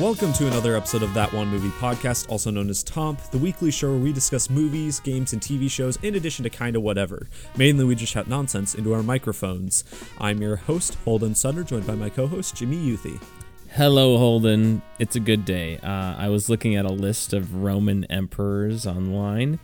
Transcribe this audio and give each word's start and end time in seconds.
Welcome 0.00 0.32
to 0.34 0.48
another 0.48 0.76
episode 0.76 1.04
of 1.04 1.14
That 1.14 1.32
One 1.32 1.46
Movie 1.48 1.70
Podcast, 1.78 2.28
also 2.28 2.50
known 2.50 2.68
as 2.68 2.82
Tomp, 2.82 3.20
the 3.30 3.38
weekly 3.38 3.70
show 3.70 3.90
where 3.90 3.98
we 4.00 4.12
discuss 4.12 4.50
movies, 4.50 4.98
games, 4.98 5.32
and 5.32 5.40
TV 5.40 5.70
shows 5.70 5.96
in 6.02 6.16
addition 6.16 6.42
to 6.42 6.50
kinda 6.50 6.80
whatever. 6.80 7.28
Mainly, 7.56 7.84
we 7.84 7.94
just 7.94 8.12
shout 8.12 8.26
nonsense 8.26 8.74
into 8.74 8.92
our 8.92 9.04
microphones. 9.04 9.84
I'm 10.18 10.42
your 10.42 10.56
host, 10.56 10.96
Holden 11.04 11.36
Sutter, 11.36 11.62
joined 11.62 11.86
by 11.86 11.94
my 11.94 12.10
co 12.10 12.26
host, 12.26 12.56
Jimmy 12.56 12.76
Youthy. 12.76 13.20
Hello, 13.70 14.18
Holden. 14.18 14.82
It's 14.98 15.14
a 15.14 15.20
good 15.20 15.44
day. 15.44 15.78
Uh, 15.78 16.16
I 16.18 16.28
was 16.28 16.48
looking 16.48 16.74
at 16.74 16.84
a 16.84 16.92
list 16.92 17.32
of 17.32 17.54
Roman 17.54 18.04
emperors 18.06 18.86
online, 18.86 19.60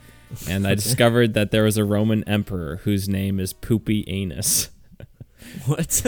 and 0.48 0.64
I 0.64 0.74
discovered 0.76 1.34
that 1.34 1.50
there 1.50 1.64
was 1.64 1.76
a 1.76 1.84
Roman 1.84 2.22
emperor 2.24 2.76
whose 2.84 3.08
name 3.08 3.40
is 3.40 3.52
Poopy 3.52 4.04
Anus. 4.06 4.70
What? 5.66 6.02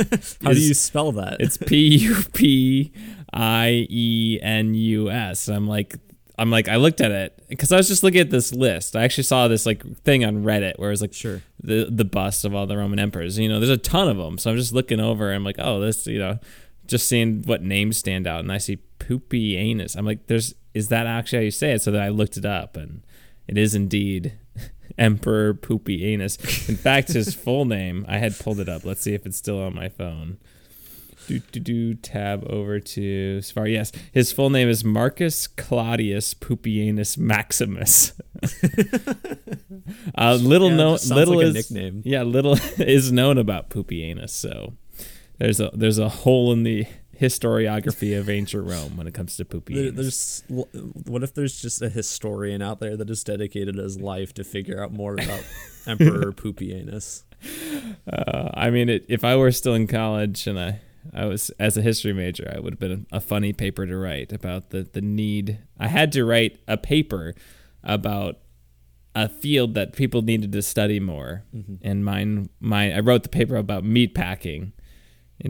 How 0.45 0.53
do 0.53 0.61
you 0.61 0.75
spell 0.75 1.13
that? 1.13 1.37
It's 1.41 1.57
P 1.69 1.97
U 1.99 2.17
P 2.33 2.93
I 3.33 3.87
E 3.89 4.39
N 4.43 4.75
U 4.75 5.11
S. 5.11 5.49
I'm 5.49 5.67
like, 5.67 5.97
I'm 6.39 6.51
like, 6.51 6.69
I 6.69 6.77
looked 6.77 7.01
at 7.01 7.11
it 7.11 7.45
because 7.49 7.71
I 7.73 7.77
was 7.77 7.89
just 7.89 8.03
looking 8.03 8.21
at 8.21 8.31
this 8.31 8.53
list. 8.53 8.97
I 8.97 9.05
actually 9.05 9.25
saw 9.25 9.49
this 9.49 9.67
like 9.67 9.85
thing 9.99 10.25
on 10.25 10.45
Reddit 10.45 10.79
where 10.79 10.89
it 10.89 10.93
was 10.93 11.03
like 11.03 11.15
Sure. 11.15 11.43
the 11.63 11.89
the 11.91 12.05
bust 12.05 12.45
of 12.45 12.55
all 12.55 12.67
the 12.67 12.77
Roman 12.77 12.99
emperors. 12.99 13.39
You 13.39 13.49
know, 13.49 13.59
there's 13.61 13.71
a 13.71 13.77
ton 13.77 14.09
of 14.09 14.17
them. 14.17 14.39
So 14.39 14.51
I'm 14.51 14.57
just 14.57 14.73
looking 14.73 15.01
over. 15.01 15.29
And 15.29 15.37
I'm 15.37 15.45
like, 15.45 15.57
oh, 15.59 15.81
this, 15.81 16.07
you 16.07 16.19
know, 16.19 16.39
just 16.87 17.09
seeing 17.09 17.43
what 17.43 17.63
names 17.63 17.97
stand 17.97 18.27
out, 18.27 18.41
and 18.41 18.51
I 18.53 18.59
see 18.59 18.77
Poopy 18.99 19.57
Anus. 19.57 19.95
I'm 19.95 20.05
like, 20.07 20.27
there's 20.27 20.55
is 20.75 20.89
that 20.89 21.07
actually 21.07 21.39
how 21.39 21.45
you 21.45 21.51
say 21.51 21.73
it? 21.73 21.83
So 21.83 21.91
then 21.91 22.03
I 22.03 22.09
looked 22.09 22.37
it 22.37 22.45
up, 22.45 22.77
and 22.77 23.03
it 23.47 23.57
is 23.59 23.75
indeed 23.75 24.33
Emperor 24.99 25.55
Poopy 25.55 26.05
Anus. 26.13 26.37
In 26.69 26.77
fact, 26.77 27.13
his 27.13 27.35
full 27.45 27.65
name, 27.65 28.05
I 28.09 28.19
had 28.19 28.39
pulled 28.39 28.61
it 28.61 28.69
up. 28.69 28.85
Let's 28.85 29.01
see 29.03 29.15
if 29.15 29.27
it's 29.27 29.37
still 29.37 29.61
on 29.63 29.75
my 29.75 29.89
phone. 29.89 30.39
Do 31.29 31.39
do 31.39 31.61
do 31.61 31.95
tab 31.95 32.45
over 32.51 32.81
to 32.81 33.41
Safari. 33.43 33.75
Yes, 33.75 33.93
his 34.13 34.33
full 34.33 34.51
name 34.51 34.69
is 34.69 34.83
Marcus 34.85 35.47
Claudius 35.47 36.35
Pupianus 36.35 37.17
Maximus. 37.17 38.13
uh, 40.19 40.35
little 40.41 40.71
Yeah, 40.71 40.77
known, 40.77 40.99
little 41.11 41.37
like 41.37 41.45
a 41.45 41.49
is 41.49 41.55
nickname. 41.71 42.03
yeah, 42.05 42.23
little 42.23 42.55
is 42.79 43.13
known 43.13 43.39
about 43.39 43.71
Pupianus. 43.71 44.31
So 44.31 44.75
there's 45.39 45.61
a 45.61 45.71
there's 45.75 45.99
a 45.99 46.09
hole 46.09 46.53
in 46.53 46.65
the 46.65 46.87
historiography 47.23 48.19
of 48.19 48.29
ancient 48.29 48.69
Rome 48.69 48.97
when 48.97 49.07
it 49.07 49.15
comes 49.15 49.37
to 49.37 49.45
There- 49.45 49.61
Pupianus. 49.61 49.95
There's 49.95 50.45
what 50.49 51.23
if 51.23 51.33
there's 51.35 51.63
just 51.63 51.81
a 51.81 51.89
historian 51.89 52.61
out 52.61 52.81
there 52.81 52.97
that 52.97 53.09
has 53.09 53.23
dedicated 53.23 53.77
his 53.77 54.01
life 54.01 54.35
to 54.35 54.45
figure 54.45 54.83
out 54.83 54.93
more 54.93 55.15
about 55.15 55.45
Emperor 55.87 56.33
Pupianus? 56.33 57.23
Uh, 58.13 58.51
I 58.55 58.71
mean, 58.71 58.89
it, 58.89 59.07
if 59.09 59.25
I 59.25 59.37
were 59.37 59.53
still 59.53 59.75
in 59.75 59.87
college 59.87 60.47
and 60.47 60.59
I, 60.59 60.81
I 61.15 61.27
was 61.27 61.51
as 61.59 61.77
a 61.77 61.83
history 61.83 62.13
major, 62.13 62.53
I 62.55 62.59
would 62.59 62.75
have 62.75 62.81
been 62.81 63.07
a, 63.13 63.21
funny 63.21 63.53
paper 63.53 63.87
to 63.87 63.97
write 63.97 64.33
about 64.33 64.71
the, 64.71 64.83
the 64.93 65.01
need. 65.01 65.59
I 65.79 65.89
had 65.89 66.13
to 66.13 66.25
write 66.25 66.59
a 66.69 66.77
paper 66.77 67.35
about 67.85 68.39
a 69.15 69.29
field 69.29 69.75
that 69.75 69.93
people 69.93 70.23
needed 70.23 70.53
to 70.53 70.63
study 70.63 70.99
more, 70.99 71.45
and 71.83 72.05
mine, 72.05 72.49
mine, 72.61 72.93
I 72.93 73.01
wrote 73.01 73.25
the 73.25 73.29
paper 73.29 73.57
about 73.57 73.85
meat 73.85 74.15
packing, 74.15 74.73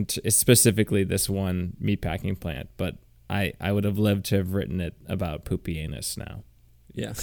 t- 0.07 0.29
specifically 0.29 1.03
this 1.03 1.29
one 1.29 1.73
meat 1.79 2.01
packing 2.01 2.35
plant. 2.35 2.69
But 2.77 2.97
I, 3.29 3.53
I 3.59 3.71
would 3.71 3.83
have 3.83 3.97
loved 3.97 4.25
to 4.25 4.37
have 4.37 4.53
written 4.53 4.81
it 4.81 4.95
about 5.07 5.45
poopy 5.45 5.79
anus 5.79 6.17
now 6.17 6.43
Yeah. 6.93 7.13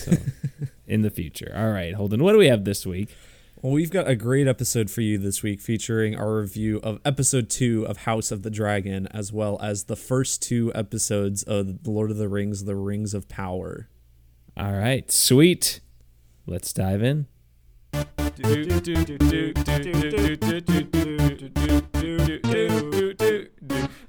in 0.86 1.02
the 1.02 1.10
future. 1.10 1.52
All 1.56 1.70
right, 1.70 1.94
Holden, 1.94 2.22
what 2.22 2.32
do 2.32 2.38
we 2.38 2.48
have 2.48 2.64
this 2.64 2.86
week? 2.86 3.14
Well, 3.62 3.72
we've 3.74 3.90
got 3.90 4.08
a 4.08 4.16
great 4.16 4.48
episode 4.48 4.90
for 4.90 5.02
you 5.02 5.18
this 5.18 5.42
week 5.42 5.60
featuring 5.60 6.16
our 6.16 6.36
review 6.36 6.80
of 6.82 6.98
episode 7.04 7.50
two 7.50 7.84
of 7.86 7.98
House 7.98 8.30
of 8.30 8.42
the 8.42 8.48
Dragon, 8.50 9.06
as 9.08 9.32
well 9.34 9.58
as 9.60 9.84
the 9.84 9.96
first 9.96 10.40
two 10.42 10.72
episodes 10.74 11.42
of 11.42 11.82
The 11.84 11.90
Lord 11.90 12.10
of 12.10 12.16
the 12.16 12.28
Rings, 12.28 12.64
The 12.64 12.74
Rings 12.76 13.12
of 13.12 13.28
Power. 13.28 13.90
All 14.56 14.72
right, 14.72 15.10
sweet. 15.12 15.80
Let's 16.46 16.72
dive 16.72 17.02
in. 17.02 17.26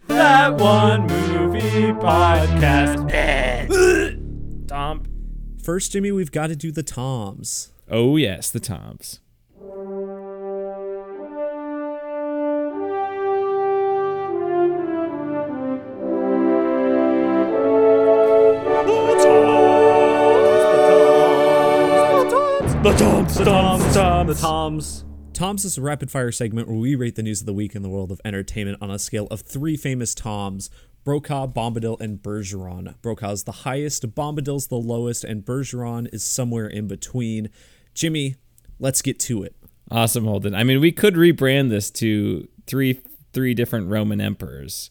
That 0.07 0.55
one 0.57 1.07
movie 1.07 1.91
podcast. 1.93 3.07
Tom. 4.67 5.03
First, 5.63 5.91
Jimmy, 5.91 6.11
we've 6.11 6.31
got 6.31 6.47
to 6.47 6.55
do 6.55 6.71
the 6.71 6.83
Toms. 6.83 7.71
Oh 7.89 8.17
yes, 8.17 8.49
the 8.49 8.59
Toms. 8.59 9.19
The 22.81 22.93
Toms, 22.93 23.35
the 23.35 23.45
Toms, 23.45 23.83
the 23.83 23.93
Toms, 23.93 24.27
the 24.27 24.41
Toms. 24.41 25.05
Toms 25.33 25.65
is 25.65 25.77
a 25.77 25.81
rapid 25.83 26.09
fire 26.09 26.31
segment 26.31 26.67
where 26.67 26.77
we 26.77 26.95
rate 26.95 27.15
the 27.15 27.21
news 27.21 27.39
of 27.39 27.45
the 27.45 27.53
week 27.53 27.75
in 27.75 27.83
the 27.83 27.89
world 27.89 28.11
of 28.11 28.19
entertainment 28.25 28.79
on 28.81 28.89
a 28.89 28.97
scale 28.97 29.27
of 29.29 29.41
three 29.41 29.77
famous 29.77 30.15
Toms 30.15 30.71
Brokaw, 31.03 31.45
Bombadil, 31.45 32.01
and 32.01 32.23
Bergeron. 32.23 32.99
Brokaw 33.03 33.33
is 33.33 33.43
the 33.43 33.51
highest, 33.51 34.15
Bombadil's 34.15 34.65
the 34.65 34.77
lowest, 34.77 35.23
and 35.23 35.45
Bergeron 35.45 36.11
is 36.11 36.23
somewhere 36.23 36.65
in 36.65 36.87
between. 36.87 37.49
Jimmy, 37.93 38.37
let's 38.79 39.03
get 39.03 39.19
to 39.19 39.43
it. 39.43 39.55
Awesome, 39.91 40.25
Holden. 40.25 40.55
I 40.55 40.63
mean, 40.63 40.81
we 40.81 40.91
could 40.91 41.13
rebrand 41.13 41.69
this 41.69 41.91
to 41.91 42.47
three 42.65 42.99
three 43.31 43.53
different 43.53 43.89
Roman 43.89 44.19
emperors, 44.19 44.89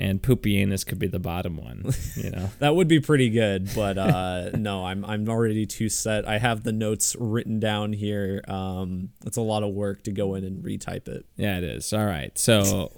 and 0.00 0.22
Poopy 0.22 0.56
Anus 0.60 0.82
could 0.82 0.98
be 0.98 1.06
the 1.06 1.18
bottom 1.18 1.56
one. 1.58 1.92
You 2.16 2.30
know. 2.30 2.50
That 2.58 2.74
would 2.74 2.88
be 2.88 3.00
pretty 3.00 3.30
good, 3.30 3.70
but 3.74 3.96
uh, 3.98 4.50
no, 4.54 4.84
I'm 4.84 5.04
I'm 5.04 5.28
already 5.28 5.66
too 5.66 5.88
set. 5.88 6.26
I 6.26 6.38
have 6.38 6.62
the 6.64 6.72
notes 6.72 7.14
written 7.18 7.60
down 7.60 7.92
here. 7.92 8.42
Um, 8.48 9.10
it's 9.26 9.36
a 9.36 9.42
lot 9.42 9.62
of 9.62 9.72
work 9.74 10.02
to 10.04 10.10
go 10.12 10.34
in 10.34 10.44
and 10.44 10.64
retype 10.64 11.06
it. 11.08 11.26
yeah, 11.36 11.58
it 11.58 11.64
is. 11.64 11.92
All 11.92 12.04
right. 12.04 12.36
So, 12.38 12.92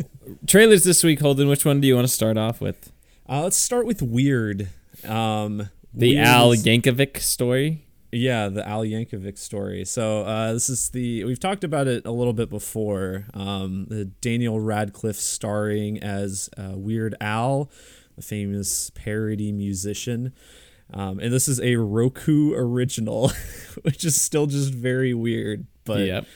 trailers 0.46 0.84
this 0.84 1.02
week, 1.04 1.20
Holden. 1.20 1.48
Which 1.48 1.64
one 1.64 1.80
do 1.80 1.88
you 1.88 1.94
want 1.96 2.06
to 2.06 2.12
start 2.12 2.36
off 2.36 2.60
with? 2.60 2.92
Uh, 3.28 3.42
let's 3.42 3.56
start 3.56 3.86
with 3.86 4.00
weird. 4.02 4.68
Um, 5.06 5.68
The 5.94 6.18
Al 6.18 6.50
Yankovic 6.54 7.18
story. 7.18 7.84
Yeah, 8.12 8.48
the 8.48 8.66
Al 8.68 8.82
Yankovic 8.82 9.38
story. 9.38 9.86
So 9.86 10.22
uh, 10.22 10.52
this 10.52 10.68
is 10.68 10.90
the 10.90 11.24
we've 11.24 11.40
talked 11.40 11.64
about 11.64 11.88
it 11.88 12.04
a 12.04 12.10
little 12.10 12.34
bit 12.34 12.50
before. 12.50 13.24
Um, 13.32 13.86
the 13.88 14.04
Daniel 14.04 14.60
Radcliffe 14.60 15.16
starring 15.16 15.98
as 16.02 16.50
uh, 16.58 16.72
Weird 16.74 17.14
Al, 17.22 17.70
the 18.16 18.22
famous 18.22 18.90
parody 18.90 19.50
musician. 19.50 20.34
Um, 20.92 21.20
and 21.20 21.32
this 21.32 21.48
is 21.48 21.58
a 21.60 21.76
Roku 21.76 22.52
original, 22.52 23.32
which 23.82 24.04
is 24.04 24.20
still 24.20 24.46
just 24.46 24.74
very 24.74 25.14
weird, 25.14 25.66
but 25.84 26.00
yep. 26.00 26.26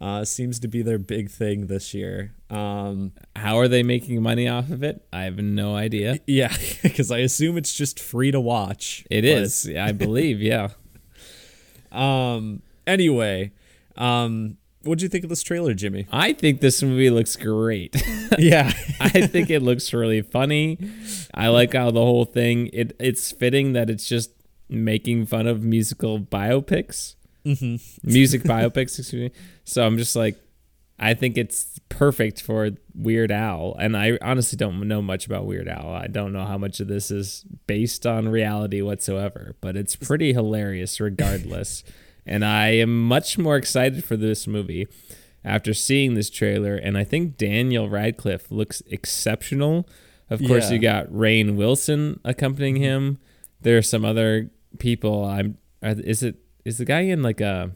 uh, 0.00 0.24
seems 0.26 0.60
to 0.60 0.68
be 0.68 0.82
their 0.82 0.98
big 0.98 1.30
thing 1.30 1.68
this 1.68 1.94
year. 1.94 2.34
Um, 2.50 3.12
How 3.34 3.56
are 3.58 3.68
they 3.68 3.82
making 3.82 4.20
money 4.22 4.48
off 4.48 4.68
of 4.68 4.82
it? 4.82 5.06
I 5.14 5.22
have 5.22 5.38
no 5.38 5.74
idea. 5.74 6.18
yeah, 6.26 6.54
because 6.82 7.10
I 7.10 7.18
assume 7.20 7.56
it's 7.56 7.72
just 7.72 7.98
free 7.98 8.30
to 8.32 8.40
watch. 8.40 9.06
It 9.10 9.22
but- 9.22 9.30
is, 9.30 9.66
I 9.66 9.92
believe. 9.92 10.42
Yeah. 10.42 10.68
Um. 11.96 12.62
Anyway, 12.86 13.52
um, 13.96 14.58
what'd 14.82 15.02
you 15.02 15.08
think 15.08 15.24
of 15.24 15.30
this 15.30 15.42
trailer, 15.42 15.74
Jimmy? 15.74 16.06
I 16.12 16.32
think 16.32 16.60
this 16.60 16.82
movie 16.82 17.10
looks 17.10 17.36
great. 17.36 17.96
yeah. 18.38 18.72
I 19.00 19.26
think 19.26 19.50
it 19.50 19.60
looks 19.60 19.92
really 19.92 20.22
funny. 20.22 20.78
I 21.34 21.48
like 21.48 21.74
how 21.74 21.90
the 21.90 22.00
whole 22.00 22.24
thing 22.24 22.70
it 22.72 22.94
it's 22.98 23.32
fitting 23.32 23.72
that 23.72 23.90
it's 23.90 24.08
just 24.08 24.30
making 24.68 25.26
fun 25.26 25.46
of 25.46 25.62
musical 25.62 26.20
biopics. 26.20 27.14
Mm-hmm. 27.44 28.10
Music 28.10 28.42
biopics, 28.42 28.98
excuse 28.98 29.12
me. 29.14 29.30
So 29.64 29.86
I'm 29.86 29.98
just 29.98 30.16
like 30.16 30.36
I 30.98 31.14
think 31.14 31.36
it's 31.36 31.78
perfect 31.88 32.40
for 32.40 32.70
Weird 32.94 33.30
Al. 33.30 33.76
And 33.78 33.96
I 33.96 34.18
honestly 34.22 34.56
don't 34.56 34.80
know 34.88 35.02
much 35.02 35.26
about 35.26 35.46
Weird 35.46 35.68
Al. 35.68 35.90
I 35.90 36.06
don't 36.06 36.32
know 36.32 36.46
how 36.46 36.56
much 36.56 36.80
of 36.80 36.88
this 36.88 37.10
is 37.10 37.44
based 37.66 38.06
on 38.06 38.28
reality 38.28 38.80
whatsoever, 38.80 39.56
but 39.60 39.76
it's 39.76 39.94
pretty 39.94 40.32
hilarious 40.32 40.98
regardless. 40.98 41.84
and 42.26 42.44
I 42.44 42.68
am 42.68 43.06
much 43.06 43.36
more 43.36 43.56
excited 43.56 44.04
for 44.04 44.16
this 44.16 44.46
movie 44.46 44.88
after 45.44 45.74
seeing 45.74 46.14
this 46.14 46.30
trailer. 46.30 46.76
And 46.76 46.96
I 46.96 47.04
think 47.04 47.36
Daniel 47.36 47.88
Radcliffe 47.88 48.50
looks 48.50 48.82
exceptional. 48.86 49.86
Of 50.30 50.40
course, 50.44 50.68
Yeah. 50.68 50.74
you 50.74 50.78
got 50.80 51.08
Rainn 51.08 51.56
Wilson 51.56 52.20
accompanying 52.24 52.76
mm-hmm. 52.76 52.84
him. 52.84 53.18
There 53.60 53.78
are 53.78 53.82
some 53.82 54.04
other 54.04 54.50
people. 54.78 55.24
I'm. 55.24 55.58
Is 55.82 56.22
it 56.22 56.36
is 56.64 56.78
the 56.78 56.84
guy 56.84 57.02
in 57.02 57.22
like 57.22 57.40
a? 57.40 57.72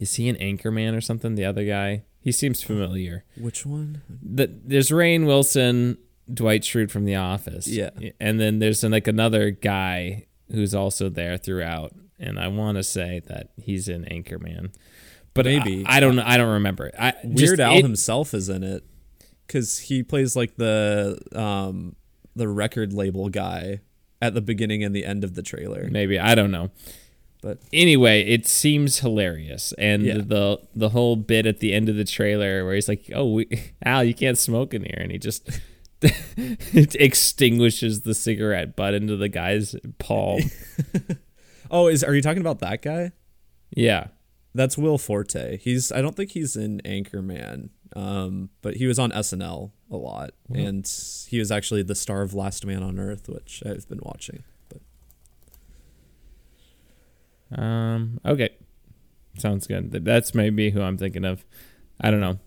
Is 0.00 0.16
he 0.16 0.28
an 0.28 0.36
Anchorman 0.36 0.96
or 0.96 1.00
something? 1.00 1.36
The 1.36 1.44
other 1.44 1.64
guy. 1.64 2.02
He 2.24 2.32
seems 2.32 2.62
familiar. 2.62 3.24
Which 3.36 3.66
one? 3.66 4.00
The, 4.08 4.50
there's 4.64 4.88
Rainn 4.88 5.26
Wilson, 5.26 5.98
Dwight 6.32 6.62
Schrute 6.62 6.90
from 6.90 7.04
The 7.04 7.16
Office. 7.16 7.68
Yeah. 7.68 7.90
and 8.18 8.40
then 8.40 8.58
there's 8.60 8.82
like 8.82 9.06
another 9.06 9.50
guy 9.50 10.24
who's 10.50 10.74
also 10.74 11.10
there 11.10 11.36
throughout, 11.36 11.92
and 12.18 12.40
I 12.40 12.48
want 12.48 12.78
to 12.78 12.82
say 12.82 13.20
that 13.26 13.50
he's 13.56 13.88
in 13.88 14.04
Anchorman, 14.06 14.74
but 15.34 15.44
Maybe. 15.44 15.84
I, 15.86 15.96
I 15.98 16.00
don't 16.00 16.16
know. 16.16 16.22
I 16.24 16.38
don't 16.38 16.52
remember. 16.54 16.90
I 16.98 17.12
Weird 17.22 17.36
just- 17.36 17.60
Al 17.60 17.74
it- 17.76 17.82
himself 17.82 18.32
is 18.32 18.48
in 18.48 18.62
it. 18.64 18.84
because 19.46 19.78
he 19.80 20.02
plays 20.02 20.34
like 20.34 20.56
the 20.56 21.18
um 21.34 21.94
the 22.34 22.48
record 22.48 22.92
label 22.94 23.28
guy 23.28 23.80
at 24.22 24.32
the 24.32 24.40
beginning 24.40 24.82
and 24.82 24.96
the 24.96 25.04
end 25.04 25.24
of 25.24 25.34
the 25.34 25.42
trailer. 25.42 25.88
Maybe 25.90 26.18
I 26.18 26.34
don't 26.34 26.50
know. 26.50 26.70
But 27.44 27.58
Anyway, 27.74 28.22
it 28.22 28.46
seems 28.46 29.00
hilarious, 29.00 29.74
and 29.76 30.02
Yeah. 30.02 30.14
the 30.24 30.58
the 30.74 30.88
whole 30.88 31.14
bit 31.14 31.44
at 31.44 31.60
the 31.60 31.74
end 31.74 31.90
of 31.90 31.94
the 31.96 32.04
trailer 32.06 32.64
where 32.64 32.74
he's 32.74 32.88
like, 32.88 33.10
"Oh, 33.14 33.32
we, 33.34 33.46
Al, 33.84 34.02
you 34.02 34.14
can't 34.14 34.38
smoke 34.38 34.72
in 34.72 34.82
here," 34.82 34.96
and 34.98 35.12
he 35.12 35.18
just 35.18 35.46
it 36.00 36.94
extinguishes 36.96 38.00
the 38.00 38.14
cigarette 38.14 38.76
butt 38.76 38.94
into 38.94 39.16
the 39.18 39.28
guy's 39.28 39.76
palm. 39.98 40.40
oh, 41.70 41.88
is 41.88 42.02
are 42.02 42.14
you 42.14 42.22
talking 42.22 42.40
about 42.40 42.60
that 42.60 42.80
guy? 42.80 43.12
yeah, 43.76 44.06
That's 44.54 44.78
Will 44.78 44.96
Forte. 44.96 45.58
He's 45.58 45.92
I 45.92 46.00
don't 46.00 46.16
think 46.16 46.30
he's 46.30 46.56
in 46.56 46.80
Anchorman, 46.86 47.68
um, 47.94 48.48
but 48.62 48.76
he 48.76 48.86
was 48.86 48.98
on 48.98 49.10
SNL 49.12 49.70
a 49.90 49.96
lot, 49.96 50.30
and 50.48 50.90
he 51.28 51.38
was 51.38 51.52
actually 51.52 51.82
the 51.82 51.94
star 51.94 52.22
of 52.22 52.32
Last 52.32 52.64
Man 52.64 52.82
on 52.82 52.98
Earth, 52.98 53.28
which 53.28 53.62
I've 53.66 53.86
been 53.86 54.00
watching. 54.02 54.44
But 54.70 54.80
Um. 57.56 58.20
Okay. 58.24 58.50
Sounds 59.38 59.66
good. 59.66 59.90
That's 59.90 60.34
maybe 60.34 60.70
who 60.70 60.80
I'm 60.80 60.96
thinking 60.96 61.24
of. 61.24 61.44
I 62.00 62.10
don't 62.10 62.20
know. 62.20 62.38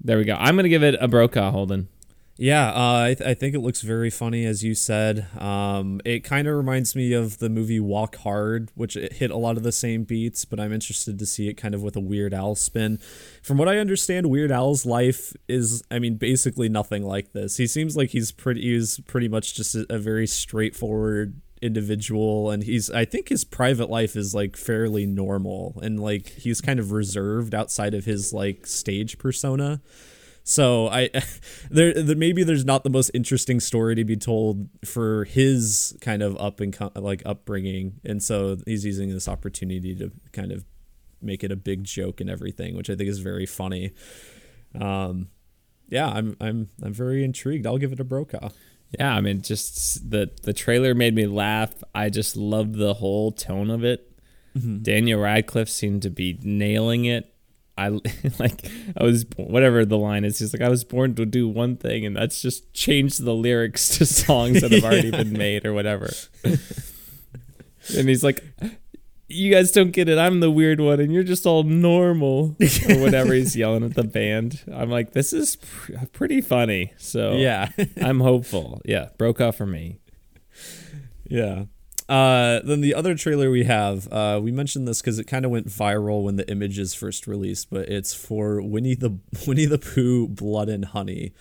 There 0.00 0.18
we 0.18 0.24
go. 0.24 0.36
I'm 0.38 0.56
gonna 0.56 0.68
give 0.68 0.82
it 0.84 0.96
a 1.00 1.08
Brokaw 1.08 1.50
Holden. 1.50 1.88
yeah, 2.36 2.70
uh, 2.70 3.02
I, 3.02 3.14
th- 3.14 3.28
I 3.28 3.34
think 3.34 3.54
it 3.54 3.60
looks 3.60 3.82
very 3.82 4.08
funny, 4.10 4.44
as 4.46 4.64
you 4.64 4.74
said. 4.74 5.26
Um, 5.38 6.00
it 6.04 6.20
kind 6.24 6.48
of 6.48 6.56
reminds 6.56 6.96
me 6.96 7.12
of 7.12 7.38
the 7.38 7.48
movie 7.48 7.78
Walk 7.78 8.16
Hard, 8.16 8.70
which 8.74 8.96
it 8.96 9.14
hit 9.14 9.30
a 9.30 9.36
lot 9.36 9.56
of 9.56 9.62
the 9.62 9.70
same 9.72 10.04
beats, 10.04 10.44
but 10.44 10.58
I'm 10.58 10.72
interested 10.72 11.18
to 11.18 11.26
see 11.26 11.48
it 11.48 11.54
kind 11.54 11.74
of 11.74 11.82
with 11.82 11.94
a 11.94 12.00
Weird 12.00 12.34
Al 12.34 12.54
spin. 12.54 12.98
From 13.42 13.58
what 13.58 13.68
I 13.68 13.78
understand, 13.78 14.30
Weird 14.30 14.50
Al's 14.50 14.86
life 14.86 15.34
is, 15.48 15.82
I 15.90 15.98
mean, 15.98 16.16
basically 16.16 16.68
nothing 16.68 17.04
like 17.04 17.32
this. 17.32 17.56
He 17.58 17.66
seems 17.66 17.96
like 17.96 18.10
he's 18.10 18.32
pretty, 18.32 18.62
he's 18.62 18.98
pretty 19.00 19.28
much 19.28 19.54
just 19.54 19.74
a, 19.74 19.86
a 19.90 19.98
very 19.98 20.26
straightforward 20.26 21.40
individual 21.62 22.50
and 22.50 22.64
he's 22.64 22.90
i 22.90 23.04
think 23.04 23.28
his 23.28 23.44
private 23.44 23.88
life 23.88 24.16
is 24.16 24.34
like 24.34 24.56
fairly 24.56 25.06
normal 25.06 25.78
and 25.82 26.00
like 26.00 26.28
he's 26.30 26.60
kind 26.60 26.80
of 26.80 26.92
reserved 26.92 27.54
outside 27.54 27.94
of 27.94 28.04
his 28.04 28.32
like 28.32 28.66
stage 28.66 29.18
persona 29.18 29.80
so 30.44 30.88
I, 30.88 31.10
there, 31.70 31.94
there 31.94 32.16
maybe 32.16 32.42
there's 32.42 32.64
not 32.64 32.84
the 32.84 32.90
most 32.90 33.10
interesting 33.14 33.60
story 33.60 33.94
to 33.94 34.04
be 34.04 34.16
told 34.16 34.68
for 34.84 35.24
his 35.24 35.96
kind 36.00 36.22
of 36.22 36.36
up 36.38 36.60
and 36.60 36.72
co- 36.72 36.92
like 36.96 37.22
upbringing, 37.24 38.00
and 38.04 38.22
so 38.22 38.56
he's 38.66 38.84
using 38.84 39.10
this 39.10 39.28
opportunity 39.28 39.94
to 39.96 40.10
kind 40.32 40.52
of 40.52 40.64
make 41.20 41.44
it 41.44 41.52
a 41.52 41.56
big 41.56 41.84
joke 41.84 42.20
and 42.20 42.28
everything, 42.28 42.76
which 42.76 42.90
I 42.90 42.96
think 42.96 43.08
is 43.08 43.20
very 43.20 43.46
funny. 43.46 43.92
Um, 44.78 45.28
yeah, 45.88 46.08
I'm 46.08 46.36
I'm 46.40 46.70
I'm 46.82 46.92
very 46.92 47.22
intrigued. 47.22 47.66
I'll 47.66 47.78
give 47.78 47.92
it 47.92 48.00
a 48.00 48.04
Brokaw. 48.04 48.50
Yeah, 48.98 49.14
I 49.14 49.20
mean, 49.20 49.42
just 49.42 50.10
the 50.10 50.30
the 50.42 50.52
trailer 50.52 50.94
made 50.94 51.14
me 51.14 51.26
laugh. 51.26 51.72
I 51.94 52.10
just 52.10 52.36
loved 52.36 52.74
the 52.76 52.94
whole 52.94 53.32
tone 53.32 53.70
of 53.70 53.84
it. 53.84 54.12
Mm-hmm. 54.56 54.82
Daniel 54.82 55.20
Radcliffe 55.20 55.70
seemed 55.70 56.02
to 56.02 56.10
be 56.10 56.38
nailing 56.42 57.06
it. 57.06 57.32
I 57.78 57.88
like 58.38 58.70
I 58.96 59.02
was 59.02 59.24
whatever 59.36 59.84
the 59.84 59.98
line 59.98 60.24
is. 60.24 60.38
He's 60.38 60.52
like 60.52 60.62
I 60.62 60.68
was 60.68 60.84
born 60.84 61.14
to 61.14 61.24
do 61.24 61.48
one 61.48 61.76
thing, 61.76 62.04
and 62.04 62.14
that's 62.14 62.42
just 62.42 62.72
change 62.74 63.18
the 63.18 63.34
lyrics 63.34 63.96
to 63.98 64.06
songs 64.06 64.60
that 64.60 64.72
have 64.72 64.84
already 64.84 65.10
been 65.10 65.32
made 65.32 65.64
or 65.64 65.72
whatever. 65.72 66.10
and 66.44 68.08
he's 68.08 68.22
like, 68.22 68.44
"You 69.32 69.50
guys 69.52 69.72
don't 69.72 69.90
get 69.90 70.08
it. 70.08 70.18
I'm 70.18 70.40
the 70.40 70.50
weird 70.50 70.80
one, 70.80 71.00
and 71.00 71.12
you're 71.12 71.22
just 71.22 71.46
all 71.46 71.62
normal 71.62 72.56
or 72.88 72.98
whatever." 72.98 73.32
He's 73.34 73.56
yelling 73.62 73.84
at 73.84 73.94
the 73.94 74.04
band. 74.04 74.62
I'm 74.72 74.90
like, 74.90 75.12
"This 75.12 75.32
is 75.32 75.56
pr- 75.56 76.06
pretty 76.12 76.40
funny." 76.40 76.92
So 76.98 77.36
Yeah, 77.36 77.70
I'm 78.02 78.20
hopeful. 78.20 78.80
Yeah, 78.84 79.08
Brokaw 79.18 79.52
for 79.52 79.66
me. 79.66 79.98
yeah. 81.26 81.64
Uh, 82.08 82.60
then 82.64 82.80
the 82.82 82.94
other 82.94 83.14
trailer 83.14 83.50
we 83.50 83.64
have, 83.64 84.06
uh, 84.12 84.38
we 84.42 84.50
mentioned 84.52 84.86
this 84.86 85.00
because 85.00 85.18
it 85.18 85.24
kind 85.24 85.44
of 85.46 85.50
went 85.50 85.66
viral 85.66 86.22
when 86.24 86.36
the 86.36 86.50
images 86.50 86.92
first 86.94 87.26
released, 87.26 87.70
but 87.70 87.88
it's 87.88 88.12
for 88.12 88.60
Winnie 88.60 88.94
the 88.96 89.18
Winnie 89.46 89.64
the 89.64 89.78
Pooh 89.78 90.28
Blood 90.28 90.68
and 90.68 90.84
Honey, 90.84 91.32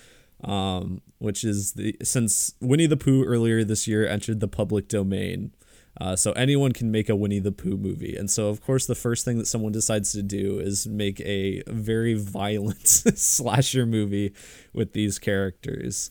um, 0.43 1.01
which 1.17 1.43
is 1.43 1.73
the 1.73 1.97
since 2.03 2.53
Winnie 2.61 2.85
the 2.85 2.95
Pooh 2.95 3.25
earlier 3.25 3.63
this 3.65 3.85
year 3.87 4.07
entered 4.07 4.39
the 4.39 4.47
public 4.47 4.87
domain. 4.87 5.51
Uh, 5.99 6.15
so 6.15 6.31
anyone 6.33 6.71
can 6.71 6.89
make 6.89 7.09
a 7.09 7.15
Winnie 7.15 7.39
the 7.39 7.51
Pooh 7.51 7.77
movie, 7.77 8.15
and 8.15 8.31
so 8.31 8.47
of 8.47 8.63
course 8.63 8.85
the 8.85 8.95
first 8.95 9.25
thing 9.25 9.37
that 9.37 9.45
someone 9.45 9.71
decides 9.71 10.13
to 10.13 10.23
do 10.23 10.59
is 10.59 10.87
make 10.87 11.19
a 11.21 11.61
very 11.67 12.13
violent 12.13 12.87
slasher 12.87 13.85
movie 13.85 14.33
with 14.73 14.93
these 14.93 15.19
characters. 15.19 16.09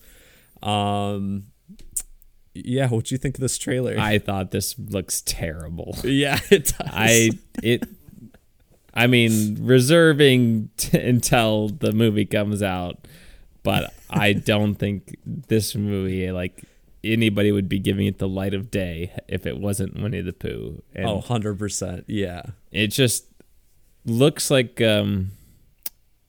Um, 0.62 1.46
yeah, 2.54 2.88
what 2.88 3.06
do 3.06 3.14
you 3.14 3.18
think 3.18 3.36
of 3.36 3.40
this 3.40 3.56
trailer? 3.58 3.96
I 3.98 4.18
thought 4.18 4.50
this 4.50 4.78
looks 4.78 5.22
terrible. 5.22 5.96
yeah, 6.04 6.38
it 6.50 6.66
does. 6.66 6.88
I 6.92 7.30
it. 7.62 7.84
I 8.92 9.06
mean, 9.06 9.56
reserving 9.60 10.70
t- 10.76 10.98
until 10.98 11.68
the 11.68 11.92
movie 11.92 12.26
comes 12.26 12.62
out, 12.62 13.06
but 13.62 13.94
I 14.10 14.32
don't 14.32 14.74
think 14.74 15.16
this 15.24 15.74
movie 15.76 16.30
like 16.32 16.64
anybody 17.02 17.50
would 17.52 17.68
be 17.68 17.78
giving 17.78 18.06
it 18.06 18.18
the 18.18 18.28
light 18.28 18.54
of 18.54 18.70
day 18.70 19.12
if 19.28 19.46
it 19.46 19.58
wasn't 19.58 20.00
Winnie 20.00 20.20
the 20.20 20.32
Pooh. 20.32 20.82
And 20.94 21.06
oh, 21.06 21.20
100%. 21.20 22.04
Yeah. 22.06 22.42
it 22.70 22.88
just 22.88 23.26
looks 24.06 24.50
like 24.50 24.80
um 24.80 25.30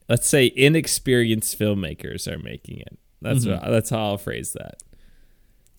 let's 0.09 0.27
say 0.27 0.51
inexperienced 0.57 1.57
filmmakers 1.57 2.27
are 2.27 2.37
making 2.39 2.79
it. 2.79 2.97
That's 3.21 3.45
what, 3.45 3.61
that's 3.63 3.89
how 3.89 3.99
I'll 3.99 4.17
phrase 4.17 4.53
that. 4.53 4.81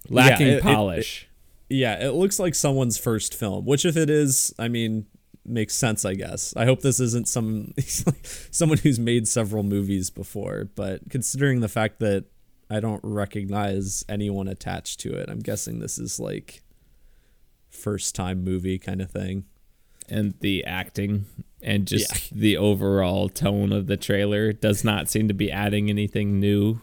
Lacking 0.08 0.46
it- 0.46 0.52
it- 0.58 0.62
polish. 0.62 1.28
Yeah, 1.68 2.06
it 2.06 2.10
looks 2.10 2.38
like 2.38 2.54
someone's 2.54 2.98
first 2.98 3.34
film, 3.34 3.64
which 3.64 3.86
if 3.86 3.96
it 3.96 4.10
is, 4.10 4.54
I 4.58 4.68
mean, 4.68 5.06
makes 5.46 5.74
sense, 5.74 6.04
I 6.04 6.12
guess. 6.12 6.52
I 6.54 6.66
hope 6.66 6.82
this 6.82 7.00
isn't 7.00 7.28
some 7.28 7.72
someone 8.50 8.76
who's 8.78 8.98
made 8.98 9.26
several 9.26 9.62
movies 9.62 10.10
before, 10.10 10.68
but 10.74 11.08
considering 11.08 11.60
the 11.60 11.68
fact 11.70 11.98
that 12.00 12.26
I 12.72 12.80
don't 12.80 13.00
recognize 13.04 14.04
anyone 14.08 14.48
attached 14.48 15.00
to 15.00 15.14
it, 15.14 15.28
I'm 15.28 15.40
guessing 15.40 15.78
this 15.78 15.98
is 15.98 16.18
like 16.18 16.62
first 17.68 18.14
time 18.14 18.44
movie 18.44 18.78
kind 18.78 19.00
of 19.00 19.10
thing. 19.10 19.44
and 20.08 20.34
the 20.40 20.64
acting 20.64 21.26
and 21.62 21.86
just 21.86 22.34
the 22.34 22.56
overall 22.56 23.28
tone 23.28 23.72
of 23.72 23.86
the 23.86 23.96
trailer 23.96 24.52
does 24.52 24.84
not 24.84 25.08
seem 25.08 25.28
to 25.28 25.34
be 25.34 25.50
adding 25.50 25.88
anything 25.88 26.40
new 26.40 26.80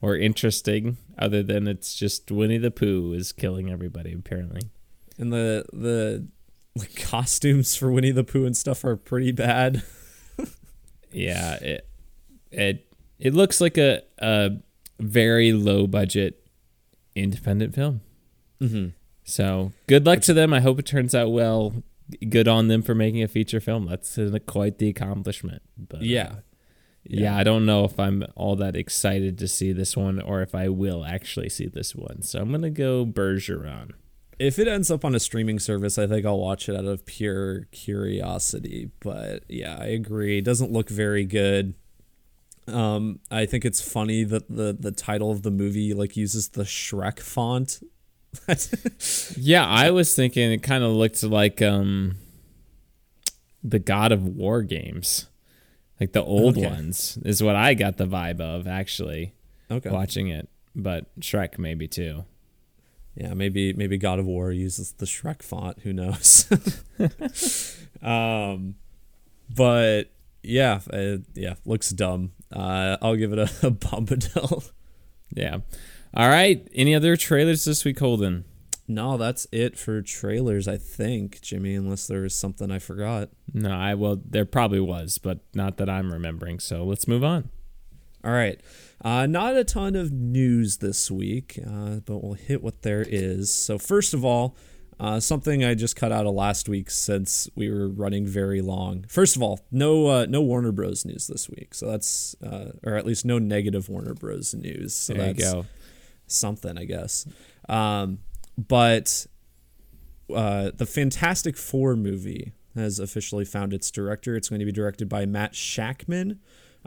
or 0.00 0.16
interesting 0.16 0.96
other 1.18 1.42
than 1.42 1.66
it's 1.66 1.94
just 1.94 2.30
Winnie 2.30 2.58
the 2.58 2.70
Pooh 2.70 3.12
is 3.14 3.32
killing 3.32 3.70
everybody 3.70 4.12
apparently. 4.12 4.62
And 5.18 5.32
the 5.32 5.64
the 5.72 6.26
like, 6.76 6.94
costumes 6.96 7.74
for 7.76 7.90
Winnie 7.90 8.10
the 8.10 8.24
Pooh 8.24 8.44
and 8.44 8.56
stuff 8.56 8.84
are 8.84 8.96
pretty 8.96 9.32
bad. 9.32 9.82
Yeah, 11.14 11.54
it 11.56 11.86
it 12.50 12.86
it 13.18 13.34
looks 13.34 13.60
like 13.60 13.76
a 13.76 14.02
a 14.18 14.52
very 15.00 15.52
low 15.52 15.86
budget 15.86 16.46
independent 17.14 17.74
film. 17.74 18.00
Mm-hmm. 18.60 18.88
So 19.24 19.72
good 19.86 20.06
luck 20.06 20.20
to 20.22 20.34
them. 20.34 20.52
I 20.52 20.60
hope 20.60 20.78
it 20.78 20.86
turns 20.86 21.14
out 21.14 21.30
well. 21.30 21.74
Good 22.28 22.48
on 22.48 22.68
them 22.68 22.82
for 22.82 22.94
making 22.94 23.22
a 23.22 23.28
feature 23.28 23.60
film. 23.60 23.86
That's 23.86 24.18
uh, 24.18 24.38
quite 24.46 24.78
the 24.78 24.88
accomplishment. 24.88 25.62
But 25.78 26.00
uh, 26.00 26.04
Yeah. 26.04 26.34
yeah, 27.04 27.36
I 27.36 27.42
don't 27.42 27.64
know 27.64 27.84
if 27.84 27.98
I'm 27.98 28.24
all 28.34 28.56
that 28.56 28.76
excited 28.76 29.38
to 29.38 29.48
see 29.48 29.72
this 29.72 29.96
one 29.96 30.20
or 30.20 30.42
if 30.42 30.54
I 30.54 30.68
will 30.68 31.04
actually 31.04 31.48
see 31.48 31.66
this 31.66 31.94
one. 31.94 32.22
So 32.22 32.40
I'm 32.40 32.50
gonna 32.50 32.70
go 32.70 33.06
Bergeron. 33.06 33.92
If 34.38 34.58
it 34.58 34.66
ends 34.66 34.90
up 34.90 35.04
on 35.04 35.14
a 35.14 35.20
streaming 35.20 35.58
service, 35.60 35.98
I 35.98 36.06
think 36.06 36.26
I'll 36.26 36.38
watch 36.38 36.68
it 36.68 36.74
out 36.76 36.84
of 36.84 37.06
pure 37.06 37.66
curiosity. 37.70 38.90
But 39.00 39.44
yeah, 39.48 39.76
I 39.80 39.86
agree. 39.86 40.38
It 40.38 40.44
doesn't 40.44 40.72
look 40.72 40.88
very 40.88 41.24
good. 41.24 41.74
Um, 42.68 43.18
I 43.30 43.46
think 43.46 43.64
it's 43.64 43.80
funny 43.80 44.24
that 44.24 44.48
the 44.48 44.76
the 44.78 44.92
title 44.92 45.30
of 45.30 45.42
the 45.42 45.50
movie 45.50 45.94
like 45.94 46.16
uses 46.16 46.50
the 46.50 46.62
Shrek 46.64 47.20
font. 47.20 47.80
Yeah, 49.36 49.66
I 49.66 49.90
was 49.90 50.14
thinking 50.14 50.52
it 50.52 50.62
kind 50.62 50.82
of 50.82 50.92
looked 50.92 51.22
like 51.22 51.60
um 51.60 52.16
the 53.62 53.78
God 53.78 54.12
of 54.12 54.26
War 54.26 54.62
games. 54.62 55.26
Like 56.00 56.12
the 56.12 56.22
old 56.24 56.56
Okay. 56.56 56.66
ones 56.66 57.18
is 57.24 57.42
what 57.42 57.56
I 57.56 57.74
got 57.74 57.96
the 57.96 58.06
vibe 58.06 58.40
of 58.40 58.66
actually 58.66 59.34
okay. 59.70 59.90
watching 59.90 60.28
it. 60.28 60.48
But 60.74 61.14
Shrek 61.20 61.58
maybe 61.58 61.86
too. 61.86 62.24
Yeah, 63.14 63.34
maybe 63.34 63.72
maybe 63.74 63.98
God 63.98 64.18
of 64.18 64.26
War 64.26 64.50
uses 64.50 64.92
the 64.92 65.04
Shrek 65.04 65.42
font. 65.42 65.80
Who 65.80 65.92
knows? 65.92 66.50
um, 68.02 68.76
but 69.54 70.04
yeah, 70.42 70.80
uh, 70.92 71.18
yeah, 71.34 71.54
looks 71.66 71.90
dumb. 71.90 72.32
Uh, 72.52 72.96
I'll 73.02 73.16
give 73.16 73.32
it 73.32 73.38
a, 73.38 73.42
a 73.66 73.70
Bombadil. 73.70 74.70
Yeah. 75.34 75.60
All 76.12 76.28
right. 76.28 76.68
Any 76.74 76.94
other 76.94 77.16
trailers 77.16 77.64
this 77.64 77.86
week, 77.86 77.98
Holden? 77.98 78.44
no, 78.86 79.16
that's 79.16 79.46
it 79.50 79.78
for 79.78 80.02
trailers. 80.02 80.68
I 80.68 80.76
think 80.76 81.40
Jimmy, 81.40 81.74
unless 81.74 82.06
there 82.06 82.20
was 82.20 82.34
something 82.34 82.70
I 82.70 82.78
forgot. 82.78 83.30
No, 83.54 83.70
I 83.70 83.94
well 83.94 84.20
there 84.22 84.44
probably 84.44 84.80
was, 84.80 85.16
but 85.16 85.38
not 85.54 85.78
that 85.78 85.88
I'm 85.88 86.12
remembering. 86.12 86.60
So 86.60 86.84
let's 86.84 87.08
move 87.08 87.24
on. 87.24 87.48
All 88.24 88.32
right. 88.32 88.60
Uh, 89.04 89.26
not 89.26 89.56
a 89.56 89.64
ton 89.64 89.96
of 89.96 90.12
news 90.12 90.76
this 90.78 91.10
week, 91.10 91.58
uh, 91.66 92.00
but 92.04 92.22
we'll 92.22 92.34
hit 92.34 92.62
what 92.62 92.82
there 92.82 93.04
is. 93.08 93.52
So, 93.52 93.78
first 93.78 94.14
of 94.14 94.24
all, 94.24 94.54
uh, 95.00 95.20
something 95.20 95.64
I 95.64 95.74
just 95.74 95.96
cut 95.96 96.12
out 96.12 96.26
of 96.26 96.34
last 96.34 96.68
week 96.68 96.90
since 96.90 97.48
we 97.54 97.70
were 97.70 97.88
running 97.88 98.26
very 98.26 98.60
long. 98.60 99.04
First 99.08 99.36
of 99.36 99.42
all, 99.42 99.60
no 99.70 100.06
uh, 100.06 100.26
no 100.28 100.40
Warner 100.40 100.72
Bros. 100.72 101.04
news 101.04 101.26
this 101.26 101.48
week, 101.48 101.74
so 101.74 101.90
that's 101.90 102.36
uh, 102.42 102.72
or 102.84 102.96
at 102.96 103.06
least 103.06 103.24
no 103.24 103.38
negative 103.38 103.88
Warner 103.88 104.14
Bros. 104.14 104.54
news. 104.54 104.94
So 104.94 105.14
there 105.14 105.32
that's 105.32 105.38
you 105.38 105.52
go. 105.52 105.66
something, 106.26 106.78
I 106.78 106.84
guess. 106.84 107.26
Um, 107.68 108.18
but 108.56 109.26
uh, 110.34 110.70
the 110.76 110.86
Fantastic 110.86 111.56
Four 111.56 111.96
movie 111.96 112.52
has 112.74 112.98
officially 112.98 113.44
found 113.44 113.72
its 113.72 113.90
director. 113.90 114.36
It's 114.36 114.48
going 114.48 114.60
to 114.60 114.66
be 114.66 114.72
directed 114.72 115.08
by 115.08 115.26
Matt 115.26 115.52
Shakman, 115.52 116.38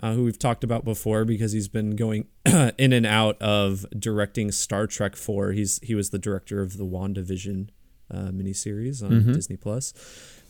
uh, 0.02 0.14
who 0.14 0.24
we've 0.24 0.40
talked 0.40 0.64
about 0.64 0.84
before 0.84 1.26
because 1.26 1.52
he's 1.52 1.68
been 1.68 1.96
going 1.96 2.28
in 2.78 2.94
and 2.94 3.06
out 3.06 3.40
of 3.42 3.86
directing 3.98 4.52
Star 4.52 4.88
Trek 4.88 5.16
4. 5.16 5.52
He's 5.52 5.80
he 5.84 5.96
was 5.96 6.10
the 6.10 6.20
director 6.20 6.62
of 6.62 6.78
the 6.78 6.86
WandaVision 6.86 7.70
uh, 8.12 8.30
miniseries 8.30 9.04
on 9.04 9.34
Disney 9.34 9.58
Plus. 9.58 9.94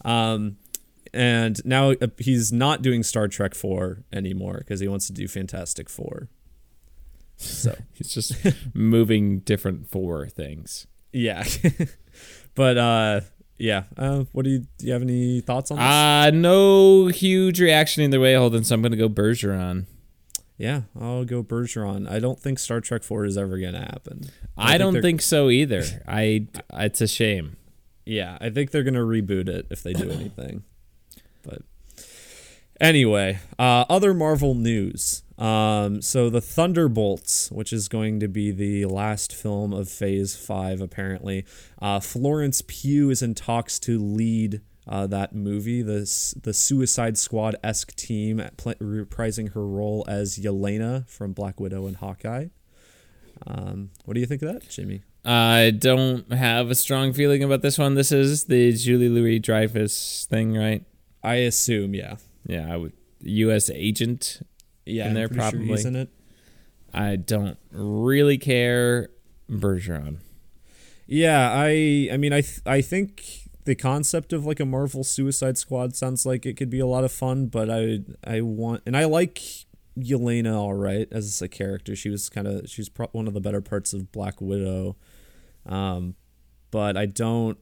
Um, 0.03 0.57
and 1.13 1.63
now 1.65 1.91
uh, 1.91 2.07
he's 2.17 2.51
not 2.51 2.81
doing 2.81 3.03
Star 3.03 3.27
Trek 3.27 3.55
4 3.55 4.03
anymore 4.11 4.57
because 4.59 4.79
he 4.79 4.87
wants 4.87 5.07
to 5.07 5.13
do 5.13 5.27
Fantastic 5.27 5.89
Four. 5.89 6.29
So 7.37 7.75
He's 7.93 8.13
just 8.13 8.33
moving 8.73 9.39
different 9.39 9.89
four 9.89 10.27
things. 10.27 10.87
Yeah. 11.11 11.43
but 12.55 12.77
uh 12.77 13.21
yeah. 13.57 13.83
Uh 13.97 14.25
what 14.31 14.45
do 14.45 14.51
you 14.51 14.59
do 14.77 14.87
you 14.87 14.93
have 14.93 15.01
any 15.01 15.41
thoughts 15.41 15.71
on 15.71 15.77
this? 15.77 15.85
Uh 15.85 16.31
no 16.31 17.07
huge 17.07 17.59
reaction 17.61 18.03
either 18.03 18.19
way, 18.19 18.35
Holden. 18.35 18.63
So 18.63 18.75
I'm 18.75 18.81
gonna 18.81 18.95
go 18.95 19.09
Bergeron. 19.09 19.85
Yeah, 20.57 20.81
I'll 20.99 21.25
go 21.25 21.43
Bergeron. 21.43 22.09
I 22.09 22.19
don't 22.19 22.39
think 22.39 22.59
Star 22.59 22.79
Trek 22.81 23.03
4 23.03 23.25
is 23.25 23.37
ever 23.37 23.57
going 23.57 23.73
to 23.73 23.79
happen. 23.79 24.29
I, 24.57 24.77
don't 24.77 24.93
they're- 24.93 25.01
think 25.01 25.21
so 25.21 25.49
either. 25.49 25.83
I 26.07 26.47
it's 26.73 27.01
a 27.01 27.07
shame. 27.07 27.57
Yeah, 28.05 28.37
I 28.39 28.49
think 28.51 28.71
they're 28.71 28.83
going 28.83 28.93
to 28.93 28.99
reboot 29.01 29.49
it 29.49 29.65
if 29.69 29.81
they 29.83 29.93
do 29.93 30.09
anything. 30.11 30.63
But 31.43 31.61
anyway, 32.79 33.39
uh 33.59 33.85
other 33.89 34.13
Marvel 34.13 34.53
news. 34.55 35.23
Um 35.37 36.01
so 36.01 36.29
the 36.29 36.41
Thunderbolts, 36.41 37.51
which 37.51 37.73
is 37.73 37.87
going 37.87 38.19
to 38.19 38.27
be 38.27 38.51
the 38.51 38.85
last 38.85 39.33
film 39.33 39.73
of 39.73 39.89
Phase 39.89 40.35
5 40.35 40.81
apparently. 40.81 41.45
Uh 41.81 41.99
Florence 41.99 42.61
Pugh 42.65 43.09
is 43.09 43.21
in 43.21 43.33
talks 43.35 43.79
to 43.79 43.99
lead 43.99 44.61
uh, 44.87 45.07
that 45.07 45.33
movie, 45.35 45.81
the 45.81 45.99
the 46.43 46.53
Suicide 46.53 47.17
Squad 47.17 47.55
esque 47.63 47.95
team 47.95 48.41
pl- 48.57 48.75
reprising 48.75 49.53
her 49.53 49.65
role 49.67 50.05
as 50.07 50.37
Yelena 50.37 51.07
from 51.09 51.33
Black 51.33 51.59
Widow 51.59 51.87
and 51.87 51.97
Hawkeye. 51.97 52.47
Um, 53.47 53.89
what 54.05 54.13
do 54.13 54.19
you 54.19 54.25
think 54.25 54.41
of 54.41 54.53
that, 54.53 54.69
Jimmy? 54.69 55.03
I 55.25 55.71
don't 55.77 56.31
have 56.31 56.69
a 56.69 56.75
strong 56.75 57.11
feeling 57.13 57.43
about 57.43 57.61
this 57.61 57.77
one. 57.77 57.95
This 57.95 58.11
is 58.11 58.43
the 58.45 58.71
Julie 58.73 59.09
Louis 59.09 59.39
Dreyfus 59.39 60.25
thing, 60.29 60.55
right? 60.55 60.83
I 61.23 61.35
assume, 61.37 61.95
yeah, 61.95 62.17
Yeah, 62.45 62.71
I 62.71 62.77
would 62.77 62.93
U.S. 63.21 63.71
agent. 63.71 64.41
yeah, 64.85 65.07
In 65.07 65.15
there, 65.15 65.27
sure 65.27 65.35
probably. 65.37 65.65
he's 65.67 65.85
in 65.85 65.95
it. 65.95 66.09
I 66.93 67.15
don't 67.15 67.57
really 67.71 68.37
care. 68.37 69.09
Bergeron. 69.49 70.17
Yeah, 71.07 71.51
I 71.53 72.09
I 72.11 72.17
mean 72.17 72.31
I 72.33 72.41
th- 72.41 72.61
I 72.65 72.81
think 72.81 73.44
the 73.65 73.75
concept 73.75 74.31
of 74.31 74.45
like 74.45 74.59
a 74.59 74.65
Marvel 74.65 75.03
Suicide 75.03 75.57
Squad 75.57 75.95
sounds 75.95 76.25
like 76.25 76.45
it 76.45 76.55
could 76.55 76.69
be 76.69 76.79
a 76.79 76.87
lot 76.87 77.03
of 77.03 77.11
fun, 77.11 77.47
but 77.47 77.69
I 77.69 77.99
I 78.23 78.41
want 78.41 78.83
and 78.85 78.95
I 78.95 79.05
like 79.05 79.41
Yelena 79.97 80.55
all 80.55 80.75
right 80.75 81.07
as 81.11 81.41
a 81.41 81.47
character. 81.47 81.95
She 81.95 82.09
was 82.09 82.29
kind 82.29 82.47
of 82.47 82.69
she's 82.69 82.89
pro- 82.89 83.07
one 83.07 83.27
of 83.27 83.33
the 83.33 83.41
better 83.41 83.61
parts 83.61 83.93
of 83.93 84.11
Black 84.11 84.39
Widow. 84.39 84.95
Um 85.65 86.15
but 86.71 86.95
I 86.95 87.07
don't 87.07 87.57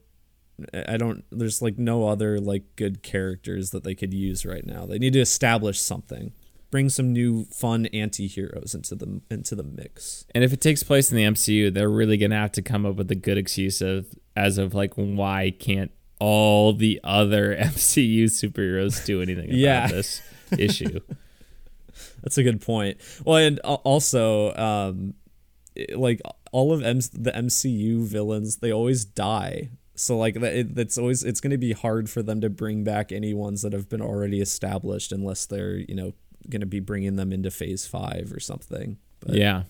I 0.86 0.96
don't 0.98 1.24
there's 1.30 1.62
like 1.62 1.78
no 1.78 2.06
other 2.06 2.38
like 2.38 2.76
good 2.76 3.02
characters 3.02 3.70
that 3.70 3.82
they 3.82 3.94
could 3.94 4.12
use 4.12 4.44
right 4.44 4.66
now. 4.66 4.84
They 4.86 4.98
need 4.98 5.14
to 5.14 5.20
establish 5.20 5.80
something. 5.80 6.32
Bring 6.70 6.88
some 6.90 7.12
new 7.12 7.44
fun 7.46 7.86
anti-heroes 7.86 8.74
into 8.74 8.94
the 8.94 9.22
into 9.30 9.54
the 9.54 9.62
mix. 9.62 10.26
And 10.34 10.44
if 10.44 10.52
it 10.52 10.60
takes 10.60 10.82
place 10.82 11.10
in 11.10 11.16
the 11.16 11.24
MCU, 11.24 11.72
they're 11.72 11.88
really 11.88 12.18
gonna 12.18 12.36
have 12.36 12.52
to 12.52 12.62
come 12.62 12.84
up 12.84 12.96
with 12.96 13.10
a 13.10 13.14
good 13.14 13.38
excuse 13.38 13.80
of 13.80 14.06
as 14.36 14.58
of 14.58 14.74
like 14.74 14.94
why 14.94 15.52
can't 15.58 15.90
all 16.20 16.72
the 16.72 17.00
other 17.04 17.54
MCU 17.60 18.24
superheroes 18.24 19.04
do 19.04 19.20
anything 19.22 19.46
about 19.46 19.56
Yeah. 19.58 19.86
this 19.88 20.22
issue? 20.58 21.00
That's 22.22 22.38
a 22.38 22.42
good 22.42 22.60
point. 22.62 22.98
Well, 23.24 23.36
and 23.36 23.58
also, 23.60 24.54
um, 24.56 25.14
like 25.94 26.20
all 26.52 26.72
of 26.72 26.82
M- 26.82 26.98
the 27.12 27.30
MCU 27.32 28.02
villains, 28.06 28.56
they 28.56 28.72
always 28.72 29.04
die. 29.04 29.70
So 29.94 30.16
like 30.16 30.34
that, 30.40 30.54
it, 30.54 30.74
that's 30.74 30.96
always 30.98 31.22
it's 31.22 31.40
going 31.40 31.50
to 31.52 31.58
be 31.58 31.72
hard 31.72 32.08
for 32.10 32.20
them 32.22 32.40
to 32.40 32.48
bring 32.50 32.82
back 32.82 33.12
any 33.12 33.32
ones 33.34 33.62
that 33.62 33.72
have 33.72 33.88
been 33.88 34.00
already 34.00 34.40
established 34.40 35.12
unless 35.12 35.46
they're 35.46 35.76
you 35.76 35.94
know 35.94 36.14
going 36.50 36.60
to 36.62 36.66
be 36.66 36.80
bringing 36.80 37.14
them 37.16 37.32
into 37.32 37.50
Phase 37.50 37.86
Five 37.86 38.32
or 38.34 38.40
something. 38.40 38.96
But 39.20 39.36
yeah, 39.36 39.62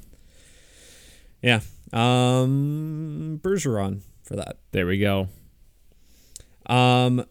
yeah, 1.42 1.60
um, 1.92 3.38
Bergeron 3.42 4.00
for 4.24 4.36
that. 4.36 4.58
there 4.72 4.86
we 4.86 4.98
go. 4.98 5.28
Um, 6.66 7.24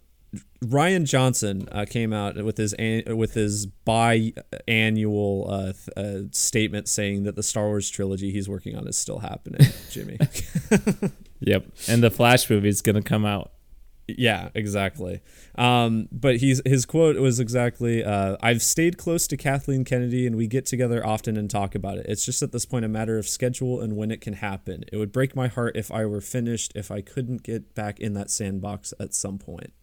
Rian 0.64 1.06
Johnson 1.06 1.68
uh, 1.72 1.86
came 1.90 2.14
out 2.14 2.42
with 2.44 2.58
his 2.58 2.74
an- 2.74 3.18
with 3.18 3.34
his 3.34 3.68
biannual 3.86 5.46
uh, 5.50 5.74
th- 5.74 5.90
uh, 5.98 6.28
statement 6.32 6.88
saying 6.88 7.24
that 7.24 7.36
the 7.36 7.44
Star 7.44 7.66
Wars 7.68 7.90
trilogy 7.90 8.32
he's 8.32 8.48
working 8.48 8.78
on 8.78 8.88
is 8.88 8.98
still 8.98 9.20
happening. 9.20 9.68
Jimmy. 9.92 10.18
Yep, 11.46 11.66
and 11.90 12.02
the 12.02 12.10
Flash 12.10 12.50
movie 12.50 12.70
is 12.70 12.82
gonna 12.82 13.02
come 13.02 13.26
out. 13.26 13.52
Yeah, 14.08 14.50
exactly. 14.54 15.22
Um, 15.56 16.08
but 16.12 16.38
he's 16.38 16.62
his 16.66 16.86
quote 16.86 17.16
was 17.18 17.40
exactly, 17.40 18.04
uh, 18.04 18.38
"I've 18.42 18.62
stayed 18.62 18.98
close 18.98 19.28
to 19.28 19.38
Kathleen 19.38 19.86
Kennedy, 19.86 20.28
and 20.28 20.36
we 20.36 20.48
get 20.48 20.66
together 20.66 21.06
often 21.06 21.38
and 21.38 21.50
talk 21.50 21.76
about 21.76 21.98
it. 21.98 22.06
It's 22.10 22.26
just 22.26 22.42
at 22.42 22.52
this 22.52 22.66
point 22.66 22.86
a 22.86 22.90
matter 22.90 23.18
of 23.18 23.28
schedule 23.28 23.82
and 23.82 23.96
when 23.96 24.12
it 24.12 24.22
can 24.22 24.34
happen. 24.34 24.84
It 24.92 24.98
would 24.98 25.12
break 25.12 25.36
my 25.36 25.48
heart 25.48 25.76
if 25.76 25.92
I 25.92 26.06
were 26.06 26.22
finished 26.22 26.74
if 26.76 26.92
I 26.92 27.02
couldn't 27.02 27.44
get 27.44 27.74
back 27.76 28.00
in 28.00 28.14
that 28.14 28.30
sandbox 28.30 28.94
at 29.00 29.14
some 29.14 29.38
point." 29.38 29.74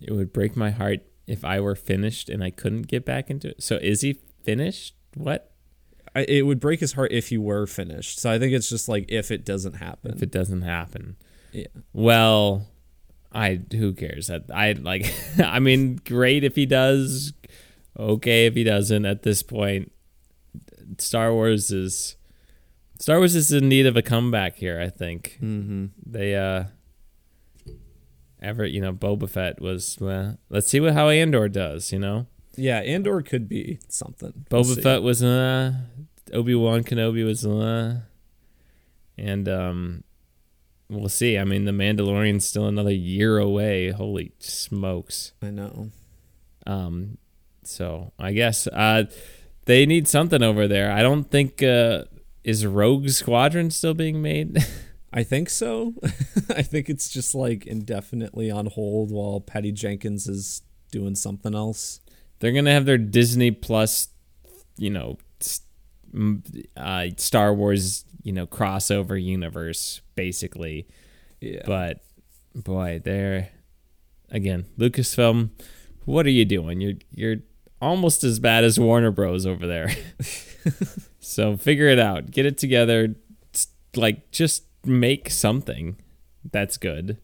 It 0.00 0.12
would 0.12 0.32
break 0.32 0.56
my 0.56 0.70
heart 0.70 1.00
if 1.26 1.44
I 1.44 1.60
were 1.60 1.74
finished 1.74 2.28
and 2.28 2.42
I 2.42 2.50
couldn't 2.50 2.88
get 2.88 3.04
back 3.04 3.30
into 3.30 3.48
it. 3.48 3.62
So 3.62 3.76
is 3.76 4.00
he 4.00 4.20
finished? 4.42 4.94
What 5.14 5.52
I, 6.14 6.22
it 6.22 6.42
would 6.42 6.60
break 6.60 6.80
his 6.80 6.94
heart 6.94 7.12
if 7.12 7.28
he 7.28 7.38
were 7.38 7.66
finished. 7.66 8.18
So 8.18 8.30
I 8.30 8.38
think 8.38 8.52
it's 8.52 8.68
just 8.68 8.88
like 8.88 9.06
if 9.08 9.30
it 9.30 9.44
doesn't 9.44 9.74
happen. 9.74 10.12
if 10.12 10.22
it 10.22 10.30
doesn't 10.30 10.62
happen? 10.62 11.16
yeah. 11.52 11.66
Well, 11.92 12.66
I 13.32 13.60
who 13.72 13.92
cares? 13.92 14.30
I, 14.30 14.40
I 14.52 14.72
like. 14.72 15.12
I 15.38 15.58
mean, 15.58 16.00
great 16.04 16.44
if 16.44 16.54
he 16.56 16.66
does. 16.66 17.32
Okay 17.98 18.46
if 18.46 18.54
he 18.54 18.64
doesn't. 18.64 19.04
At 19.04 19.22
this 19.22 19.42
point, 19.42 19.92
Star 20.98 21.32
Wars 21.32 21.70
is 21.70 22.16
Star 22.98 23.18
Wars 23.18 23.34
is 23.36 23.52
in 23.52 23.68
need 23.68 23.86
of 23.86 23.96
a 23.96 24.02
comeback 24.02 24.56
here. 24.56 24.80
I 24.80 24.88
think 24.88 25.38
Mm-hmm. 25.42 25.86
they 26.06 26.34
uh. 26.36 26.64
Ever, 28.40 28.64
you 28.64 28.80
know, 28.80 28.92
Boba 28.92 29.28
Fett 29.28 29.60
was. 29.60 29.98
Well, 30.00 30.38
let's 30.48 30.68
see 30.68 30.78
what 30.78 30.92
how 30.94 31.08
Andor 31.08 31.48
does. 31.48 31.90
You 31.92 31.98
know, 31.98 32.26
Yeah, 32.56 32.78
Andor 32.78 33.20
could 33.20 33.48
be 33.48 33.80
something. 33.88 34.32
We'll 34.50 34.62
Boba. 34.62 34.80
Fett 34.82 35.02
was 35.02 35.24
uh, 35.24 35.72
Obi 36.32 36.54
Wan 36.54 36.84
Kenobi 36.84 37.24
was 37.24 37.44
uh, 37.44 38.02
and 39.16 39.48
um, 39.48 40.04
we'll 40.88 41.08
see. 41.08 41.38
I 41.38 41.44
mean, 41.44 41.64
the 41.64 41.72
Mandalorian's 41.72 42.46
still 42.46 42.66
another 42.66 42.92
year 42.92 43.38
away. 43.38 43.90
Holy 43.90 44.32
smokes! 44.38 45.32
I 45.42 45.50
know. 45.50 45.90
Um, 46.66 47.18
so 47.64 48.12
I 48.18 48.32
guess 48.32 48.66
uh, 48.66 49.04
they 49.64 49.86
need 49.86 50.08
something 50.08 50.42
over 50.42 50.66
there. 50.66 50.92
I 50.92 51.02
don't 51.02 51.30
think 51.30 51.62
uh, 51.62 52.04
is 52.44 52.64
Rogue 52.66 53.10
Squadron 53.10 53.70
still 53.70 53.94
being 53.94 54.22
made. 54.22 54.58
I 55.12 55.22
think 55.22 55.48
so. 55.48 55.94
I 56.50 56.62
think 56.62 56.88
it's 56.88 57.08
just 57.08 57.34
like 57.34 57.66
indefinitely 57.66 58.50
on 58.50 58.66
hold 58.66 59.10
while 59.10 59.40
Patty 59.40 59.72
Jenkins 59.72 60.28
is 60.28 60.62
doing 60.90 61.14
something 61.14 61.54
else. 61.54 62.00
They're 62.38 62.52
gonna 62.52 62.72
have 62.72 62.84
their 62.84 62.98
Disney 62.98 63.50
Plus, 63.50 64.08
you 64.76 64.90
know, 64.90 65.18
uh, 66.76 67.06
Star 67.16 67.52
Wars, 67.54 68.04
you 68.28 68.34
know, 68.34 68.46
crossover 68.46 69.20
universe 69.20 70.02
basically. 70.14 70.86
Yeah. 71.40 71.62
But 71.64 72.00
boy, 72.54 73.00
they're 73.02 73.48
again 74.30 74.66
Lucasfilm. 74.78 75.48
What 76.04 76.26
are 76.26 76.30
you 76.30 76.44
doing? 76.44 76.82
You're 76.82 76.96
you're 77.10 77.36
almost 77.80 78.24
as 78.24 78.38
bad 78.38 78.64
as 78.64 78.78
Warner 78.78 79.10
Bros. 79.10 79.46
over 79.46 79.66
there. 79.66 79.88
so 81.20 81.56
figure 81.56 81.88
it 81.88 81.98
out. 81.98 82.30
Get 82.30 82.44
it 82.44 82.58
together. 82.58 83.14
Like 83.96 84.30
just 84.30 84.64
make 84.84 85.30
something 85.30 85.96
that's 86.52 86.76
good. 86.76 87.16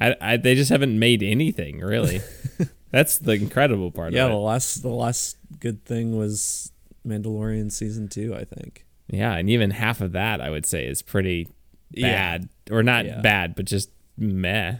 I, 0.00 0.16
I 0.20 0.36
they 0.38 0.56
just 0.56 0.70
haven't 0.70 0.98
made 0.98 1.22
anything 1.22 1.78
really. 1.78 2.20
that's 2.90 3.16
the 3.18 3.34
incredible 3.34 3.92
part 3.92 4.12
yeah, 4.12 4.24
of 4.24 4.32
the 4.32 4.38
last 4.38 4.82
the 4.82 4.88
last 4.88 5.36
good 5.60 5.84
thing 5.84 6.18
was 6.18 6.72
Mandalorian 7.06 7.70
season 7.70 8.08
two. 8.08 8.34
I 8.34 8.42
think. 8.42 8.86
Yeah, 9.12 9.36
and 9.36 9.48
even 9.50 9.70
half 9.70 10.00
of 10.00 10.12
that 10.12 10.40
I 10.40 10.48
would 10.50 10.64
say 10.66 10.86
is 10.86 11.02
pretty 11.02 11.46
bad, 11.92 12.48
or 12.70 12.82
not 12.82 13.04
Yeah. 13.04 13.20
bad, 13.20 13.54
but 13.54 13.66
just 13.66 13.90
meh. 14.16 14.76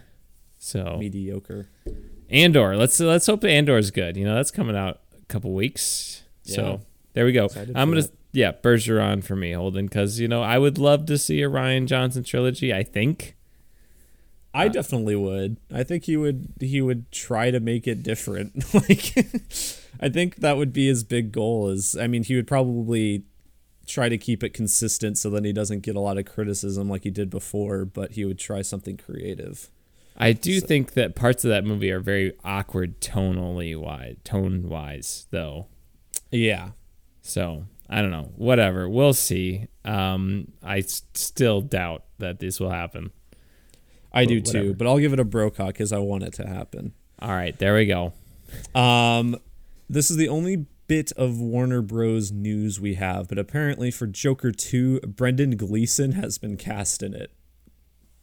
So 0.57 0.97
Mediocre. 0.99 1.69
Andor, 2.29 2.75
let's 2.75 2.99
let's 2.99 3.27
hope 3.27 3.43
Andor 3.43 3.77
is 3.77 3.91
good. 3.91 4.17
You 4.17 4.25
know, 4.25 4.33
that's 4.35 4.49
coming 4.51 4.75
out 4.75 5.01
a 5.21 5.25
couple 5.25 5.53
weeks. 5.53 6.23
Yeah. 6.45 6.55
So 6.55 6.81
there 7.13 7.25
we 7.25 7.31
go. 7.31 7.45
Excited 7.45 7.77
I'm 7.77 7.89
gonna 7.89 8.01
that. 8.01 8.11
yeah, 8.31 8.51
Bergeron 8.51 9.23
for 9.23 9.35
me, 9.35 9.51
Holden, 9.51 9.85
because 9.85 10.19
you 10.19 10.27
know 10.27 10.41
I 10.41 10.57
would 10.57 10.79
love 10.79 11.05
to 11.05 11.17
see 11.19 11.41
a 11.43 11.49
Rian 11.49 11.85
Johnson 11.85 12.23
trilogy. 12.23 12.73
I 12.73 12.83
think. 12.83 13.35
I 14.55 14.67
uh, 14.67 14.69
definitely 14.69 15.15
would. 15.15 15.57
I 15.71 15.83
think 15.83 16.05
he 16.05 16.17
would. 16.17 16.53
He 16.59 16.81
would 16.81 17.11
try 17.11 17.51
to 17.51 17.59
make 17.59 17.87
it 17.87 18.01
different. 18.03 18.73
like, 18.73 19.13
I 19.99 20.09
think 20.09 20.37
that 20.37 20.57
would 20.57 20.73
be 20.73 20.87
his 20.87 21.03
big 21.03 21.31
goal. 21.31 21.69
Is 21.69 21.95
I 21.95 22.07
mean, 22.07 22.23
he 22.23 22.35
would 22.35 22.47
probably 22.47 23.23
try 23.85 24.09
to 24.09 24.17
keep 24.17 24.43
it 24.43 24.53
consistent 24.53 25.17
so 25.17 25.29
then 25.29 25.43
he 25.43 25.53
doesn't 25.53 25.81
get 25.81 25.95
a 25.95 25.99
lot 25.99 26.17
of 26.17 26.25
criticism 26.25 26.89
like 26.89 27.03
he 27.03 27.09
did 27.11 27.29
before. 27.29 27.85
But 27.85 28.11
he 28.13 28.25
would 28.25 28.39
try 28.39 28.61
something 28.61 28.97
creative. 28.97 29.69
I 30.15 30.33
do 30.33 30.59
think 30.61 30.93
that 30.93 31.15
parts 31.15 31.43
of 31.43 31.49
that 31.49 31.65
movie 31.65 31.91
are 31.91 31.99
very 31.99 32.33
awkward 32.43 33.01
tonally 33.01 33.75
wise, 33.75 34.15
tone 34.23 34.69
wise 34.69 35.27
though. 35.31 35.67
Yeah. 36.31 36.69
So 37.21 37.65
I 37.89 38.01
don't 38.01 38.11
know. 38.11 38.31
Whatever. 38.35 38.87
We'll 38.87 39.13
see. 39.13 39.67
Um, 39.85 40.51
I 40.61 40.79
s- 40.79 41.01
still 41.13 41.61
doubt 41.61 42.03
that 42.19 42.39
this 42.39 42.59
will 42.59 42.69
happen. 42.69 43.11
I 44.13 44.25
do 44.25 44.37
Whatever. 44.39 44.65
too, 44.65 44.73
but 44.75 44.85
I'll 44.87 44.99
give 44.99 45.13
it 45.13 45.19
a 45.19 45.25
Brokaw 45.25 45.67
because 45.67 45.91
I 45.91 45.97
want 45.97 46.23
it 46.23 46.33
to 46.33 46.47
happen. 46.47 46.93
All 47.19 47.31
right, 47.31 47.57
there 47.57 47.73
we 47.75 47.85
go. 47.87 48.13
Um, 48.75 49.35
this 49.89 50.11
is 50.11 50.17
the 50.17 50.29
only 50.29 50.65
bit 50.87 51.11
of 51.13 51.39
Warner 51.39 51.81
Bros. 51.81 52.31
news 52.31 52.79
we 52.79 52.95
have, 52.95 53.27
but 53.27 53.37
apparently 53.37 53.89
for 53.91 54.07
Joker 54.07 54.51
2, 54.51 55.01
Brendan 55.01 55.55
Gleeson 55.57 56.13
has 56.13 56.37
been 56.37 56.57
cast 56.57 57.01
in 57.03 57.13
it. 57.13 57.31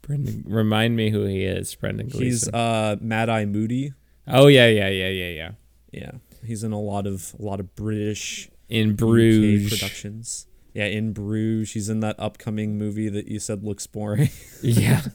Brendan, 0.03 0.45
remind 0.47 0.97
me 0.97 1.11
who 1.11 1.25
he 1.25 1.45
is. 1.45 1.75
Brendan 1.75 2.09
Gleeson. 2.09 2.27
He's 2.27 2.49
uh, 2.49 2.97
Mad 3.01 3.29
Eye 3.29 3.45
Moody. 3.45 3.93
oh 4.27 4.47
yeah, 4.49 4.67
yeah, 4.67 4.89
yeah, 4.89 5.09
yeah, 5.09 5.29
yeah. 5.31 5.51
Yeah, 5.93 6.11
he's 6.45 6.63
in 6.65 6.73
a 6.73 6.81
lot 6.81 7.07
of 7.07 7.35
a 7.39 7.43
lot 7.43 7.59
of 7.61 7.75
British 7.75 8.49
In 8.69 8.93
UK 8.93 8.97
Bruges. 8.97 9.71
productions. 9.71 10.47
Yeah, 10.73 10.85
in 10.87 11.13
Bruges. 11.13 11.73
He's 11.73 11.89
in 11.89 12.01
that 12.01 12.15
upcoming 12.19 12.79
movie 12.79 13.09
that 13.09 13.27
you 13.27 13.41
said 13.41 13.65
looks 13.65 13.87
boring. 13.87 14.31
yeah. 14.63 15.03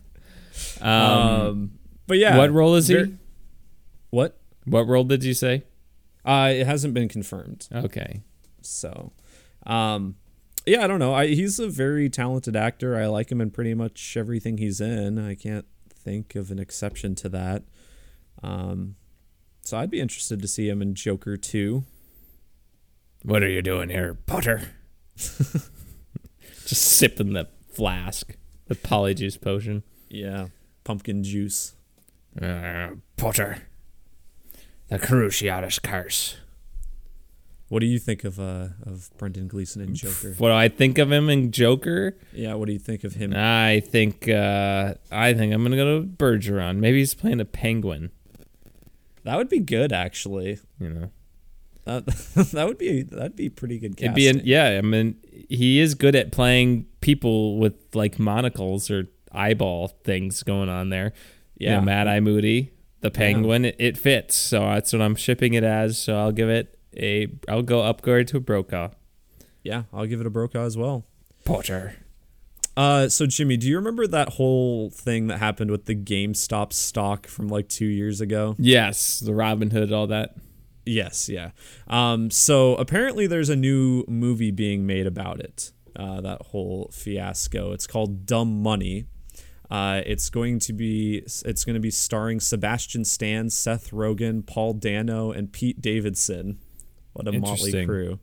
Um, 0.80 0.92
Um, 0.92 1.72
but 2.08 2.18
yeah, 2.18 2.38
what 2.38 2.50
role 2.52 2.76
is 2.76 2.88
he? 2.88 3.16
What? 4.10 4.38
what 4.66 4.88
role 4.88 5.04
did 5.04 5.22
you 5.24 5.34
say? 5.34 5.64
Uh, 6.26 6.52
it 6.54 6.66
hasn't 6.66 6.94
been 6.94 7.08
confirmed. 7.08 7.68
Okay. 7.72 8.22
So, 8.62 9.12
um, 9.66 10.16
yeah, 10.66 10.84
I 10.84 10.88
don't 10.88 11.00
know. 11.00 11.14
I, 11.14 11.28
he's 11.28 11.60
a 11.60 11.70
very 11.70 12.10
talented 12.10 12.56
actor. 12.56 12.98
I 12.98 13.06
like 13.06 13.32
him 13.32 13.40
in 13.40 13.52
pretty 13.52 13.76
much 13.76 14.18
everything 14.18 14.58
he's 14.58 14.82
in. 14.82 15.20
I 15.20 15.36
can't 15.36 15.66
think 15.90 16.36
of 16.36 16.50
an 16.50 16.58
exception 16.58 17.14
to 17.16 17.30
that. 17.30 17.64
Um, 18.42 18.96
so 19.62 19.78
I'd 19.78 19.92
be 19.92 20.02
interested 20.02 20.42
to 20.42 20.48
see 20.48 20.68
him 20.68 20.82
in 20.82 20.96
Joker 20.96 21.38
2. 21.38 21.84
What 23.24 23.44
are 23.44 23.50
you 23.50 23.62
doing 23.62 23.90
here, 23.90 24.14
Potter? 24.14 24.70
Just 25.16 25.62
sipping 26.82 27.34
the 27.34 27.48
flask, 27.72 28.36
the 28.68 28.76
polyjuice 28.76 29.40
potion. 29.40 29.84
Yeah, 30.10 30.48
pumpkin 30.84 31.24
juice. 31.24 31.76
Uh, 32.40 32.90
Potter. 33.18 33.64
The 34.90 35.00
Cruciatus 35.00 35.82
curse. 35.82 36.38
What 37.70 37.80
do 37.80 37.88
you 37.88 37.98
think 37.98 38.24
of 38.24 38.40
uh 38.40 38.68
of 38.86 39.10
Brendan 39.18 39.48
Gleeson 39.48 39.82
in 39.82 39.96
Joker? 39.96 40.36
What 40.38 40.50
do 40.50 40.54
I 40.54 40.68
think 40.68 41.00
of 41.00 41.12
him 41.12 41.30
in 41.30 41.52
Joker? 41.52 42.16
Yeah, 42.32 42.54
what 42.54 42.68
do 42.68 42.74
you 42.74 42.80
think 42.80 43.04
of 43.04 43.16
him? 43.16 43.34
I 43.36 43.82
think 43.84 44.30
uh, 44.30 44.94
I 45.12 45.34
think 45.34 45.52
I'm 45.54 45.64
gonna 45.64 45.76
go 45.76 46.00
to 46.02 46.06
Bergeron. 46.08 46.78
Maybe 46.78 47.00
he's 47.00 47.16
playing 47.16 47.42
a 47.42 47.46
penguin. 47.46 48.12
That 49.24 49.38
would 49.38 49.50
be 49.50 49.60
good, 49.60 49.92
actually. 49.92 50.60
You 50.80 50.90
know, 50.90 51.12
That 51.86 52.06
that 52.54 52.68
would 52.68 52.78
be 52.78 53.02
that'd 53.02 53.36
be 53.36 53.50
pretty 53.50 53.80
good 53.80 53.94
it'd 54.00 54.10
casting. 54.10 54.14
be 54.16 54.28
an, 54.28 54.42
yeah. 54.46 54.78
I 54.78 54.82
mean, 54.82 55.16
he 55.50 55.80
is 55.80 55.96
good 55.96 56.16
at 56.16 56.32
playing 56.32 56.86
people 57.02 57.58
with 57.58 57.74
like 57.96 58.20
monocles 58.20 58.92
or 58.92 59.08
eyeball 59.32 59.88
things 60.04 60.44
going 60.44 60.70
on 60.70 60.90
there. 60.90 61.14
You 61.58 61.70
Yeah. 61.70 61.80
know, 61.80 61.86
Mad 61.86 62.08
Eye 62.08 62.20
Moody, 62.20 62.72
the 63.06 63.12
penguin. 63.12 63.66
It, 63.66 63.76
it 63.78 63.98
fits, 63.98 64.36
so 64.36 64.60
that's 64.60 64.92
what 64.92 65.02
I'm 65.02 65.16
shipping 65.16 65.54
it 65.54 65.64
as. 65.64 65.98
So 65.98 66.18
I'll 66.18 66.32
give 66.32 66.50
it 66.50 66.78
a. 66.98 67.28
I'll 67.48 67.62
go 67.62 67.82
upgrade 67.82 68.28
to 68.30 68.38
a 68.38 68.40
Brokaw. 68.40 68.90
yeah, 69.64 69.84
I'll 69.94 70.06
give 70.06 70.20
it 70.20 70.28
a 70.28 70.30
Brokaw 70.30 70.66
as 70.66 70.78
well. 70.78 71.06
Potter. 71.44 71.96
Uh, 72.78 73.08
so 73.08 73.26
Jimmy, 73.26 73.56
do 73.56 73.68
you 73.68 73.78
remember 73.78 74.06
that 74.08 74.34
whole 74.34 74.90
thing 74.90 75.28
that 75.28 75.38
happened 75.38 75.72
with 75.72 75.86
the 75.86 75.96
GameStop 75.96 76.74
stock 76.74 77.26
from 77.28 77.48
like 77.48 77.70
two 77.70 77.86
years 77.86 78.20
ago? 78.20 78.56
Yes, 78.58 79.20
the 79.20 79.32
Robinhood, 79.32 79.94
all 79.94 80.08
that. 80.08 80.36
Yes, 80.86 81.30
yeah. 81.30 81.52
Um, 81.88 82.30
so 82.30 82.76
apparently 82.76 83.28
there's 83.28 83.50
a 83.50 83.56
new 83.56 84.04
movie 84.08 84.52
being 84.52 84.86
made 84.86 85.08
about 85.08 85.40
it. 85.40 85.72
Uh, 85.96 86.20
that 86.22 86.42
whole 86.48 86.90
fiasco. 86.92 87.72
It's 87.72 87.88
called 87.88 88.26
Dumb 88.26 88.62
Money. 88.62 89.06
Uh, 89.70 90.02
it's 90.06 90.30
going 90.30 90.60
to 90.60 90.74
be 90.74 91.24
it's 91.46 91.66
going 91.66 91.74
to 91.74 91.80
be 91.80 91.92
starring 91.92 92.40
Sebastian 92.40 93.04
Stan, 93.04 93.50
Seth 93.50 93.92
Rogen, 93.92 94.46
Paul 94.46 94.74
Dano, 94.74 95.32
and 95.32 95.52
Pete 95.52 95.82
Davidson. 95.82 96.60
What 97.14 97.28
a 97.28 97.32
motley 97.32 97.86
crew! 97.86 98.20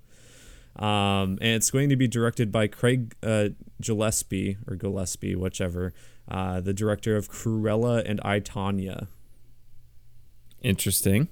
Um, 0.76 1.38
and 1.40 1.56
it's 1.56 1.70
going 1.70 1.88
to 1.88 1.96
be 1.96 2.08
directed 2.08 2.52
by 2.52 2.66
Craig 2.68 3.14
uh, 3.22 3.50
Gillespie 3.80 4.56
or 4.66 4.76
Gillespie, 4.76 5.34
whichever, 5.34 5.92
uh, 6.30 6.60
the 6.60 6.72
director 6.72 7.16
of 7.16 7.30
Cruella 7.30 8.02
and 8.08 8.20
I 8.24 8.40
Tonya. 8.40 9.08
Interesting. 10.62 11.28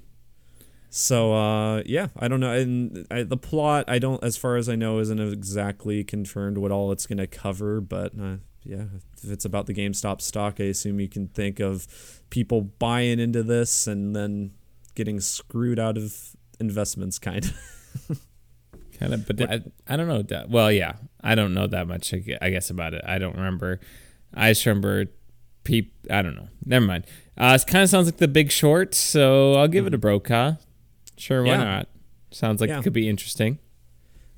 So 0.90 1.32
uh, 1.32 1.82
yeah, 1.86 2.08
I 2.18 2.26
don't 2.26 2.40
know. 2.40 2.52
And 2.52 3.06
I, 3.10 3.22
the 3.22 3.36
plot, 3.36 3.84
I 3.88 4.00
don't, 4.00 4.22
as 4.24 4.36
far 4.36 4.56
as 4.56 4.68
I 4.68 4.74
know, 4.74 4.98
isn't 4.98 5.20
exactly 5.20 6.02
confirmed 6.02 6.58
what 6.58 6.72
all 6.72 6.90
it's 6.90 7.06
going 7.06 7.18
to 7.18 7.28
cover. 7.28 7.80
But 7.80 8.12
uh, 8.20 8.36
yeah, 8.62 8.84
if 9.22 9.30
it's 9.30 9.44
about 9.44 9.66
the 9.66 9.74
GameStop 9.74 10.20
stock, 10.20 10.56
I 10.60 10.64
assume 10.64 11.00
you 11.00 11.08
can 11.08 11.28
think 11.28 11.60
of 11.60 11.86
people 12.30 12.60
buying 12.62 13.18
into 13.18 13.42
this 13.42 13.86
and 13.86 14.14
then 14.14 14.52
getting 14.94 15.20
screwed 15.20 15.78
out 15.78 15.96
of 15.96 16.14
investments, 16.60 17.18
kind 17.18 17.44
of. 18.08 18.20
kind 18.98 19.14
of 19.14 19.26
but 19.26 19.40
I, 19.50 19.60
I 19.88 19.96
don't 19.96 20.08
know 20.08 20.20
that 20.20 20.50
well 20.50 20.70
yeah 20.70 20.92
i 21.22 21.34
don't 21.34 21.54
know 21.54 21.66
that 21.66 21.88
much 21.88 22.12
I 22.12 22.50
guess 22.50 22.68
about 22.68 22.92
it 22.92 23.02
i 23.06 23.16
don't 23.18 23.34
remember 23.34 23.80
i 24.34 24.50
just 24.50 24.64
remember 24.66 25.06
peep 25.64 25.94
i 26.10 26.20
don't 26.20 26.34
know 26.36 26.48
never 26.66 26.84
mind 26.84 27.06
uh 27.38 27.58
it 27.58 27.66
kind 27.66 27.82
of 27.82 27.88
sounds 27.88 28.06
like 28.06 28.18
the 28.18 28.28
big 28.28 28.50
short 28.50 28.94
so 28.94 29.54
i'll 29.54 29.68
give 29.68 29.86
it 29.86 29.94
a 29.94 29.98
brokaw 29.98 30.52
sure 31.16 31.42
why 31.42 31.52
Yeah. 31.52 31.64
not 31.64 31.88
sounds 32.30 32.60
like 32.60 32.68
Yeah. 32.68 32.80
it 32.80 32.82
could 32.82 32.92
be 32.92 33.08
interesting 33.08 33.58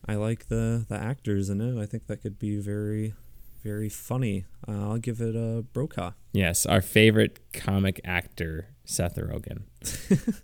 I 0.06 0.14
like 0.14 0.46
the 0.48 0.85
the 0.88 0.96
actors 0.96 1.48
in 1.50 1.61
it. 1.61 1.80
I 1.80 1.87
think 1.87 2.06
that 2.08 2.22
could 2.22 2.37
be 2.38 2.58
very, 2.58 3.14
very 3.62 3.88
funny. 3.88 4.44
Uh, 4.66 4.90
I'll 4.90 4.98
give 4.98 5.20
it 5.20 5.35
a 5.37 5.62
Brokaw. 5.72 6.12
yes 6.33 6.66
our 6.66 6.81
favorite 6.81 7.38
comic 7.53 8.01
actor 8.05 8.68
seth 8.85 9.16
rogen. 9.16 9.62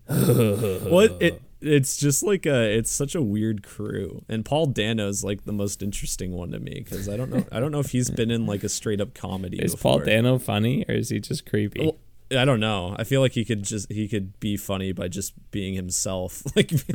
What? 0.90 1.16
It 1.20 1.42
it's 1.60 1.96
just 1.96 2.22
like 2.22 2.46
a 2.46 2.76
it's 2.78 2.90
such 2.90 3.14
a 3.16 3.22
weird 3.22 3.62
crew. 3.62 4.24
And 4.28 4.44
paul 4.44 4.66
dano's 4.66 5.24
like 5.24 5.44
the 5.44 5.52
most 5.52 5.82
interesting 5.82 6.32
one 6.32 6.52
to 6.52 6.60
me 6.60 6.82
because 6.84 7.08
i 7.08 7.16
don't 7.16 7.30
know 7.30 7.44
i 7.50 7.58
don't 7.60 7.72
know 7.72 7.80
if 7.80 7.90
he's 7.90 8.10
been 8.10 8.30
in 8.30 8.46
like 8.46 8.62
a 8.62 8.68
straight 8.68 9.00
up 9.00 9.12
comedy 9.14 9.58
is 9.58 9.72
before. 9.74 9.98
paul 9.98 10.04
dano 10.04 10.38
funny 10.38 10.84
or 10.88 10.94
is 10.94 11.08
he 11.10 11.18
just 11.20 11.44
creepy? 11.46 11.80
Well, 11.80 11.96
i 12.40 12.44
don't 12.44 12.60
know. 12.60 12.94
I 12.98 13.04
feel 13.04 13.20
like 13.20 13.32
he 13.32 13.44
could 13.44 13.62
just 13.64 13.90
he 13.90 14.06
could 14.06 14.38
be 14.38 14.56
funny 14.56 14.92
by 14.92 15.08
just 15.08 15.32
being 15.50 15.74
himself. 15.74 16.42
Like 16.56 16.68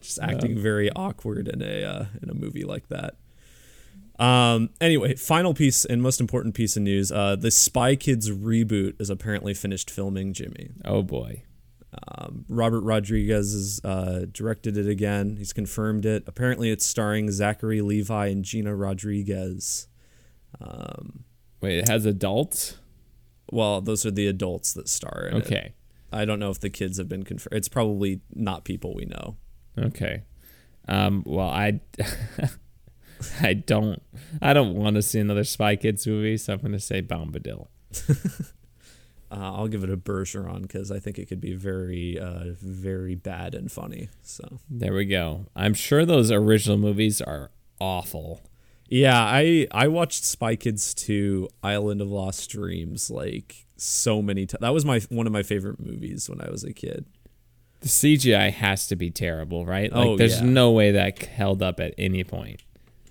just 0.00 0.18
acting 0.22 0.56
very 0.58 0.88
awkward 0.92 1.48
in 1.48 1.60
a 1.62 1.84
uh, 1.84 2.04
in 2.22 2.30
a 2.30 2.34
movie 2.34 2.62
like 2.64 2.88
that 2.88 3.16
um 4.18 4.70
anyway 4.80 5.14
final 5.14 5.52
piece 5.54 5.84
and 5.84 6.02
most 6.02 6.20
important 6.20 6.54
piece 6.54 6.76
of 6.76 6.82
news 6.82 7.12
uh 7.12 7.36
the 7.36 7.50
spy 7.50 7.94
kids 7.96 8.30
reboot 8.30 8.98
is 9.00 9.10
apparently 9.10 9.52
finished 9.54 9.90
filming 9.90 10.32
jimmy 10.32 10.70
oh 10.84 11.02
boy 11.02 11.42
Um, 12.18 12.44
Robert 12.48 12.82
Rodriguez 12.82 13.52
has 13.52 13.80
uh, 13.82 14.26
directed 14.30 14.76
it 14.76 14.86
again. 14.86 15.36
He's 15.38 15.54
confirmed 15.54 16.04
it. 16.04 16.24
Apparently, 16.26 16.70
it's 16.70 16.84
starring 16.84 17.30
Zachary 17.30 17.80
Levi 17.80 18.26
and 18.26 18.44
Gina 18.44 18.74
Rodriguez. 18.74 19.88
Um, 20.60 21.24
wait 21.62 21.78
it 21.78 21.88
has 21.88 22.04
adults 22.04 22.76
well, 23.50 23.80
those 23.80 24.04
are 24.04 24.10
the 24.10 24.26
adults 24.26 24.74
that 24.74 24.88
star 24.88 25.28
in 25.30 25.36
it. 25.36 25.46
okay 25.46 25.74
I 26.12 26.24
don't 26.24 26.38
know 26.38 26.50
if 26.50 26.60
the 26.60 26.70
kids 26.70 26.98
have 26.98 27.08
been 27.08 27.24
confirmed. 27.24 27.54
It's 27.56 27.68
probably 27.68 28.20
not 28.34 28.64
people 28.64 28.94
we 28.94 29.06
know. 29.06 29.36
Okay. 29.78 30.22
Um, 30.88 31.22
well, 31.26 31.48
I, 31.48 31.80
I 33.42 33.54
don't, 33.54 34.02
I 34.42 34.52
don't 34.52 34.74
want 34.74 34.96
to 34.96 35.02
see 35.02 35.18
another 35.20 35.44
Spy 35.44 35.76
Kids 35.76 36.06
movie, 36.06 36.36
so 36.36 36.52
I'm 36.54 36.60
going 36.60 36.72
to 36.72 36.80
say 36.80 37.02
Bombadil. 37.02 37.68
uh, 39.30 39.34
I'll 39.34 39.68
give 39.68 39.82
it 39.84 39.90
a 39.90 39.96
Bergeron 39.96 40.62
because 40.62 40.90
I 40.90 40.98
think 40.98 41.18
it 41.18 41.26
could 41.26 41.40
be 41.40 41.54
very, 41.54 42.18
uh, 42.18 42.52
very 42.60 43.14
bad 43.14 43.54
and 43.54 43.70
funny. 43.70 44.08
So 44.22 44.60
There 44.70 44.94
we 44.94 45.04
go. 45.04 45.46
I'm 45.56 45.74
sure 45.74 46.04
those 46.04 46.30
original 46.30 46.78
movies 46.78 47.20
are 47.20 47.50
awful. 47.80 48.42
yeah, 48.88 49.18
I 49.20 49.66
I 49.72 49.88
watched 49.88 50.24
Spy 50.24 50.56
Kids 50.56 50.94
2, 50.94 51.48
Island 51.62 52.00
of 52.00 52.08
Lost 52.08 52.48
Dreams 52.50 53.10
like 53.10 53.66
so 53.76 54.22
many 54.22 54.46
times. 54.46 54.60
That 54.60 54.72
was 54.74 54.84
my 54.84 55.00
one 55.10 55.26
of 55.26 55.32
my 55.32 55.42
favorite 55.42 55.80
movies 55.84 56.28
when 56.30 56.40
I 56.40 56.50
was 56.50 56.62
a 56.64 56.72
kid. 56.72 57.04
The 57.80 57.88
CGI 57.88 58.52
has 58.52 58.86
to 58.88 58.96
be 58.96 59.10
terrible, 59.10 59.66
right? 59.66 59.92
Like, 59.92 60.06
Oh, 60.06 60.16
there's 60.16 60.40
yeah. 60.40 60.46
no 60.46 60.70
way 60.70 60.92
that 60.92 61.18
held 61.26 61.62
up 61.62 61.78
at 61.78 61.94
any 61.98 62.24
point. 62.24 62.62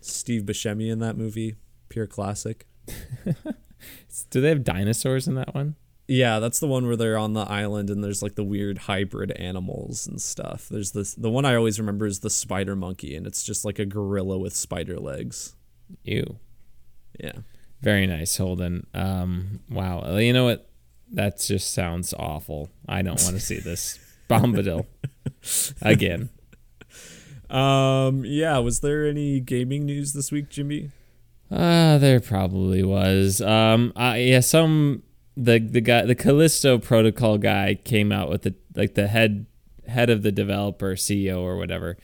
Steve 0.05 0.43
Buscemi 0.43 0.91
in 0.91 0.99
that 0.99 1.17
movie, 1.17 1.55
pure 1.89 2.07
classic. 2.07 2.67
Do 4.29 4.41
they 4.41 4.49
have 4.49 4.63
dinosaurs 4.63 5.27
in 5.27 5.35
that 5.35 5.53
one? 5.53 5.75
Yeah, 6.07 6.39
that's 6.39 6.59
the 6.59 6.67
one 6.67 6.85
where 6.85 6.95
they're 6.95 7.17
on 7.17 7.33
the 7.33 7.41
island 7.41 7.89
and 7.89 8.03
there's 8.03 8.21
like 8.21 8.35
the 8.35 8.43
weird 8.43 8.77
hybrid 8.79 9.31
animals 9.31 10.05
and 10.05 10.21
stuff. 10.21 10.69
There's 10.69 10.91
this 10.91 11.15
the 11.15 11.31
one 11.31 11.45
I 11.45 11.55
always 11.55 11.79
remember 11.79 12.05
is 12.05 12.19
the 12.19 12.29
spider 12.29 12.75
monkey 12.75 13.15
and 13.15 13.25
it's 13.25 13.43
just 13.43 13.65
like 13.65 13.79
a 13.79 13.85
gorilla 13.85 14.37
with 14.37 14.55
spider 14.55 14.99
legs. 14.99 15.55
Ew. 16.03 16.37
Yeah. 17.19 17.39
Very 17.81 18.05
nice, 18.05 18.37
Holden. 18.37 18.85
Um, 18.93 19.61
wow. 19.69 20.17
You 20.17 20.33
know 20.33 20.45
what? 20.45 20.69
That 21.11 21.39
just 21.39 21.73
sounds 21.73 22.13
awful. 22.17 22.69
I 22.87 23.01
don't 23.01 23.21
want 23.23 23.35
to 23.35 23.39
see 23.39 23.59
this. 23.59 23.99
Bombadil. 24.29 24.85
Again. 25.81 26.29
Um 27.49 28.25
yeah, 28.25 28.57
was 28.59 28.79
there 28.79 29.05
any 29.05 29.39
gaming 29.39 29.85
news 29.85 30.13
this 30.13 30.31
week, 30.31 30.49
Jimmy? 30.49 30.91
Uh, 31.51 31.97
there 31.99 32.19
probably 32.19 32.83
was. 32.83 33.39
Um, 33.39 33.93
uh, 33.95 34.15
yeah, 34.17 34.39
some 34.39 35.03
the 35.37 35.59
the 35.59 35.81
guy, 35.81 36.03
the 36.03 36.15
Callisto 36.15 36.77
Protocol 36.79 37.37
guy, 37.37 37.75
came 37.75 38.11
out 38.11 38.29
with 38.29 38.43
the 38.43 38.55
like 38.75 38.95
the 38.95 39.07
head 39.07 39.45
head 39.87 40.09
of 40.09 40.23
the 40.23 40.31
developer 40.31 40.95
CEO 40.95 41.41
or 41.41 41.57
whatever, 41.57 41.97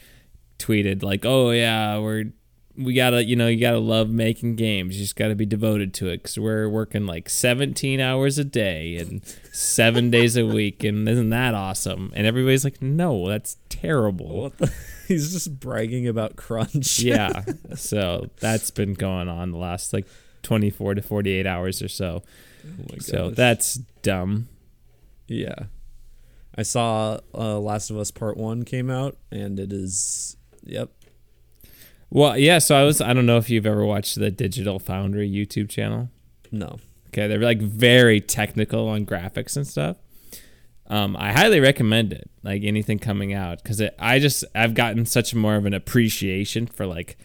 tweeted 0.59 1.01
like, 1.01 1.25
"Oh 1.25 1.51
yeah, 1.51 1.97
we're 1.97 2.25
we 2.77 2.93
gotta 2.93 3.23
you 3.23 3.35
know 3.35 3.47
you 3.47 3.59
gotta 3.59 3.79
love 3.79 4.09
making 4.09 4.55
games. 4.55 4.95
You 4.95 5.03
just 5.03 5.15
gotta 5.15 5.35
be 5.35 5.45
devoted 5.45 5.93
to 5.95 6.07
it 6.07 6.17
because 6.17 6.37
we're 6.37 6.69
working 6.69 7.05
like 7.05 7.29
17 7.29 7.99
hours 7.99 8.37
a 8.37 8.43
day 8.43 8.97
and 8.97 9.23
seven 9.51 10.09
days 10.09 10.37
a 10.37 10.45
week, 10.45 10.83
and 10.83 11.07
isn't 11.07 11.29
that 11.29 11.53
awesome?" 11.53 12.11
And 12.15 12.25
everybody's 12.25 12.63
like, 12.63 12.81
"No, 12.81 13.27
that's 13.27 13.57
terrible." 13.69 14.53
He's 15.07 15.33
just 15.33 15.59
bragging 15.59 16.07
about 16.07 16.35
crunch. 16.37 16.99
yeah. 16.99 17.43
So 17.75 18.29
that's 18.39 18.71
been 18.71 18.93
going 18.93 19.27
on 19.27 19.51
the 19.51 19.57
last 19.57 19.91
like 19.93 20.07
24 20.43 20.95
to 20.95 21.01
48 21.01 21.45
hours 21.45 21.81
or 21.81 21.87
so. 21.87 22.23
Oh 22.65 22.97
So 22.99 23.29
that's 23.29 23.75
dumb. 24.03 24.47
Yeah. 25.27 25.65
I 26.55 26.63
saw 26.63 27.19
uh, 27.33 27.59
Last 27.59 27.89
of 27.89 27.97
Us 27.97 28.11
Part 28.11 28.37
1 28.37 28.63
came 28.63 28.89
out 28.89 29.17
and 29.31 29.59
it 29.59 29.71
is 29.73 30.37
yep. 30.63 30.91
Well, 32.11 32.37
yeah. 32.37 32.59
So 32.59 32.75
I 32.75 32.83
was, 32.83 33.01
I 33.01 33.13
don't 33.13 33.25
know 33.25 33.37
if 33.37 33.49
you've 33.49 33.65
ever 33.65 33.85
watched 33.85 34.19
the 34.19 34.29
Digital 34.29 34.77
Foundry 34.77 35.29
YouTube 35.29 35.69
channel. 35.69 36.09
No. 36.51 36.77
Okay. 37.07 37.27
They're 37.27 37.39
like 37.39 37.61
very 37.61 38.21
technical 38.21 38.87
on 38.89 39.05
graphics 39.05 39.55
and 39.55 39.65
stuff. 39.65 39.97
Um, 40.87 41.15
I 41.17 41.31
highly 41.31 41.61
recommend 41.61 42.11
it, 42.11 42.29
like 42.43 42.63
anything 42.63 42.99
coming 42.99 43.33
out, 43.33 43.63
because 43.63 43.81
I 43.97 44.19
just, 44.19 44.43
I've 44.53 44.73
gotten 44.73 45.05
such 45.05 45.33
more 45.33 45.55
of 45.55 45.65
an 45.65 45.73
appreciation 45.73 46.67
for 46.67 46.85
like 46.85 47.17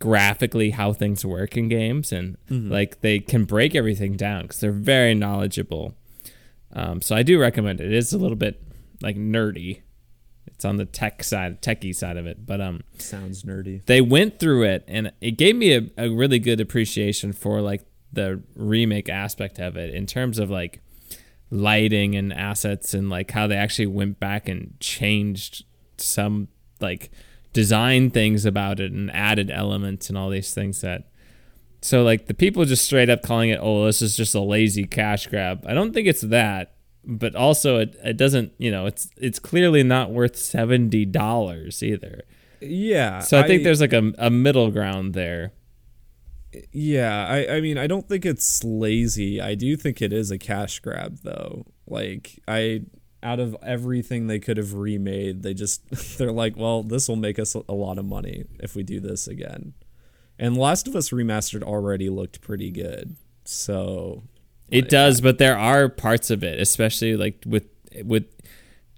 graphically 0.00 0.70
how 0.70 0.92
things 0.92 1.24
work 1.24 1.56
in 1.56 1.68
games 1.68 2.12
and 2.12 2.36
like 2.48 3.00
they 3.00 3.18
can 3.18 3.44
break 3.44 3.74
everything 3.74 4.16
down 4.16 4.42
because 4.42 4.60
they're 4.60 4.70
very 4.70 5.14
knowledgeable. 5.14 5.94
Um, 6.74 7.00
so 7.00 7.16
I 7.16 7.22
do 7.22 7.40
recommend 7.40 7.80
it. 7.80 7.86
It 7.86 7.94
is 7.94 8.12
a 8.12 8.18
little 8.18 8.36
bit 8.36 8.62
like 9.00 9.16
nerdy. 9.16 9.80
It's 10.60 10.66
on 10.66 10.76
the 10.76 10.84
tech 10.84 11.24
side, 11.24 11.62
techie 11.62 11.96
side 11.96 12.18
of 12.18 12.26
it, 12.26 12.44
but 12.44 12.60
um, 12.60 12.82
Sounds 12.98 13.44
nerdy. 13.44 13.82
they 13.86 14.02
went 14.02 14.38
through 14.38 14.64
it 14.64 14.84
and 14.86 15.10
it 15.22 15.38
gave 15.38 15.56
me 15.56 15.74
a, 15.74 15.88
a 15.96 16.10
really 16.10 16.38
good 16.38 16.60
appreciation 16.60 17.32
for 17.32 17.62
like 17.62 17.80
the 18.12 18.42
remake 18.54 19.08
aspect 19.08 19.58
of 19.58 19.78
it 19.78 19.94
in 19.94 20.04
terms 20.04 20.38
of 20.38 20.50
like 20.50 20.82
lighting 21.50 22.14
and 22.14 22.30
assets 22.30 22.92
and 22.92 23.08
like 23.08 23.30
how 23.30 23.46
they 23.46 23.56
actually 23.56 23.86
went 23.86 24.20
back 24.20 24.50
and 24.50 24.78
changed 24.80 25.64
some 25.96 26.48
like 26.78 27.10
design 27.54 28.10
things 28.10 28.44
about 28.44 28.80
it 28.80 28.92
and 28.92 29.10
added 29.12 29.50
elements 29.50 30.10
and 30.10 30.18
all 30.18 30.28
these 30.28 30.52
things 30.52 30.82
that 30.82 31.08
so 31.80 32.02
like 32.02 32.26
the 32.26 32.34
people 32.34 32.66
just 32.66 32.84
straight 32.84 33.08
up 33.08 33.22
calling 33.22 33.48
it 33.48 33.58
oh 33.62 33.86
this 33.86 34.02
is 34.02 34.14
just 34.14 34.34
a 34.34 34.40
lazy 34.40 34.84
cash 34.84 35.26
grab 35.26 35.64
i 35.66 35.72
don't 35.72 35.94
think 35.94 36.06
it's 36.06 36.20
that 36.20 36.74
but 37.04 37.34
also 37.34 37.78
it, 37.78 37.96
it 38.04 38.16
doesn't 38.16 38.52
you 38.58 38.70
know 38.70 38.86
it's 38.86 39.10
it's 39.16 39.38
clearly 39.38 39.82
not 39.82 40.10
worth 40.10 40.34
$70 40.34 41.82
either 41.82 42.22
Yeah. 42.60 43.20
so 43.20 43.38
I, 43.38 43.46
think 43.46 43.64
there's 43.64 43.80
like 43.80 43.92
a, 43.92 44.12
a 44.18 44.30
middle 44.30 44.70
ground 44.70 45.14
there. 45.14 45.52
Yeah, 46.72 47.26
I, 47.28 47.56
I 47.56 47.60
mean, 47.60 47.78
I 47.78 47.86
don't 47.86 48.08
think 48.08 48.26
it's 48.26 48.64
lazy. 48.64 49.40
I 49.40 49.54
do 49.54 49.76
think 49.76 50.02
it 50.02 50.12
is 50.12 50.32
a 50.32 50.38
cash 50.38 50.80
grab, 50.80 51.18
though. 51.22 51.64
Like, 51.86 52.40
I, 52.48 52.80
out 53.22 53.38
of 53.38 53.56
everything 53.62 54.26
they 54.26 54.40
could 54.40 54.56
have 54.56 54.74
remade, 54.74 55.44
they 55.44 55.54
just, 55.54 55.88
they're 56.18 56.32
like, 56.32 56.56
well, 56.56 56.82
this 56.82 57.08
will 57.08 57.14
make 57.14 57.38
us 57.38 57.54
a 57.54 57.72
lot 57.72 57.98
of 57.98 58.04
money 58.04 58.46
if 58.58 58.74
we 58.74 58.82
do 58.82 58.98
this 58.98 59.28
again. 59.28 59.74
And 60.40 60.56
Last 60.56 60.88
of 60.88 60.96
Us 60.96 61.10
Remastered 61.10 61.62
already 61.62 62.08
looked 62.08 62.40
pretty 62.40 62.72
good. 62.72 63.16
So, 63.44 64.24
It 64.70 64.88
does, 64.88 65.20
but 65.20 65.38
there 65.38 65.58
are 65.58 65.88
parts 65.88 66.30
of 66.30 66.44
it, 66.44 66.60
especially 66.60 67.16
like 67.16 67.42
with 67.46 67.66
with 68.04 68.24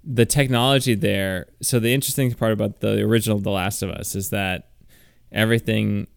the 0.04 0.26
technology 0.26 0.94
there. 0.94 1.46
So 1.60 1.78
the 1.78 1.92
interesting 1.94 2.32
part 2.34 2.52
about 2.52 2.80
the 2.80 3.00
original 3.02 3.38
The 3.38 3.50
Last 3.50 3.82
of 3.82 3.90
Us 3.90 4.14
is 4.14 4.30
that 4.30 4.70
everything 5.30 6.08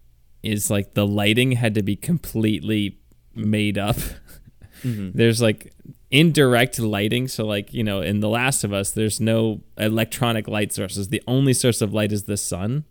is 0.43 0.69
like 0.69 0.93
the 0.93 1.07
lighting 1.07 1.53
had 1.53 1.75
to 1.75 1.83
be 1.83 1.95
completely 1.95 2.99
made 3.33 3.77
up. 3.77 3.97
There's 4.83 5.41
like 5.41 5.73
indirect 6.11 6.79
lighting, 6.79 7.27
so 7.27 7.45
like, 7.45 7.73
you 7.73 7.83
know, 7.83 8.01
in 8.01 8.19
The 8.19 8.29
Last 8.29 8.63
of 8.63 8.71
Us, 8.73 8.91
there's 8.91 9.19
no 9.19 9.61
electronic 9.77 10.47
light 10.47 10.71
sources. 10.73 11.09
The 11.09 11.23
only 11.27 11.53
source 11.53 11.81
of 11.81 11.93
light 11.93 12.11
is 12.11 12.23
the 12.25 12.37
sun. 12.37 12.85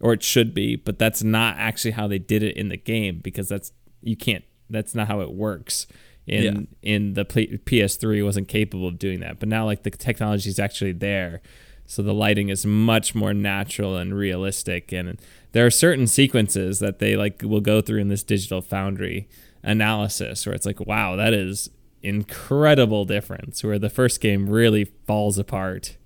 Or 0.00 0.12
it 0.12 0.22
should 0.22 0.54
be, 0.54 0.76
but 0.76 0.98
that's 0.98 1.24
not 1.24 1.56
actually 1.58 1.92
how 1.92 2.06
they 2.06 2.18
did 2.18 2.42
it 2.42 2.56
in 2.56 2.68
the 2.68 2.76
game 2.76 3.20
because 3.24 3.48
that's 3.48 3.72
you 4.02 4.14
can't 4.16 4.44
that's 4.70 4.94
not 4.94 5.08
how 5.08 5.20
it 5.20 5.32
works 5.32 5.86
in 6.26 6.42
Yeah. 6.82 6.94
in 6.94 7.14
the 7.14 7.24
P- 7.24 7.58
PS3 7.64 8.22
wasn't 8.24 8.48
capable 8.48 8.88
of 8.88 8.98
doing 8.98 9.20
that. 9.20 9.38
But 9.38 9.48
now 9.48 9.64
like 9.64 9.82
the 9.84 9.90
technology 9.90 10.50
is 10.50 10.58
actually 10.58 10.92
there. 10.92 11.40
So 11.86 12.02
the 12.02 12.14
lighting 12.14 12.48
is 12.48 12.66
much 12.66 13.14
more 13.14 13.32
natural 13.32 13.96
and 13.96 14.12
realistic 14.14 14.92
and 14.92 15.20
there 15.52 15.64
are 15.64 15.70
certain 15.70 16.06
sequences 16.06 16.80
that 16.80 16.98
they 16.98 17.16
like 17.16 17.42
will 17.42 17.60
go 17.60 17.80
through 17.80 18.00
in 18.00 18.08
this 18.08 18.22
digital 18.24 18.60
foundry 18.60 19.28
analysis 19.62 20.44
where 20.44 20.54
it's 20.54 20.66
like 20.66 20.80
wow, 20.80 21.16
that 21.16 21.32
is 21.32 21.70
incredible 22.02 23.04
difference 23.04 23.64
where 23.64 23.78
the 23.78 23.90
first 23.90 24.20
game 24.20 24.48
really 24.48 24.84
falls 25.06 25.38
apart 25.38 25.96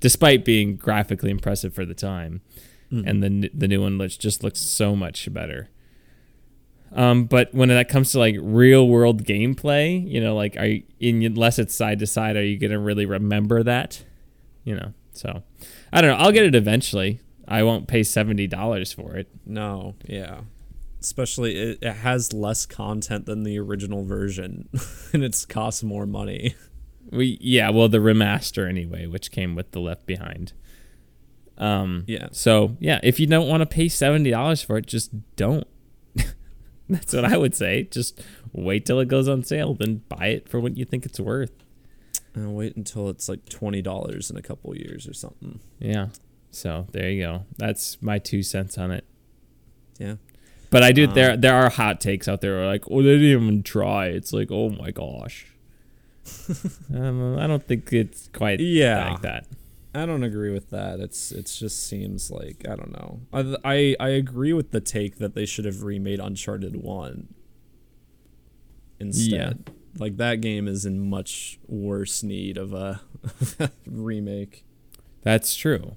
despite 0.00 0.44
being 0.44 0.76
graphically 0.76 1.30
impressive 1.30 1.74
for 1.74 1.84
the 1.84 1.94
time 1.94 2.40
hmm. 2.90 3.02
and 3.06 3.22
the 3.22 3.50
the 3.52 3.68
new 3.68 3.82
one 3.82 3.98
looks 3.98 4.16
just 4.16 4.44
looks 4.44 4.60
so 4.60 4.94
much 4.94 5.32
better. 5.32 5.68
Um, 6.92 7.24
but 7.24 7.52
when 7.52 7.68
that 7.68 7.88
comes 7.88 8.12
to 8.12 8.18
like 8.18 8.36
real 8.40 8.88
world 8.88 9.24
gameplay, 9.24 10.08
you 10.08 10.20
know, 10.20 10.34
like 10.34 10.56
are 10.56 10.66
you, 10.66 10.82
unless 11.00 11.58
it's 11.58 11.74
side 11.74 11.98
to 11.98 12.06
side, 12.06 12.36
are 12.36 12.44
you 12.44 12.58
gonna 12.58 12.78
really 12.78 13.06
remember 13.06 13.62
that? 13.62 14.04
You 14.64 14.76
know, 14.76 14.94
so 15.12 15.42
I 15.92 16.00
don't 16.00 16.10
know. 16.10 16.24
I'll 16.24 16.32
get 16.32 16.44
it 16.44 16.54
eventually. 16.54 17.20
I 17.48 17.62
won't 17.62 17.86
pay 17.86 18.02
seventy 18.02 18.46
dollars 18.46 18.92
for 18.92 19.16
it. 19.16 19.28
no, 19.44 19.94
yeah. 20.06 20.40
Especially, 20.98 21.56
it, 21.56 21.78
it 21.82 21.92
has 21.92 22.32
less 22.32 22.66
content 22.66 23.26
than 23.26 23.44
the 23.44 23.58
original 23.60 24.04
version, 24.04 24.68
and 25.12 25.22
it's 25.22 25.44
cost 25.44 25.84
more 25.84 26.06
money. 26.06 26.54
We 27.12 27.38
yeah, 27.40 27.70
well 27.70 27.88
the 27.88 27.98
remaster 27.98 28.68
anyway, 28.68 29.06
which 29.06 29.30
came 29.30 29.54
with 29.54 29.70
the 29.70 29.80
Left 29.80 30.06
Behind. 30.06 30.52
Um, 31.58 32.04
Yeah. 32.06 32.28
So 32.32 32.76
yeah, 32.80 33.00
if 33.02 33.20
you 33.20 33.26
don't 33.26 33.48
want 33.48 33.60
to 33.60 33.66
pay 33.66 33.88
seventy 33.88 34.30
dollars 34.30 34.62
for 34.62 34.76
it, 34.78 34.86
just 34.86 35.10
don't. 35.36 35.66
That's 36.90 37.12
what 37.14 37.24
I 37.24 37.36
would 37.36 37.54
say. 37.54 37.84
Just 37.84 38.22
wait 38.52 38.86
till 38.86 39.00
it 39.00 39.08
goes 39.08 39.28
on 39.28 39.42
sale, 39.42 39.74
then 39.74 40.02
buy 40.08 40.28
it 40.28 40.48
for 40.48 40.60
what 40.60 40.76
you 40.76 40.84
think 40.84 41.04
it's 41.04 41.18
worth. 41.20 41.52
I'll 42.36 42.52
wait 42.52 42.76
until 42.76 43.08
it's 43.08 43.28
like 43.28 43.48
twenty 43.48 43.82
dollars 43.82 44.30
in 44.30 44.36
a 44.36 44.42
couple 44.42 44.76
years 44.76 45.08
or 45.08 45.14
something. 45.14 45.60
Yeah. 45.78 46.08
So 46.50 46.86
there 46.92 47.10
you 47.10 47.22
go. 47.22 47.44
That's 47.56 48.00
my 48.02 48.18
two 48.18 48.42
cents 48.42 48.76
on 48.78 48.90
it. 48.90 49.04
Yeah. 49.98 50.16
But 50.70 50.82
I 50.82 50.92
do. 50.92 51.06
Um, 51.08 51.14
there 51.14 51.36
there 51.36 51.54
are 51.54 51.70
hot 51.70 52.00
takes 52.00 52.28
out 52.28 52.40
there. 52.42 52.56
Where 52.56 52.66
like, 52.66 52.84
oh, 52.90 53.02
they 53.02 53.16
didn't 53.18 53.42
even 53.42 53.62
try. 53.62 54.06
It's 54.06 54.32
like, 54.32 54.48
oh 54.50 54.68
my 54.70 54.90
gosh. 54.90 55.46
um, 56.94 57.38
I 57.38 57.46
don't 57.46 57.66
think 57.66 57.92
it's 57.92 58.28
quite 58.32 58.60
Yeah. 58.60 59.10
like 59.12 59.22
that. 59.22 59.46
I 59.96 60.04
don't 60.06 60.22
agree 60.22 60.52
with 60.52 60.70
that. 60.70 61.00
It's 61.00 61.32
it's 61.32 61.58
just 61.58 61.86
seems 61.86 62.30
like 62.30 62.66
I 62.68 62.76
don't 62.76 62.92
know. 62.92 63.20
I 63.32 63.56
I, 63.64 63.96
I 63.98 64.08
agree 64.10 64.52
with 64.52 64.70
the 64.70 64.80
take 64.80 65.16
that 65.18 65.34
they 65.34 65.46
should 65.46 65.64
have 65.64 65.82
remade 65.82 66.20
Uncharted 66.20 66.76
One 66.76 67.34
instead. 69.00 69.64
Yeah. 69.66 69.72
like 69.98 70.16
that 70.18 70.40
game 70.40 70.68
is 70.68 70.84
in 70.84 71.08
much 71.08 71.58
worse 71.66 72.22
need 72.22 72.56
of 72.58 72.72
a 72.74 73.00
remake. 73.86 74.64
That's 75.22 75.54
true. 75.56 75.96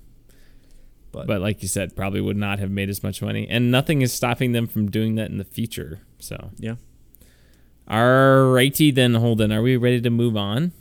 But, 1.12 1.28
But 1.28 1.42
like 1.42 1.62
you 1.62 1.68
said, 1.68 1.96
probably 1.96 2.22
would 2.22 2.38
not 2.38 2.60
have 2.60 2.70
made 2.70 2.88
as 2.90 3.02
much 3.04 3.22
money, 3.22 3.48
and 3.50 3.72
nothing 3.72 4.02
is 4.02 4.14
stopping 4.14 4.52
them 4.52 4.68
from 4.68 4.92
doing 4.92 5.16
that 5.16 5.32
in 5.32 5.38
the 5.40 5.44
future. 5.44 6.02
So, 6.20 6.52
yeah. 6.58 6.76
alrighty 7.90 8.94
then, 8.94 9.16
Holden. 9.16 9.52
Are 9.52 9.62
we 9.62 9.76
ready 9.76 10.02
to 10.02 10.10
move 10.12 10.38
on? 10.38 10.72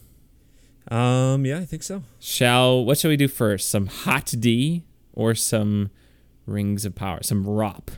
Um 0.90 1.44
yeah, 1.44 1.58
I 1.58 1.64
think 1.64 1.82
so. 1.82 2.02
Shall 2.18 2.84
what 2.84 2.98
shall 2.98 3.10
we 3.10 3.16
do 3.16 3.28
first? 3.28 3.68
Some 3.68 3.86
hot 3.86 4.34
D 4.38 4.84
or 5.12 5.34
some 5.34 5.90
rings 6.46 6.84
of 6.84 6.94
power? 6.94 7.22
Some 7.22 7.44
ROP. 7.44 7.88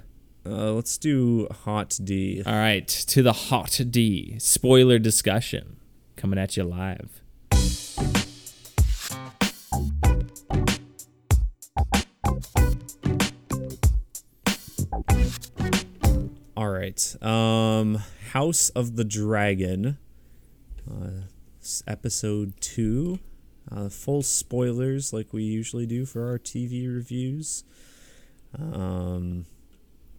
Uh, 0.45 0.73
let's 0.73 0.97
do 0.97 1.47
Hot 1.65 1.99
D. 2.03 2.43
All 2.47 2.55
right, 2.55 2.89
to 2.89 3.23
the 3.23 3.33
hot 3.33 3.79
D 3.91 4.37
spoiler 4.39 4.99
discussion 4.99 5.77
coming 6.17 6.39
at 6.39 6.57
you 6.57 6.65
live. 6.65 7.21
All 16.57 16.69
right. 16.69 17.17
Um, 17.23 18.03
House 18.33 18.71
of 18.71 18.97
the 18.97 19.05
Dragon, 19.05 19.99
uh, 20.91 21.23
episode 21.87 22.55
two. 22.61 23.19
Uh, 23.71 23.89
full 23.89 24.23
spoilers, 24.23 25.13
like 25.13 25.33
we 25.33 25.43
usually 25.45 25.87
do 25.87 26.05
for 26.05 26.29
our 26.29 26.39
TV 26.39 26.93
reviews. 26.93 27.63
Um, 28.59 29.47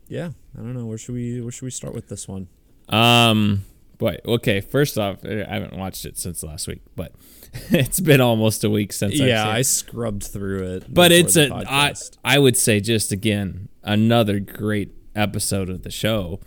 yeah, 0.08 0.30
I 0.58 0.60
don't 0.62 0.74
know. 0.74 0.86
Where 0.86 0.98
should 0.98 1.16
we 1.16 1.42
Where 1.42 1.52
should 1.52 1.66
we 1.66 1.72
start 1.72 1.94
with 1.94 2.08
this 2.08 2.28
one? 2.28 2.48
Um, 2.90 3.66
but 3.98 4.26
okay, 4.26 4.62
first 4.62 4.98
off, 4.98 5.26
I 5.26 5.46
haven't 5.48 5.78
watched 5.78 6.06
it 6.06 6.18
since 6.18 6.44
last 6.44 6.68
week, 6.68 6.82
but 6.96 7.14
it's 7.72 8.00
been 8.00 8.22
almost 8.22 8.64
a 8.64 8.70
week 8.70 8.94
since. 8.94 9.16
Yeah, 9.16 9.48
I 9.48 9.62
scrubbed 9.64 10.24
through 10.24 10.76
it. 10.76 10.94
but 10.94 11.12
it's 11.12 11.36
a 11.36 11.52
I. 11.54 11.94
I 12.24 12.40
would 12.40 12.56
say 12.58 12.80
just 12.80 13.12
again 13.12 13.68
another 13.84 14.40
great 14.40 14.92
episode 15.16 15.70
of 15.70 15.84
the 15.84 15.92
show. 15.92 16.40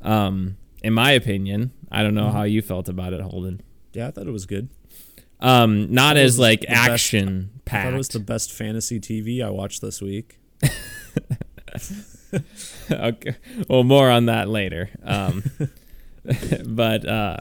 Um, 0.00 0.56
in 0.82 0.92
my 0.92 1.10
opinion, 1.12 1.72
I 1.90 2.02
don't 2.04 2.14
know 2.14 2.26
Mm-hmm. 2.26 2.36
how 2.36 2.42
you 2.44 2.62
felt 2.62 2.88
about 2.88 3.12
it, 3.12 3.20
Holden. 3.20 3.62
Yeah, 3.96 4.08
I 4.08 4.10
thought 4.10 4.26
it 4.26 4.32
was 4.32 4.46
good. 4.46 4.68
Um, 5.40 5.92
not 5.92 6.16
as 6.16 6.38
like 6.38 6.62
best- 6.62 6.88
action 6.88 7.50
I 7.66 7.82
thought 7.82 7.94
it 7.94 7.96
was 7.96 8.08
the 8.08 8.20
best 8.20 8.52
fantasy 8.52 9.00
TV 9.00 9.44
I 9.44 9.50
watched 9.50 9.82
this 9.82 10.00
week. 10.00 10.38
okay. 12.90 13.36
Well, 13.68 13.84
more 13.84 14.10
on 14.10 14.26
that 14.26 14.48
later. 14.48 14.90
Um, 15.02 15.42
but 16.66 17.06
uh, 17.06 17.38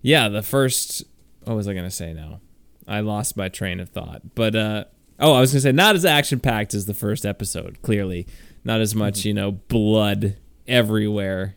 yeah, 0.00 0.28
the 0.28 0.42
first. 0.42 1.04
What 1.44 1.56
was 1.56 1.68
I 1.68 1.74
gonna 1.74 1.90
say 1.90 2.12
now? 2.12 2.40
I 2.86 3.00
lost 3.00 3.36
my 3.36 3.48
train 3.48 3.80
of 3.80 3.88
thought. 3.90 4.34
But 4.34 4.54
uh, 4.54 4.84
oh, 5.18 5.32
I 5.34 5.40
was 5.40 5.52
gonna 5.52 5.60
say 5.60 5.72
not 5.72 5.94
as 5.94 6.04
action 6.04 6.40
packed 6.40 6.74
as 6.74 6.86
the 6.86 6.94
first 6.94 7.24
episode. 7.24 7.80
Clearly, 7.82 8.26
not 8.64 8.80
as 8.80 8.94
much. 8.94 9.24
You 9.24 9.34
know, 9.34 9.52
blood 9.52 10.36
everywhere, 10.66 11.56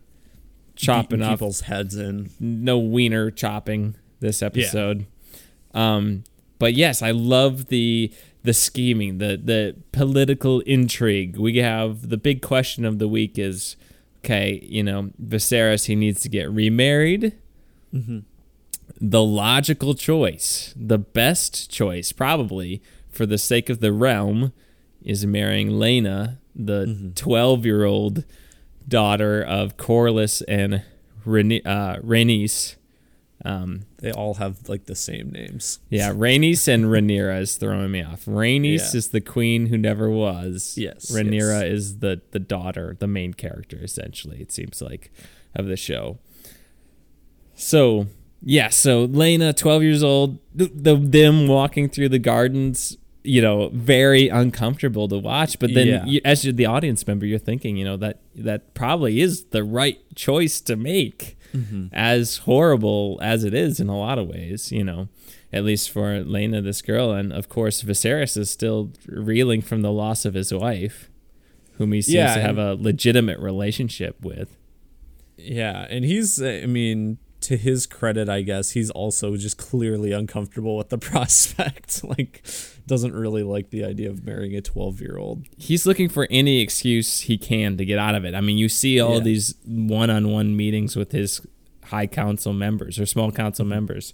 chopping 0.76 1.20
Beating 1.20 1.32
off. 1.32 1.40
people's 1.40 1.62
heads 1.62 1.96
in. 1.96 2.30
No 2.40 2.78
wiener 2.80 3.32
chopping 3.32 3.96
this 4.20 4.42
episode. 4.42 5.06
Um, 5.74 6.24
but 6.60 6.74
yes, 6.74 7.02
I 7.02 7.12
love 7.12 7.68
the 7.68 8.12
the 8.44 8.54
scheming, 8.54 9.18
the 9.18 9.40
the 9.44 9.76
political 9.92 10.62
intrigue. 10.62 11.38
We 11.38 11.58
have 11.58 12.10
the 12.10 12.18
big 12.18 12.42
question 12.42 12.86
of 12.86 13.00
the 13.00 13.08
week 13.08 13.38
is, 13.38 13.76
okay, 14.24 14.60
you 14.64 14.84
know, 14.84 15.12
Viserys 15.22 15.86
he 15.86 15.96
needs 15.96 16.22
to 16.22 16.30
get 16.30 16.50
remarried. 16.50 17.34
The 19.02 19.22
logical 19.24 19.96
choice, 19.96 20.74
the 20.78 20.98
best 20.98 21.70
choice, 21.70 22.12
probably 22.12 22.82
for 23.10 23.26
the 23.26 23.38
sake 23.38 23.70
of 23.70 23.80
the 23.80 23.92
realm, 23.92 24.54
is 25.04 25.26
marrying 25.26 25.72
Laena, 25.72 26.38
the 26.56 27.12
twelve-year-old 27.16 28.24
daughter 28.88 29.42
of 29.42 29.76
Corlys 29.76 30.42
and 30.48 30.76
uh, 30.76 31.98
Rhaenys. 32.02 32.76
Um, 33.46 33.82
They 34.00 34.12
all 34.12 34.34
have 34.36 34.68
like 34.68 34.86
the 34.86 34.96
same 34.96 35.30
names. 35.32 35.80
yeah, 35.90 36.12
Rhaenys 36.12 36.68
and 36.68 36.86
Rhaenyra 36.86 37.40
is 37.42 37.56
throwing 37.58 37.92
me 37.92 38.02
off. 38.02 38.26
Rhaenys 38.26 38.92
Yeah. 38.94 38.98
is 38.98 39.10
the 39.10 39.22
queen 39.22 39.68
who 39.68 39.78
never 39.78 40.10
was. 40.10 40.74
Yes, 40.78 41.12
Rhaenyra 41.12 41.62
yes. 41.62 41.72
is 41.72 42.00
the 42.00 42.22
the 42.32 42.40
daughter, 42.40 42.96
the 43.00 43.08
main 43.08 43.34
character, 43.34 43.78
essentially. 43.84 44.42
It 44.42 44.52
seems 44.52 44.82
like 44.82 45.12
of 45.54 45.68
the 45.68 45.78
show. 45.78 46.18
So 47.56 48.08
yeah, 48.42 48.70
so 48.70 49.08
Laena, 49.08 49.56
twelve 49.56 49.82
years 49.84 50.04
old, 50.04 50.40
the, 50.54 50.66
the 50.74 50.96
them 50.96 51.48
walking 51.48 51.90
through 51.90 52.10
the 52.10 52.20
gardens, 52.20 52.98
you 53.26 53.42
know, 53.42 53.70
very 53.74 54.28
uncomfortable 54.30 55.08
to 55.08 55.18
watch. 55.18 55.60
But 55.60 55.74
then, 55.74 55.88
Yeah. 55.88 56.06
you, 56.06 56.22
as 56.24 56.44
you're 56.46 56.54
the 56.54 56.66
audience 56.66 57.06
member, 57.08 57.26
you're 57.26 57.40
thinking, 57.40 57.78
you 57.78 57.86
know, 57.86 57.98
that 57.98 58.20
that 58.36 58.74
probably 58.74 59.22
is 59.22 59.46
the 59.46 59.64
right 59.64 60.00
choice 60.16 60.62
to 60.62 60.76
make 60.76 61.38
mm-hmm. 61.54 61.88
as 61.94 62.38
horrible 62.38 63.20
as 63.22 63.44
it 63.44 63.54
is 63.54 63.80
in 63.80 63.90
a 63.90 63.98
lot 63.98 64.18
of 64.20 64.28
ways, 64.28 64.72
you 64.72 64.84
know, 64.84 65.08
at 65.52 65.64
least 65.64 65.90
for 65.90 66.24
Laena, 66.24 66.62
this 66.64 66.82
girl. 66.82 67.12
And 67.12 67.32
of 67.34 67.50
course, 67.50 67.84
Viserys 67.84 68.38
is 68.38 68.50
still 68.50 68.92
reeling 69.08 69.62
from 69.62 69.82
the 69.82 69.92
loss 69.92 70.26
of 70.26 70.34
his 70.34 70.54
wife, 70.54 71.10
whom 71.78 71.92
he 71.94 72.02
seems 72.02 72.16
Yeah, 72.16 72.36
to 72.36 72.42
have 72.42 72.58
a 72.58 72.76
legitimate 72.76 73.40
relationship 73.40 74.22
with. 74.22 74.58
Yeah, 75.38 75.86
and 75.90 76.06
he's 76.06 76.42
I 76.42 76.66
mean, 76.66 77.18
to 77.46 77.58
his 77.58 77.86
credit, 77.88 78.30
I 78.30 78.42
guess, 78.42 78.72
he's 78.72 78.90
also 78.92 79.36
just 79.38 79.58
clearly 79.58 80.12
uncomfortable 80.12 80.78
with 80.78 80.90
the 80.90 80.98
prospect. 81.12 82.04
like 82.18 82.44
doesn't 82.88 83.14
really 83.14 83.42
like 83.44 83.72
the 83.72 83.84
idea 83.84 84.10
of 84.10 84.24
marrying 84.26 84.56
a 84.56 84.62
12-year-old. 84.62 85.46
He's 85.58 85.86
looking 85.88 86.08
for 86.08 86.28
any 86.30 86.62
excuse 86.62 87.22
he 87.22 87.36
can 87.38 87.78
to 87.78 87.86
get 87.86 87.98
out 87.98 88.14
of 88.14 88.26
it. 88.26 88.36
I 88.36 88.42
mean, 88.42 88.58
you 88.60 88.70
see 88.70 89.00
all 89.00 89.16
Yeah. 89.16 89.24
these 89.24 89.56
one 89.66 90.12
on 90.12 90.30
one 90.32 90.56
meetings 90.56 90.96
with 90.96 91.12
his 91.12 91.42
high 91.86 92.06
council 92.08 92.54
members 92.54 93.00
or 93.00 93.06
small 93.08 93.32
council 93.32 93.66
members. 93.66 94.14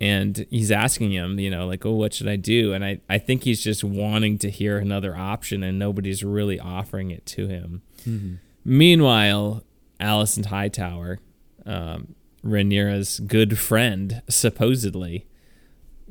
And 0.00 0.46
he's 0.50 0.70
asking 0.70 1.10
him, 1.12 1.38
you 1.40 1.50
know, 1.50 1.66
like, 1.66 1.84
oh, 1.84 1.92
what 1.92 2.12
should 2.14 2.28
I 2.28 2.36
do? 2.36 2.72
And 2.72 2.84
I, 2.84 3.00
I 3.08 3.18
think 3.18 3.42
he's 3.44 3.60
just 3.62 3.82
wanting 3.82 4.38
to 4.38 4.50
hear 4.50 4.78
another 4.78 5.16
option, 5.16 5.62
and 5.64 5.76
nobody's 5.78 6.22
really 6.22 6.60
offering 6.60 7.10
it 7.10 7.26
to 7.26 7.48
him. 7.48 7.82
Meanwhile, 8.64 9.62
Alicent 10.00 10.46
Hightower, 10.46 11.18
um, 11.66 12.14
Rhaenyra's 12.44 13.20
good 13.20 13.58
friend, 13.58 14.22
supposedly, 14.28 15.26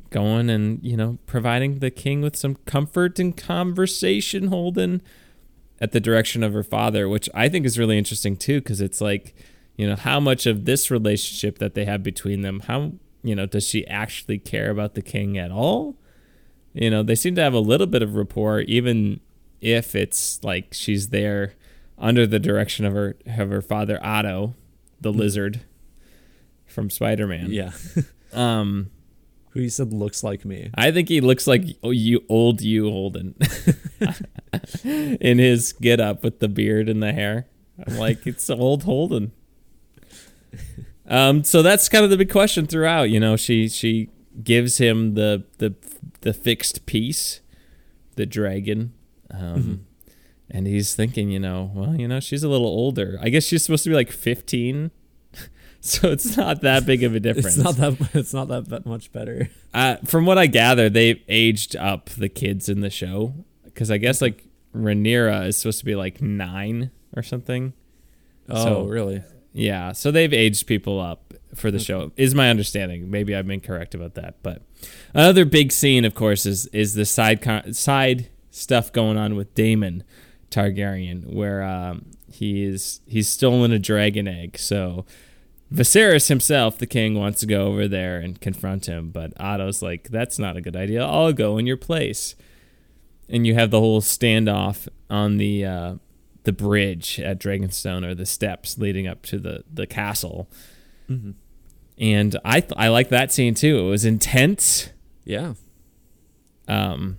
going 0.09 0.49
and 0.49 0.79
you 0.83 0.95
know 0.95 1.17
providing 1.25 1.79
the 1.79 1.91
king 1.91 2.21
with 2.21 2.35
some 2.35 2.55
comfort 2.65 3.19
and 3.19 3.35
conversation, 3.35 4.47
Holden, 4.47 5.01
at 5.79 5.91
the 5.91 5.99
direction 5.99 6.43
of 6.43 6.53
her 6.53 6.63
father, 6.63 7.07
which 7.07 7.29
I 7.33 7.49
think 7.49 7.65
is 7.65 7.79
really 7.79 7.97
interesting 7.97 8.35
too, 8.35 8.59
because 8.59 8.81
it's 8.81 9.01
like, 9.01 9.35
you 9.75 9.87
know, 9.87 9.95
how 9.95 10.19
much 10.19 10.45
of 10.45 10.65
this 10.65 10.91
relationship 10.91 11.59
that 11.59 11.75
they 11.75 11.85
have 11.85 12.03
between 12.03 12.41
them, 12.41 12.61
how 12.61 12.93
you 13.23 13.35
know, 13.35 13.45
does 13.45 13.67
she 13.67 13.85
actually 13.87 14.37
care 14.37 14.69
about 14.69 14.95
the 14.95 15.01
king 15.01 15.37
at 15.37 15.51
all? 15.51 15.95
You 16.73 16.89
know, 16.89 17.03
they 17.03 17.15
seem 17.15 17.35
to 17.35 17.41
have 17.41 17.53
a 17.53 17.59
little 17.59 17.87
bit 17.87 18.01
of 18.01 18.15
rapport, 18.15 18.61
even 18.61 19.19
if 19.61 19.95
it's 19.95 20.43
like 20.43 20.73
she's 20.73 21.09
there 21.09 21.53
under 21.97 22.27
the 22.27 22.39
direction 22.39 22.85
of 22.85 22.93
her 22.93 23.17
of 23.25 23.49
her 23.49 23.61
father 23.61 23.99
Otto, 24.03 24.55
the 25.01 25.11
lizard 25.11 25.61
from 26.77 26.91
Spider 26.91 27.25
Man. 27.25 27.47
Yeah. 27.49 27.71
Um, 28.33 28.91
Who 29.51 29.61
he 29.61 29.69
said 29.69 29.93
looks 29.93 30.21
like 30.21 30.43
me. 30.43 30.69
I 30.75 30.91
think 30.91 31.07
he 31.07 31.21
looks 31.21 31.47
like 31.47 31.63
you 31.81 32.23
old 32.27 32.61
you 32.61 32.91
Holden 32.91 33.35
in 34.83 35.39
his 35.39 35.71
get 35.71 36.01
up 36.01 36.23
with 36.23 36.39
the 36.39 36.49
beard 36.49 36.89
and 36.89 37.01
the 37.01 37.13
hair. 37.13 37.47
I'm 37.87 37.97
like, 37.97 38.27
it's 38.27 38.49
old 38.49 38.83
Holden. 38.83 39.31
Um, 41.07 41.45
so 41.45 41.61
that's 41.63 41.87
kind 41.87 42.03
of 42.03 42.09
the 42.11 42.17
big 42.17 42.29
question 42.29 42.67
throughout. 42.67 43.03
You 43.03 43.21
know, 43.21 43.37
she 43.37 43.69
she 43.69 44.09
gives 44.43 44.77
him 44.77 45.13
the 45.15 45.45
the 45.57 45.73
the 46.21 46.33
fixed 46.33 46.85
piece, 46.85 47.39
the 48.17 48.25
dragon, 48.25 48.93
um, 49.31 49.85
and 50.51 50.67
he's 50.67 50.95
thinking, 50.95 51.31
you 51.31 51.39
know, 51.39 51.71
well, 51.73 51.95
you 51.95 52.09
know, 52.09 52.19
she's 52.19 52.43
a 52.43 52.49
little 52.49 52.67
older. 52.67 53.17
I 53.21 53.29
guess 53.29 53.45
she's 53.45 53.63
supposed 53.63 53.85
to 53.85 53.89
be 53.89 53.95
like 53.95 54.11
15, 54.11 54.91
so 55.87 56.11
it's 56.11 56.35
not 56.37 56.61
that 56.61 56.85
big 56.85 57.03
of 57.03 57.15
a 57.15 57.19
difference. 57.19 57.57
It's 57.57 57.63
not 57.63 57.75
that 57.77 58.09
it's 58.13 58.33
not 58.33 58.47
that 58.49 58.85
much 58.85 59.11
better. 59.11 59.49
Uh, 59.73 59.97
from 60.05 60.25
what 60.25 60.37
I 60.37 60.47
gather, 60.47 60.89
they've 60.89 61.21
aged 61.27 61.75
up 61.75 62.09
the 62.09 62.29
kids 62.29 62.67
in 62.69 62.81
the 62.81 62.89
show 62.89 63.33
because 63.65 63.89
I 63.91 63.97
guess 63.97 64.21
like 64.21 64.43
Rhaenyra 64.75 65.47
is 65.47 65.57
supposed 65.57 65.79
to 65.79 65.85
be 65.85 65.95
like 65.95 66.21
nine 66.21 66.91
or 67.15 67.23
something. 67.23 67.73
Oh, 68.49 68.63
So- 68.63 68.85
really? 68.85 69.23
Yeah, 69.53 69.91
so 69.93 70.11
they've 70.11 70.33
aged 70.33 70.67
people 70.67 70.99
up 70.99 71.33
for 71.55 71.71
the 71.71 71.79
show. 71.79 72.11
Is 72.15 72.35
my 72.35 72.51
understanding. 72.51 73.09
Maybe 73.09 73.35
I'm 73.35 73.49
incorrect 73.49 73.95
about 73.95 74.13
that, 74.13 74.35
but 74.43 74.61
another 75.15 75.45
big 75.45 75.71
scene, 75.71 76.05
of 76.05 76.13
course, 76.13 76.45
is 76.45 76.67
is 76.67 76.93
the 76.93 77.05
side 77.05 77.41
con- 77.41 77.73
side 77.73 78.29
stuff 78.51 78.91
going 78.91 79.17
on 79.17 79.35
with 79.35 79.55
Daemon 79.55 80.03
Targaryen, 80.51 81.33
where 81.33 81.63
um, 81.63 82.05
he 82.31 82.63
is 82.63 83.01
he's 83.07 83.27
stolen 83.29 83.71
a 83.71 83.79
dragon 83.79 84.27
egg. 84.27 84.59
So 84.59 85.05
Viserys 85.71 86.29
himself, 86.29 86.77
the 86.77 86.87
king, 86.87 87.15
wants 87.15 87.41
to 87.41 87.45
go 87.45 87.67
over 87.67 87.87
there 87.87 88.19
and 88.19 88.39
confront 88.39 88.85
him, 88.85 89.09
but 89.09 89.33
Otto's 89.39 89.81
like, 89.81 90.09
"That's 90.09 90.39
not 90.39 90.55
a 90.55 90.61
good 90.61 90.75
idea. 90.75 91.03
I'll 91.03 91.33
go 91.33 91.57
in 91.57 91.67
your 91.67 91.77
place." 91.77 92.35
And 93.29 93.45
you 93.45 93.55
have 93.55 93.71
the 93.71 93.79
whole 93.79 93.99
standoff 93.99 94.87
on 95.09 95.37
the 95.37 95.65
uh, 95.65 95.95
the 96.43 96.53
bridge 96.53 97.19
at 97.19 97.39
Dragonstone 97.39 98.05
or 98.05 98.15
the 98.15 98.25
steps 98.25 98.77
leading 98.77 99.07
up 99.07 99.23
to 99.23 99.37
the 99.37 99.65
the 99.71 99.85
castle. 99.85 100.49
Mm-hmm. 101.09 101.31
And 101.99 102.39
I 102.45 102.61
th- 102.61 102.73
I 102.77 102.87
like 102.87 103.09
that 103.09 103.33
scene 103.33 103.53
too. 103.53 103.79
It 103.79 103.89
was 103.89 104.05
intense. 104.05 104.89
Yeah. 105.25 105.55
Um. 106.69 107.17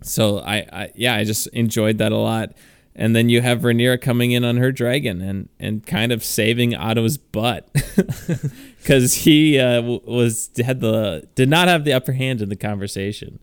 So 0.00 0.38
I, 0.38 0.66
I 0.72 0.92
yeah 0.94 1.14
I 1.14 1.24
just 1.24 1.46
enjoyed 1.48 1.98
that 1.98 2.12
a 2.12 2.16
lot. 2.16 2.54
And 2.96 3.14
then 3.16 3.28
you 3.28 3.40
have 3.40 3.62
Rhaenyra 3.62 4.00
coming 4.00 4.30
in 4.30 4.44
on 4.44 4.56
her 4.58 4.70
dragon 4.70 5.20
and, 5.20 5.48
and 5.58 5.84
kind 5.84 6.12
of 6.12 6.22
saving 6.22 6.76
Otto's 6.76 7.16
butt 7.16 7.68
because 8.78 9.14
he 9.14 9.58
uh, 9.58 9.82
was 9.82 10.50
had 10.64 10.80
the 10.80 11.28
did 11.34 11.48
not 11.48 11.66
have 11.66 11.84
the 11.84 11.92
upper 11.92 12.12
hand 12.12 12.40
in 12.40 12.50
the 12.50 12.56
conversation. 12.56 13.40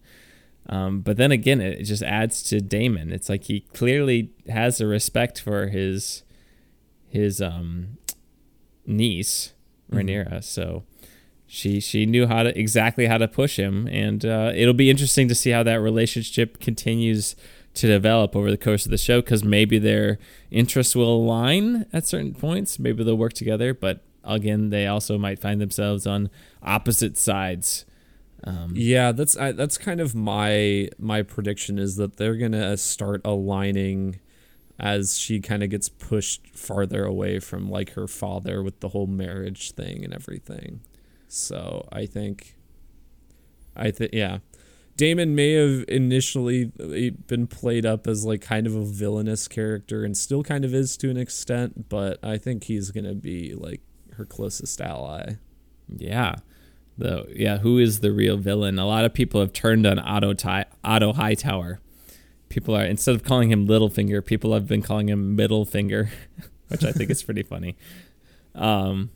Um, 0.70 1.02
but 1.02 1.18
then 1.18 1.32
again, 1.32 1.60
it 1.60 1.84
just 1.84 2.04
adds 2.04 2.42
to 2.44 2.62
Daemon. 2.62 3.12
It's 3.12 3.28
like 3.28 3.46
he 3.46 3.62
clearly 3.74 4.32
has 4.48 4.80
a 4.80 4.88
respect 4.88 5.42
for 5.42 5.68
his 5.68 6.24
his 7.10 7.42
um, 7.42 7.98
niece 8.86 9.54
Rhaenyra. 9.92 10.28
Mm-hmm. 10.28 10.40
So 10.42 10.86
she 11.46 11.82
she 11.82 12.06
knew 12.06 12.28
how 12.28 12.44
to 12.44 12.58
exactly 12.58 13.08
how 13.08 13.18
to 13.18 13.28
push 13.28 13.58
him, 13.58 13.88
and 13.88 14.24
uh, 14.26 14.54
it'll 14.56 14.74
be 14.74 14.90
interesting 14.90 15.28
to 15.28 15.36
see 15.36 15.50
how 15.50 15.64
that 15.64 15.82
relationship 15.82 16.60
continues 16.60 17.36
to 17.74 17.88
develop 17.88 18.36
over 18.36 18.52
the 18.52 18.58
course 18.58 18.86
of 18.86 18.92
the 18.92 18.98
show 18.98 19.22
because 19.22 19.44
maybe 19.44 19.80
their 19.80 20.20
interests 20.50 20.96
will 20.96 21.16
align 21.16 21.86
at 21.94 22.06
certain 22.06 22.34
points. 22.34 22.80
Maybe 22.80 23.04
they'll 23.04 23.16
work 23.16 23.34
together, 23.34 23.74
but 23.74 24.04
again, 24.24 24.70
they 24.70 24.88
also 24.88 25.18
might 25.18 25.40
find 25.40 25.62
themselves 25.62 26.06
on 26.06 26.30
opposite 26.62 27.18
sides. 27.18 27.86
Um, 28.44 28.74
yeah, 28.76 29.12
that's 29.12 29.38
I, 29.38 29.52
that's 29.52 29.78
kind 29.78 30.02
of 30.02 30.16
my 30.16 30.90
my 30.98 31.22
prediction 31.22 31.78
is 31.78 31.96
that 31.98 32.18
they're 32.18 32.38
gonna 32.38 32.76
start 32.76 33.22
aligning 33.24 34.20
as 34.80 35.18
she 35.20 35.40
kind 35.40 35.62
of 35.62 35.70
gets 35.70 35.90
pushed 35.90 36.56
farther 36.56 37.06
away 37.06 37.40
from 37.40 37.70
like 37.70 37.92
her 37.92 38.08
father 38.08 38.64
with 38.64 38.80
the 38.80 38.90
whole 38.90 39.06
marriage 39.06 39.74
thing 39.74 40.04
and 40.04 40.12
everything. 40.12 40.82
So 41.28 41.88
I 41.92 42.08
think, 42.08 42.56
I 43.76 43.92
think 43.92 44.10
yeah, 44.12 44.40
Daemon 45.02 45.34
may 45.34 45.54
have 45.54 45.84
initially 45.88 46.72
uh, 46.80 47.18
been 47.26 47.48
played 47.48 47.88
up 47.88 48.06
as 48.06 48.24
like 48.24 48.40
kind 48.40 48.68
of 48.68 48.76
a 48.76 48.86
villainous 48.86 49.48
character 49.48 50.04
and 50.04 50.16
still 50.16 50.44
kind 50.44 50.64
of 50.64 50.76
is 50.76 50.96
to 50.98 51.10
an 51.10 51.18
extent, 51.18 51.90
but 51.90 52.24
I 52.24 52.38
think 52.38 52.66
he's 52.66 52.92
gonna 52.92 53.16
be 53.16 53.56
like 53.56 53.82
her 54.18 54.26
closest 54.26 54.80
ally. 54.80 55.38
Yeah. 55.88 56.36
The 57.00 57.26
yeah, 57.36 57.58
who 57.58 57.80
is 57.80 58.02
the 58.02 58.12
real 58.12 58.38
villain? 58.38 58.78
A 58.78 58.86
lot 58.86 59.04
of 59.04 59.12
people 59.12 59.42
have 59.42 59.54
turned 59.54 59.88
on 59.88 59.98
Otto 59.98 60.36
Ty, 60.36 60.66
Otto 60.84 61.14
Hightower. 61.14 61.80
People 62.50 62.76
are 62.76 62.86
instead 62.86 63.16
of 63.16 63.24
calling 63.24 63.52
him 63.52 63.68
Littlefinger, 63.68 64.24
people 64.24 64.54
have 64.54 64.68
been 64.68 64.84
calling 64.84 65.10
him 65.10 65.36
Middle 65.36 65.66
Finger, 65.66 66.12
which 66.68 66.84
I 66.84 66.92
think 66.92 67.10
is 67.10 67.24
pretty 67.24 67.42
funny. 67.42 67.76
Um, 68.54 69.10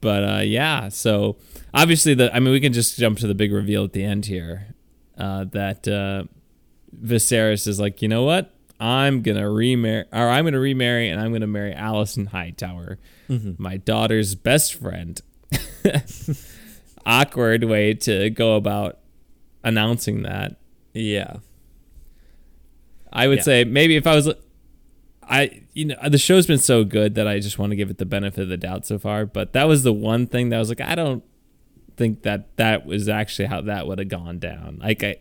but 0.00 0.22
uh, 0.22 0.42
yeah, 0.42 0.90
so 0.90 1.38
obviously 1.74 2.14
the 2.14 2.32
I 2.32 2.38
mean 2.38 2.52
we 2.52 2.60
can 2.60 2.72
just 2.72 2.96
jump 2.96 3.18
to 3.18 3.26
the 3.26 3.34
big 3.34 3.52
reveal 3.52 3.82
at 3.82 3.94
the 3.94 4.04
end 4.04 4.26
here 4.26 4.71
uh, 5.22 5.44
that 5.52 5.86
uh, 5.86 6.24
Viserys 7.00 7.68
is 7.68 7.78
like, 7.78 8.02
you 8.02 8.08
know 8.08 8.24
what? 8.24 8.52
I'm 8.80 9.22
gonna 9.22 9.48
remarry, 9.48 10.04
or 10.12 10.28
I'm 10.28 10.44
gonna 10.44 10.58
remarry, 10.58 11.08
and 11.08 11.20
I'm 11.20 11.32
gonna 11.32 11.46
marry 11.46 11.72
Alicent 11.72 12.28
Hightower, 12.28 12.98
mm-hmm. 13.30 13.62
my 13.62 13.76
daughter's 13.76 14.34
best 14.34 14.74
friend. 14.74 15.22
Awkward 17.06 17.62
way 17.64 17.94
to 17.94 18.30
go 18.30 18.56
about 18.56 18.98
announcing 19.62 20.22
that. 20.22 20.56
Yeah. 20.92 21.36
I 23.12 23.28
would 23.28 23.38
yeah. 23.38 23.44
say 23.44 23.64
maybe 23.64 23.94
if 23.94 24.06
I 24.08 24.16
was, 24.16 24.32
I 25.22 25.62
you 25.72 25.84
know 25.84 25.96
the 26.08 26.18
show's 26.18 26.48
been 26.48 26.58
so 26.58 26.82
good 26.82 27.14
that 27.14 27.28
I 27.28 27.38
just 27.38 27.58
want 27.58 27.70
to 27.70 27.76
give 27.76 27.90
it 27.90 27.98
the 27.98 28.06
benefit 28.06 28.42
of 28.42 28.48
the 28.48 28.56
doubt 28.56 28.86
so 28.86 28.98
far. 28.98 29.24
But 29.26 29.52
that 29.52 29.68
was 29.68 29.84
the 29.84 29.92
one 29.92 30.26
thing 30.26 30.48
that 30.48 30.56
I 30.56 30.58
was 30.58 30.68
like, 30.68 30.80
I 30.80 30.96
don't 30.96 31.22
think 31.96 32.22
that 32.22 32.56
that 32.56 32.86
was 32.86 33.08
actually 33.08 33.46
how 33.46 33.60
that 33.62 33.86
would 33.86 33.98
have 33.98 34.08
gone 34.08 34.38
down. 34.38 34.78
Like 34.82 35.02
I, 35.02 35.16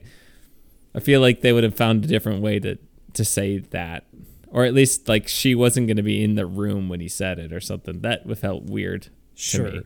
I 0.95 0.99
feel 0.99 1.21
like 1.21 1.41
they 1.41 1.53
would 1.53 1.63
have 1.63 1.75
found 1.75 2.03
a 2.03 2.07
different 2.07 2.41
way 2.41 2.59
to 2.59 2.77
to 3.13 3.25
say 3.25 3.59
that, 3.59 4.05
or 4.47 4.63
at 4.63 4.73
least 4.73 5.07
like 5.07 5.27
she 5.27 5.55
wasn't 5.55 5.87
going 5.87 5.97
to 5.97 6.03
be 6.03 6.23
in 6.23 6.35
the 6.35 6.45
room 6.45 6.89
when 6.89 6.99
he 6.99 7.07
said 7.07 7.39
it 7.39 7.51
or 7.51 7.59
something. 7.59 8.01
That 8.01 8.37
felt 8.37 8.63
weird. 8.63 9.07
Sure. 9.35 9.81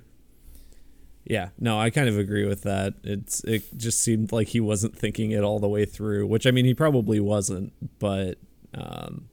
Yeah, 1.26 1.50
no, 1.60 1.80
I 1.80 1.90
kind 1.90 2.08
of 2.08 2.20
agree 2.20 2.46
with 2.46 2.62
that. 2.64 2.94
It's 3.04 3.44
it 3.46 3.76
just 3.76 4.00
seemed 4.02 4.32
like 4.32 4.50
he 4.50 4.60
wasn't 4.60 4.96
thinking 4.96 5.32
it 5.32 5.44
all 5.44 5.60
the 5.60 5.68
way 5.68 5.86
through, 5.86 6.28
which 6.28 6.46
I 6.46 6.52
mean 6.52 6.66
he 6.66 6.76
probably 6.76 7.20
wasn't, 7.20 7.74
but 8.00 8.38
um, 8.76 9.28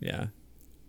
yeah. 0.00 0.26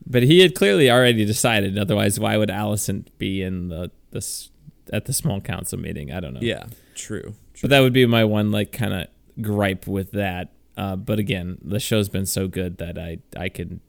But 0.06 0.24
he 0.24 0.42
had 0.42 0.54
clearly 0.54 0.92
already 0.92 1.26
decided. 1.26 1.78
Otherwise, 1.78 2.20
why 2.20 2.38
would 2.38 2.50
Alicent 2.50 3.08
be 3.18 3.42
in 3.42 3.70
the 3.70 3.90
this 4.12 4.50
at 4.92 5.06
the 5.06 5.14
small 5.14 5.40
council 5.42 5.80
meeting. 5.80 6.12
I 6.12 6.20
don't 6.20 6.34
know. 6.34 6.42
Yeah, 6.42 6.66
true. 6.96 7.22
true. 7.54 7.62
But 7.62 7.70
that 7.70 7.80
would 7.82 7.94
be 7.94 8.06
my 8.06 8.26
one 8.26 8.52
like 8.52 8.72
kind 8.72 8.94
of 8.94 9.08
gripe 9.42 9.88
with 9.88 10.12
that. 10.12 10.52
Uh, 10.76 10.96
but 10.96 11.20
again, 11.20 11.60
the 11.62 11.80
show's 11.80 12.10
been 12.10 12.26
so 12.26 12.48
good 12.48 12.78
that 12.78 12.98
I 12.98 13.20
I 13.38 13.50
can 13.50 13.80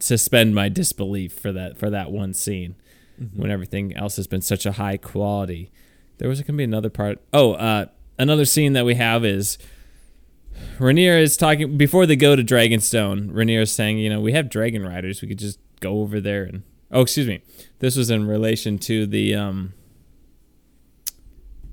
suspend 0.00 0.54
my 0.54 0.68
disbelief 0.68 1.32
for 1.32 1.52
that 1.52 1.76
for 1.76 1.90
that 1.90 2.10
one 2.10 2.32
scene 2.32 2.76
mm-hmm. 3.20 3.40
when 3.40 3.50
everything 3.50 3.96
else 3.96 4.16
has 4.16 4.26
been 4.26 4.42
such 4.42 4.66
a 4.66 4.72
high 4.72 4.96
quality. 4.96 5.70
There 6.18 6.28
was 6.28 6.40
going 6.40 6.46
to 6.46 6.52
be 6.54 6.64
another 6.64 6.90
part. 6.90 7.20
Oh, 7.32 7.52
uh, 7.52 7.86
another 8.18 8.44
scene 8.44 8.72
that 8.72 8.84
we 8.84 8.96
have 8.96 9.24
is 9.24 9.58
Rhaenyra 10.78 11.20
is 11.20 11.36
talking 11.36 11.76
before 11.76 12.06
they 12.06 12.16
go 12.16 12.34
to 12.34 12.42
Dragonstone. 12.42 13.30
Rhaenyra 13.30 13.62
is 13.62 13.72
saying, 13.72 13.98
you 13.98 14.10
know, 14.10 14.20
we 14.20 14.32
have 14.32 14.48
dragon 14.48 14.82
riders. 14.84 15.22
We 15.22 15.28
could 15.28 15.38
just 15.38 15.58
go 15.80 16.00
over 16.00 16.20
there 16.20 16.44
and. 16.44 16.62
Oh, 16.90 17.02
excuse 17.02 17.26
me. 17.26 17.42
This 17.80 17.96
was 17.96 18.08
in 18.10 18.26
relation 18.26 18.78
to 18.78 19.06
the 19.06 19.34
um, 19.34 19.74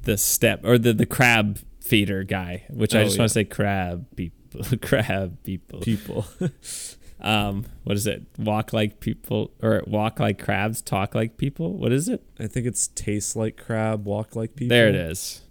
the 0.06 0.18
step 0.18 0.62
or 0.64 0.78
the 0.78 0.94
the 0.94 1.06
crab 1.06 1.60
feeder 1.82 2.24
guy, 2.24 2.64
which 2.70 2.96
oh, 2.96 3.02
I 3.02 3.04
just 3.04 3.16
yeah. 3.16 3.22
want 3.22 3.30
to 3.30 3.34
say 3.34 3.44
crab 3.44 4.08
people, 4.16 4.78
crab 4.82 5.44
people, 5.44 5.82
people. 5.82 6.26
um, 7.22 7.66
what 7.84 7.96
is 7.96 8.08
it? 8.08 8.24
Walk 8.38 8.74
like 8.74 9.00
people 9.00 9.52
or 9.62 9.84
walk 9.86 10.20
like 10.20 10.42
crabs, 10.44 10.82
talk 10.82 11.14
like 11.14 11.38
people. 11.38 11.74
What 11.74 11.92
is 11.92 12.10
it? 12.10 12.24
I 12.40 12.48
think 12.48 12.66
it's 12.66 12.88
taste 12.88 13.36
like 13.36 13.58
crab, 13.58 14.06
walk 14.06 14.36
like 14.36 14.56
people. 14.56 14.76
There 14.76 14.88
it 14.88 14.96
is. 14.96 15.42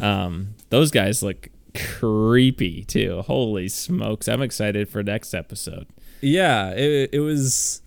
um, 0.00 0.54
those 0.70 0.90
guys 0.90 1.22
look 1.22 1.48
creepy 1.74 2.84
too. 2.84 3.22
Holy 3.22 3.68
smokes! 3.68 4.28
I'm 4.28 4.42
excited 4.42 4.88
for 4.88 5.02
next 5.02 5.34
episode. 5.34 5.86
Yeah, 6.20 6.70
it 6.70 7.10
it 7.12 7.20
was 7.20 7.82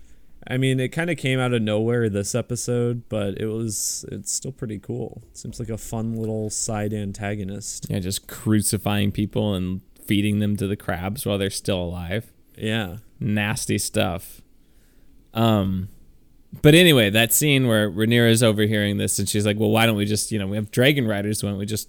I 0.47 0.57
mean, 0.57 0.79
it 0.79 0.89
kind 0.89 1.09
of 1.09 1.17
came 1.17 1.39
out 1.39 1.53
of 1.53 1.61
nowhere 1.61 2.09
this 2.09 2.33
episode, 2.33 3.07
but 3.09 3.39
it 3.39 3.45
was 3.45 4.05
it's 4.11 4.31
still 4.31 4.51
pretty 4.51 4.79
cool. 4.79 5.23
Seems 5.33 5.59
like 5.59 5.69
a 5.69 5.77
fun 5.77 6.15
little 6.15 6.49
side 6.49 6.93
antagonist. 6.93 7.87
Yeah, 7.89 7.99
just 7.99 8.27
crucifying 8.27 9.11
people 9.11 9.53
and 9.53 9.81
feeding 10.05 10.39
them 10.39 10.57
to 10.57 10.67
the 10.67 10.75
crabs 10.75 11.25
while 11.25 11.37
they're 11.37 11.49
still 11.49 11.81
alive. 11.81 12.31
Yeah. 12.57 12.97
Nasty 13.19 13.77
stuff. 13.77 14.41
Um 15.33 15.89
but 16.61 16.75
anyway, 16.75 17.09
that 17.11 17.31
scene 17.31 17.67
where 17.67 17.89
Rhaenyra 17.89 18.29
is 18.29 18.43
overhearing 18.43 18.97
this 18.97 19.19
and 19.19 19.29
she's 19.29 19.45
like, 19.45 19.57
"Well, 19.57 19.69
why 19.69 19.85
don't 19.85 19.95
we 19.95 20.03
just, 20.03 20.33
you 20.33 20.39
know, 20.39 20.47
we 20.47 20.57
have 20.57 20.69
dragon 20.69 21.07
riders, 21.07 21.41
why 21.41 21.49
don't 21.49 21.59
we 21.59 21.65
just 21.65 21.87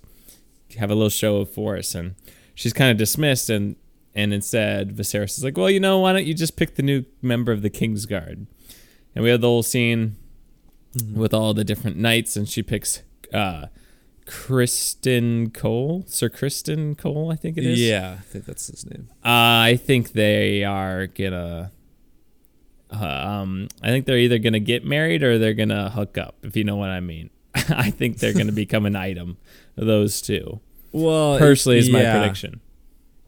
have 0.78 0.88
a 0.90 0.94
little 0.94 1.10
show 1.10 1.38
of 1.38 1.50
force?" 1.50 1.96
And 1.96 2.14
she's 2.54 2.72
kind 2.72 2.90
of 2.90 2.96
dismissed 2.96 3.50
and 3.50 3.74
and 4.14 4.32
instead 4.32 4.96
Viserys 4.96 5.38
is 5.38 5.44
like, 5.44 5.56
well, 5.56 5.70
you 5.70 5.80
know, 5.80 5.98
why 5.98 6.12
don't 6.12 6.26
you 6.26 6.34
just 6.34 6.56
pick 6.56 6.74
the 6.74 6.82
new 6.82 7.04
member 7.20 7.52
of 7.52 7.62
the 7.62 7.70
King's 7.70 8.06
Guard? 8.06 8.46
And 9.14 9.24
we 9.24 9.30
have 9.30 9.40
the 9.40 9.48
whole 9.48 9.62
scene 9.62 10.16
mm-hmm. 10.94 11.18
with 11.18 11.34
all 11.34 11.54
the 11.54 11.64
different 11.64 11.96
knights, 11.96 12.36
and 12.36 12.48
she 12.48 12.62
picks 12.62 13.02
uh, 13.32 13.66
Criston 14.26 15.52
Cole, 15.52 16.04
Sir 16.06 16.28
Criston 16.28 16.96
Cole, 16.96 17.30
I 17.30 17.36
think 17.36 17.58
it 17.58 17.64
is. 17.64 17.78
Yeah, 17.78 18.16
I 18.18 18.22
think 18.22 18.46
that's 18.46 18.68
his 18.68 18.86
name. 18.86 19.08
Uh, 19.24 19.68
I 19.68 19.78
think 19.82 20.12
they 20.12 20.64
are 20.64 21.06
gonna. 21.06 21.72
Uh, 22.90 23.04
um, 23.04 23.68
I 23.82 23.88
think 23.88 24.06
they're 24.06 24.18
either 24.18 24.38
gonna 24.38 24.60
get 24.60 24.84
married 24.84 25.22
or 25.22 25.38
they're 25.38 25.54
gonna 25.54 25.90
hook 25.90 26.16
up. 26.18 26.36
If 26.42 26.56
you 26.56 26.64
know 26.64 26.76
what 26.76 26.90
I 26.90 27.00
mean. 27.00 27.30
I 27.54 27.90
think 27.90 28.18
they're 28.18 28.32
gonna 28.32 28.52
become 28.64 28.86
an 28.86 28.96
item. 28.96 29.36
Those 29.76 30.22
two. 30.22 30.60
Well, 30.92 31.38
personally, 31.38 31.78
is 31.78 31.88
yeah. 31.88 32.12
my 32.12 32.18
prediction. 32.18 32.60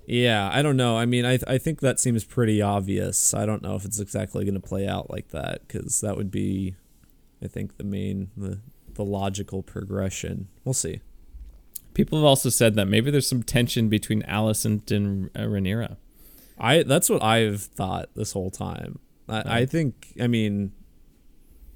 Yeah, 0.07 0.51
I 0.53 0.61
don't 0.63 0.77
know. 0.77 0.97
I 0.99 1.07
mean, 1.07 1.25
I 1.25 1.39
I 1.47 1.59
think 1.59 1.81
that 1.81 1.99
seems 1.99 2.25
pretty 2.25 2.61
obvious. 2.61 3.33
I 3.35 3.47
don't 3.47 3.63
know 3.63 3.75
if 3.75 3.85
it's 3.85 3.99
exactly 4.01 4.45
going 4.45 4.55
to 4.55 4.61
play 4.61 4.87
out 4.87 5.11
like 5.11 5.29
that 5.31 5.67
because 5.67 6.01
that 6.03 6.17
would 6.17 6.31
be, 6.31 6.75
I 7.43 7.47
think, 7.49 7.77
the 7.79 7.85
main 7.85 8.31
the 8.37 8.61
the 8.95 9.05
logical 9.05 9.63
progression. 9.63 10.49
We'll 10.65 10.75
see. 10.75 11.01
People 11.95 12.19
have 12.19 12.25
also 12.27 12.49
said 12.51 12.75
that 12.75 12.87
maybe 12.87 13.11
there's 13.11 13.27
some 13.27 13.43
tension 13.43 13.89
between 13.89 14.23
Alicent 14.23 14.91
and 14.91 15.31
uh, 15.35 15.41
Rhaenyra. 15.43 15.97
I 16.59 16.83
that's 16.83 17.09
what 17.09 17.23
I've 17.23 17.63
thought 17.63 18.11
this 18.15 18.33
whole 18.33 18.51
time. 18.51 18.99
I, 19.29 19.61
I 19.61 19.67
think. 19.67 20.13
I 20.21 20.27
mean, 20.27 20.73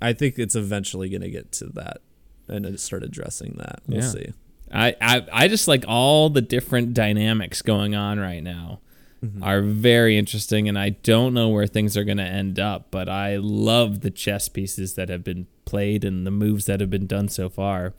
I 0.03 0.12
think 0.12 0.39
it's 0.39 0.55
eventually 0.55 1.09
going 1.09 1.22
to 1.22 1.31
get 1.31 1.51
to 1.53 1.66
that 1.70 1.99
and 2.47 2.79
start 2.79 3.03
addressing 3.03 3.55
that. 3.59 3.81
We'll 3.87 4.01
Yeah. 4.01 4.09
see. 4.09 4.33
I, 4.73 4.95
I 5.01 5.27
I 5.33 5.49
just 5.49 5.69
like 5.69 5.85
all 5.89 6.31
the 6.31 6.41
different 6.41 6.95
dynamics 6.95 7.62
going 7.62 7.95
on 7.95 8.19
right 8.19 8.43
now 8.43 8.81
mm-hmm. 9.25 9.43
are 9.43 9.61
very 9.61 10.16
interesting, 10.19 10.69
and 10.69 10.79
I 10.79 10.91
don't 10.91 11.35
know 11.35 11.49
where 11.49 11.66
things 11.66 11.97
are 11.97 12.05
going 12.05 12.19
to 12.19 12.25
end 12.25 12.59
up. 12.59 12.91
But 12.91 13.09
I 13.09 13.37
love 13.37 14.01
the 14.01 14.11
chess 14.11 14.49
pieces 14.49 14.95
that 14.95 15.09
have 15.09 15.25
been 15.25 15.47
played 15.64 16.05
and 16.05 16.27
the 16.27 16.31
moves 16.31 16.66
that 16.66 16.81
have 16.81 16.91
been 16.91 17.07
done 17.07 17.29
so 17.29 17.49
far. 17.49 17.95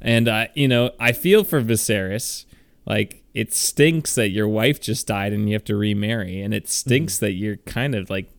And 0.00 0.28
I, 0.28 0.50
you 0.54 0.68
know, 0.68 0.92
I 0.98 1.12
feel 1.12 1.44
for 1.44 1.60
Viserys. 1.60 2.44
Like 2.86 3.22
it 3.34 3.52
stinks 3.52 4.14
that 4.14 4.30
your 4.30 4.48
wife 4.48 4.80
just 4.80 5.06
died 5.06 5.32
and 5.32 5.48
you 5.48 5.54
have 5.54 5.64
to 5.64 5.76
remarry, 5.76 6.40
and 6.40 6.54
it 6.54 6.68
stinks 6.68 7.16
mm-hmm. 7.16 7.26
that 7.26 7.32
you're 7.32 7.56
kind 7.58 7.94
of 7.94 8.10
like 8.10 8.30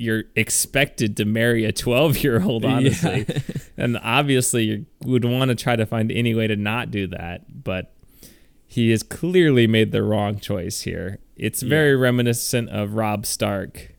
you're 0.00 0.24
expected 0.34 1.16
to 1.18 1.24
marry 1.24 1.64
a 1.64 1.72
12 1.72 2.18
year 2.24 2.42
old 2.42 2.64
honestly. 2.64 3.26
And 3.76 3.98
obviously 4.02 4.64
you 4.64 4.86
would 5.04 5.24
want 5.24 5.48
to 5.48 5.54
try 5.54 5.74
to 5.74 5.86
find 5.86 6.12
any 6.12 6.34
way 6.34 6.46
to 6.46 6.56
not 6.56 6.90
do 6.90 7.06
that 7.08 7.64
but 7.64 7.94
he 8.66 8.90
has 8.90 9.02
clearly 9.02 9.66
made 9.66 9.90
the 9.90 10.02
wrong 10.02 10.38
choice 10.38 10.82
here. 10.82 11.18
It's 11.36 11.60
very 11.60 11.96
reminiscent 11.96 12.68
of 12.68 12.94
Robb 12.94 13.26
Stark 13.26 13.96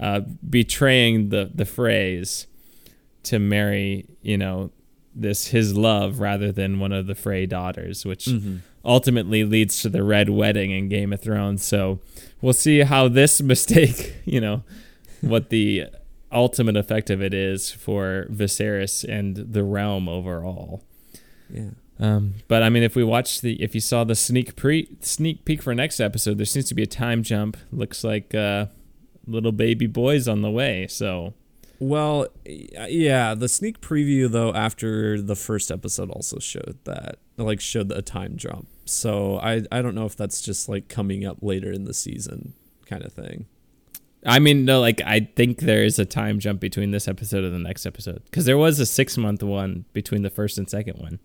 uh, 0.00 0.20
betraying 0.48 1.28
the 1.28 1.50
the 1.54 1.64
Freys 1.64 2.46
to 3.24 3.38
marry 3.38 4.06
you 4.22 4.38
know 4.38 4.70
this 5.14 5.48
his 5.48 5.76
love 5.76 6.18
rather 6.18 6.50
than 6.50 6.80
one 6.80 6.92
of 6.92 7.06
the 7.06 7.14
Frey 7.14 7.46
daughters 7.46 8.04
which 8.04 8.28
ultimately 8.84 9.44
leads 9.44 9.80
to 9.82 9.88
the 9.88 10.02
red 10.02 10.30
wedding 10.30 10.70
in 10.70 10.88
game 10.88 11.12
of 11.12 11.20
thrones. 11.20 11.64
So 11.64 12.00
we'll 12.40 12.52
see 12.52 12.80
how 12.80 13.08
this 13.08 13.40
mistake 13.52 14.14
you 14.24 14.40
know 14.40 14.62
what 15.28 15.50
the 15.50 15.86
ultimate 16.32 16.76
effect 16.76 17.10
of 17.10 17.22
it 17.22 17.32
is 17.32 17.70
for 17.70 18.26
Viserys 18.30 19.04
and 19.08 19.36
the 19.36 19.62
realm 19.62 20.08
overall. 20.08 20.82
Yeah. 21.48 21.70
Um, 22.00 22.34
but 22.48 22.62
I 22.62 22.70
mean, 22.70 22.82
if 22.82 22.96
we 22.96 23.04
watch 23.04 23.40
the, 23.40 23.62
if 23.62 23.74
you 23.74 23.80
saw 23.80 24.02
the 24.04 24.16
sneak 24.16 24.56
pre 24.56 24.88
sneak 25.00 25.44
peek 25.44 25.62
for 25.62 25.74
next 25.74 26.00
episode, 26.00 26.38
there 26.38 26.46
seems 26.46 26.66
to 26.66 26.74
be 26.74 26.82
a 26.82 26.88
time 26.88 27.22
jump. 27.22 27.56
Looks 27.70 28.02
like 28.02 28.34
uh, 28.34 28.66
little 29.26 29.52
baby 29.52 29.86
boys 29.86 30.26
on 30.26 30.42
the 30.42 30.50
way. 30.50 30.86
So 30.88 31.34
Well, 31.78 32.26
yeah, 32.44 33.34
the 33.34 33.48
sneak 33.48 33.80
preview 33.80 34.28
though 34.28 34.52
after 34.52 35.20
the 35.20 35.36
first 35.36 35.70
episode 35.70 36.10
also 36.10 36.38
showed 36.40 36.78
that 36.84 37.18
like 37.36 37.60
showed 37.60 37.92
a 37.92 38.02
time 38.02 38.36
jump. 38.36 38.66
So 38.84 39.38
I 39.38 39.62
I 39.70 39.80
don't 39.80 39.94
know 39.94 40.06
if 40.06 40.16
that's 40.16 40.40
just 40.40 40.68
like 40.68 40.88
coming 40.88 41.24
up 41.24 41.38
later 41.42 41.72
in 41.72 41.84
the 41.84 41.94
season 41.94 42.54
kind 42.86 43.04
of 43.04 43.12
thing. 43.12 43.46
I 44.24 44.38
mean, 44.38 44.64
no, 44.64 44.80
like 44.80 45.00
I 45.04 45.28
think 45.36 45.60
there 45.60 45.82
is 45.82 45.98
a 45.98 46.04
time 46.04 46.38
jump 46.38 46.60
between 46.60 46.90
this 46.92 47.06
episode 47.08 47.44
and 47.44 47.54
the 47.54 47.58
next 47.58 47.84
episode 47.86 48.22
because 48.24 48.44
there 48.46 48.58
was 48.58 48.80
a 48.80 48.86
six 48.86 49.16
month 49.18 49.42
one 49.42 49.84
between 49.92 50.22
the 50.22 50.30
first 50.30 50.56
and 50.58 50.68
second 50.68 50.98
one. 50.98 51.18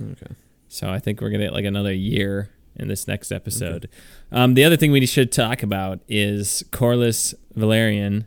Okay. 0.00 0.34
So 0.68 0.90
I 0.90 0.98
think 0.98 1.20
we're 1.20 1.30
gonna 1.30 1.44
get 1.44 1.52
like 1.52 1.64
another 1.64 1.92
year 1.92 2.50
in 2.76 2.88
this 2.88 3.06
next 3.06 3.30
episode. 3.32 3.88
Um, 4.30 4.54
the 4.54 4.64
other 4.64 4.76
thing 4.76 4.92
we 4.92 5.04
should 5.06 5.30
talk 5.32 5.62
about 5.62 6.00
is 6.08 6.64
Corlys 6.70 7.34
Velaryon 7.56 8.24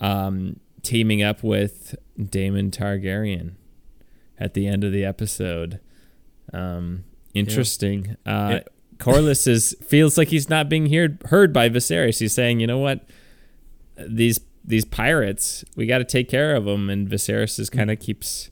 um, 0.00 0.58
teaming 0.82 1.22
up 1.22 1.42
with 1.42 1.94
Daemon 2.20 2.70
Targaryen 2.70 3.52
at 4.38 4.54
the 4.54 4.66
end 4.66 4.82
of 4.84 4.92
the 4.92 5.04
episode. 5.04 5.78
Um, 6.52 7.04
interesting. 7.34 8.16
Uh, 8.26 8.48
Yeah. 8.50 8.60
Corlys 9.02 9.46
is 9.48 9.74
feels 9.84 10.16
like 10.16 10.28
he's 10.28 10.48
not 10.48 10.68
being 10.68 10.92
heard 10.92 11.22
heard 11.26 11.52
by 11.52 11.68
Viserys. 11.68 12.20
He's 12.20 12.32
saying, 12.32 12.60
you 12.60 12.66
know 12.66 12.78
what, 12.78 13.04
these 13.96 14.40
these 14.64 14.84
pirates, 14.84 15.64
we 15.76 15.86
got 15.86 15.98
to 15.98 16.04
take 16.04 16.28
care 16.28 16.54
of 16.54 16.64
them, 16.64 16.88
and 16.88 17.08
Viserys 17.08 17.58
is 17.58 17.68
kind 17.68 17.90
of 17.90 17.98
keeps, 17.98 18.50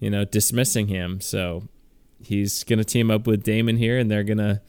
you 0.00 0.10
know, 0.10 0.24
dismissing 0.24 0.88
him. 0.88 1.20
So 1.20 1.68
he's 2.20 2.64
gonna 2.64 2.84
team 2.84 3.10
up 3.10 3.26
with 3.26 3.42
Daemon 3.44 3.76
here, 3.76 3.98
and 3.98 4.10
they're 4.10 4.24
gonna 4.24 4.60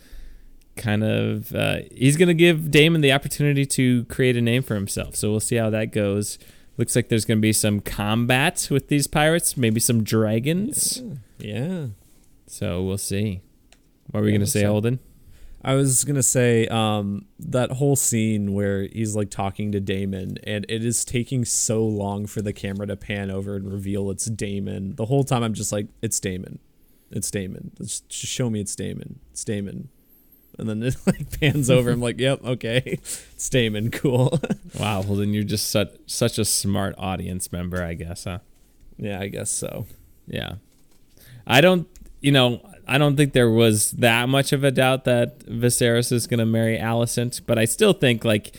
kind 0.75 1.03
of 1.03 1.53
uh, 1.55 1.79
he's 1.91 2.15
gonna 2.17 2.33
give 2.33 2.69
Daemon 2.71 3.01
the 3.01 3.11
opportunity 3.11 3.65
to 3.65 4.05
create 4.05 4.37
a 4.37 4.41
name 4.41 4.61
for 4.63 4.75
himself. 4.75 5.15
So 5.15 5.31
we'll 5.31 5.39
see 5.39 5.55
how 5.55 5.69
that 5.71 5.91
goes. 5.91 6.37
Looks 6.77 6.95
like 6.95 7.09
there's 7.09 7.25
gonna 7.25 7.39
be 7.39 7.53
some 7.53 7.79
combat 7.79 8.67
with 8.71 8.87
these 8.87 9.07
pirates, 9.07 9.57
maybe 9.57 9.79
some 9.79 10.03
dragons. 10.03 11.01
Yeah. 11.39 11.87
So 12.47 12.83
we'll 12.83 12.97
see. 12.99 13.41
What 14.11 14.19
are 14.19 14.23
we 14.23 14.29
Yeah, 14.31 14.37
gonna 14.37 14.47
say, 14.47 14.61
so- 14.61 14.71
Holden? 14.71 14.99
I 15.63 15.75
was 15.75 16.03
gonna 16.03 16.23
say 16.23 16.67
um, 16.67 17.25
that 17.39 17.71
whole 17.71 17.95
scene 17.95 18.53
where 18.53 18.83
he's 18.83 19.15
like 19.15 19.29
talking 19.29 19.71
to 19.71 19.79
Daemon, 19.79 20.37
and 20.43 20.65
it 20.67 20.83
is 20.83 21.05
taking 21.05 21.45
so 21.45 21.85
long 21.85 22.25
for 22.25 22.41
the 22.41 22.51
camera 22.51 22.85
to 22.87 22.95
pan 22.95 23.31
over 23.31 23.55
and 23.55 23.71
reveal 23.71 24.09
it's 24.09 24.25
Daemon. 24.25 24.95
The 24.95 25.05
whole 25.05 25.23
time 25.23 25.43
I'm 25.43 25.53
just 25.53 25.71
like, 25.71 25.87
it's 26.01 26.19
Daemon, 26.19 26.59
it's 27.11 27.31
Daemon. 27.31 27.71
Just, 27.77 28.09
just 28.09 28.33
show 28.33 28.49
me 28.49 28.59
it's 28.59 28.75
Daemon. 28.75 29.19
It's 29.31 29.43
Daemon. 29.45 29.89
And 30.59 30.69
then 30.69 30.83
it 30.83 30.95
like 31.05 31.39
pans 31.39 31.69
over. 31.69 31.91
I'm 31.91 32.01
like, 32.01 32.19
yep, 32.19 32.43
okay, 32.43 32.81
it's 32.85 33.49
Daemon. 33.49 33.91
Cool. 33.91 34.39
Wow, 34.79 35.03
Holden, 35.03 35.35
you're 35.35 35.43
just 35.43 35.69
such 35.69 35.91
such 36.07 36.39
a 36.39 36.45
smart 36.45 36.95
audience 36.97 37.51
member, 37.51 37.83
I 37.83 37.93
guess, 37.93 38.23
huh? 38.23 38.39
yeah, 38.97 39.19
I 39.19 39.27
guess 39.27 39.51
so. 39.51 39.85
Yeah. 40.27 40.55
I 41.45 41.61
don't, 41.61 41.87
you 42.21 42.31
know, 42.31 42.67
I 42.87 42.97
don't 42.97 43.15
think 43.15 43.33
there 43.33 43.49
was 43.49 43.91
that 43.91 44.29
much 44.29 44.51
of 44.53 44.63
a 44.63 44.71
doubt 44.71 45.05
that 45.05 45.39
Viserys 45.39 46.11
is 46.11 46.27
going 46.27 46.39
to 46.39 46.45
marry 46.45 46.77
Alicent, 46.77 47.41
but 47.45 47.57
I 47.57 47.65
still 47.65 47.93
think, 47.93 48.25
like, 48.25 48.55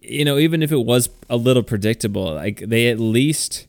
you 0.00 0.24
know, 0.24 0.38
even 0.38 0.62
if 0.62 0.70
it 0.72 0.84
was 0.84 1.08
a 1.28 1.36
little 1.36 1.62
predictable, 1.62 2.34
like, 2.34 2.60
they 2.60 2.88
at 2.88 3.00
least 3.00 3.66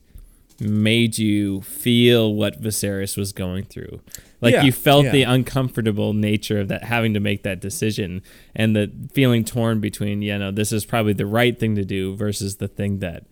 made 0.60 1.18
you 1.18 1.62
feel 1.62 2.34
what 2.34 2.60
Viserys 2.60 3.16
was 3.16 3.32
going 3.32 3.64
through. 3.64 4.00
Like, 4.40 4.54
Yeah, 4.54 4.62
you 4.64 4.72
felt 4.72 5.06
the 5.06 5.22
uncomfortable 5.22 6.12
nature 6.12 6.60
of 6.60 6.68
that, 6.68 6.84
having 6.84 7.14
to 7.14 7.20
make 7.20 7.42
that 7.42 7.60
decision, 7.60 8.22
and 8.54 8.76
the 8.76 8.90
feeling 9.12 9.44
torn 9.44 9.80
between, 9.80 10.22
you 10.22 10.38
know, 10.38 10.50
this 10.50 10.72
is 10.72 10.84
probably 10.84 11.12
the 11.12 11.26
right 11.26 11.58
thing 11.58 11.74
to 11.74 11.84
do 11.84 12.14
versus 12.14 12.56
the 12.56 12.68
thing 12.68 12.98
that 12.98 13.24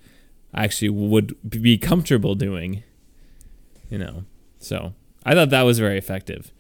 I 0.53 0.65
actually 0.65 0.89
would 0.89 1.37
be 1.49 1.79
comfortable 1.79 2.35
doing 2.35 2.83
you 3.91 3.99
know. 3.99 4.25
So 4.59 4.95
I 5.27 5.35
thought 5.35 5.51
that 5.51 5.63
was 5.63 5.79
very 5.79 5.99
effective. 5.99 6.53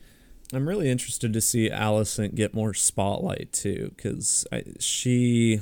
I'm 0.52 0.68
really 0.68 0.90
interested 0.90 1.32
to 1.32 1.40
see 1.40 1.70
Alicent 1.70 2.34
get 2.34 2.54
more 2.54 2.74
spotlight 2.74 3.52
too, 3.52 3.92
because 3.96 4.46
she, 4.78 5.60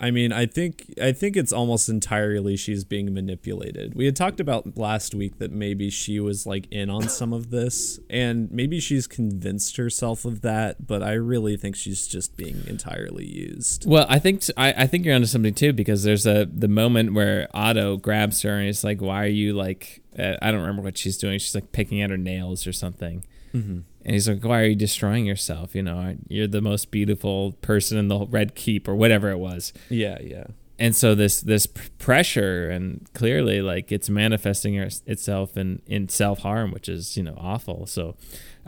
I 0.00 0.10
mean, 0.10 0.32
I 0.32 0.46
think 0.46 0.92
I 1.00 1.12
think 1.12 1.36
it's 1.36 1.52
almost 1.52 1.88
entirely 1.88 2.56
she's 2.56 2.82
being 2.84 3.14
manipulated. 3.14 3.94
We 3.94 4.04
had 4.06 4.16
talked 4.16 4.40
about 4.40 4.76
last 4.76 5.14
week 5.14 5.38
that 5.38 5.52
maybe 5.52 5.90
she 5.90 6.18
was 6.18 6.44
like 6.44 6.66
in 6.72 6.90
on 6.90 7.08
some 7.08 7.32
of 7.32 7.50
this, 7.50 8.00
and 8.10 8.50
maybe 8.50 8.80
she's 8.80 9.06
convinced 9.06 9.76
herself 9.76 10.24
of 10.24 10.40
that. 10.40 10.86
But 10.88 11.04
I 11.04 11.12
really 11.12 11.56
think 11.56 11.76
she's 11.76 12.08
just 12.08 12.36
being 12.36 12.64
entirely 12.66 13.26
used. 13.26 13.88
Well, 13.88 14.06
I 14.08 14.18
think 14.18 14.42
I, 14.56 14.72
I 14.72 14.86
think 14.88 15.04
you're 15.04 15.14
onto 15.14 15.26
something 15.26 15.54
too 15.54 15.72
because 15.72 16.02
there's 16.02 16.26
a 16.26 16.48
the 16.52 16.68
moment 16.68 17.14
where 17.14 17.48
Otto 17.54 17.96
grabs 17.96 18.42
her 18.42 18.56
and 18.56 18.66
he's 18.66 18.82
like, 18.82 19.00
"Why 19.00 19.24
are 19.24 19.28
you 19.28 19.52
like?" 19.52 20.00
Uh, 20.18 20.36
I 20.40 20.50
don't 20.50 20.60
remember 20.60 20.82
what 20.82 20.98
she's 20.98 21.16
doing. 21.16 21.38
She's 21.38 21.54
like 21.54 21.72
picking 21.72 22.00
at 22.02 22.10
her 22.10 22.16
nails 22.16 22.66
or 22.66 22.72
something. 22.72 23.24
Mm-hmm. 23.54 23.80
And 24.04 24.12
he's 24.14 24.28
like, 24.28 24.44
"Why 24.44 24.60
are 24.60 24.66
you 24.66 24.76
destroying 24.76 25.26
yourself? 25.26 25.74
You 25.74 25.82
know, 25.82 26.16
you're 26.28 26.46
the 26.46 26.60
most 26.60 26.90
beautiful 26.90 27.52
person 27.62 27.98
in 27.98 28.08
the 28.08 28.26
Red 28.26 28.54
Keep 28.54 28.88
or 28.88 28.94
whatever 28.94 29.30
it 29.30 29.38
was." 29.38 29.72
Yeah, 29.88 30.18
yeah, 30.20 30.46
and 30.78 30.94
so 30.94 31.14
this 31.14 31.40
this 31.40 31.66
pressure 31.66 32.68
and 32.68 33.08
clearly 33.14 33.62
like 33.62 33.92
it's 33.92 34.10
manifesting 34.10 34.74
itself 34.74 35.56
in 35.56 35.82
in 35.86 36.08
self 36.08 36.40
harm, 36.40 36.72
which 36.72 36.88
is 36.88 37.16
you 37.16 37.22
know 37.22 37.36
awful. 37.38 37.86
So 37.86 38.16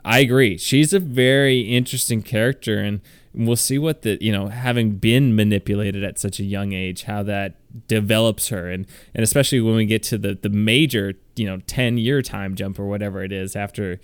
I 0.05 0.20
agree. 0.20 0.57
She's 0.57 0.92
a 0.92 1.01
very 1.01 1.61
interesting 1.61 2.22
character, 2.22 2.78
and 2.78 3.01
we'll 3.37 3.57
see 3.57 3.78
what 3.78 4.03
the 4.03 4.18
you 4.20 4.32
know 4.32 4.49
having 4.49 4.97
been 4.97 5.37
manipulated 5.37 6.03
at 6.03 6.18
such 6.18 6.41
a 6.41 6.45
young 6.45 6.72
age, 6.72 7.05
how 7.05 7.22
that 7.24 7.57
develops 7.89 8.49
her, 8.49 8.70
and 8.70 8.87
and 9.14 9.22
especially 9.22 9.61
when 9.61 9.76
we 9.76 9.87
get 9.87 10.03
to 10.05 10.18
the 10.18 10.34
the 10.34 10.49
major 10.51 11.14
you 11.37 11.47
know 11.47 11.59
ten 11.66 11.99
year 11.99 12.22
time 12.22 12.55
jump 12.55 12.78
or 12.78 12.87
whatever 12.87 13.22
it 13.22 13.32
is 13.32 13.55
after 13.55 14.01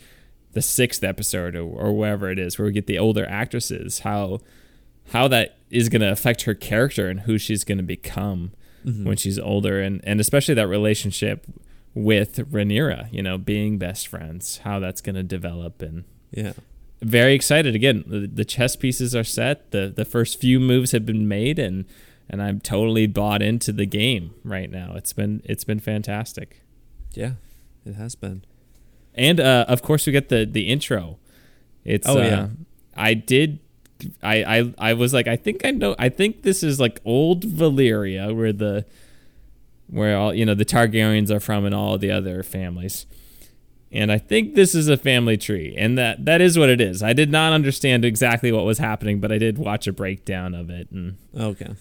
the 0.53 0.63
sixth 0.63 1.03
episode 1.03 1.57
or, 1.57 1.63
or 1.63 1.97
wherever 1.97 2.31
it 2.31 2.39
is 2.39 2.59
where 2.59 2.67
we 2.67 2.73
get 2.73 2.87
the 2.87 2.99
older 2.99 3.27
actresses 3.27 4.01
how 4.01 4.39
how 5.13 5.27
that 5.29 5.57
is 5.71 5.89
going 5.89 6.03
to 6.03 6.11
affect 6.11 6.43
her 6.43 6.55
character 6.55 7.09
and 7.09 7.21
who 7.21 7.39
she's 7.39 7.65
going 7.65 7.79
to 7.79 7.85
become 7.85 8.53
mm-hmm. 8.85 9.05
when 9.05 9.17
she's 9.17 9.39
older. 9.39 9.81
And 9.81 10.01
and 10.05 10.21
especially 10.21 10.55
that 10.55 10.69
relationship 10.69 11.47
with 11.95 12.37
Rhaenyra, 12.51 13.13
you 13.13 13.23
know, 13.23 13.39
being 13.39 13.79
best 13.79 14.09
friends, 14.09 14.59
how 14.59 14.79
that's 14.79 15.01
going 15.01 15.17
to 15.17 15.23
develop 15.23 15.83
and 15.83 16.05
yeah. 16.31 16.53
Very 17.03 17.35
excited 17.35 17.75
again. 17.75 18.05
The, 18.07 18.27
the 18.27 18.45
chess 18.45 18.77
pieces 18.77 19.15
are 19.15 19.25
set. 19.25 19.71
The 19.73 19.93
the 19.95 20.05
first 20.05 20.41
few 20.41 20.61
moves 20.61 20.93
have 20.93 21.05
been 21.05 21.29
made 21.29 21.59
and 21.59 21.85
and 22.29 22.43
I'm 22.43 22.61
totally 22.61 23.07
bought 23.07 23.43
into 23.43 23.73
the 23.73 23.87
game 23.87 24.35
right 24.45 24.71
now. 24.71 24.95
It's 24.97 25.13
been 25.13 25.43
it's 25.45 25.65
been 25.65 25.81
fantastic. 25.81 26.63
Yeah, 27.13 27.33
it 27.85 27.95
has 27.95 28.15
been. 28.15 28.45
And 29.15 29.39
uh, 29.41 29.67
of 29.69 29.83
course, 29.83 30.07
we 30.07 30.13
get 30.13 30.29
the 30.29 30.47
the 30.51 30.69
intro. 30.69 31.19
It's 31.85 32.09
Oh, 32.09 32.19
uh, 32.19 32.23
yeah. 32.23 32.49
I 32.97 33.15
did. 33.15 33.59
I, 34.23 34.43
I 34.59 34.75
I 34.79 34.95
was 34.95 35.13
like, 35.13 35.27
I 35.27 35.37
think 35.37 35.65
I 35.65 35.71
know. 35.71 35.95
I 35.99 36.09
think 36.09 36.43
this 36.43 36.63
is 36.63 36.81
like 36.81 37.01
old 37.05 37.45
Valyria, 37.45 38.35
where 38.35 38.53
the 38.53 38.87
where 39.89 40.17
all 40.17 40.33
you 40.35 40.47
know 40.47 40.55
the 40.55 40.65
Targaryens 40.65 41.31
are 41.31 41.41
from 41.41 41.65
and 41.65 41.75
all 41.75 41.99
the 41.99 42.11
other 42.11 42.43
families. 42.43 43.07
And 43.93 44.11
I 44.11 44.17
think 44.17 44.55
this 44.55 44.75
is 44.75 44.89
a 44.89 44.97
family 44.97 45.37
tree, 45.37 45.75
and 45.77 45.99
that 45.99 46.25
that 46.25 46.41
is 46.41 46.59
what 46.59 46.71
it 46.71 46.81
is. 46.81 47.03
I 47.03 47.13
did 47.13 47.31
not 47.31 47.53
understand 47.53 48.05
exactly 48.07 48.51
what 48.51 48.65
was 48.65 48.79
happening, 48.79 49.21
but 49.21 49.31
I 49.31 49.37
did 49.39 49.59
watch 49.59 49.87
a 49.87 49.93
breakdown 49.93 50.55
of 50.55 50.71
it 50.71 50.91
and 50.91 51.19
Okay. 51.39 51.75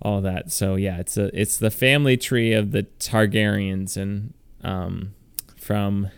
all 0.00 0.20
that. 0.20 0.52
So 0.52 0.76
yeah, 0.76 0.98
it's 0.98 1.16
a 1.16 1.36
it's 1.38 1.56
the 1.56 1.70
family 1.72 2.16
tree 2.16 2.52
of 2.52 2.70
the 2.70 2.84
Targaryens 3.00 3.96
and 3.96 4.32
um 4.62 5.14
from 5.56 6.08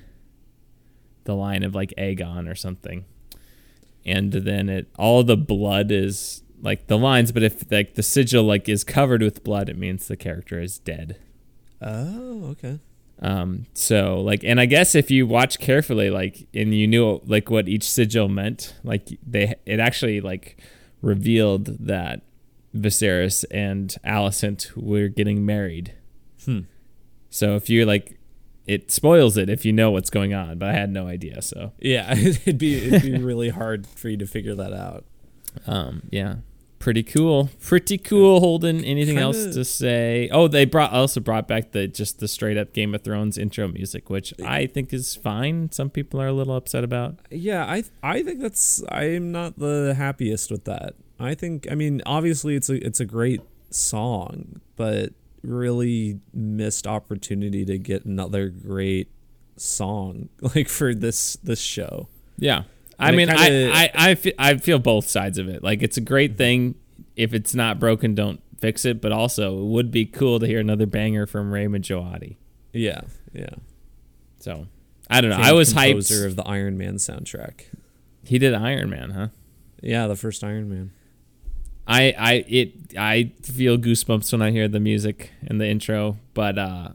the 1.25 1.35
line 1.35 1.63
of 1.63 1.75
like 1.75 1.95
Aegon 1.97 2.47
or 2.51 2.55
something. 2.55 3.05
And 4.05 4.33
then 4.33 4.69
it 4.69 4.89
all 4.99 5.25
the 5.25 5.37
blood 5.37 5.91
is 5.91 6.43
like 6.61 6.89
the 6.89 6.99
lines, 6.99 7.33
but 7.33 7.43
if 7.43 7.71
like 7.71 7.95
the 7.95 8.03
sigil 8.03 8.45
like 8.45 8.69
is 8.69 8.85
covered 8.85 9.23
with 9.23 9.45
blood, 9.45 9.69
it 9.71 9.79
means 9.79 10.09
the 10.09 10.17
character 10.17 10.61
is 10.61 10.79
dead. 10.79 11.17
Oh, 11.81 12.45
okay. 12.51 12.81
Um, 13.21 13.67
so 13.75 14.21
like, 14.21 14.45
and 14.45 14.61
I 14.61 14.67
guess 14.67 14.95
if 14.95 15.11
you 15.11 15.27
watch 15.27 15.59
carefully, 15.59 16.11
like, 16.11 16.47
and 16.55 16.75
you 16.75 16.87
knew 16.87 17.21
like 17.27 17.51
what 17.51 17.69
each 17.69 17.85
sigil 17.91 18.29
meant, 18.29 18.75
like 18.85 19.09
they, 19.27 19.55
it 19.67 19.81
actually 19.81 20.21
like 20.21 20.59
revealed 21.03 21.67
that 21.87 22.23
Viserys 22.77 23.45
and 23.51 23.97
Alicent 24.05 24.77
were 24.77 25.09
getting 25.09 25.45
married. 25.45 25.95
Hmm. 26.45 26.61
So 27.31 27.57
if 27.57 27.69
you 27.69 27.85
like, 27.85 28.19
it 28.67 28.91
spoils 28.91 29.37
it 29.37 29.49
if 29.49 29.65
you 29.65 29.73
know 29.73 29.91
what's 29.91 30.11
going 30.11 30.35
on, 30.35 30.59
but 30.59 30.69
I 30.69 30.73
had 30.73 30.91
no 30.91 31.07
idea. 31.09 31.41
So, 31.43 31.73
Yeah, 31.81 32.15
it'd 32.17 32.59
be 32.59 32.77
it'd 32.87 33.03
be 33.03 33.19
really 33.19 33.49
hard 33.49 33.87
for 33.87 34.09
you 34.11 34.17
to 34.19 34.27
figure 34.27 34.55
that 34.55 34.73
out. 34.73 35.05
um, 35.67 36.03
yeah, 36.11 36.37
pretty 36.79 37.03
cool, 37.03 37.51
pretty 37.61 37.99
cool. 37.99 38.41
Holden, 38.41 38.85
anything 38.85 39.17
Kinda- 39.17 39.23
else 39.23 39.55
to 39.55 39.65
say? 39.65 40.29
Oh, 40.33 40.49
they 40.49 40.65
brought 40.65 40.93
also 40.93 41.21
brought 41.21 41.49
back 41.49 41.73
the 41.73 41.87
just 41.89 42.21
the 42.21 42.29
straight 42.29 42.57
up 42.57 42.73
Game 42.73 42.95
of 42.95 43.03
Thrones 43.03 43.37
intro 43.39 43.69
music, 43.69 44.11
which 44.11 44.33
I 44.45 44.67
think 44.67 44.93
is 44.93 45.15
fine. 45.15 45.71
Some 45.73 45.91
people 45.91 46.21
are 46.21 46.29
a 46.29 46.33
little 46.33 46.55
upset 46.57 46.85
about. 46.85 47.19
Yeah, 47.31 47.65
I 47.65 47.85
I 48.03 48.23
think 48.23 48.41
that's 48.41 48.83
I'm 48.91 49.33
not 49.33 49.59
the 49.59 49.95
happiest 49.97 50.51
with 50.51 50.65
that. 50.65 50.95
I 51.21 51.35
think 51.35 51.67
I 51.71 51.75
mean 51.75 52.01
obviously 52.07 52.55
it's 52.55 52.71
a 52.71 52.85
it's 52.87 53.01
a 53.01 53.05
great 53.07 53.41
song, 53.71 54.61
but 54.77 55.13
really 55.43 56.21
missed 56.35 56.87
opportunity 56.87 57.65
to 57.65 57.79
get 57.79 58.05
another 58.05 58.49
great 58.49 59.09
song 59.57 60.29
like 60.55 60.69
for 60.69 60.95
this 60.95 61.37
this 61.43 61.61
show. 61.61 62.09
Yeah. 62.39 62.63
I 62.99 63.13
mean, 63.13 63.29
kinda- 63.29 63.71
I, 63.73 63.85
I, 63.85 64.11
I, 64.11 64.15
feel, 64.15 64.33
I 64.39 64.57
feel 64.57 64.79
both 64.79 65.09
sides 65.09 65.39
of 65.39 65.49
it. 65.49 65.63
Like, 65.63 65.83
it's 65.83 65.97
a 65.97 66.01
great 66.01 66.37
thing. 66.37 66.75
If 67.17 67.33
it's 67.35 67.55
not 67.55 67.79
broken, 67.79 68.15
don't 68.15 68.41
fix 68.59 68.85
it. 68.85 69.01
But 69.01 69.13
also, 69.13 69.59
it 69.61 69.65
would 69.67 69.91
be 69.91 70.05
cool 70.07 70.41
to 70.41 70.47
hear 70.47 70.61
another 70.61 70.87
banger 70.87 71.27
from 71.27 71.53
Ramin 71.53 71.83
Djawadi. 71.83 72.37
Yeah, 72.73 73.03
yeah. 73.33 73.51
So, 74.41 74.67
I 75.11 75.21
don't 75.21 75.31
know. 75.31 75.37
I 75.39 75.53
was 75.53 75.73
composer 75.73 76.25
hyped. 76.25 76.27
of 76.27 76.37
the 76.37 76.45
Iron 76.47 76.77
Man 76.79 76.97
soundtrack. 76.97 77.63
he 78.25 78.39
did 78.39 78.55
Iron 78.55 78.91
Man, 78.91 79.11
huh? 79.11 79.29
Yeah, 79.81 80.07
the 80.07 80.17
first 80.17 80.43
Iron 80.45 80.69
Man. 80.69 80.93
I, 81.87 82.15
I, 82.19 82.33
it, 82.49 82.73
I 82.99 83.33
feel 83.43 83.79
goosebumps 83.79 84.31
when 84.33 84.43
I 84.43 84.51
hear 84.51 84.69
the 84.69 84.81
music 84.81 85.31
and 85.47 85.59
the 85.61 85.67
intro, 85.67 86.19
but 86.35 86.59
uh, 86.59 86.89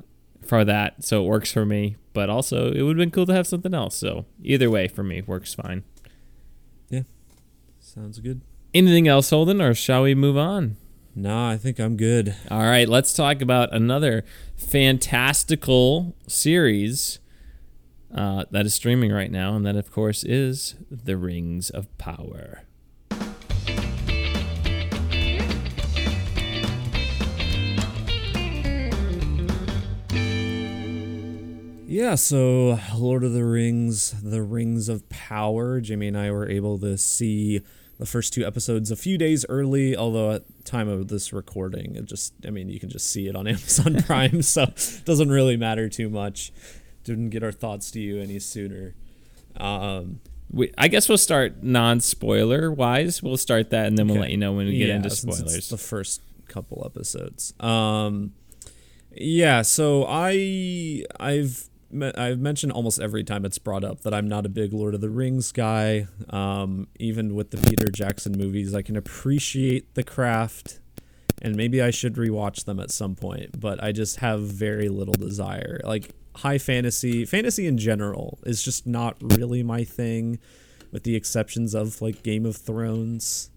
for 0.45 0.64
that, 0.64 1.04
so 1.04 1.24
it 1.24 1.28
works 1.28 1.51
for 1.51 1.66
me. 1.66 1.95
But 2.14 2.30
also, 2.30 2.72
it 2.72 2.84
would 2.84 2.97
have 2.97 3.01
been 3.01 3.10
cool 3.10 3.26
to 3.26 3.34
have 3.34 3.47
something 3.47 3.74
else. 3.74 3.95
So 3.97 4.26
either 4.43 4.70
way, 4.70 4.88
for 4.88 5.01
me, 5.01 5.24
works 5.24 5.56
fine. 5.56 5.84
Sounds 7.94 8.18
good. 8.18 8.41
Anything 8.74 9.08
else, 9.08 9.30
Holden, 9.30 9.62
or 9.62 9.76
shall 9.76 10.02
we 10.02 10.16
move 10.16 10.36
on? 10.36 10.78
Nah, 11.14 11.52
I 11.52 11.58
think 11.58 11.78
I'm 11.78 11.96
good. 11.96 12.36
All 12.50 12.64
right, 12.64 12.89
let's 12.89 13.14
talk 13.14 13.39
about 13.39 13.72
another 13.72 14.24
fantastical 14.56 16.16
series 16.26 17.20
uh, 18.12 18.46
that 18.50 18.66
is 18.66 18.74
streaming 18.74 19.12
right 19.12 19.32
now, 19.32 19.56
and 19.56 19.64
that, 19.68 19.76
of 19.76 19.91
course, 19.91 20.24
is 20.24 20.74
The 20.89 21.18
Rings 21.18 21.70
of 21.70 21.96
Power. 22.00 22.64
Yeah, 31.86 32.16
so 32.16 32.80
Lord 32.98 33.24
of 33.24 33.34
the 33.34 33.46
Rings, 33.46 34.16
The 34.24 34.41
Rings 34.41 34.89
of 34.89 35.08
Power. 35.10 35.80
Jimmy 35.80 36.08
and 36.08 36.18
I 36.18 36.32
were 36.32 36.50
able 36.50 36.80
to 36.80 36.98
see 36.98 37.62
the 38.00 38.06
first 38.06 38.34
two 38.34 38.46
episodes 38.46 38.91
a 38.91 38.96
few 38.96 39.18
days 39.18 39.46
early, 39.50 39.96
although 39.96 40.32
at 40.32 40.66
time 40.66 40.88
of 40.88 41.08
this 41.08 41.32
recording, 41.34 41.96
it 41.96 42.06
just 42.06 42.34
I 42.46 42.50
mean, 42.50 42.70
you 42.70 42.80
can 42.80 42.89
just 42.89 43.10
see 43.10 43.28
it 43.28 43.36
on 43.36 43.48
Amazon 43.56 44.02
Prime, 44.04 44.41
so 44.41 44.64
it 44.64 45.02
doesn't 45.06 45.30
really 45.30 45.58
matter 45.58 45.89
too 45.89 46.10
much. 46.10 46.52
Didn't 47.04 47.30
get 47.30 47.44
our 47.44 47.52
thoughts 47.52 47.91
to 47.91 48.00
you 48.00 48.20
any 48.20 48.39
sooner. 48.39 48.96
Um 49.58 50.20
We, 50.52 50.72
I 50.78 50.88
guess 50.88 51.10
we'll 51.10 51.18
start 51.18 51.64
non-spoiler 51.64 52.72
wise. 52.72 53.24
We'll 53.24 53.38
start 53.38 53.72
that, 53.72 53.88
and 53.88 53.98
then 53.98 54.08
we'll 54.08 54.22
let 54.22 54.30
you 54.32 54.38
know 54.38 54.54
when 54.54 54.68
we 54.68 54.78
get 54.78 54.89
yeah, 54.89 54.96
into 54.98 55.10
spoilers. 55.10 55.70
the 55.70 55.78
first 55.78 56.22
couple 56.48 56.84
episodes. 56.86 57.54
Um, 57.60 58.34
yeah. 59.12 59.64
So 59.64 60.06
I 60.08 61.04
I've 61.20 61.70
I've 62.02 62.39
mentioned 62.39 62.72
almost 62.72 63.00
every 63.00 63.24
time 63.24 63.46
it's 63.46 63.58
brought 63.58 63.84
up 63.84 64.02
that 64.02 64.14
I'm 64.14 64.28
not 64.28 64.46
a 64.46 64.50
big 64.50 64.74
Lord 64.74 64.96
of 64.96 65.02
the 65.02 65.10
Rings 65.10 65.52
guy. 65.52 66.08
Um, 66.30 66.88
even 67.00 67.36
with 67.36 67.52
the 67.52 67.58
Peter 67.58 67.89
Jackson 67.89 68.38
movies, 68.38 68.74
I 68.74 68.82
can 68.82 68.96
appreciate 68.96 69.94
the 69.96 70.04
craft. 70.04 70.80
And 71.41 71.56
maybe 71.56 71.82
I 71.82 71.91
should 71.91 72.16
rewatch 72.16 72.66
them 72.66 72.80
at 72.80 72.89
some 72.89 73.16
point, 73.16 73.60
but 73.60 73.84
I 73.84 73.91
just 73.91 74.18
have 74.18 74.41
very 74.41 74.88
little 74.88 75.14
desire. 75.14 75.82
Like 75.84 76.12
high 76.38 76.58
fantasy, 76.58 77.26
fantasy 77.26 77.68
in 77.68 77.78
general 77.78 78.39
is 78.44 78.64
just 78.64 78.88
not 78.88 79.18
really 79.20 79.62
my 79.62 79.84
thing, 79.84 80.39
with 80.91 81.04
the 81.04 81.16
exceptions 81.16 81.74
of 81.74 82.02
like 82.02 82.24
Game 82.24 82.46
of 82.46 82.56
Thrones. 82.56 83.50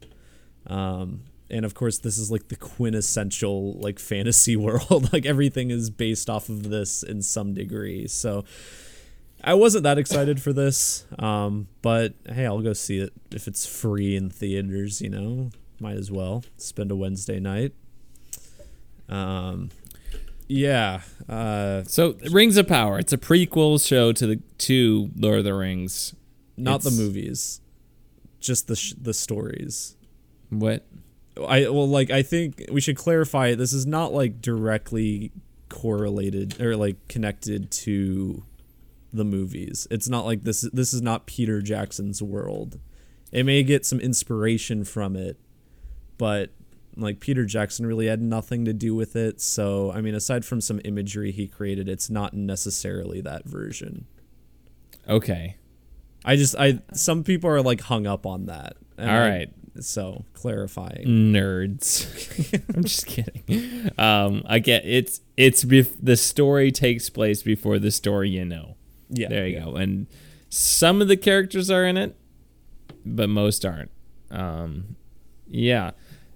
Um, 0.67 1.21
and 1.51 1.65
of 1.65 1.75
course, 1.75 1.99
this 1.99 2.19
is 2.19 2.31
like 2.31 2.49
the 2.49 2.57
quintessential 2.57 3.75
like 3.75 3.99
fantasy 3.99 4.57
world. 4.57 5.13
like 5.13 5.27
everything 5.27 5.71
is 5.71 5.91
based 5.91 6.29
off 6.29 6.49
of 6.49 6.71
this 6.71 7.03
in 7.03 7.23
some 7.23 7.55
degree. 7.55 8.07
So 8.09 8.45
I 9.43 9.55
wasn't 9.55 9.85
that 9.85 9.99
excited 9.99 10.41
for 10.43 10.53
this. 10.53 11.05
Um, 11.19 11.69
but 11.83 12.15
hey, 12.29 12.47
I'll 12.47 12.63
go 12.63 12.73
see 12.73 12.99
it 12.99 13.13
if 13.31 13.47
it's 13.47 13.67
free 13.67 14.17
in 14.17 14.31
theaters. 14.31 15.01
You 15.01 15.11
know, 15.11 15.51
might 15.81 15.97
as 15.97 16.11
well 16.11 16.45
spend 16.57 16.91
a 16.91 16.97
Wednesday 16.97 17.39
night. 17.39 17.73
Um, 19.09 19.71
yeah. 20.49 21.03
Uh, 21.29 21.83
so, 21.85 22.17
Rings 22.31 22.57
of 22.57 22.69
Power. 22.69 22.99
It's 22.99 23.13
a 23.13 23.19
prequel 23.19 23.85
show 23.85 24.13
to 24.13 24.27
the 24.27 24.37
to 24.59 25.11
Lord 25.17 25.39
of 25.39 25.45
the 25.45 25.55
Rings. 25.55 26.15
not 26.57 26.83
the 26.83 26.91
movies, 26.91 27.61
just 28.41 28.69
the 28.69 28.77
sh- 28.77 28.95
the 29.01 29.15
stories. 29.15 29.97
What? 30.51 30.87
I 31.37 31.69
well, 31.69 31.89
like 31.89 32.11
I 32.11 32.23
think 32.23 32.65
we 32.71 32.81
should 32.81 32.97
clarify. 32.97 33.55
This 33.55 33.73
is 33.73 33.87
not 33.87 34.13
like 34.13 34.41
directly 34.41 35.33
correlated 35.69 36.61
or 36.61 36.77
like 36.77 37.09
connected 37.09 37.71
to 37.71 38.45
the 39.13 39.25
movies. 39.25 39.87
It's 39.91 40.09
not 40.09 40.25
like 40.25 40.43
this. 40.43 40.63
This 40.73 40.95
is 40.95 41.03
not 41.03 41.27
Peter 41.27 41.61
Jackson's 41.61 42.23
world. 42.23 42.79
It 43.33 43.45
may 43.45 43.63
get 43.63 43.85
some 43.85 44.01
inspiration 44.01 44.85
from 44.85 45.17
it, 45.17 45.39
but 46.17 46.51
like 46.97 47.21
Peter 47.21 47.45
Jackson 47.45 47.87
really 47.87 48.07
had 48.07 48.23
nothing 48.23 48.65
to 48.65 48.73
do 48.73 48.95
with 48.95 49.17
it. 49.17 49.41
So 49.41 49.93
I 49.93 50.01
mean, 50.01 50.15
aside 50.15 50.45
from 50.45 50.61
some 50.61 50.81
imagery 50.85 51.33
he 51.33 51.47
created, 51.47 51.89
it's 51.89 52.09
not 52.09 52.35
necessarily 52.35 53.21
that 53.21 53.45
version. 53.45 54.07
Okay. 55.09 55.57
I 56.25 56.37
just 56.37 56.57
I 56.57 56.81
some 56.93 57.25
people 57.25 57.51
are 57.51 57.63
like 57.63 57.83
hung 57.83 58.07
up 58.07 58.27
on 58.27 58.47
that. 58.47 58.77
All 58.99 59.07
right. 59.07 59.51
So 59.83 60.25
clarifying. 60.35 61.05
nerds. 61.33 62.07
I'm 62.77 62.83
just 62.85 63.07
kidding. 63.07 63.91
Um, 63.99 64.43
I 64.47 64.59
get 64.59 64.85
it's 64.87 65.21
it's 65.37 65.65
bef- 65.65 65.97
the 66.03 66.17
story 66.17 66.71
takes 66.73 67.11
place 67.11 67.43
before 67.43 67.79
the 67.79 67.91
story 67.91 68.31
you 68.31 68.45
know. 68.45 68.77
Yeah, 69.09 69.29
There 69.29 69.47
you 69.47 69.57
yeah. 69.59 69.65
go. 69.65 69.77
And 69.77 70.07
some 70.49 71.01
of 71.03 71.09
the 71.09 71.17
characters 71.17 71.71
are 71.71 71.85
in 71.85 71.97
it, 71.97 72.17
but 73.05 73.29
most 73.29 73.65
aren't. 73.65 73.91
Um, 74.31 74.97
yeah. 75.49 75.93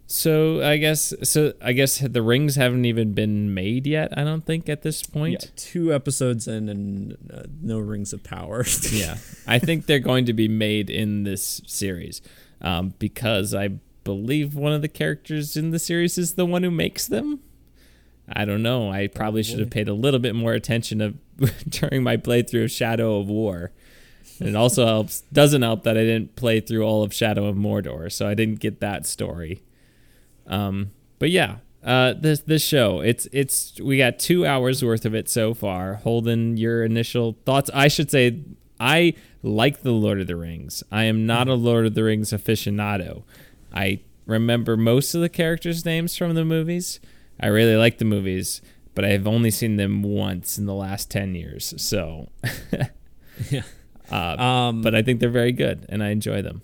So 0.06 0.60
I 0.68 0.76
guess 0.78 1.14
so. 1.22 1.52
I 1.62 1.72
guess 1.72 1.98
the 2.00 2.20
rings 2.20 2.56
haven't 2.56 2.84
even 2.84 3.12
been 3.12 3.54
made 3.54 3.86
yet. 3.86 4.12
I 4.18 4.24
don't 4.24 4.44
think 4.44 4.68
at 4.68 4.82
this 4.82 5.04
point. 5.04 5.44
Yeah, 5.44 5.50
two 5.54 5.94
episodes 5.94 6.48
in 6.48 6.68
and 6.68 7.16
uh, 7.32 7.42
no 7.62 7.78
rings 7.78 8.12
of 8.12 8.24
power. 8.24 8.64
Yeah, 8.92 9.18
I 9.46 9.60
think 9.60 9.86
they're 9.86 10.00
going 10.00 10.24
to 10.26 10.32
be 10.32 10.48
made 10.48 10.90
in 10.90 11.22
this 11.22 11.60
series 11.66 12.22
um, 12.60 12.94
because 12.98 13.54
I 13.54 13.68
believe 14.04 14.54
one 14.54 14.72
of 14.72 14.82
the 14.82 14.88
characters 14.88 15.56
in 15.56 15.70
the 15.70 15.78
series 15.78 16.18
is 16.18 16.34
the 16.34 16.46
one 16.46 16.62
who 16.62 16.70
makes 16.70 17.06
them. 17.06 17.40
I 18.32 18.44
don't 18.44 18.62
know. 18.62 18.90
I 18.92 19.08
probably 19.08 19.42
should 19.42 19.58
have 19.58 19.70
paid 19.70 19.88
a 19.88 19.94
little 19.94 20.20
bit 20.20 20.34
more 20.34 20.52
attention 20.52 21.00
of, 21.00 21.16
during 21.68 22.02
my 22.02 22.16
playthrough 22.16 22.64
of 22.64 22.70
Shadow 22.70 23.18
of 23.18 23.28
War. 23.28 23.72
And 24.38 24.48
it 24.48 24.56
also 24.56 24.86
helps 24.86 25.22
doesn't 25.32 25.62
help 25.62 25.82
that 25.82 25.98
I 25.98 26.02
didn't 26.04 26.36
play 26.36 26.60
through 26.60 26.82
all 26.82 27.02
of 27.02 27.12
Shadow 27.12 27.46
of 27.46 27.56
Mordor, 27.56 28.10
so 28.10 28.26
I 28.28 28.34
didn't 28.34 28.60
get 28.60 28.80
that 28.80 29.06
story. 29.06 29.62
Um, 30.46 30.92
but 31.18 31.30
yeah, 31.30 31.56
Uh, 31.82 32.12
this 32.12 32.40
this 32.40 32.62
show, 32.62 33.00
it's 33.00 33.26
it's 33.32 33.80
we 33.80 33.96
got 33.98 34.18
two 34.18 34.44
hours 34.46 34.84
worth 34.84 35.04
of 35.06 35.14
it 35.14 35.28
so 35.28 35.54
far. 35.54 35.94
Holden, 35.94 36.56
your 36.58 36.84
initial 36.84 37.36
thoughts? 37.46 37.70
I 37.72 37.88
should 37.88 38.10
say 38.10 38.42
I 38.78 39.14
like 39.42 39.82
the 39.82 39.92
Lord 39.92 40.20
of 40.20 40.26
the 40.26 40.36
Rings. 40.36 40.82
I 40.90 41.04
am 41.04 41.26
not 41.26 41.48
a 41.48 41.54
Lord 41.54 41.86
of 41.86 41.94
the 41.94 42.04
Rings 42.04 42.30
aficionado. 42.30 43.22
I 43.72 44.00
remember 44.26 44.76
most 44.76 45.14
of 45.14 45.20
the 45.20 45.28
characters' 45.28 45.84
names 45.84 46.16
from 46.16 46.34
the 46.34 46.44
movies. 46.44 47.00
I 47.40 47.46
really 47.46 47.76
like 47.76 47.98
the 47.98 48.04
movies, 48.04 48.60
but 48.94 49.04
I've 49.04 49.26
only 49.26 49.50
seen 49.50 49.76
them 49.76 50.02
once 50.02 50.58
in 50.58 50.66
the 50.66 50.74
last 50.74 51.10
ten 51.10 51.34
years. 51.34 51.72
So, 51.78 52.30
Yeah. 53.50 53.62
uh, 54.12 54.36
Um, 54.42 54.82
but 54.82 54.94
I 54.94 55.02
think 55.02 55.20
they're 55.20 55.30
very 55.30 55.52
good, 55.52 55.86
and 55.88 56.02
I 56.02 56.10
enjoy 56.10 56.42
them. 56.42 56.62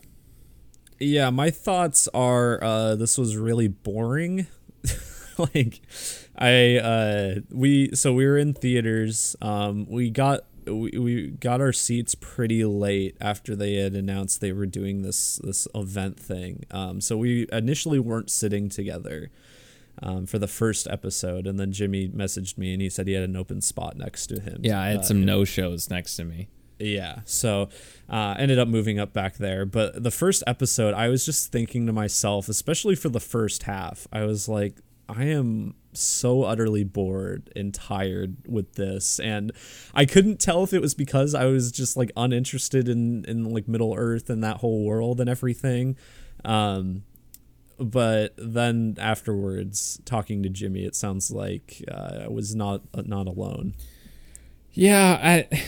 Yeah, 0.99 1.31
my 1.31 1.51
thoughts 1.51 2.09
are 2.15 2.63
uh, 2.63 2.95
this 2.97 3.17
was 3.19 3.37
really 3.37 3.69
boring. 3.69 4.47
like, 5.39 5.81
I 6.39 6.77
uh, 6.77 7.35
we 7.51 7.91
so 7.95 8.13
we 8.13 8.27
were 8.27 8.39
in 8.39 8.55
theaters. 8.55 9.37
Um, 9.43 9.87
we 9.89 10.11
got 10.11 10.45
we, 10.67 10.91
we 10.99 11.29
got 11.31 11.61
our 11.61 11.73
seats 11.73 12.15
pretty 12.15 12.65
late 12.65 13.17
after 13.21 13.55
they 13.57 13.75
had 13.75 13.95
announced 13.95 14.41
they 14.41 14.53
were 14.53 14.67
doing 14.67 15.03
this 15.03 15.37
this 15.43 15.67
event 15.75 16.19
thing. 16.19 16.65
Um, 16.71 17.01
so 17.01 17.17
we 17.17 17.47
initially 17.53 17.99
weren't 17.99 18.31
sitting 18.31 18.69
together. 18.69 19.31
Um, 20.03 20.27
for 20.27 20.39
the 20.39 20.47
first 20.47 20.87
episode, 20.91 21.47
and 21.47 21.59
then 21.59 21.73
Jimmy 21.73 22.07
messaged 22.07 22.59
me 22.59 22.75
and 22.75 22.83
he 22.83 22.91
said 22.91 23.07
he 23.07 23.15
had 23.15 23.23
an 23.25 23.35
open 23.35 23.63
spot 23.63 23.97
next 23.97 24.27
to 24.27 24.39
him. 24.41 24.61
Yeah, 24.63 24.79
I 24.79 24.89
had 24.89 24.99
Uh, 24.99 25.03
some 25.05 25.25
no 25.25 25.45
shows 25.45 25.89
next 25.89 26.17
to 26.17 26.25
me. 26.27 26.49
yeah. 26.79 27.21
So 27.25 27.71
uh, 28.11 28.35
ended 28.39 28.59
up 28.59 28.69
moving 28.69 28.99
up 28.99 29.15
back 29.15 29.39
there. 29.39 29.65
But 29.65 30.03
the 30.03 30.11
first 30.11 30.43
episode, 30.47 30.93
I 30.93 31.09
was 31.09 31.25
just 31.25 31.51
thinking 31.51 31.87
to 31.87 31.95
myself, 31.95 32.47
especially 32.51 32.95
for 32.95 33.09
the 33.09 33.21
first 33.21 33.63
half, 33.63 34.07
I 34.13 34.25
was 34.27 34.51
like, 34.51 34.77
I 35.09 35.25
am 35.25 35.75
so 35.97 36.45
utterly 36.45 36.85
bored 36.85 37.51
and 37.57 37.73
tired 37.73 38.37
with 38.47 38.75
this. 38.75 39.19
And 39.21 39.53
I 39.95 40.05
couldn't 40.05 40.41
tell 40.41 40.63
if 40.63 40.73
it 40.73 40.81
was 40.81 40.95
because 40.95 41.35
I 41.35 41.47
was 41.47 41.73
just 41.73 41.97
like 41.97 42.13
uninterested 42.17 42.89
in, 42.89 43.25
in 43.27 43.45
like 43.45 43.69
Middle 43.69 43.95
Earth 43.97 44.31
and 44.31 44.43
that 44.45 44.59
whole 44.59 44.85
world 44.85 45.21
and 45.21 45.29
everything. 45.29 45.97
Um, 46.45 47.03
but 47.79 48.35
then 48.39 48.97
afterwards, 48.99 50.01
talking 50.05 50.43
to 50.43 50.49
Jimmy, 50.49 50.85
it 50.85 50.97
sounds 50.97 51.31
like 51.31 51.85
uh, 51.91 52.21
I 52.25 52.29
was 52.29 52.55
not 52.55 52.83
not 53.07 53.27
alone. 53.27 53.75
Yeah, 54.73 55.19
I, 55.23 55.63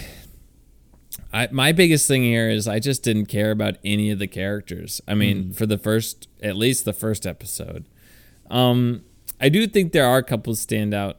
I 1.33 1.49
my 1.51 1.73
biggest 1.73 2.09
thing 2.09 2.23
here 2.23 2.49
is 2.49 2.67
I 2.67 2.79
just 2.79 3.03
didn't 3.03 3.27
care 3.27 3.51
about 3.51 3.77
any 3.85 4.11
of 4.11 4.19
the 4.19 4.27
characters. 4.27 5.01
I 5.07 5.15
mean, 5.15 5.53
for 5.53 5.67
the 5.67 5.79
first 5.79 6.29
at 6.43 6.57
least 6.57 6.85
the 6.85 6.93
first 6.93 7.27
episode. 7.27 7.87
Um 8.51 9.05
I 9.41 9.49
do 9.49 9.67
think 9.67 9.93
there 9.93 10.07
are 10.07 10.19
a 10.19 10.23
couple 10.23 10.55
standout 10.55 11.15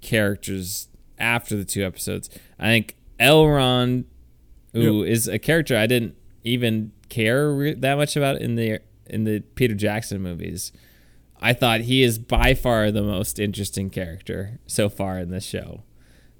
characters 0.00 0.88
after 1.18 1.56
the 1.56 1.64
two 1.64 1.84
episodes. 1.84 2.28
I 2.58 2.64
think 2.64 2.96
Elrond 3.20 4.04
who 4.74 5.04
is 5.04 5.28
a 5.28 5.38
character 5.38 5.76
I 5.76 5.86
didn't 5.86 6.16
even 6.42 6.92
care 7.08 7.52
re- 7.52 7.74
that 7.74 7.96
much 7.96 8.16
about 8.16 8.40
in 8.40 8.56
the 8.56 8.80
in 9.06 9.24
the 9.24 9.40
Peter 9.54 9.74
Jackson 9.74 10.20
movies. 10.20 10.72
I 11.40 11.52
thought 11.52 11.82
he 11.82 12.02
is 12.02 12.18
by 12.18 12.54
far 12.54 12.90
the 12.90 13.02
most 13.02 13.38
interesting 13.38 13.90
character 13.90 14.58
so 14.66 14.88
far 14.88 15.18
in 15.18 15.30
this 15.30 15.44
show. 15.44 15.84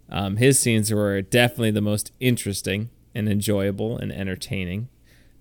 Um, 0.09 0.37
his 0.37 0.59
scenes 0.59 0.93
were 0.93 1.23
definitely 1.23 1.71
the 1.71 1.81
most 1.81 2.13
interesting 2.21 2.91
and 3.15 3.29
enjoyable 3.29 3.97
and 3.97 4.11
entertaining. 4.11 4.89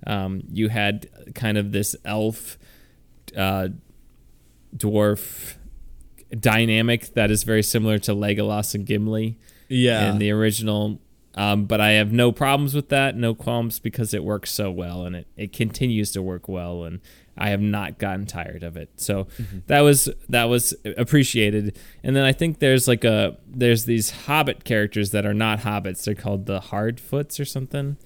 Um, 0.05 0.43
you 0.51 0.69
had 0.69 1.07
kind 1.33 1.57
of 1.57 1.71
this 1.71 1.95
elf, 2.03 2.57
uh, 3.37 3.69
dwarf 4.75 5.55
dynamic 6.39 7.13
that 7.13 7.29
is 7.31 7.43
very 7.43 7.63
similar 7.63 7.97
to 7.99 8.11
Legolas 8.13 8.73
and 8.75 8.85
Gimli 8.85 9.37
Yeah. 9.69 10.11
in 10.11 10.17
the 10.19 10.31
original. 10.31 10.99
Um, 11.35 11.65
but 11.65 11.81
I 11.81 11.91
have 11.93 12.11
no 12.11 12.31
problems 12.31 12.75
with 12.75 12.89
that, 12.89 13.15
no 13.17 13.33
qualms 13.33 13.79
because 13.79 14.13
it 14.13 14.23
works 14.23 14.51
so 14.51 14.69
well 14.69 15.03
and 15.05 15.15
it, 15.15 15.27
it 15.35 15.51
continues 15.51 16.11
to 16.11 16.21
work 16.21 16.47
well 16.47 16.83
and 16.83 16.99
I 17.35 17.49
have 17.49 17.59
not 17.61 17.97
gotten 17.97 18.27
tired 18.27 18.61
of 18.61 18.77
it. 18.77 18.91
So 18.97 19.25
that 19.65 19.79
was 19.81 20.07
that 20.29 20.43
was 20.45 20.75
appreciated. 20.97 21.75
And 22.03 22.15
then 22.15 22.23
I 22.23 22.31
think 22.33 22.59
there's 22.59 22.87
like 22.87 23.03
a 23.03 23.37
there's 23.47 23.85
these 23.85 24.11
hobbit 24.11 24.63
characters 24.63 25.09
that 25.11 25.25
are 25.25 25.33
not 25.33 25.61
hobbits. 25.61 26.03
They're 26.05 26.13
called 26.13 26.45
the 26.45 26.59
Harfoots 26.59 27.39
or 27.39 27.45
something. 27.45 27.97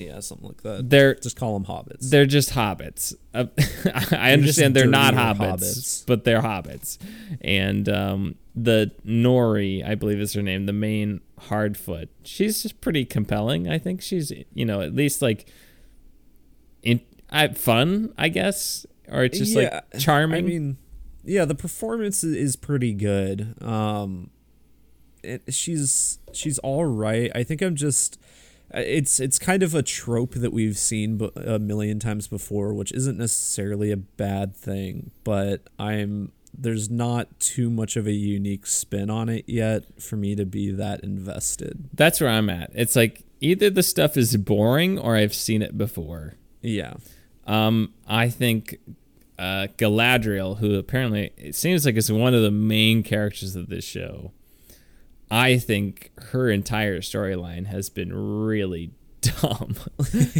Yeah, 0.00 0.20
something 0.20 0.48
like 0.48 0.62
that. 0.62 0.88
They're 0.88 1.14
just 1.14 1.36
call 1.36 1.58
them 1.58 1.66
hobbits. 1.66 2.08
they're 2.10 2.26
just 2.26 2.50
hobbits. 2.50 3.14
Uh, 3.34 3.46
I 4.16 4.32
understand 4.32 4.74
they're 4.74 4.86
not 4.86 5.14
hobbits, 5.14 5.38
hobbits. 5.38 6.06
but 6.06 6.24
they're 6.24 6.40
hobbits. 6.42 6.98
And 7.40 7.88
um, 7.88 8.36
the 8.54 8.92
Nori, 9.06 9.86
I 9.86 9.94
believe 9.94 10.20
is 10.20 10.32
her 10.34 10.42
name, 10.42 10.66
the 10.66 10.72
main 10.72 11.20
Harfoot. 11.48 12.08
She's 12.22 12.62
just 12.62 12.80
pretty 12.80 13.04
compelling. 13.04 13.68
I 13.68 13.78
think 13.78 14.00
she's 14.02 14.32
you 14.54 14.64
know 14.64 14.80
at 14.80 14.94
least 14.94 15.20
like 15.22 15.48
in 16.82 17.00
I, 17.30 17.48
fun, 17.48 18.12
I 18.18 18.28
guess, 18.28 18.86
or 19.08 19.24
it's 19.24 19.38
just 19.38 19.54
Yeah, 19.54 19.80
like 19.92 20.00
charming. 20.00 20.44
I 20.44 20.48
mean, 20.48 20.78
yeah, 21.24 21.44
the 21.44 21.54
performance 21.54 22.24
is 22.24 22.56
pretty 22.56 22.92
good. 22.92 23.54
Um, 23.62 24.30
it, 25.22 25.42
she's 25.52 26.18
she's 26.32 26.58
all 26.60 26.84
right. 26.86 27.30
I 27.34 27.42
think 27.42 27.60
I'm 27.62 27.76
just. 27.76 28.18
It's 28.72 29.18
it's 29.20 29.38
kind 29.38 29.62
of 29.62 29.74
a 29.74 29.82
trope 29.82 30.34
that 30.34 30.52
we've 30.52 30.78
seen 30.78 31.20
a 31.36 31.58
million 31.58 31.98
times 31.98 32.28
before, 32.28 32.72
which 32.72 32.92
isn't 32.92 33.18
necessarily 33.18 33.90
a 33.90 33.96
bad 33.96 34.54
thing. 34.56 35.10
But 35.24 35.62
I'm 35.78 36.32
there's 36.56 36.90
not 36.90 37.38
too 37.40 37.70
much 37.70 37.96
of 37.96 38.06
a 38.06 38.12
unique 38.12 38.66
spin 38.66 39.08
on 39.10 39.28
it 39.28 39.44
yet 39.46 39.84
for 40.00 40.16
me 40.16 40.34
to 40.34 40.44
be 40.44 40.70
that 40.72 41.00
invested. 41.00 41.88
That's 41.94 42.20
where 42.20 42.30
I'm 42.30 42.50
at. 42.50 42.70
It's 42.74 42.96
like 42.96 43.22
either 43.40 43.70
the 43.70 43.82
stuff 43.82 44.16
is 44.16 44.36
boring 44.36 44.98
or 44.98 45.16
I've 45.16 45.34
seen 45.34 45.62
it 45.62 45.78
before. 45.78 46.34
Yeah, 46.60 46.94
Um, 47.46 47.94
I 48.06 48.28
think 48.28 48.78
uh, 49.38 49.68
Galadriel, 49.78 50.58
who 50.58 50.74
apparently 50.74 51.32
it 51.38 51.54
seems 51.54 51.86
like 51.86 51.96
is 51.96 52.12
one 52.12 52.34
of 52.34 52.42
the 52.42 52.50
main 52.50 53.02
characters 53.02 53.56
of 53.56 53.68
this 53.68 53.84
show, 53.84 54.32
I 55.30 55.58
think 55.58 56.10
her 56.30 56.50
entire 56.50 57.00
storyline 57.00 57.66
has 57.66 57.88
been 57.88 58.12
really 58.12 58.92
dumb 59.20 59.76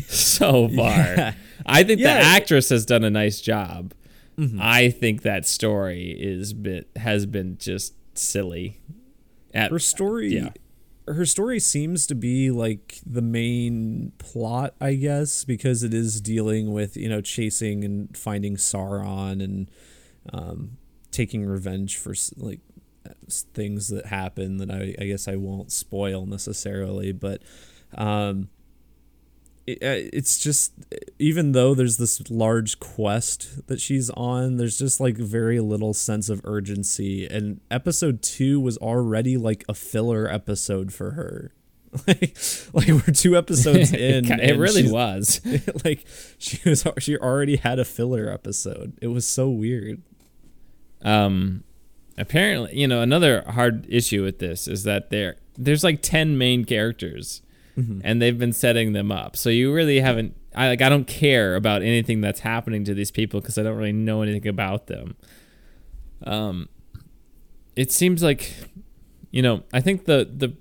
so 0.09 0.69
far. 0.77 0.97
Yeah. 0.97 1.35
I 1.67 1.85
think 1.85 2.01
Yeah. 2.01 2.15
the 2.15 2.21
actress 2.25 2.71
has 2.71 2.85
done 2.87 3.05
a 3.05 3.11
nice 3.11 3.41
job. 3.41 3.93
Mm-hmm. 4.39 4.59
I 4.61 4.89
think 4.91 5.23
that 5.23 5.47
story 5.47 6.11
is 6.19 6.53
bit 6.55 6.89
has 6.97 7.27
been 7.27 7.59
just 7.59 7.95
silly. 8.19 8.81
At, 9.53 9.71
her 9.71 9.79
story 9.79 10.35
yeah. 10.35 10.51
her 11.09 11.27
story 11.27 11.59
seems 11.59 12.07
to 12.07 12.15
be 12.15 12.51
like 12.53 13.01
the 13.05 13.21
main 13.21 14.13
plot 14.19 14.75
i 14.81 14.95
guess 14.95 15.43
because 15.45 15.83
it 15.83 15.93
is 15.93 16.21
dealing 16.21 16.73
with 16.73 16.97
you 16.97 17.09
know 17.09 17.21
chasing 17.21 17.83
and 17.83 18.17
finding 18.17 18.55
sauron 18.55 19.43
and 19.43 19.69
um, 20.33 20.77
taking 21.11 21.45
revenge 21.45 21.97
for 21.97 22.15
like 22.37 22.61
things 23.55 23.89
that 23.89 24.07
happen 24.07 24.59
that 24.59 24.71
I, 24.71 24.95
I 24.99 25.07
guess 25.07 25.27
i 25.29 25.37
won't 25.37 25.73
spoil 25.73 26.27
necessarily 26.27 27.13
but 27.13 27.43
um 27.97 28.49
it, 29.67 29.83
uh, 29.83 30.09
it's 30.13 30.39
just 30.39 30.73
even 31.19 31.53
though 31.53 31.75
there's 31.75 31.97
this 31.97 32.29
large 32.31 32.81
quest 32.81 33.67
that 33.69 33.81
she's 33.81 34.11
on 34.11 34.57
there's 34.57 34.79
just 34.79 35.01
like 35.01 35.17
very 35.17 35.61
little 35.61 35.95
sense 35.95 36.29
of 36.29 36.41
urgency 36.45 37.27
and 37.27 37.61
episode 37.71 38.23
2 38.23 38.61
was 38.61 38.77
already 38.79 39.37
like 39.37 39.65
a 39.69 39.75
filler 39.75 40.29
episode 40.29 40.93
for 40.93 41.13
her. 41.13 41.55
Like 42.07 42.37
like 42.73 42.87
we're 42.87 43.13
two 43.13 43.37
episodes 43.37 43.93
in 43.93 44.31
it 44.31 44.57
really 44.57 44.89
was. 44.89 45.41
like 45.85 46.07
she 46.39 46.61
was 46.69 46.87
she 47.01 47.17
already 47.17 47.57
had 47.57 47.81
a 47.81 47.85
filler 47.85 48.31
episode. 48.31 48.97
It 49.03 49.09
was 49.09 49.27
so 49.27 49.51
weird. 49.51 50.01
Um 51.03 51.65
apparently 52.21 52.79
you 52.79 52.87
know 52.87 53.01
another 53.03 53.43
hard 53.49 53.87
issue 53.89 54.23
with 54.23 54.39
this 54.39 54.69
is 54.69 54.85
that 54.85 55.11
there 55.11 55.37
there's 55.57 55.83
like 55.83 56.03
10 56.03 56.37
main 56.39 56.65
characters 56.65 57.43
and 58.05 58.21
they've 58.21 58.39
been 58.39 58.53
setting 58.53 58.93
them 58.93 59.11
up 59.11 59.37
so 59.37 59.49
you 59.49 59.73
really 59.73 60.01
haven't 60.01 60.37
i 60.55 60.69
like 60.69 60.83
i 60.83 60.89
don't 60.89 61.07
care 61.07 61.57
about 61.57 61.83
anything 61.83 62.21
that's 62.21 62.41
happening 62.41 62.85
to 62.85 62.93
these 62.93 63.11
people 63.11 63.41
because 63.41 63.57
i 63.57 63.63
don't 63.63 63.77
really 63.77 63.93
know 63.93 64.21
anything 64.23 64.47
about 64.47 64.87
them 64.87 65.17
um 66.25 66.69
it 67.75 67.91
seems 67.91 68.23
like 68.23 68.53
you 69.31 69.41
know 69.41 69.63
i 69.73 69.81
think 69.81 70.05
the 70.05 70.29
the 70.37 70.55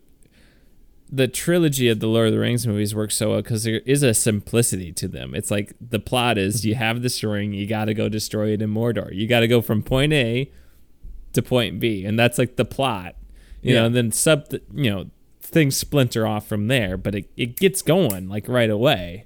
the 1.12 1.28
trilogy 1.28 1.90
of 1.90 2.00
the 2.00 2.08
Lord 2.08 2.28
of 2.28 2.34
the 2.34 2.40
Rings 2.40 2.68
movies 2.68 2.94
works 2.94 3.16
so 3.16 3.32
well 3.32 3.42
because 3.42 3.64
there 3.64 3.82
is 3.86 4.04
a 4.04 4.14
simplicity 4.14 4.92
to 4.94 5.08
them. 5.08 5.34
It's 5.34 5.50
like 5.50 5.74
the 5.82 6.00
plot 6.00 6.38
is 6.38 6.66
you 6.66 6.76
have 6.76 7.02
this 7.02 7.24
ring, 7.24 7.52
you 7.52 7.66
got 7.66 7.86
to 7.86 7.96
go 7.96 8.10
destroy 8.10 8.54
it 8.54 8.62
in 8.62 8.72
Mordor. 8.72 9.10
You 9.12 9.28
got 9.28 9.40
to 9.40 9.48
go 9.48 9.60
from 9.62 9.82
point 9.82 10.14
A 10.14 10.52
to 11.34 11.42
point 11.42 11.80
B, 11.80 12.06
and 12.06 12.18
that's 12.18 12.38
like 12.38 12.56
the 12.56 12.66
plot, 12.66 13.16
you 13.62 13.74
know. 13.74 13.86
And 13.86 13.96
then 13.96 14.12
sub, 14.12 14.52
you 14.74 14.90
know, 14.90 15.10
things 15.42 15.76
splinter 15.78 16.26
off 16.28 16.48
from 16.48 16.68
there, 16.68 16.98
but 16.98 17.16
it 17.16 17.30
it 17.38 17.58
gets 17.58 17.82
going 17.82 18.28
like 18.30 18.48
right 18.48 18.70
away. 18.70 19.26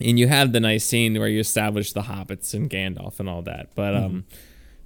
And 0.00 0.18
you 0.18 0.26
have 0.26 0.52
the 0.52 0.58
nice 0.60 0.84
scene 0.84 1.14
where 1.18 1.28
you 1.28 1.38
establish 1.38 1.92
the 1.92 2.02
hobbits 2.02 2.52
and 2.52 2.68
Gandalf 2.68 3.20
and 3.20 3.28
all 3.28 3.42
that, 3.42 3.74
but 3.76 3.94
um, 3.94 4.24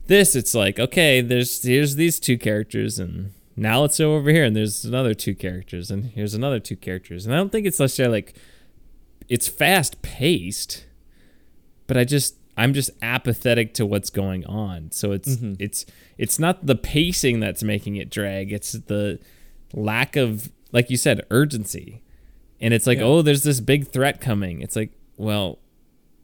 This 0.06 0.34
it's 0.34 0.54
like 0.54 0.78
okay, 0.78 1.20
there's 1.20 1.62
here's 1.62 1.96
these 1.96 2.18
two 2.20 2.38
characters 2.38 2.98
and 2.98 3.32
now 3.56 3.80
let's 3.82 3.98
go 3.98 4.14
over 4.14 4.30
here 4.30 4.44
and 4.44 4.54
there's 4.54 4.84
another 4.84 5.14
two 5.14 5.34
characters 5.34 5.90
and 5.90 6.06
here's 6.06 6.34
another 6.34 6.60
two 6.60 6.76
characters 6.76 7.26
and 7.26 7.34
I 7.34 7.38
don't 7.38 7.50
think 7.50 7.66
it's 7.66 7.80
necessarily 7.80 8.18
like 8.18 8.34
it's 9.28 9.48
fast 9.48 10.00
paced, 10.00 10.86
but 11.86 11.96
I 11.98 12.04
just 12.04 12.36
I'm 12.58 12.74
just 12.74 12.90
apathetic 13.00 13.72
to 13.74 13.86
what's 13.86 14.10
going 14.10 14.44
on. 14.46 14.90
So 14.90 15.12
it's 15.12 15.36
Mhm. 15.36 15.56
it's 15.60 15.86
it's 16.18 16.38
not 16.38 16.66
the 16.66 16.74
pacing 16.74 17.40
that's 17.40 17.62
making 17.62 17.96
it 17.96 18.10
drag. 18.10 18.52
It's 18.52 18.72
the 18.72 19.18
lack 19.72 20.16
of 20.16 20.50
like 20.72 20.90
you 20.90 20.96
said 20.96 21.22
urgency. 21.30 22.02
And 22.60 22.74
it's 22.74 22.86
like, 22.86 22.98
Yeah. 22.98 23.04
"Oh, 23.04 23.22
there's 23.22 23.44
this 23.44 23.60
big 23.60 23.86
threat 23.86 24.20
coming." 24.20 24.60
It's 24.60 24.74
like, 24.76 24.90
"Well, 25.16 25.60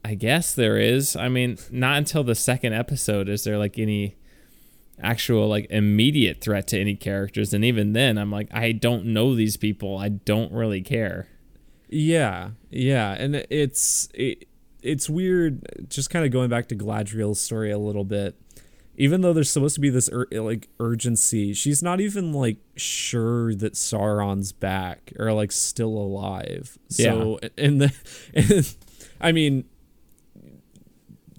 I 0.04 0.14
guess 0.16 0.54
there 0.54 0.76
is. 0.76 1.14
I 1.16 1.28
mean, 1.28 1.56
not 1.70 1.96
until 1.98 2.24
the 2.24 2.34
second 2.34 2.72
episode 2.74 3.28
is 3.28 3.44
there 3.44 3.56
like 3.56 3.78
any 3.78 4.16
actual 5.02 5.48
like 5.48 5.66
immediate 5.70 6.40
threat 6.40 6.66
to 6.68 6.78
any 6.78 6.94
characters 6.94 7.52
and 7.52 7.64
even 7.64 7.94
then 7.94 8.16
I'm 8.16 8.30
like 8.30 8.46
I 8.52 8.70
don't 8.72 9.06
know 9.06 9.34
these 9.34 9.56
people. 9.56 9.96
I 9.98 10.08
don't 10.08 10.52
really 10.52 10.82
care. 10.82 11.26
Yeah, 11.88 12.50
yeah, 12.70 13.12
and 13.12 13.44
it's 13.50 14.08
it, 14.14 14.46
it's 14.84 15.08
weird. 15.08 15.88
Just 15.88 16.10
kind 16.10 16.24
of 16.24 16.30
going 16.30 16.50
back 16.50 16.68
to 16.68 16.76
Galadriel's 16.76 17.40
story 17.40 17.70
a 17.70 17.78
little 17.78 18.04
bit. 18.04 18.36
Even 18.96 19.22
though 19.22 19.32
there's 19.32 19.50
supposed 19.50 19.74
to 19.74 19.80
be 19.80 19.90
this 19.90 20.08
ur- 20.12 20.28
like 20.30 20.68
urgency, 20.78 21.52
she's 21.52 21.82
not 21.82 22.00
even 22.00 22.32
like 22.32 22.58
sure 22.76 23.52
that 23.56 23.72
Sauron's 23.72 24.52
back 24.52 25.12
or 25.18 25.32
like 25.32 25.50
still 25.50 25.88
alive. 25.88 26.78
So 26.90 27.40
and 27.58 27.80
the 27.80 27.92
and, 28.34 28.76
I 29.20 29.32
mean 29.32 29.64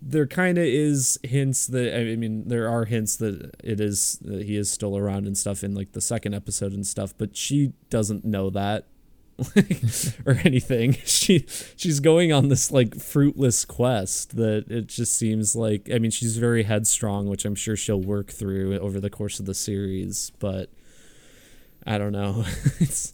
there 0.08 0.28
kind 0.28 0.58
of 0.58 0.66
is 0.66 1.18
hints 1.24 1.66
that 1.68 1.98
I 1.98 2.16
mean 2.16 2.48
there 2.50 2.70
are 2.70 2.86
hints 2.86 3.16
that 3.18 3.56
it 3.64 3.80
is 3.80 4.20
that 4.22 4.44
he 4.44 4.58
is 4.58 4.70
still 4.70 4.98
around 4.98 5.26
and 5.26 5.38
stuff 5.38 5.64
in 5.64 5.74
like 5.74 5.94
the 5.94 6.02
second 6.02 6.34
episode 6.34 6.74
and 6.74 6.86
stuff, 6.86 7.14
but 7.18 7.38
she 7.38 7.72
doesn't 7.90 8.26
know 8.26 8.50
that 8.50 8.86
or 10.26 10.40
anything. 10.44 10.94
She 11.06 11.46
she's 11.76 12.00
going 12.00 12.32
on 12.32 12.48
this 12.50 12.72
like 12.72 12.96
fruitless 13.00 13.66
quest 13.66 14.36
that 14.38 14.66
it 14.70 14.88
just 14.88 15.16
seems 15.18 15.56
like 15.56 15.90
I 15.94 16.00
mean 16.00 16.12
she's 16.12 16.38
very 16.38 16.64
headstrong, 16.64 17.28
which 17.28 17.46
I'm 17.46 17.56
sure 17.56 17.76
she'll 17.76 18.02
work 18.02 18.32
through 18.32 18.78
over 18.80 19.00
the 19.00 19.10
course 19.10 19.40
of 19.40 19.46
the 19.46 19.54
series, 19.54 20.32
but 20.40 20.70
I 21.86 21.98
don't 21.98 22.12
know. 22.14 22.46
it's 22.80 23.14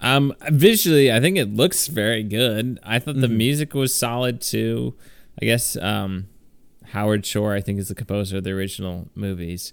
Um, 0.00 0.34
visually, 0.50 1.12
I 1.12 1.20
think 1.20 1.36
it 1.38 1.54
looks 1.54 1.86
very 1.86 2.22
good. 2.24 2.78
I 2.82 2.98
thought 2.98 3.20
the 3.20 3.26
Mhm. 3.28 3.36
music 3.36 3.74
was 3.74 3.94
solid 3.94 4.40
too. 4.40 4.94
I 5.40 5.44
guess 5.44 5.76
um, 5.76 6.26
Howard 6.86 7.24
Shore, 7.24 7.54
I 7.54 7.60
think, 7.60 7.78
is 7.78 7.88
the 7.88 7.94
composer 7.94 8.38
of 8.38 8.44
the 8.44 8.50
original 8.50 9.08
movies. 9.14 9.72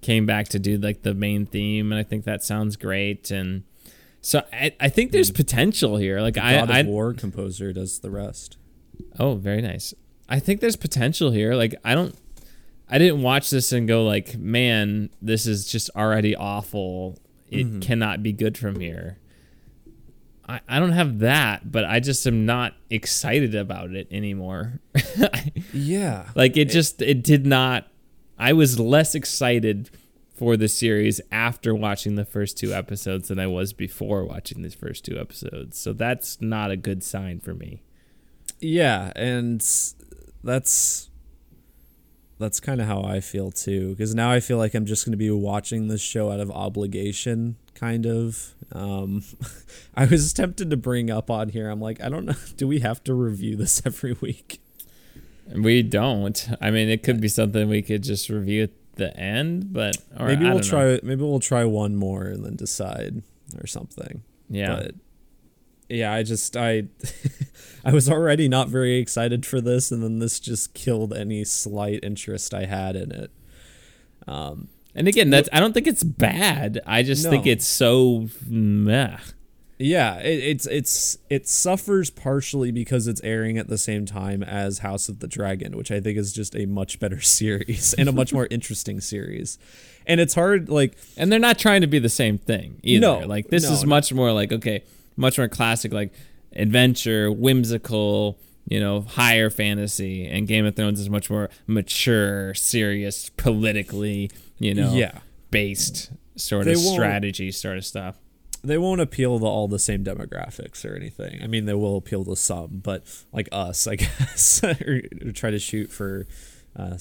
Came 0.00 0.26
back 0.26 0.48
to 0.48 0.58
do 0.58 0.78
like 0.78 1.02
the 1.02 1.14
main 1.14 1.46
theme, 1.46 1.92
and 1.92 1.98
I 1.98 2.02
think 2.02 2.24
that 2.24 2.42
sounds 2.42 2.76
great. 2.76 3.30
And 3.30 3.62
so 4.20 4.42
I, 4.52 4.74
I 4.80 4.88
think 4.88 5.12
there's 5.12 5.30
potential 5.30 5.96
here. 5.96 6.20
Like 6.20 6.36
I, 6.38 6.54
God 6.56 6.70
of 6.70 6.76
I, 6.76 6.82
War 6.82 7.12
composer 7.14 7.72
does 7.72 8.00
the 8.00 8.10
rest. 8.10 8.56
oh, 9.18 9.34
very 9.36 9.62
nice. 9.62 9.94
I 10.28 10.38
think 10.40 10.60
there's 10.60 10.76
potential 10.76 11.30
here. 11.30 11.54
Like 11.54 11.74
I 11.84 11.94
don't, 11.94 12.14
I 12.88 12.98
didn't 12.98 13.22
watch 13.22 13.50
this 13.50 13.72
and 13.72 13.86
go 13.86 14.04
like, 14.04 14.36
man, 14.38 15.10
this 15.22 15.46
is 15.46 15.66
just 15.66 15.90
already 15.96 16.34
awful. 16.34 17.18
It 17.50 17.66
Mhm. 17.66 17.82
cannot 17.82 18.22
be 18.22 18.32
good 18.32 18.58
from 18.58 18.80
here. 18.80 19.18
I, 20.48 20.60
I 20.68 20.78
don't 20.80 20.92
have 20.92 21.18
that, 21.20 21.70
but 21.72 21.84
I 21.84 21.98
just 22.00 22.26
am 22.26 22.46
not 22.46 22.74
excited 22.90 23.54
about 23.54 23.90
it 23.94 24.08
anymore. 24.10 24.80
Yeah. 25.72 26.28
like 26.34 26.56
it 26.56 26.66
just 26.66 27.02
it 27.02 27.22
did 27.22 27.46
not 27.46 27.86
I 28.38 28.52
was 28.52 28.78
less 28.80 29.14
excited 29.14 29.90
for 30.36 30.56
the 30.56 30.68
series 30.68 31.20
after 31.32 31.74
watching 31.74 32.14
the 32.14 32.24
first 32.24 32.58
two 32.58 32.72
episodes 32.74 33.28
than 33.28 33.38
I 33.38 33.46
was 33.46 33.72
before 33.72 34.24
watching 34.24 34.62
these 34.62 34.74
first 34.74 35.04
two 35.04 35.18
episodes. 35.18 35.78
So 35.78 35.94
that's 35.94 36.40
not 36.42 36.70
a 36.70 36.76
good 36.76 37.02
sign 37.02 37.40
for 37.40 37.54
me. 37.54 37.82
Yeah, 38.60 39.12
and 39.16 39.66
that's 40.44 41.10
that's 42.38 42.60
kind 42.60 42.82
of 42.82 42.86
how 42.86 43.02
I 43.02 43.20
feel 43.20 43.50
too 43.50 43.90
because 43.90 44.14
now 44.14 44.30
I 44.30 44.40
feel 44.40 44.58
like 44.58 44.74
I'm 44.74 44.84
just 44.84 45.06
going 45.06 45.12
to 45.12 45.16
be 45.16 45.30
watching 45.30 45.88
this 45.88 46.02
show 46.02 46.30
out 46.30 46.40
of 46.40 46.50
obligation 46.50 47.56
kind 47.74 48.06
of. 48.06 48.54
Um 48.72 49.24
I 49.94 50.04
was 50.04 50.34
tempted 50.34 50.68
to 50.68 50.76
bring 50.76 51.10
up 51.10 51.30
on 51.30 51.48
here. 51.48 51.70
I'm 51.70 51.80
like, 51.80 52.00
I 52.02 52.10
don't 52.10 52.26
know, 52.26 52.34
do 52.56 52.68
we 52.68 52.80
have 52.80 53.02
to 53.04 53.14
review 53.14 53.56
this 53.56 53.80
every 53.86 54.12
week? 54.20 54.60
We 55.54 55.82
don't. 55.82 56.48
I 56.60 56.70
mean, 56.72 56.88
it 56.88 57.04
could 57.04 57.20
be 57.20 57.28
something 57.28 57.68
we 57.68 57.80
could 57.80 58.02
just 58.02 58.28
review 58.28 58.68
the 58.96 59.16
end, 59.16 59.72
but 59.72 59.96
maybe 60.18 60.44
I 60.44 60.50
we'll 60.50 60.58
don't 60.58 60.64
try 60.64 60.84
know. 60.84 61.00
maybe 61.02 61.22
we'll 61.22 61.40
try 61.40 61.64
one 61.64 61.96
more 61.96 62.24
and 62.24 62.44
then 62.44 62.56
decide 62.56 63.22
or 63.58 63.66
something. 63.66 64.22
Yeah. 64.50 64.76
But 64.76 64.94
yeah, 65.88 66.12
I 66.12 66.22
just 66.22 66.56
I 66.56 66.84
I 67.84 67.92
was 67.92 68.08
already 68.10 68.48
not 68.48 68.68
very 68.68 68.96
excited 68.98 69.46
for 69.46 69.60
this 69.60 69.92
and 69.92 70.02
then 70.02 70.18
this 70.18 70.40
just 70.40 70.74
killed 70.74 71.12
any 71.12 71.44
slight 71.44 72.00
interest 72.02 72.52
I 72.52 72.64
had 72.66 72.96
in 72.96 73.12
it. 73.12 73.30
Um 74.26 74.68
and 74.94 75.06
again, 75.08 75.30
that's 75.30 75.48
I 75.52 75.60
don't 75.60 75.72
think 75.74 75.86
it's 75.86 76.02
bad. 76.02 76.80
I 76.86 77.02
just 77.02 77.28
think 77.28 77.46
it's 77.46 77.66
so 77.66 78.28
meh. 78.48 79.18
Yeah, 79.78 80.16
it, 80.20 80.42
it's 80.42 80.66
it's 80.66 81.18
it 81.28 81.46
suffers 81.46 82.08
partially 82.08 82.70
because 82.70 83.06
it's 83.06 83.20
airing 83.22 83.58
at 83.58 83.68
the 83.68 83.76
same 83.76 84.06
time 84.06 84.42
as 84.42 84.78
House 84.78 85.08
of 85.08 85.20
the 85.20 85.28
Dragon, 85.28 85.76
which 85.76 85.90
I 85.90 86.00
think 86.00 86.16
is 86.16 86.32
just 86.32 86.56
a 86.56 86.64
much 86.66 86.98
better 86.98 87.20
series 87.20 87.94
and 87.94 88.08
a 88.08 88.12
much 88.12 88.32
more 88.32 88.48
interesting 88.50 89.00
series. 89.00 89.58
And 90.06 90.20
it's 90.20 90.34
hard 90.34 90.68
like 90.70 90.96
And 91.16 91.30
they're 91.30 91.38
not 91.38 91.58
trying 91.58 91.82
to 91.82 91.86
be 91.86 91.98
the 91.98 92.08
same 92.08 92.38
thing 92.38 92.80
either. 92.82 93.00
No, 93.00 93.18
like 93.26 93.48
this 93.48 93.64
no, 93.64 93.72
is 93.72 93.82
no. 93.82 93.88
much 93.88 94.12
more 94.12 94.32
like 94.32 94.50
okay, 94.50 94.82
much 95.16 95.36
more 95.36 95.48
classic 95.48 95.92
like 95.92 96.12
adventure, 96.54 97.30
whimsical, 97.30 98.38
you 98.66 98.80
know, 98.80 99.02
higher 99.02 99.50
fantasy 99.50 100.26
and 100.26 100.48
Game 100.48 100.64
of 100.64 100.74
Thrones 100.74 101.00
is 101.00 101.10
much 101.10 101.28
more 101.28 101.50
mature, 101.66 102.54
serious, 102.54 103.28
politically, 103.30 104.30
you 104.58 104.72
know, 104.72 104.94
yeah. 104.94 105.18
based 105.50 106.12
sort 106.36 106.64
They 106.64 106.72
of 106.72 106.78
strategy 106.78 107.52
sort 107.52 107.76
of 107.76 107.84
stuff. 107.84 108.16
They 108.66 108.78
won't 108.78 109.00
appeal 109.00 109.38
to 109.38 109.46
all 109.46 109.68
the 109.68 109.78
same 109.78 110.04
demographics 110.04 110.84
or 110.84 110.94
anything. 110.94 111.42
I 111.42 111.46
mean, 111.46 111.64
they 111.64 111.74
will 111.74 111.96
appeal 111.96 112.24
to 112.24 112.36
some, 112.36 112.80
but 112.82 113.04
like 113.32 113.48
us, 113.52 113.86
I 113.86 113.96
guess, 113.96 114.62
or, 114.62 115.02
or 115.24 115.32
try 115.32 115.50
to 115.50 115.58
shoot 115.58 115.90
for 115.90 116.26
uh, 116.76 116.98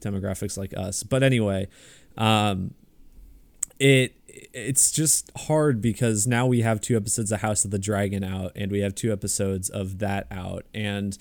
demographics 0.00 0.56
like 0.56 0.76
us. 0.76 1.02
But 1.02 1.22
anyway, 1.22 1.68
um, 2.16 2.74
it 3.78 4.14
it's 4.28 4.90
just 4.90 5.30
hard 5.36 5.80
because 5.80 6.26
now 6.26 6.46
we 6.46 6.60
have 6.60 6.80
two 6.80 6.96
episodes 6.96 7.32
of 7.32 7.40
House 7.40 7.64
of 7.64 7.70
the 7.70 7.78
Dragon 7.78 8.22
out, 8.22 8.52
and 8.54 8.70
we 8.70 8.80
have 8.80 8.94
two 8.94 9.12
episodes 9.12 9.68
of 9.68 9.98
that 9.98 10.26
out, 10.30 10.64
and 10.74 11.18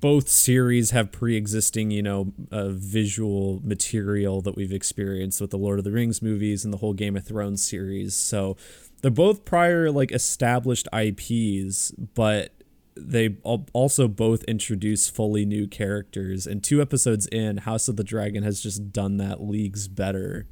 both 0.00 0.28
series 0.28 0.90
have 0.90 1.12
pre-existing, 1.12 1.90
you 1.90 2.02
know, 2.02 2.32
uh, 2.50 2.68
visual 2.68 3.60
material 3.64 4.40
that 4.42 4.56
we've 4.56 4.72
experienced 4.72 5.40
with 5.40 5.50
the 5.50 5.58
Lord 5.58 5.78
of 5.78 5.84
the 5.84 5.92
Rings 5.92 6.20
movies 6.22 6.64
and 6.64 6.72
the 6.72 6.78
whole 6.78 6.92
Game 6.92 7.16
of 7.16 7.24
Thrones 7.24 7.66
series. 7.66 8.14
So 8.14 8.56
they're 9.02 9.10
both 9.10 9.44
prior 9.44 9.90
like 9.90 10.12
established 10.12 10.88
IPs, 10.92 11.92
but 11.92 12.52
they 12.96 13.36
also 13.44 14.08
both 14.08 14.42
introduce 14.44 15.08
fully 15.08 15.44
new 15.44 15.66
characters. 15.66 16.46
And 16.46 16.62
two 16.64 16.80
episodes 16.80 17.26
in, 17.26 17.58
House 17.58 17.88
of 17.88 17.96
the 17.96 18.04
Dragon 18.04 18.42
has 18.42 18.60
just 18.60 18.92
done 18.92 19.18
that 19.18 19.42
leagues 19.42 19.86
better 19.88 20.46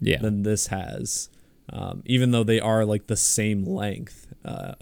Yeah. 0.00 0.20
than 0.20 0.42
this 0.42 0.66
has, 0.68 1.28
um, 1.72 2.02
even 2.06 2.30
though 2.30 2.44
they 2.44 2.60
are 2.60 2.84
like 2.84 3.06
the 3.06 3.16
same 3.16 3.64
length. 3.64 4.26
Uh, 4.44 4.74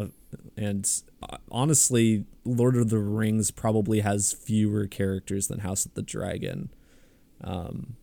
and 0.57 0.89
uh, 1.29 1.39
honestly, 1.51 2.25
Lord 2.45 2.77
of 2.77 2.89
the 2.91 2.99
Rings 2.99 3.51
probably 3.51 4.01
has 4.01 4.33
fewer 4.33 4.87
characters 4.87 5.49
than 5.49 5.61
House 5.61 5.85
of 5.87 5.95
the 5.95 6.03
Dragon. 6.03 6.71
Um, 7.43 7.97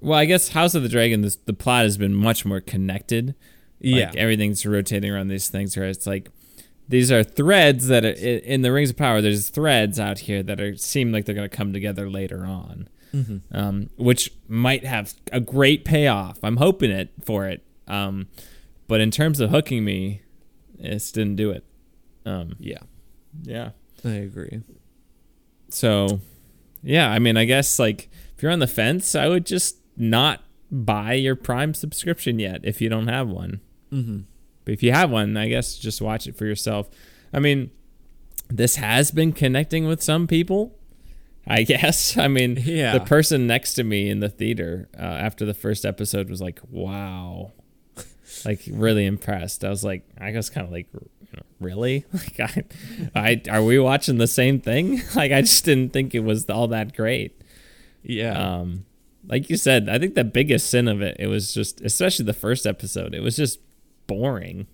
Well, 0.00 0.18
I 0.18 0.24
guess 0.24 0.48
House 0.50 0.74
of 0.74 0.82
the 0.82 0.88
Dragon, 0.88 1.20
this, 1.22 1.36
the 1.36 1.52
plot 1.52 1.84
has 1.84 1.96
been 1.96 2.14
much 2.14 2.44
more 2.44 2.60
connected. 2.60 3.34
yeah, 3.80 4.06
Like 4.06 4.16
everything's 4.16 4.64
rotating 4.66 5.10
around 5.10 5.28
these 5.28 5.48
things 5.48 5.76
where 5.76 5.86
it's 5.86 6.06
like 6.06 6.28
these 6.88 7.10
are 7.12 7.22
threads 7.24 7.86
that 7.88 8.04
are 8.04 8.10
in 8.10 8.62
the 8.62 8.72
Rings 8.72 8.90
of 8.90 8.96
Power. 8.96 9.20
There's 9.20 9.48
threads 9.48 9.98
out 10.00 10.20
here 10.20 10.42
that 10.42 10.60
are 10.60 10.76
seem 10.76 11.12
like 11.12 11.24
they're 11.24 11.34
going 11.34 11.48
to 11.48 11.56
come 11.56 11.72
together 11.72 12.10
later 12.10 12.44
on, 12.44 12.88
Mhm. 13.14 13.40
um, 13.52 13.90
which 13.96 14.32
might 14.48 14.84
have 14.84 15.14
a 15.30 15.40
great 15.40 15.84
payoff. 15.84 16.38
I'm 16.42 16.56
hoping 16.56 16.90
it 16.90 17.10
for 17.24 17.46
it. 17.46 17.62
Um, 17.88 18.28
but 18.88 19.00
in 19.00 19.10
terms 19.10 19.40
of 19.40 19.50
hooking 19.50 19.84
me, 19.84 20.22
it 20.78 20.90
just 20.90 21.14
didn't 21.14 21.36
do 21.36 21.50
it. 21.50 21.64
Um, 22.26 22.56
yeah, 22.58 22.78
yeah. 23.42 23.70
I 24.04 24.10
agree. 24.10 24.62
So, 25.70 26.20
yeah, 26.82 27.10
I 27.10 27.18
mean, 27.18 27.36
I 27.36 27.44
guess 27.44 27.78
like 27.78 28.10
if 28.36 28.42
you're 28.42 28.52
on 28.52 28.58
the 28.58 28.66
fence, 28.66 29.14
I 29.14 29.28
would 29.28 29.46
just 29.46 29.76
not 29.96 30.42
buy 30.70 31.14
your 31.14 31.36
Prime 31.36 31.74
subscription 31.74 32.38
yet 32.38 32.60
if 32.64 32.80
you 32.80 32.88
don't 32.88 33.08
have 33.08 33.28
one. 33.28 33.60
Mm-hmm. 33.92 34.20
But 34.64 34.74
if 34.74 34.82
you 34.82 34.92
have 34.92 35.10
one, 35.10 35.36
I 35.36 35.48
guess 35.48 35.76
just 35.78 36.00
watch 36.00 36.26
it 36.26 36.36
for 36.36 36.46
yourself. 36.46 36.88
I 37.32 37.38
mean, 37.40 37.70
this 38.48 38.76
has 38.76 39.10
been 39.10 39.32
connecting 39.32 39.86
with 39.86 40.02
some 40.02 40.26
people. 40.26 40.78
I 41.46 41.62
guess. 41.64 42.16
I 42.16 42.28
mean, 42.28 42.56
Yeah. 42.62 42.92
the 42.96 43.04
person 43.04 43.46
next 43.46 43.74
to 43.74 43.84
me 43.84 44.08
in 44.08 44.20
the 44.20 44.28
theater 44.28 44.88
uh, 44.98 45.02
after 45.02 45.44
the 45.44 45.54
first 45.54 45.84
episode 45.84 46.30
was 46.30 46.40
like, 46.40 46.60
"Wow," 46.70 47.52
like 48.46 48.62
really 48.70 49.06
impressed. 49.06 49.64
I 49.64 49.70
was 49.70 49.84
like, 49.84 50.04
I 50.18 50.32
was 50.32 50.50
kind 50.50 50.66
of 50.66 50.72
like, 50.72 50.88
really? 51.60 52.04
Like, 52.12 52.40
I, 52.40 52.64
I, 53.14 53.42
are 53.50 53.62
we 53.62 53.78
watching 53.78 54.18
the 54.18 54.26
same 54.26 54.60
thing? 54.60 55.02
Like, 55.14 55.32
I 55.32 55.42
just 55.42 55.64
didn't 55.64 55.92
think 55.92 56.14
it 56.14 56.20
was 56.20 56.48
all 56.50 56.68
that 56.68 56.96
great. 56.96 57.40
Yeah. 58.02 58.32
Um, 58.32 58.84
like 59.26 59.48
you 59.48 59.56
said, 59.56 59.88
I 59.88 59.98
think 59.98 60.14
the 60.14 60.24
biggest 60.24 60.68
sin 60.68 60.88
of 60.88 61.00
it, 61.00 61.16
it 61.18 61.28
was 61.28 61.54
just, 61.54 61.80
especially 61.80 62.24
the 62.24 62.32
first 62.32 62.66
episode, 62.66 63.14
it 63.14 63.20
was 63.20 63.36
just 63.36 63.60
boring. 64.06 64.66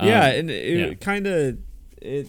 yeah, 0.00 0.26
Um, 0.26 0.32
and 0.32 0.50
it 0.50 0.78
yeah. 0.78 0.94
kind 0.94 1.26
of 1.26 1.58
it 2.00 2.28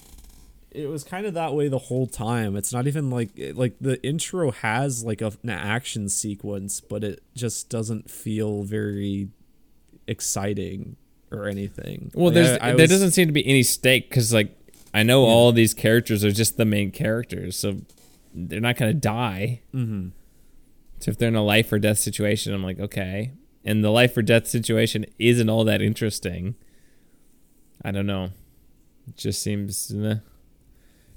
it 0.71 0.87
was 0.87 1.03
kind 1.03 1.25
of 1.25 1.33
that 1.33 1.53
way 1.55 1.67
the 1.67 1.77
whole 1.79 2.07
time. 2.07 2.55
It's 2.55 2.71
not 2.71 2.87
even 2.87 3.09
like 3.09 3.29
like 3.53 3.75
the 3.81 4.01
intro 4.05 4.51
has 4.51 5.03
like 5.03 5.21
a, 5.21 5.33
an 5.43 5.49
action 5.49 6.09
sequence, 6.09 6.79
but 6.79 7.03
it 7.03 7.23
just 7.35 7.69
doesn't 7.69 8.09
feel 8.09 8.63
very 8.63 9.29
exciting 10.09 10.95
or 11.31 11.47
anything. 11.47 12.11
Well, 12.13 12.25
Like, 12.25 12.33
there's 12.35 12.49
I- 12.59 12.69
I 12.69 12.73
there 12.73 12.83
was- 12.83 12.89
doesn't 12.89 13.11
seem 13.11 13.27
to 13.27 13.33
be 13.33 13.45
any 13.45 13.63
stake 13.63 14.09
because 14.09 14.33
like 14.33 14.55
I 14.93 15.03
know 15.03 15.23
all 15.23 15.51
these 15.51 15.73
characters 15.73 16.25
are 16.25 16.31
just 16.31 16.57
the 16.57 16.65
main 16.65 16.89
characters, 16.91 17.55
so 17.55 17.81
they're 18.33 18.59
not 18.59 18.75
gonna 18.77 18.93
die. 18.93 19.61
Mhm. 19.73 20.11
So 20.99 21.11
if 21.11 21.17
they're 21.17 21.29
in 21.29 21.35
a 21.35 21.43
life 21.43 21.71
or 21.71 21.79
death 21.79 21.99
situation, 21.99 22.53
I'm 22.53 22.63
like, 22.63 22.79
okay. 22.79 23.31
And 23.63 23.83
the 23.83 23.91
life 23.91 24.17
or 24.17 24.21
death 24.21 24.47
situation 24.47 25.05
isn't 25.19 25.49
all 25.49 25.63
that 25.65 25.81
interesting. 25.81 26.55
I 27.83 27.91
don't 27.91 28.07
know. 28.07 28.31
It 29.07 29.15
just 29.17 29.41
seems. 29.41 29.93
eh. 29.95 30.15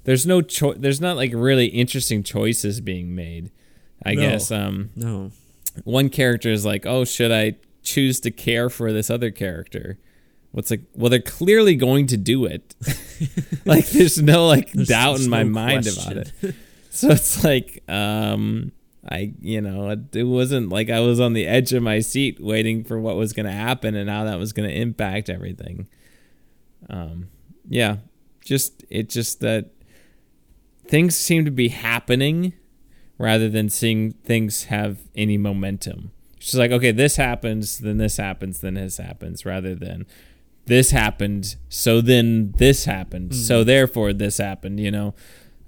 There's 0.05 0.25
no 0.27 0.41
choice. 0.41 0.77
There's 0.79 1.01
not 1.01 1.15
like 1.17 1.31
really 1.33 1.67
interesting 1.67 2.23
choices 2.23 2.79
being 2.81 3.15
made. 3.15 3.49
I 4.05 4.13
No. 4.15 4.21
guess. 4.21 4.51
Um, 4.51 4.89
no. 4.95 5.31
one 5.85 6.09
character 6.09 6.51
is 6.51 6.65
like, 6.65 6.85
oh, 6.85 7.03
should 7.03 7.31
I 7.31 7.55
choose 7.83 8.19
to 8.21 8.31
care 8.31 8.69
for 8.69 8.91
this 8.91 9.09
other 9.09 9.29
character? 9.31 9.99
What's 10.51 10.69
like, 10.71 10.81
well, 10.93 11.09
they're 11.09 11.19
clearly 11.19 11.75
going 11.75 12.07
to 12.07 12.17
do 12.17 12.45
it. 12.45 12.75
like, 13.65 13.87
there's 13.89 14.21
no 14.21 14.47
like 14.47 14.71
There's- 14.71 14.87
doubt 14.87 15.19
in 15.19 15.29
my 15.29 15.43
no 15.43 15.49
mind 15.49 15.83
question. 15.85 16.11
about 16.13 16.27
it. 16.43 16.55
So 16.91 17.09
it's 17.09 17.43
like, 17.43 17.83
um, 17.89 18.71
I, 19.09 19.33
you 19.41 19.61
know, 19.61 19.89
it, 19.89 20.15
it 20.15 20.23
wasn't 20.25 20.69
like 20.69 20.91
I 20.91 20.99
was 20.99 21.19
on 21.19 21.33
the 21.33 21.47
edge 21.47 21.73
of 21.73 21.81
my 21.81 21.99
seat 22.01 22.39
waiting 22.39 22.83
for 22.83 22.99
what 22.99 23.15
was 23.15 23.33
going 23.33 23.47
to 23.47 23.51
happen 23.51 23.95
and 23.95 24.09
how 24.09 24.25
that 24.25 24.37
was 24.37 24.53
going 24.53 24.69
to 24.69 24.75
impact 24.75 25.27
everything. 25.27 25.87
Um, 26.89 27.29
yeah, 27.67 27.97
just, 28.45 28.83
it 28.91 29.09
just 29.09 29.39
that 29.39 29.71
things 30.85 31.15
seem 31.17 31.45
to 31.45 31.51
be 31.51 31.69
happening 31.69 32.53
rather 33.17 33.49
than 33.49 33.69
seeing 33.69 34.11
things 34.23 34.65
have 34.65 34.99
any 35.15 35.37
momentum. 35.37 36.11
She's 36.43 36.59
like, 36.59 36.71
okay, 36.71 36.91
this 36.91 37.15
happens, 37.15 37.77
then 37.79 37.99
this 37.99 38.17
happens, 38.17 38.59
then 38.59 38.73
this 38.73 38.97
happens, 38.97 39.45
rather 39.45 39.75
than 39.75 40.05
this 40.65 40.91
happened, 40.91 41.55
so 41.69 42.01
then 42.01 42.51
this 42.57 42.83
happened, 42.83 43.33
so 43.33 43.63
therefore 43.63 44.11
this 44.11 44.39
happened, 44.39 44.77
you 44.81 44.91
know. 44.91 45.15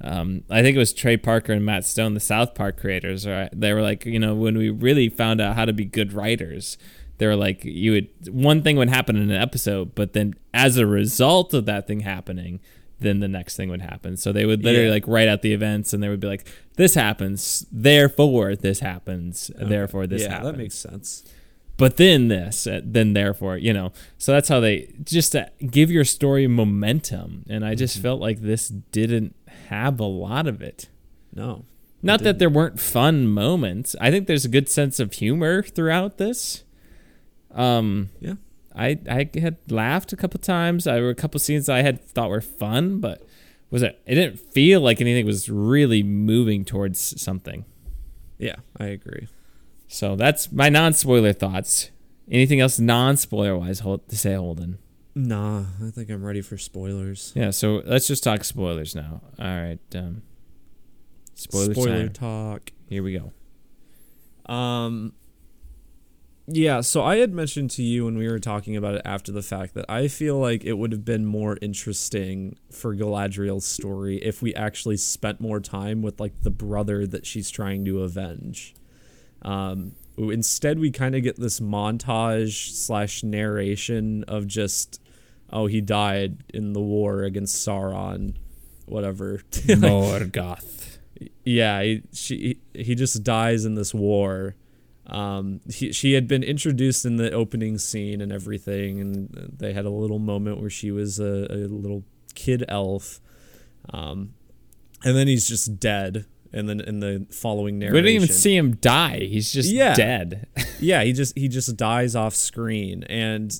Um, 0.01 0.43
I 0.49 0.61
think 0.61 0.75
it 0.75 0.79
was 0.79 0.91
Trey 0.91 1.15
Parker 1.15 1.53
and 1.53 1.65
Matt 1.65 1.85
Stone, 1.85 2.13
the 2.13 2.19
South 2.19 2.55
Park 2.55 2.77
creators. 2.77 3.25
Right? 3.25 3.47
They 3.53 3.71
were 3.71 3.81
like, 3.81 4.05
you 4.05 4.19
know, 4.19 4.35
when 4.35 4.57
we 4.57 4.69
really 4.69 5.07
found 5.07 5.39
out 5.39 5.55
how 5.55 5.63
to 5.63 5.71
be 5.71 5.85
good 5.85 6.11
writers, 6.11 6.77
they 7.19 7.25
were 7.25 7.37
like, 7.37 7.63
you 7.63 7.93
would 7.93 8.09
one 8.29 8.61
thing 8.61 8.75
would 8.75 8.89
happen 8.89 9.15
in 9.15 9.31
an 9.31 9.41
episode, 9.41 9.95
but 9.95 10.11
then 10.11 10.33
as 10.53 10.75
a 10.75 10.85
result 10.85 11.53
of 11.53 11.65
that 11.67 11.87
thing 11.87 12.01
happening, 12.01 12.59
then 13.05 13.19
the 13.19 13.27
next 13.27 13.55
thing 13.55 13.69
would 13.69 13.81
happen. 13.81 14.17
So 14.17 14.31
they 14.31 14.45
would 14.45 14.63
literally 14.63 14.87
Yeah. 14.87 14.93
like 14.93 15.07
write 15.07 15.27
out 15.27 15.41
the 15.41 15.53
events, 15.53 15.93
and 15.93 16.01
they 16.01 16.09
would 16.09 16.19
be 16.19 16.27
like, 16.27 16.47
this 16.75 16.95
happens, 16.95 17.65
therefore 17.71 18.55
this 18.55 18.79
happens, 18.79 19.51
therefore 19.57 20.07
this 20.07 20.23
yeah, 20.23 20.29
happens 20.29 20.51
that 20.51 20.57
makes 20.57 20.75
sense. 20.75 21.23
but 21.77 21.97
then 21.97 22.27
this, 22.29 22.67
uh, 22.67 22.81
then 22.83 23.13
therefore, 23.13 23.57
you 23.57 23.71
know. 23.73 23.91
So 24.17 24.31
that's 24.31 24.49
how 24.49 24.59
they 24.59 24.93
just 25.03 25.33
to 25.33 25.49
give 25.69 25.91
your 25.91 26.05
story 26.05 26.47
momentum. 26.47 27.45
And 27.49 27.65
I 27.65 27.75
just 27.75 27.99
felt 27.99 28.19
like 28.21 28.41
this 28.41 28.69
didn't 28.69 29.35
have 29.69 29.99
a 29.99 30.05
lot 30.05 30.47
of 30.47 30.61
it. 30.61 30.89
No. 31.33 31.65
Not 32.01 32.21
that 32.23 32.37
there 32.39 32.49
weren't 32.49 32.79
fun 32.79 33.27
moments. 33.27 33.95
I 33.99 34.11
think 34.11 34.27
there's 34.27 34.45
a 34.45 34.49
good 34.49 34.69
sense 34.69 34.99
of 34.99 35.11
humor 35.13 35.63
throughout 35.63 36.17
this. 36.17 36.63
Um, 37.51 38.09
Yeah. 38.19 38.35
I 38.75 38.99
I 39.09 39.29
had 39.39 39.57
laughed 39.69 40.13
a 40.13 40.15
couple 40.15 40.39
times. 40.39 40.83
There 40.83 41.01
were 41.01 41.09
a 41.09 41.15
couple 41.15 41.39
scenes 41.39 41.69
I 41.69 41.81
had 41.81 42.03
thought 42.03 42.29
were 42.29 42.41
fun, 42.41 42.99
but 42.99 43.25
was 43.71 43.81
it? 43.83 43.99
It 44.05 44.15
didn't 44.15 44.39
feel 44.39 44.81
like 44.81 45.01
anything 45.01 45.25
was 45.25 45.49
really 45.49 46.03
moving 46.03 46.65
towards 46.65 46.99
something. 47.21 47.65
Yeah, 48.37 48.55
I 48.77 48.85
agree. 48.87 49.27
So 49.87 50.15
that's 50.15 50.51
my 50.51 50.69
non-spoiler 50.69 51.33
thoughts. 51.33 51.91
Anything 52.29 52.59
else 52.59 52.79
non-spoiler 52.79 53.57
wise 53.57 53.79
hold, 53.81 54.07
to 54.09 54.17
say, 54.17 54.33
Holden? 54.33 54.79
Nah, 55.13 55.65
I 55.81 55.91
think 55.91 56.09
I'm 56.09 56.23
ready 56.25 56.41
for 56.41 56.57
spoilers. 56.57 57.31
Yeah. 57.35 57.51
So 57.51 57.81
let's 57.85 58.07
just 58.07 58.23
talk 58.23 58.43
spoilers 58.43 58.95
now. 58.95 59.21
All 59.39 59.45
right. 59.45 59.79
Um, 59.93 60.23
spoiler, 61.35 61.73
Spoiler 61.73 62.03
time. 62.09 62.13
talk. 62.13 62.71
Here 62.89 63.01
we 63.03 63.13
go. 63.17 63.31
Um 64.53 65.13
yeah, 66.47 66.81
so 66.81 67.03
I 67.03 67.17
had 67.17 67.33
mentioned 67.33 67.71
to 67.71 67.83
you 67.83 68.05
when 68.05 68.17
we 68.17 68.27
were 68.27 68.39
talking 68.39 68.75
about 68.75 68.95
it 68.95 69.01
after 69.03 69.31
the 69.31 69.41
fact 69.41 69.73
that 69.73 69.85
I 69.89 70.07
feel 70.07 70.37
like 70.37 70.63
it 70.63 70.73
would 70.73 70.91
have 70.91 71.03
been 71.03 71.25
more 71.25 71.57
interesting 71.59 72.57
for 72.71 72.95
Galadriel's 72.95 73.65
story 73.65 74.17
if 74.17 74.43
we 74.43 74.53
actually 74.53 74.97
spent 74.97 75.41
more 75.41 75.59
time 75.59 76.03
with 76.03 76.19
like 76.19 76.43
the 76.43 76.51
brother 76.51 77.07
that 77.07 77.25
she's 77.25 77.49
trying 77.49 77.83
to 77.85 78.03
avenge. 78.03 78.75
Um, 79.41 79.93
instead, 80.17 80.77
we 80.77 80.91
kind 80.91 81.15
of 81.15 81.23
get 81.23 81.39
this 81.39 81.59
montage 81.59 82.73
slash 82.73 83.23
narration 83.23 84.23
of 84.25 84.45
just, 84.45 85.01
oh, 85.51 85.65
he 85.65 85.81
died 85.81 86.43
in 86.53 86.73
the 86.73 86.81
war 86.81 87.23
against 87.23 87.67
Sauron, 87.67 88.35
whatever. 88.85 89.39
Morgoth. 89.51 90.99
yeah 91.43 91.81
he, 91.81 92.03
she 92.11 92.59
he 92.73 92.93
just 92.93 93.23
dies 93.23 93.63
in 93.63 93.75
this 93.75 93.93
war 93.93 94.53
um 95.07 95.61
he, 95.71 95.91
she 95.91 96.13
had 96.13 96.27
been 96.27 96.41
introduced 96.43 97.05
in 97.05 97.17
the 97.17 97.31
opening 97.31 97.77
scene 97.77 98.21
and 98.21 98.31
everything 98.31 98.99
and 98.99 99.53
they 99.57 99.71
had 99.73 99.85
a 99.85 99.89
little 99.89 100.19
moment 100.19 100.59
where 100.59 100.69
she 100.69 100.89
was 100.91 101.19
a, 101.19 101.45
a 101.51 101.67
little 101.67 102.03
kid 102.33 102.65
elf 102.67 103.21
um 103.93 104.33
and 105.03 105.15
then 105.15 105.27
he's 105.27 105.47
just 105.47 105.79
dead 105.79 106.25
and 106.51 106.67
then 106.69 106.79
in 106.79 107.01
the 107.01 107.27
following 107.31 107.77
narrative. 107.77 107.95
We 107.95 108.01
didn't 108.13 108.23
even 108.23 108.33
see 108.35 108.55
him 108.55 108.77
die. 108.77 109.19
He's 109.19 109.51
just 109.51 109.69
Yeah. 109.71 109.93
dead. 109.93 110.47
yeah 110.79 111.03
he 111.03 111.11
just 111.13 111.37
he 111.37 111.47
just 111.47 111.75
dies 111.77 112.15
off 112.15 112.33
screen 112.33 113.03
and 113.03 113.51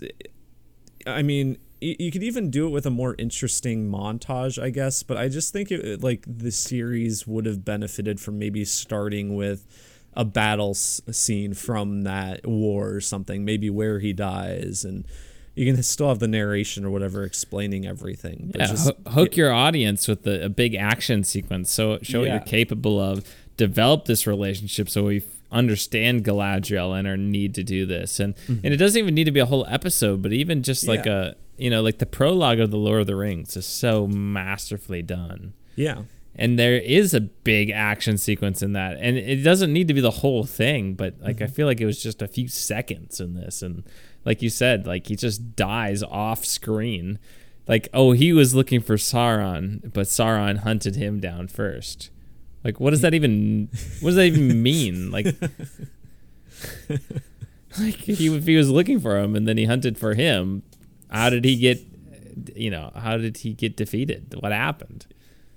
i 1.06 1.22
mean 1.22 1.58
you 1.82 2.12
could 2.12 2.24
even 2.24 2.50
do 2.50 2.66
it 2.66 2.70
with 2.72 2.86
a 2.86 2.90
more 2.90 3.16
interesting 3.20 3.90
montage 3.92 4.62
i 4.62 4.70
guess 4.70 5.04
but 5.04 5.18
i 5.18 5.28
just 5.28 5.54
think 5.54 5.72
it 5.72 6.02
like 6.04 6.24
the 6.28 6.52
series 6.52 7.28
would 7.28 7.46
have 7.46 7.64
benefited 7.64 8.20
from 8.20 8.40
maybe 8.40 8.66
starting 8.66 9.36
with 9.36 9.66
a 10.16 10.26
battle 10.26 10.72
s- 10.72 11.02
scene 11.12 11.54
from 11.54 12.02
that 12.04 12.46
war 12.48 12.90
or 12.94 13.02
something 13.02 13.44
maybe 13.46 13.70
where 13.70 14.00
he 14.00 14.14
dies 14.14 14.86
and 14.86 15.06
you 15.56 15.72
can 15.72 15.82
still 15.96 16.08
have 16.10 16.20
the 16.20 16.28
narration 16.28 16.86
or 16.86 16.90
whatever 16.90 17.24
explaining 17.24 17.86
everything 17.86 18.50
but 18.52 18.62
Yeah, 18.62 18.68
just 18.68 18.88
hoo- 19.06 19.12
hook 19.12 19.36
your 19.38 19.52
audience 19.52 20.08
with 20.08 20.26
a, 20.28 20.46
a 20.46 20.50
big 20.50 20.76
action 20.76 21.24
sequence. 21.24 21.72
So 21.72 22.00
show 22.02 22.22
what 22.22 22.30
you're 22.30 22.40
capable 22.40 23.00
of. 23.00 23.24
Develop 23.58 24.06
this 24.06 24.28
relationship 24.28 24.90
so 24.90 25.04
we 25.06 25.24
understand 25.52 26.26
Galadriel 26.26 26.98
and 26.98 27.08
our 27.08 27.16
need 27.16 27.56
to 27.56 27.64
do 27.64 27.86
this. 27.86 28.20
And 28.20 28.36
and 28.48 28.66
it 28.66 28.76
doesn't 28.78 29.00
even 29.00 29.16
need 29.16 29.24
to 29.26 29.32
be 29.32 29.40
a 29.40 29.46
whole 29.46 29.66
episode, 29.70 30.22
but 30.22 30.34
even 30.34 30.62
just 30.64 30.88
like 30.88 31.02
Mm-hmm. 31.04 31.10
Yeah. 31.10 31.32
a 31.32 31.34
you 31.64 31.70
know 31.70 31.82
like 31.82 32.00
the 32.00 32.06
prologue 32.06 32.60
of 32.60 32.70
the 32.72 32.78
Lord 32.78 33.00
of 33.02 33.08
the 33.08 33.16
Rings 33.16 33.56
is 33.56 33.66
so 33.66 34.08
masterfully 34.08 35.02
done. 35.02 35.54
yeah 35.76 36.02
And 36.38 36.60
there 36.60 36.78
is 36.78 37.14
a 37.14 37.22
big 37.22 37.70
action 37.70 38.18
sequence 38.18 38.62
in 38.62 38.74
that, 38.74 38.98
and 39.00 39.18
it 39.18 39.38
doesn't 39.38 39.72
need 39.72 39.88
to 39.88 39.94
be 39.94 40.02
the 40.02 40.12
whole 40.12 40.44
thing. 40.44 40.94
But 40.94 41.16
like 41.22 41.42
I 41.42 41.46
mm-hmm. 41.46 41.54
feel 41.54 41.68
like 41.68 41.80
it 41.80 41.86
was 41.86 42.04
just 42.04 42.22
a 42.22 42.28
few 42.28 42.50
seconds 42.50 43.22
in 43.22 43.36
this, 43.36 43.62
and 43.62 43.84
like 44.26 44.42
you 44.42 44.50
said, 44.50 44.86
like 44.86 45.08
he 45.08 45.16
just 45.16 45.56
dies 45.56 46.04
off 46.04 46.44
screen. 46.44 47.20
Like, 47.68 47.88
oh, 47.94 48.12
he 48.12 48.34
was 48.34 48.54
looking 48.54 48.82
for 48.82 48.96
Sauron, 48.96 49.92
but 49.94 50.08
Sauron 50.08 50.58
hunted 50.60 50.96
him 50.96 51.20
down 51.20 51.48
first. 51.48 52.12
Like, 52.64 52.80
what 52.80 52.92
does 52.92 53.02
that 53.02 53.14
even? 53.14 53.70
What 54.02 54.10
does 54.10 54.16
that 54.16 54.26
even 54.26 54.62
mean? 54.64 55.12
Like, 55.12 55.28
like 57.80 57.96
he 57.96 58.36
if 58.36 58.46
he 58.46 58.58
was 58.58 58.70
looking 58.70 59.00
for 59.00 59.18
him 59.18 59.36
and 59.36 59.48
then 59.48 59.58
he 59.58 59.66
hunted 59.66 59.98
for 59.98 60.16
him, 60.16 60.64
how 61.10 61.30
did 61.30 61.46
he 61.46 61.56
get? 61.56 61.82
You 62.56 62.70
know, 62.70 62.92
how 62.96 63.18
did 63.18 63.38
he 63.38 63.54
get 63.54 63.78
defeated? 63.78 64.36
What 64.40 64.52
happened? 64.52 65.06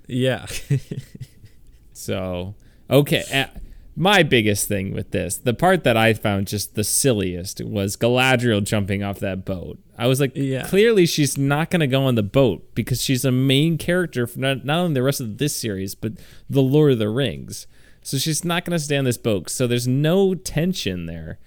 Yeah 0.09 0.45
So 1.93 2.55
okay, 2.89 3.23
uh, 3.33 3.59
my 3.95 4.23
biggest 4.23 4.67
thing 4.67 4.93
with 4.93 5.11
this, 5.11 5.37
the 5.37 5.53
part 5.53 5.83
that 5.83 5.97
I 5.97 6.13
found 6.13 6.47
just 6.47 6.75
the 6.75 6.83
silliest 6.83 7.61
was 7.61 7.97
Galadriel 7.97 8.63
jumping 8.63 9.03
off 9.03 9.19
that 9.19 9.43
boat. 9.45 9.77
I 9.97 10.07
was 10.07 10.19
like, 10.21 10.31
Yeah. 10.35 10.63
clearly 10.65 11.05
she's 11.05 11.37
not 11.37 11.69
going 11.69 11.81
to 11.81 11.87
go 11.87 12.03
on 12.03 12.15
the 12.15 12.23
boat 12.23 12.73
because 12.73 13.01
she's 13.01 13.25
a 13.25 13.31
main 13.31 13.77
character 13.77 14.25
for 14.25 14.39
not, 14.39 14.63
not 14.63 14.79
only 14.79 14.93
the 14.93 15.03
rest 15.03 15.19
of 15.19 15.37
this 15.37 15.55
series, 15.55 15.93
but 15.95 16.13
the 16.49 16.61
Lord 16.61 16.93
of 16.93 16.99
the 16.99 17.09
Rings. 17.09 17.67
So 18.01 18.17
she's 18.17 18.45
not 18.45 18.63
going 18.63 18.77
to 18.77 18.83
stay 18.83 18.95
on 18.97 19.03
this 19.03 19.17
boat. 19.17 19.49
So 19.49 19.67
there's 19.67 19.87
no 19.87 20.33
tension 20.33 21.05
there 21.05 21.37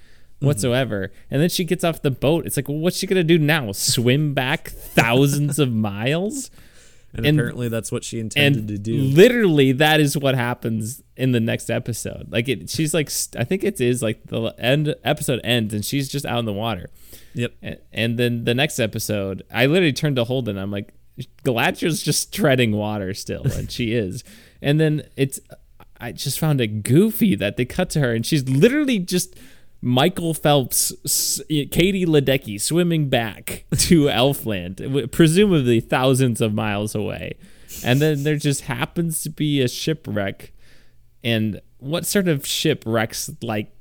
whatsoever. 0.40 1.10
And 1.30 1.40
then 1.40 1.48
she 1.48 1.64
gets 1.64 1.82
off 1.82 2.02
the 2.02 2.10
boat. 2.10 2.44
It's 2.44 2.56
like, 2.58 2.68
well, 2.68 2.76
what's 2.78 2.98
she 2.98 3.06
going 3.06 3.16
to 3.16 3.24
do 3.24 3.38
now? 3.38 3.72
Swim 3.72 4.34
back 4.34 4.68
thousands 4.68 5.58
of 5.58 5.72
miles? 5.72 6.50
And, 7.14 7.26
And- 7.26 7.38
apparently 7.38 7.68
that's 7.68 7.92
what 7.92 8.04
she 8.04 8.18
intended 8.20 8.68
to 8.68 8.78
do. 8.78 8.96
literally 8.96 9.72
that 9.72 10.00
is 10.00 10.16
what 10.16 10.34
happens 10.34 11.02
in 11.16 11.32
the 11.32 11.40
next 11.40 11.68
episode 11.68 12.26
like 12.30 12.48
it 12.48 12.70
she's 12.70 12.94
like 12.94 13.10
st- 13.10 13.38
i 13.38 13.44
think 13.44 13.62
it 13.62 13.78
is 13.82 14.02
like 14.02 14.26
the 14.28 14.54
end 14.58 14.94
episode 15.04 15.38
ends 15.44 15.74
and 15.74 15.84
she's 15.84 16.08
just 16.08 16.24
out 16.24 16.38
in 16.38 16.46
the 16.46 16.52
water 16.54 16.88
Yep. 17.34 17.52
and, 17.60 17.78
and 17.92 18.18
then 18.18 18.44
the 18.44 18.54
next 18.54 18.78
episode 18.80 19.42
i 19.52 19.66
literally 19.66 19.92
turned 19.92 20.16
to 20.16 20.24
holden 20.24 20.56
i'm 20.56 20.70
like 20.70 20.94
galadriel's 21.44 22.02
just 22.02 22.32
treading 22.32 22.72
water 22.72 23.12
still 23.14 23.42
and 23.44 23.70
she 23.70 23.92
is 24.04 24.24
and 24.62 24.80
then 24.80 25.02
it's 25.16 25.38
i 26.00 26.12
just 26.12 26.38
found 26.38 26.60
it 26.62 26.82
goofy 26.82 27.34
that 27.34 27.56
they 27.58 27.64
cut 27.66 27.90
to 27.90 28.00
her 28.00 28.14
and 28.14 28.24
she's 28.24 28.48
literally 28.48 28.98
just 28.98 29.36
Michael 29.84 30.32
Phelps, 30.32 30.92
Katie 31.48 32.06
Ledecky 32.06 32.60
swimming 32.60 33.08
back 33.08 33.64
to 33.78 34.04
Elfland, 34.04 35.10
presumably 35.10 35.80
thousands 35.80 36.40
of 36.40 36.54
miles 36.54 36.94
away. 36.94 37.34
And 37.84 38.00
then 38.00 38.22
there 38.22 38.36
just 38.36 38.62
happens 38.62 39.22
to 39.22 39.30
be 39.30 39.60
a 39.60 39.66
shipwreck. 39.68 40.52
And 41.24 41.60
what 41.78 42.06
sort 42.06 42.28
of 42.28 42.46
shipwrecks 42.46 43.30
like 43.42 43.72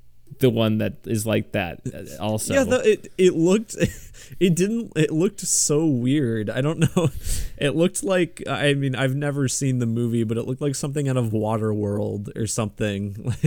the 0.42 0.50
one 0.50 0.80
that 0.80 0.96
is 1.06 1.26
like 1.26 1.54
that 1.54 1.80
uh, 1.94 2.22
also? 2.22 2.54
Yeah, 2.54 2.66
it 2.84 3.12
it 3.18 3.34
looked 3.34 3.76
it 4.40 4.56
didn't 4.56 4.92
it 4.96 5.12
looked 5.12 5.40
so 5.42 5.86
weird. 5.86 6.50
I 6.50 6.60
don't 6.62 6.80
know. 6.96 7.10
It 7.58 7.76
looked 7.76 8.04
like 8.04 8.44
I 8.48 8.74
mean 8.74 8.94
I've 8.96 9.16
never 9.16 9.48
seen 9.48 9.80
the 9.80 9.86
movie, 9.86 10.24
but 10.26 10.38
it 10.38 10.46
looked 10.46 10.62
like 10.62 10.76
something 10.76 11.08
out 11.08 11.18
of 11.18 11.32
Waterworld 11.32 12.36
or 12.38 12.46
something. 12.48 13.16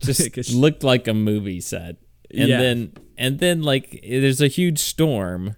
just 0.00 0.20
Like 0.36 0.44
sh- 0.44 0.52
looked 0.52 0.84
like 0.84 1.08
a 1.08 1.14
movie 1.14 1.60
set. 1.60 1.96
And 2.32 2.48
Yeah. 2.48 2.60
then 2.60 2.92
and 3.18 3.38
then 3.38 3.62
like 3.62 4.04
there's 4.06 4.40
a 4.42 4.48
huge 4.48 4.78
storm 4.78 5.56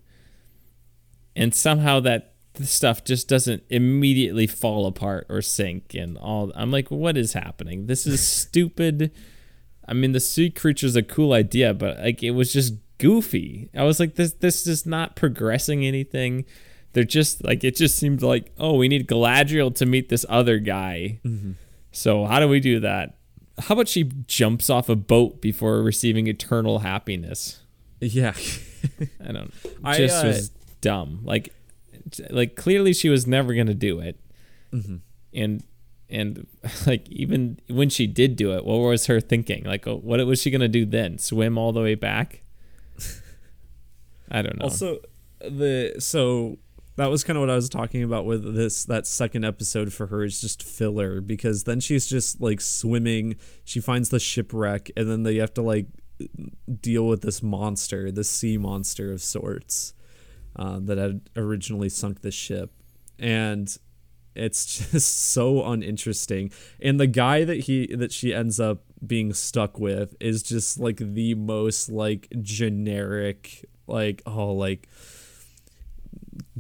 and 1.36 1.55
somehow 1.55 2.00
that 2.00 2.34
stuff 2.61 3.03
just 3.05 3.28
doesn't 3.28 3.62
immediately 3.70 4.46
fall 4.46 4.86
apart 4.86 5.26
or 5.30 5.40
sink 5.40 5.94
and 5.94 6.18
all 6.18 6.53
I'm 6.55 6.70
like 6.70 6.90
what 6.90 7.16
is 7.16 7.32
happening? 7.32 7.86
This 7.86 8.07
is 8.07 8.26
stupid. 8.26 9.11
I 9.88 9.94
mean 9.94 10.12
the 10.12 10.20
sea 10.20 10.50
creature's 10.50 10.96
a 10.96 11.02
cool 11.02 11.32
idea, 11.32 11.74
but 11.74 11.98
like 11.98 12.22
it 12.22 12.32
was 12.32 12.52
just 12.52 12.74
goofy. 12.98 13.68
I 13.76 13.82
was 13.84 13.98
like 14.00 14.14
this 14.14 14.32
this 14.34 14.66
is 14.66 14.86
not 14.86 15.16
progressing 15.16 15.84
anything. 15.84 16.44
They're 16.92 17.04
just 17.04 17.42
like 17.44 17.64
it 17.64 17.76
just 17.76 17.96
seemed 17.96 18.22
like, 18.22 18.52
oh, 18.58 18.74
we 18.76 18.86
need 18.88 19.08
Galadriel 19.08 19.74
to 19.76 19.86
meet 19.86 20.08
this 20.08 20.24
other 20.28 20.58
guy. 20.58 21.20
So 21.90 22.26
how 22.26 22.38
do 22.40 22.48
we 22.48 22.60
do 22.60 22.80
that? 22.80 23.16
How 23.58 23.74
about 23.74 23.88
she 23.88 24.04
jumps 24.26 24.70
off 24.70 24.88
a 24.88 24.96
boat 24.96 25.40
before 25.40 25.82
receiving 25.82 26.26
eternal 26.26 26.80
happiness? 26.80 27.60
yeah. 28.00 28.34
I 29.24 29.32
don't. 29.32 29.52
I, 29.84 29.96
just 29.98 30.24
uh, 30.24 30.28
was 30.28 30.48
dumb. 30.80 31.20
Like, 31.22 31.52
like 32.30 32.56
clearly 32.56 32.92
she 32.94 33.08
was 33.08 33.26
never 33.26 33.54
gonna 33.54 33.74
do 33.74 34.00
it, 34.00 34.18
Mm-hmm. 34.72 34.96
and 35.34 35.62
and 36.12 36.46
like 36.86 37.08
even 37.08 37.58
when 37.68 37.88
she 37.88 38.06
did 38.06 38.36
do 38.36 38.52
it, 38.52 38.64
what 38.64 38.76
was 38.76 39.06
her 39.06 39.20
thinking? 39.20 39.64
Like, 39.64 39.86
oh, 39.86 39.96
what 39.96 40.24
was 40.26 40.40
she 40.40 40.50
gonna 40.50 40.68
do 40.68 40.84
then? 40.86 41.18
Swim 41.18 41.58
all 41.58 41.72
the 41.72 41.80
way 41.80 41.94
back? 41.94 42.42
I 44.30 44.42
don't 44.42 44.58
know. 44.58 44.64
Also, 44.64 44.98
the 45.40 45.96
so 45.98 46.58
that 46.96 47.10
was 47.10 47.24
kind 47.24 47.36
of 47.36 47.40
what 47.40 47.50
I 47.50 47.54
was 47.54 47.68
talking 47.68 48.02
about 48.02 48.26
with 48.26 48.54
this 48.54 48.84
that 48.84 49.06
second 49.06 49.44
episode 49.44 49.92
for 49.92 50.06
her 50.08 50.22
is 50.22 50.40
just 50.40 50.62
filler 50.62 51.20
because 51.20 51.64
then 51.64 51.80
she's 51.80 52.06
just 52.06 52.40
like 52.40 52.60
swimming. 52.60 53.36
She 53.64 53.80
finds 53.80 54.10
the 54.10 54.20
shipwreck, 54.20 54.90
and 54.96 55.10
then 55.10 55.22
they 55.22 55.36
have 55.36 55.54
to 55.54 55.62
like 55.62 55.86
deal 56.80 57.06
with 57.06 57.22
this 57.22 57.42
monster, 57.42 58.12
this 58.12 58.30
sea 58.30 58.58
monster 58.58 59.12
of 59.12 59.22
sorts, 59.22 59.94
uh, 60.56 60.78
that 60.82 60.98
had 60.98 61.30
originally 61.36 61.88
sunk 61.88 62.20
the 62.20 62.30
ship, 62.30 62.72
and 63.18 63.76
it's 64.34 64.90
just 64.92 65.30
so 65.30 65.64
uninteresting. 65.64 66.50
And 66.80 66.98
the 66.98 67.06
guy 67.06 67.44
that 67.44 67.60
he 67.60 67.86
that 67.94 68.12
she 68.12 68.32
ends 68.34 68.58
up 68.60 68.82
being 69.04 69.32
stuck 69.32 69.78
with 69.78 70.14
is 70.20 70.42
just 70.42 70.78
like 70.78 70.96
the 70.98 71.34
most 71.34 71.88
like 71.90 72.28
generic, 72.40 73.64
like 73.86 74.22
oh 74.26 74.52
like 74.52 74.88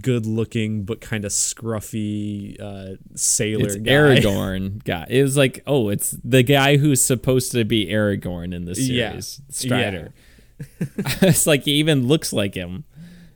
good 0.00 0.24
looking 0.26 0.84
but 0.84 1.00
kind 1.00 1.24
of 1.24 1.30
scruffy 1.30 2.58
uh 2.60 2.96
sailor 3.14 3.66
it's 3.66 3.76
guy. 3.76 3.90
Aragorn 3.92 4.82
guy. 4.84 5.06
It 5.08 5.22
was 5.22 5.36
like, 5.36 5.62
oh, 5.66 5.88
it's 5.88 6.12
the 6.24 6.42
guy 6.42 6.76
who's 6.78 7.02
supposed 7.02 7.52
to 7.52 7.64
be 7.64 7.86
Aragorn 7.86 8.54
in 8.54 8.64
the 8.64 8.72
Yeah. 8.72 9.10
series, 9.10 9.40
Strider. 9.50 10.12
it's 11.22 11.46
like 11.46 11.64
he 11.64 11.72
even 11.72 12.06
looks 12.06 12.32
like 12.32 12.54
him. 12.54 12.84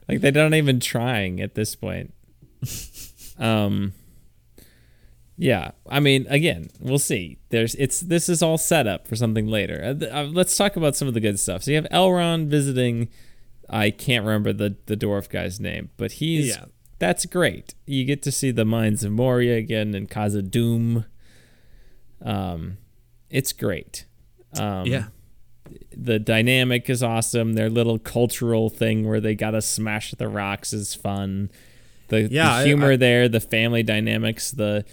Like 0.08 0.20
they're 0.20 0.32
not 0.32 0.54
even 0.54 0.78
trying 0.80 1.40
at 1.40 1.54
this 1.54 1.74
point. 1.74 2.12
Um. 3.38 3.92
Yeah, 5.38 5.72
I 5.88 6.00
mean, 6.00 6.26
again, 6.30 6.68
we'll 6.80 6.98
see. 6.98 7.36
There's 7.50 7.74
it's 7.74 8.00
this 8.00 8.28
is 8.28 8.42
all 8.42 8.56
set 8.56 8.86
up 8.86 9.06
for 9.06 9.16
something 9.16 9.46
later. 9.46 9.82
Uh, 10.00 10.06
uh, 10.20 10.24
let's 10.24 10.56
talk 10.56 10.76
about 10.76 10.96
some 10.96 11.08
of 11.08 11.14
the 11.14 11.20
good 11.20 11.38
stuff. 11.38 11.62
So 11.62 11.72
you 11.72 11.76
have 11.76 11.88
Elrond 11.90 12.46
visiting. 12.46 13.08
I 13.68 13.90
can't 13.90 14.24
remember 14.24 14.52
the 14.54 14.76
the 14.86 14.96
dwarf 14.96 15.28
guy's 15.28 15.60
name, 15.60 15.90
but 15.98 16.12
he's 16.12 16.48
Yeah. 16.56 16.64
that's 16.98 17.26
great. 17.26 17.74
You 17.84 18.04
get 18.04 18.22
to 18.22 18.32
see 18.32 18.50
the 18.50 18.64
mines 18.64 19.04
of 19.04 19.12
Moria 19.12 19.56
again 19.56 19.94
and 19.94 20.08
Khazad-dûm. 20.08 21.04
Um, 22.22 22.78
it's 23.30 23.52
great. 23.52 24.06
Um, 24.58 24.86
yeah. 24.86 25.04
the 25.94 26.18
dynamic 26.18 26.88
is 26.88 27.02
awesome. 27.02 27.54
Their 27.54 27.68
little 27.68 27.98
cultural 27.98 28.70
thing 28.70 29.06
where 29.06 29.20
they 29.20 29.34
gotta 29.34 29.60
smash 29.60 30.12
the 30.12 30.28
rocks 30.28 30.72
is 30.72 30.94
fun. 30.94 31.50
The, 32.08 32.22
Yeah, 32.22 32.60
the 32.60 32.66
humor 32.68 32.86
I- 32.86 32.94
Mm-hmm. 32.94 33.00
there, 33.00 33.28
the 33.28 33.40
family 33.40 33.82
dynamics, 33.82 34.50
the 34.52 34.84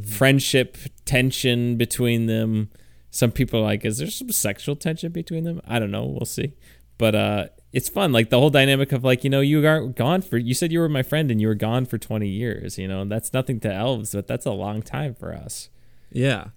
friendship 0.00 0.76
tension 1.04 1.76
between 1.76 2.26
them. 2.26 2.70
Some 3.10 3.30
people 3.30 3.60
are 3.60 3.64
like, 3.64 3.84
is 3.84 3.98
there 3.98 4.08
some 4.08 4.30
sexual 4.30 4.76
tension 4.76 5.12
between 5.12 5.44
them? 5.44 5.60
I 5.66 5.78
don't 5.78 5.90
know. 5.90 6.04
We'll 6.04 6.24
see. 6.24 6.54
But 6.96 7.14
uh, 7.14 7.46
it's 7.72 7.88
fun. 7.88 8.12
Like 8.12 8.30
the 8.30 8.38
whole 8.38 8.50
dynamic 8.50 8.92
of 8.92 9.04
like, 9.04 9.24
you 9.24 9.30
know, 9.30 9.40
you 9.40 9.66
are 9.66 9.86
gone 9.86 10.22
for. 10.22 10.38
You 10.38 10.54
said 10.54 10.72
you 10.72 10.80
were 10.80 10.88
my 10.88 11.02
friend 11.02 11.30
and 11.30 11.40
you 11.40 11.48
were 11.48 11.54
gone 11.54 11.84
for 11.84 11.98
twenty 11.98 12.28
years. 12.28 12.78
You 12.78 12.88
know, 12.88 13.04
that's 13.04 13.32
nothing 13.32 13.60
to 13.60 13.72
elves, 13.72 14.14
but 14.14 14.26
that's 14.26 14.46
a 14.46 14.52
long 14.52 14.82
time 14.82 15.14
for 15.14 15.34
us. 15.34 15.68
Yeah. 16.10 16.48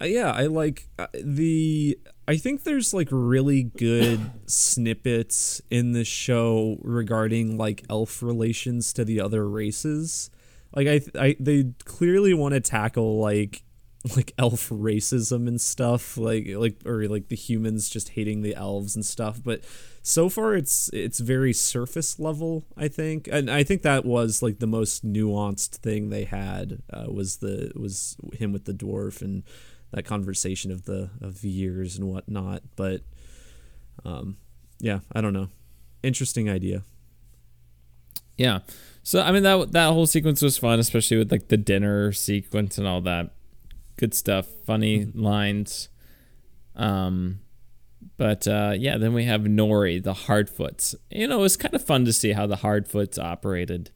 Uh, 0.00 0.06
yeah, 0.06 0.32
I 0.32 0.46
like 0.46 0.88
uh, 0.98 1.08
the 1.12 1.98
I 2.26 2.36
think 2.36 2.62
there's 2.62 2.94
like 2.94 3.08
really 3.10 3.64
good 3.64 4.30
snippets 4.46 5.60
in 5.70 5.92
this 5.92 6.08
show 6.08 6.78
regarding 6.82 7.58
like 7.58 7.84
elf 7.90 8.22
relations 8.22 8.92
to 8.94 9.04
the 9.04 9.20
other 9.20 9.48
races. 9.48 10.30
Like 10.74 10.86
I 10.86 11.00
I 11.18 11.36
they 11.40 11.72
clearly 11.84 12.34
want 12.34 12.54
to 12.54 12.60
tackle 12.60 13.18
like 13.20 13.62
like 14.16 14.32
elf 14.38 14.70
racism 14.70 15.46
and 15.46 15.60
stuff 15.60 16.16
like 16.16 16.46
like 16.48 16.80
or 16.86 17.06
like 17.08 17.28
the 17.28 17.36
humans 17.36 17.90
just 17.90 18.10
hating 18.10 18.40
the 18.40 18.54
elves 18.54 18.96
and 18.96 19.04
stuff 19.04 19.42
but 19.44 19.60
so 20.00 20.30
far 20.30 20.54
it's 20.54 20.88
it's 20.94 21.20
very 21.20 21.52
surface 21.52 22.18
level 22.18 22.64
i 22.78 22.88
think. 22.88 23.28
And 23.30 23.50
i 23.50 23.62
think 23.62 23.82
that 23.82 24.06
was 24.06 24.42
like 24.42 24.58
the 24.58 24.66
most 24.66 25.06
nuanced 25.06 25.76
thing 25.76 26.08
they 26.08 26.24
had 26.24 26.80
uh, 26.90 27.06
was 27.08 27.38
the 27.38 27.72
was 27.76 28.16
him 28.32 28.52
with 28.52 28.64
the 28.64 28.72
dwarf 28.72 29.20
and 29.20 29.42
that 29.90 30.06
conversation 30.06 30.70
of 30.72 30.86
the 30.86 31.10
of 31.20 31.44
years 31.44 31.98
and 31.98 32.08
whatnot 32.08 32.62
but 32.76 33.02
um 34.06 34.38
yeah 34.78 35.00
i 35.12 35.20
don't 35.20 35.34
know. 35.34 35.48
Interesting 36.02 36.48
idea. 36.48 36.82
Yeah. 38.36 38.60
So 39.02 39.22
I 39.22 39.32
mean 39.32 39.42
that 39.42 39.72
that 39.72 39.92
whole 39.92 40.06
sequence 40.06 40.42
was 40.42 40.58
fun, 40.58 40.78
especially 40.78 41.16
with 41.16 41.32
like 41.32 41.48
the 41.48 41.56
dinner 41.56 42.12
sequence 42.12 42.78
and 42.78 42.86
all 42.86 43.00
that. 43.02 43.30
Good 43.96 44.14
stuff, 44.14 44.46
funny 44.66 45.06
lines. 45.14 45.88
Um 46.76 47.40
but 48.16 48.46
uh 48.46 48.74
yeah, 48.76 48.98
then 48.98 49.12
we 49.14 49.24
have 49.24 49.42
Nori, 49.42 50.02
the 50.02 50.12
Harfoots. 50.12 50.94
You 51.10 51.28
know, 51.28 51.38
it 51.38 51.42
was 51.42 51.56
kind 51.56 51.74
of 51.74 51.84
fun 51.84 52.04
to 52.04 52.12
see 52.12 52.32
how 52.32 52.46
the 52.46 52.56
Harfoots 52.56 53.18
operated. 53.22 53.90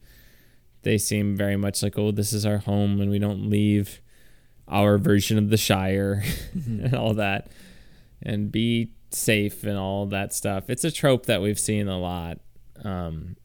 They 0.83 0.99
seem 0.99 1.37
very 1.37 1.57
much 1.57 1.83
like, 1.83 1.99
"Oh, 1.99 2.11
this 2.11 2.33
is 2.33 2.45
our 2.45 2.59
home 2.59 3.01
and 3.01 3.11
we 3.11 3.19
don't 3.19 3.49
leave 3.49 4.01
our 4.69 4.99
version 4.99 5.39
of 5.39 5.51
the 5.51 5.57
Shire 5.57 6.23
and 6.55 6.95
all 6.95 7.15
that." 7.15 7.49
And 8.23 8.51
be 8.51 8.91
safe 9.11 9.65
and 9.65 9.77
all 9.77 10.07
that 10.07 10.33
stuff. 10.33 10.71
It's 10.71 10.85
a 10.85 10.91
trope 10.91 11.27
that 11.27 11.43
we've 11.43 11.59
seen 11.59 11.89
a 11.89 11.99
lot. 11.99 12.39
Um 12.83 13.37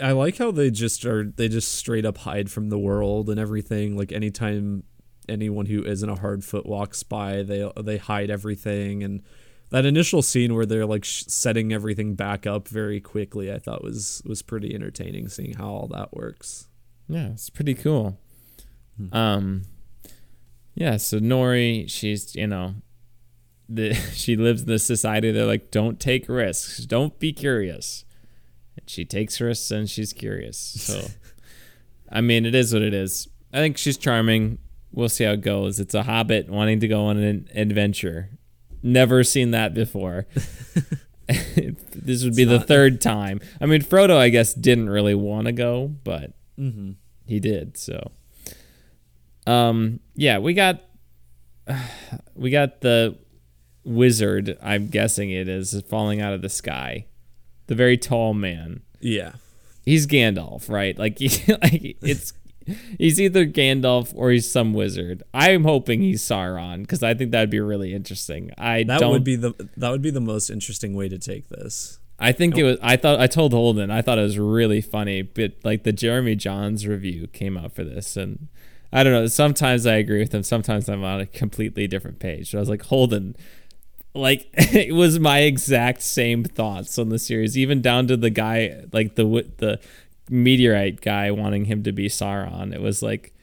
I 0.00 0.12
like 0.12 0.38
how 0.38 0.50
they 0.50 0.70
just 0.70 1.04
are 1.04 1.24
they 1.24 1.48
just 1.48 1.72
straight 1.74 2.04
up 2.04 2.18
hide 2.18 2.50
from 2.50 2.68
the 2.70 2.78
world 2.78 3.28
and 3.30 3.38
everything. 3.38 3.96
Like 3.96 4.12
anytime 4.12 4.84
anyone 5.28 5.66
who 5.66 5.84
isn't 5.84 6.08
a 6.08 6.16
Harfoot 6.16 6.66
walks 6.66 7.02
by, 7.02 7.42
they 7.42 7.70
they 7.82 7.96
hide 7.96 8.30
everything 8.30 9.02
and 9.02 9.22
that 9.70 9.84
initial 9.84 10.22
scene 10.22 10.54
where 10.54 10.66
they're 10.66 10.86
like 10.86 11.04
sh- 11.04 11.24
setting 11.26 11.72
everything 11.72 12.14
back 12.14 12.46
up 12.46 12.68
very 12.68 13.00
quickly, 13.00 13.52
I 13.52 13.58
thought 13.58 13.82
was 13.82 14.22
was 14.24 14.42
pretty 14.42 14.74
entertaining 14.74 15.28
seeing 15.28 15.54
how 15.54 15.68
all 15.68 15.88
that 15.88 16.14
works. 16.14 16.68
Yeah, 17.08 17.28
it's 17.28 17.50
pretty 17.50 17.74
cool. 17.74 18.18
Hmm. 18.96 19.16
Um 19.16 19.62
yeah, 20.76 20.96
so 20.96 21.18
Nori, 21.18 21.88
she's, 21.88 22.34
you 22.34 22.46
know, 22.46 22.74
the 23.68 23.94
she 24.12 24.36
lives 24.36 24.62
in 24.62 24.68
this 24.68 24.84
society 24.84 25.32
they're 25.32 25.46
like 25.46 25.70
don't 25.70 25.98
take 25.98 26.28
risks, 26.28 26.84
don't 26.86 27.18
be 27.18 27.32
curious. 27.32 28.04
And 28.76 28.88
she 28.88 29.04
takes 29.04 29.40
risks 29.40 29.70
and 29.70 29.88
she's 29.88 30.12
curious. 30.12 30.58
So 30.58 31.06
I 32.10 32.20
mean, 32.20 32.46
it 32.46 32.54
is 32.54 32.72
what 32.72 32.82
it 32.82 32.94
is. 32.94 33.28
I 33.52 33.58
think 33.58 33.76
she's 33.76 33.96
charming. 33.96 34.58
We'll 34.92 35.08
see 35.08 35.24
how 35.24 35.32
it 35.32 35.40
goes. 35.40 35.80
It's 35.80 35.94
a 35.94 36.04
hobbit 36.04 36.48
wanting 36.48 36.80
to 36.80 36.88
go 36.88 37.06
on 37.06 37.18
an 37.18 37.48
adventure. 37.54 38.30
Never 38.82 39.24
seen 39.24 39.50
that 39.50 39.74
before. 39.74 40.26
this 41.26 42.22
would 42.24 42.36
be 42.36 42.44
the 42.44 42.60
third 42.60 43.00
time. 43.00 43.40
I 43.60 43.66
mean, 43.66 43.82
Frodo, 43.82 44.16
I 44.16 44.28
guess, 44.28 44.54
didn't 44.54 44.90
really 44.90 45.14
want 45.14 45.46
to 45.46 45.52
go, 45.52 45.88
but 46.04 46.32
mm-hmm. 46.58 46.92
he 47.26 47.40
did. 47.40 47.76
So, 47.76 48.12
um, 49.46 50.00
yeah, 50.14 50.38
we 50.38 50.54
got 50.54 50.82
we 52.34 52.50
got 52.50 52.80
the 52.80 53.18
wizard. 53.84 54.56
I'm 54.62 54.88
guessing 54.88 55.30
it 55.30 55.48
is 55.48 55.80
falling 55.88 56.20
out 56.20 56.34
of 56.34 56.42
the 56.42 56.48
sky. 56.48 57.06
The 57.66 57.74
very 57.74 57.96
tall 57.96 58.34
man. 58.34 58.82
Yeah 59.00 59.32
he's 59.84 60.06
Gandalf, 60.06 60.68
right? 60.68 60.98
Like, 60.98 61.18
he, 61.18 61.52
like 61.52 61.96
it's 62.02 62.32
he's 62.98 63.20
either 63.20 63.46
Gandalf 63.46 64.12
or 64.14 64.30
he's 64.30 64.50
some 64.50 64.72
wizard. 64.72 65.22
I'm 65.32 65.64
hoping 65.64 66.00
he's 66.00 66.22
Sauron 66.22 66.82
because 66.82 67.02
I 67.02 67.14
think 67.14 67.30
that'd 67.30 67.50
be 67.50 67.60
really 67.60 67.94
interesting. 67.94 68.50
I 68.58 68.84
that 68.84 69.00
don't, 69.00 69.12
would 69.12 69.24
be 69.24 69.36
the 69.36 69.54
that 69.76 69.90
would 69.90 70.02
be 70.02 70.10
the 70.10 70.20
most 70.20 70.50
interesting 70.50 70.94
way 70.94 71.08
to 71.08 71.18
take 71.18 71.48
this. 71.48 71.98
I 72.18 72.32
think 72.32 72.56
it 72.56 72.62
was. 72.62 72.78
I 72.80 72.96
thought 72.96 73.20
I 73.20 73.26
told 73.26 73.52
Holden. 73.52 73.90
I 73.90 74.00
thought 74.00 74.18
it 74.18 74.22
was 74.22 74.38
really 74.38 74.80
funny, 74.80 75.22
but 75.22 75.52
like 75.64 75.82
the 75.82 75.92
Jeremy 75.92 76.36
Jahns 76.36 76.88
review 76.88 77.26
came 77.26 77.56
out 77.58 77.72
for 77.72 77.82
this, 77.82 78.16
and 78.16 78.48
I 78.92 79.02
don't 79.02 79.12
know. 79.12 79.26
Sometimes 79.26 79.84
I 79.84 79.94
agree 79.94 80.20
with 80.20 80.32
him. 80.32 80.44
Sometimes 80.44 80.88
I'm 80.88 81.02
on 81.02 81.20
a 81.20 81.26
completely 81.26 81.88
different 81.88 82.20
page. 82.20 82.52
So 82.52 82.58
I 82.58 82.60
was 82.60 82.68
like, 82.68 82.82
Holden, 82.82 83.36
like 84.14 84.48
it 84.54 84.94
was 84.94 85.18
my 85.18 85.40
exact 85.40 86.02
same 86.02 86.44
thoughts 86.44 86.98
on 86.98 87.08
the 87.08 87.18
series, 87.18 87.58
even 87.58 87.82
down 87.82 88.06
to 88.06 88.16
the 88.16 88.30
guy, 88.30 88.84
like 88.92 89.16
the 89.16 89.24
the 89.58 89.80
meteorite 90.30 91.00
guy 91.00 91.30
wanting 91.30 91.66
him 91.66 91.82
to 91.82 91.92
be 91.92 92.08
Sauron. 92.08 92.72
It 92.72 92.80
was 92.80 93.02
like, 93.02 93.34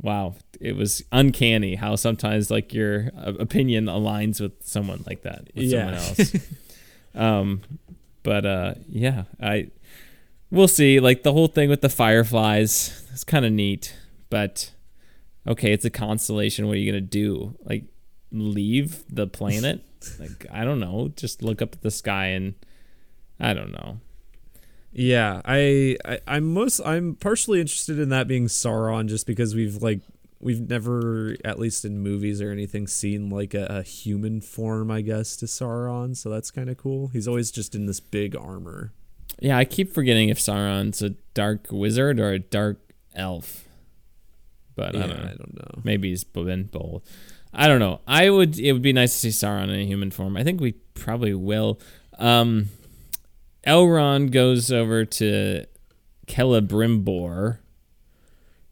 wow, 0.00 0.34
it 0.60 0.76
was 0.76 1.02
uncanny 1.10 1.74
how 1.74 1.96
sometimes 1.96 2.50
like 2.50 2.72
your 2.74 3.10
uh, 3.16 3.32
opinion 3.38 3.86
aligns 3.86 4.40
with 4.40 4.52
someone 4.60 5.02
like 5.06 5.22
that, 5.22 5.48
with 5.54 5.64
yeah. 5.64 5.78
someone 5.78 5.94
else. 5.94 6.36
um, 7.14 7.60
but 8.22 8.44
uh, 8.44 8.74
yeah, 8.88 9.24
I 9.40 9.70
we'll 10.50 10.68
see. 10.68 11.00
Like 11.00 11.22
the 11.22 11.32
whole 11.32 11.48
thing 11.48 11.70
with 11.70 11.80
the 11.80 11.88
fireflies, 11.88 13.06
it's 13.12 13.24
kind 13.24 13.44
of 13.44 13.52
neat, 13.52 13.94
but 14.28 14.70
okay, 15.46 15.72
it's 15.72 15.84
a 15.84 15.90
constellation. 15.90 16.66
What 16.66 16.74
are 16.74 16.78
you 16.78 16.90
gonna 16.90 17.00
do? 17.00 17.56
Like 17.64 17.84
leave 18.32 19.04
the 19.08 19.26
planet? 19.38 19.84
like 20.18 20.46
I 20.50 20.64
don't 20.64 20.80
know, 20.80 21.12
just 21.16 21.42
look 21.42 21.60
up 21.60 21.74
at 21.74 21.82
the 21.82 21.90
sky 21.90 22.26
and 22.26 22.54
I 23.38 23.54
don't 23.54 23.72
know. 23.72 24.00
Yeah, 24.92 25.40
I, 25.44 25.96
I 26.04 26.20
I'm 26.26 26.52
most 26.52 26.80
I'm 26.80 27.14
partially 27.14 27.60
interested 27.60 27.98
in 27.98 28.08
that 28.08 28.26
being 28.26 28.46
Sauron 28.46 29.08
just 29.08 29.26
because 29.26 29.54
we've 29.54 29.82
like 29.82 30.00
we've 30.40 30.60
never 30.68 31.36
at 31.44 31.58
least 31.58 31.84
in 31.84 31.98
movies 32.00 32.40
or 32.40 32.50
anything 32.50 32.86
seen 32.86 33.28
like 33.28 33.54
a, 33.54 33.66
a 33.66 33.82
human 33.82 34.40
form 34.40 34.90
I 34.90 35.02
guess 35.02 35.36
to 35.36 35.46
Sauron, 35.46 36.16
so 36.16 36.28
that's 36.28 36.50
kind 36.50 36.70
of 36.70 36.76
cool. 36.76 37.08
He's 37.08 37.28
always 37.28 37.50
just 37.50 37.74
in 37.74 37.86
this 37.86 38.00
big 38.00 38.34
armor. 38.34 38.92
Yeah, 39.38 39.56
I 39.56 39.64
keep 39.64 39.92
forgetting 39.92 40.28
if 40.28 40.38
Sauron's 40.38 41.02
a 41.02 41.10
dark 41.34 41.68
wizard 41.70 42.18
or 42.18 42.32
a 42.32 42.38
dark 42.38 42.78
elf. 43.14 43.64
But 44.74 44.94
yeah, 44.94 45.04
I 45.04 45.06
don't 45.06 45.16
know. 45.16 45.22
I 45.24 45.34
don't 45.34 45.54
know. 45.54 45.80
Maybe 45.84 46.10
he's 46.10 46.24
been 46.24 46.64
both. 46.64 47.02
I 47.52 47.66
don't 47.66 47.80
know. 47.80 48.00
I 48.06 48.30
would. 48.30 48.58
It 48.58 48.72
would 48.72 48.82
be 48.82 48.92
nice 48.92 49.12
to 49.12 49.18
see 49.32 49.46
Sauron 49.46 49.64
in 49.64 49.80
a 49.80 49.84
human 49.86 50.10
form. 50.10 50.36
I 50.36 50.44
think 50.44 50.60
we 50.60 50.72
probably 50.94 51.34
will. 51.34 51.80
Um, 52.18 52.68
Elrond 53.66 54.30
goes 54.30 54.70
over 54.70 55.04
to 55.04 55.66
Celebrimbor, 56.26 57.58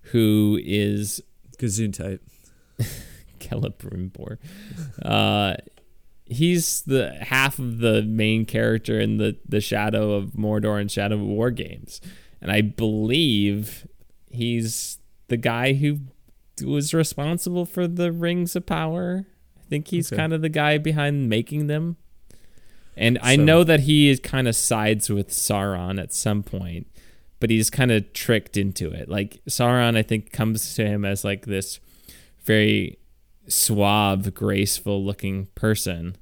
who 0.03 0.61
is 0.63 1.21
Gesundheit. 1.59 2.21
Celebrimbor. 3.41 4.39
Uh, 5.03 5.55
he's 6.27 6.83
the 6.83 7.17
half 7.21 7.59
of 7.59 7.79
the 7.79 8.03
main 8.03 8.45
character 8.45 9.01
in 9.01 9.17
the 9.17 9.37
the 9.49 9.61
Shadow 9.61 10.13
of 10.13 10.33
Mordor 10.33 10.81
and 10.81 10.91
Shadow 10.91 11.17
of 11.17 11.23
War 11.23 11.51
games, 11.51 12.01
and 12.41 12.51
I 12.51 12.61
believe 12.61 13.87
he's 14.31 14.99
the 15.29 15.37
guy 15.37 15.75
who 15.75 16.01
was 16.63 16.95
responsible 16.95 17.65
for 17.65 17.87
the 17.87 18.13
rings 18.13 18.57
of 18.57 18.67
power. 18.67 19.27
I 19.57 19.63
think 19.69 19.89
he's 19.89 20.13
okay. 20.13 20.21
kind 20.21 20.33
of 20.33 20.43
the 20.43 20.49
guy 20.49 20.79
behind 20.79 21.29
making 21.29 21.67
them. 21.67 21.97
And 22.97 23.17
so, 23.23 23.29
I 23.29 23.37
know 23.37 23.65
that 23.65 23.81
he 23.81 24.09
is 24.09 24.19
kind 24.21 24.49
of 24.49 24.57
sides 24.57 25.09
with 25.09 25.29
Sauron 25.29 26.01
at 26.01 26.13
some 26.13 26.43
point, 26.43 26.89
but 27.39 27.51
he's 27.51 27.71
kind 27.71 27.93
of 27.93 28.13
tricked 28.13 28.57
into 28.57 28.91
it. 28.91 29.09
Like 29.09 29.41
Sauron, 29.49 29.97
I 29.97 30.03
think 30.03 30.33
comes 30.33 30.75
to 30.75 30.85
him 30.85 31.05
as 31.05 31.25
like 31.25 31.47
this 31.47 31.79
very 32.43 32.99
suave, 33.47 34.35
graceful 34.35 35.05
looking 35.05 35.47
person 35.55 36.17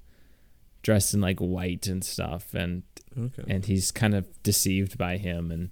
dressed 0.86 1.14
in 1.14 1.20
like 1.20 1.40
white 1.40 1.88
and 1.88 2.04
stuff 2.04 2.54
and 2.54 2.84
okay. 3.18 3.42
and 3.48 3.64
he's 3.64 3.90
kind 3.90 4.14
of 4.14 4.24
deceived 4.44 4.96
by 4.96 5.16
him 5.16 5.50
and 5.50 5.70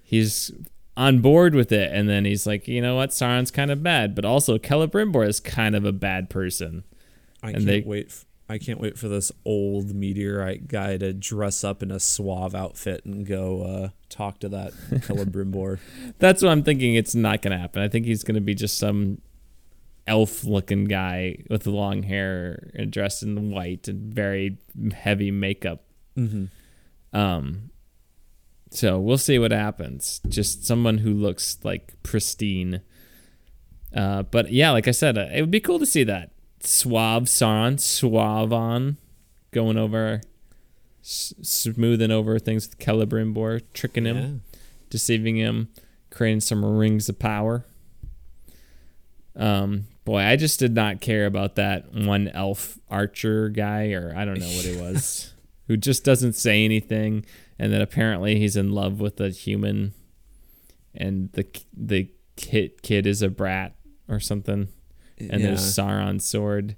he's 0.00 0.52
on 0.96 1.20
board 1.20 1.54
with 1.54 1.72
it, 1.72 1.90
and 1.92 2.08
then 2.08 2.24
he's 2.24 2.46
like, 2.46 2.68
you 2.68 2.80
know 2.82 2.96
what, 2.96 3.10
Sauron's 3.10 3.50
kind 3.50 3.70
of 3.70 3.82
bad, 3.82 4.14
but 4.14 4.24
also 4.24 4.58
Celebrimbor 4.58 5.26
is 5.26 5.40
kind 5.40 5.74
of 5.74 5.84
a 5.84 5.92
bad 5.92 6.28
person. 6.28 6.84
I 7.42 7.48
and 7.48 7.56
can't 7.56 7.66
they, 7.66 7.80
wait. 7.80 8.06
F- 8.08 8.26
I 8.48 8.58
can't 8.58 8.80
wait 8.80 8.98
for 8.98 9.08
this 9.08 9.32
old 9.46 9.94
meteorite 9.94 10.68
guy 10.68 10.98
to 10.98 11.14
dress 11.14 11.64
up 11.64 11.82
in 11.82 11.90
a 11.90 11.98
suave 11.98 12.54
outfit 12.54 13.04
and 13.06 13.26
go 13.26 13.62
uh, 13.62 13.88
talk 14.10 14.40
to 14.40 14.48
that 14.50 14.74
Celebrimbor. 14.90 15.78
That's 16.18 16.42
what 16.42 16.50
I'm 16.50 16.62
thinking. 16.62 16.94
It's 16.94 17.14
not 17.14 17.40
gonna 17.40 17.58
happen. 17.58 17.80
I 17.80 17.88
think 17.88 18.04
he's 18.04 18.22
gonna 18.24 18.42
be 18.42 18.54
just 18.54 18.76
some 18.76 19.22
elf-looking 20.06 20.84
guy 20.84 21.38
with 21.48 21.66
long 21.66 22.02
hair 22.02 22.70
and 22.74 22.90
dressed 22.90 23.22
in 23.22 23.50
white 23.50 23.88
and 23.88 24.12
very 24.12 24.58
heavy 24.94 25.30
makeup. 25.30 25.84
Mm-hmm. 26.18 27.16
Um, 27.18 27.70
so 28.72 28.98
we'll 28.98 29.18
see 29.18 29.38
what 29.38 29.50
happens. 29.50 30.20
Just 30.28 30.64
someone 30.64 30.98
who 30.98 31.12
looks 31.12 31.58
like 31.62 31.94
pristine. 32.02 32.80
Uh, 33.94 34.22
but 34.22 34.50
yeah, 34.50 34.70
like 34.70 34.88
I 34.88 34.92
said, 34.92 35.18
uh, 35.18 35.28
it 35.32 35.42
would 35.42 35.50
be 35.50 35.60
cool 35.60 35.78
to 35.78 35.84
see 35.84 36.04
that 36.04 36.30
suave 36.60 37.24
Sauron, 37.24 37.78
suave 37.78 38.50
on, 38.50 38.96
going 39.50 39.76
over, 39.76 40.22
s- 41.02 41.34
smoothing 41.42 42.10
over 42.10 42.38
things 42.38 42.66
with 42.66 42.78
Celebrimbor, 42.78 43.62
tricking 43.74 44.06
him, 44.06 44.16
yeah. 44.16 44.58
deceiving 44.88 45.36
him, 45.36 45.68
creating 46.10 46.40
some 46.40 46.64
rings 46.64 47.10
of 47.10 47.18
power. 47.18 47.66
Um, 49.36 49.86
boy, 50.06 50.20
I 50.20 50.36
just 50.36 50.58
did 50.58 50.74
not 50.74 51.02
care 51.02 51.26
about 51.26 51.56
that 51.56 51.92
one 51.92 52.28
elf 52.28 52.78
archer 52.88 53.50
guy, 53.50 53.92
or 53.92 54.14
I 54.16 54.24
don't 54.24 54.40
know 54.40 54.46
what 54.46 54.64
it 54.64 54.80
was, 54.80 55.34
who 55.68 55.76
just 55.76 56.04
doesn't 56.04 56.34
say 56.34 56.64
anything 56.64 57.26
and 57.62 57.72
then 57.72 57.80
apparently 57.80 58.40
he's 58.40 58.56
in 58.56 58.72
love 58.72 59.00
with 59.00 59.20
a 59.20 59.30
human, 59.30 59.94
and 60.96 61.30
the 61.34 61.46
the 61.72 62.10
kid 62.34 62.82
kid 62.82 63.06
is 63.06 63.22
a 63.22 63.28
brat 63.28 63.76
or 64.08 64.18
something, 64.18 64.66
and 65.16 65.30
yeah. 65.30 65.46
there's 65.46 65.60
Sauron's 65.60 66.26
sword. 66.26 66.74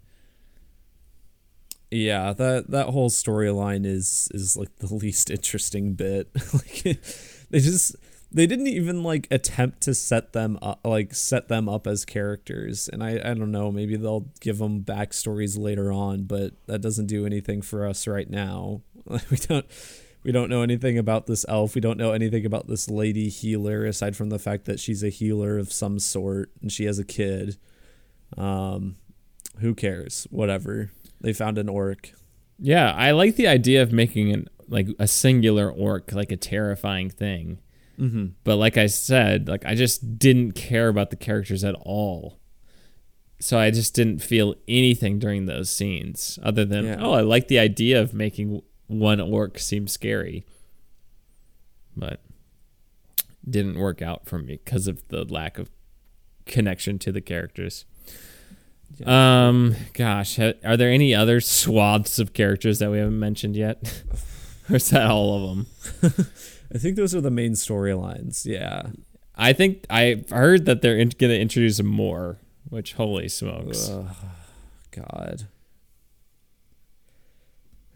Yeah, 1.90 2.35
that 2.35 2.70
that 2.70 2.89
whole 2.89 3.09
storyline 3.09 3.86
is 3.86 4.28
is 4.35 4.59
like 4.59 4.77
the 4.77 4.94
least 4.94 5.31
interesting 5.31 5.94
bit. 5.94 6.28
like 6.52 6.82
they 7.48 7.61
just 7.61 7.97
they 8.31 8.47
didn't 8.47 8.66
even 8.66 9.02
like 9.02 9.27
attempt 9.31 9.81
to 9.82 9.94
set 9.94 10.35
them 10.35 10.59
up 10.61 10.81
like 10.85 11.15
set 11.15 11.48
them 11.48 11.66
up 11.66 11.86
as 11.86 12.05
characters 12.05 12.89
and 12.89 13.01
i 13.01 13.12
i 13.12 13.32
don't 13.32 13.52
know 13.52 13.70
maybe 13.70 13.94
they'll 13.94 14.27
give 14.40 14.59
them 14.59 14.81
backstories 14.81 15.56
later 15.56 15.93
on 15.93 16.24
but 16.24 16.52
that 16.66 16.81
doesn't 16.81 17.06
do 17.06 17.24
anything 17.24 17.62
for 17.62 17.86
us 17.86 18.09
right 18.09 18.28
now 18.28 18.82
we 19.31 19.36
don't 19.36 19.66
we 20.25 20.33
don't 20.33 20.49
know 20.49 20.63
anything 20.63 20.97
about 20.99 21.27
this 21.27 21.45
elf. 21.49 21.75
We 21.75 21.81
don't 21.81 21.99
know 21.99 22.13
anything 22.13 22.45
about 22.47 22.67
this 22.67 22.89
lady 22.89 23.29
healer 23.29 23.85
aside 23.85 24.17
from 24.17 24.31
the 24.31 24.39
fact 24.39 24.65
that 24.65 24.81
she's 24.81 25.03
a 25.05 25.09
healer 25.11 25.59
of 25.59 25.73
some 25.73 25.99
sort 25.99 26.51
and 26.63 26.73
she 26.73 26.85
has 26.87 26.99
a 26.99 27.05
kid. 27.05 27.57
Um, 28.37 28.97
who 29.61 29.75
cares? 29.75 30.27
Whatever. 30.31 30.91
They 31.21 31.33
found 31.33 31.59
an 31.59 31.69
orc. 31.69 32.13
Yeah, 32.59 32.93
I 32.93 33.11
like 33.13 33.37
the 33.37 33.47
idea 33.49 33.83
of 33.83 33.93
making 33.93 34.33
an 34.33 34.49
like 34.69 34.89
a 34.99 35.07
singular 35.07 35.71
orc 35.71 36.13
like 36.13 36.33
a 36.33 36.37
terrifying 36.37 37.11
thing. 37.11 37.59
Mm-hmm. 37.99 38.29
But 38.45 38.57
like 38.57 38.77
I 38.77 38.87
said, 38.87 39.47
like 39.47 39.65
I 39.67 39.75
just 39.75 40.19
didn't 40.19 40.53
care 40.53 40.89
about 40.89 41.11
the 41.11 41.17
characters 41.17 41.63
at 41.65 41.75
all. 41.81 42.39
so 43.41 43.59
I 43.59 43.71
just 43.71 43.95
didn't 43.95 44.21
feel 44.23 44.55
anything 44.67 45.19
during 45.19 45.45
those 45.47 45.69
scenes 45.69 46.39
other 46.43 46.65
than 46.65 46.87
Yeah. 46.87 46.97
oh, 47.01 47.13
I 47.13 47.21
like 47.21 47.49
the 47.49 47.59
idea 47.59 48.01
of 48.01 48.15
making 48.15 48.63
one 48.86 49.20
orc 49.20 49.59
seem 49.59 49.89
scary, 49.89 50.44
but 51.97 52.20
didn't 53.48 53.78
work 53.78 54.01
out 54.02 54.27
for 54.27 54.39
me 54.39 54.59
because 54.65 54.86
of 54.86 55.06
the 55.09 55.24
lack 55.24 55.59
of 55.59 55.70
connection 56.47 56.98
to 57.01 57.12
the 57.12 57.20
characters. 57.20 57.85
Um, 59.05 59.74
gosh, 59.93 60.36
ha- 60.36 60.55
are 60.65 60.77
there 60.77 60.90
any 60.90 61.15
other 61.15 61.40
swaths 61.40 62.19
of 62.19 62.32
characters 62.32 62.78
that 62.78 62.90
we 62.90 62.98
haven't 62.98 63.19
mentioned 63.19 63.56
yet? 63.56 64.02
or 64.70 64.77
is 64.77 64.90
that 64.90 65.11
all 65.11 65.51
of 65.51 65.56
them? 65.56 65.66
I 66.74 66.78
think 66.78 66.97
those 66.97 67.15
are 67.15 67.20
the 67.20 67.31
main 67.31 67.52
storylines. 67.52 68.47
Yeah. 68.47 68.82
I 69.36 69.52
think 69.52 69.85
I've 69.90 70.31
heard 70.31 70.65
that 70.66 70.81
they're 70.81 70.97
in- 70.97 71.09
going 71.09 71.31
to 71.32 71.40
introduce 71.40 71.82
more, 71.82 72.39
which 72.69 72.93
holy 72.93 73.28
smokes. 73.28 73.90
Ugh, 73.90 74.15
God. 74.93 75.48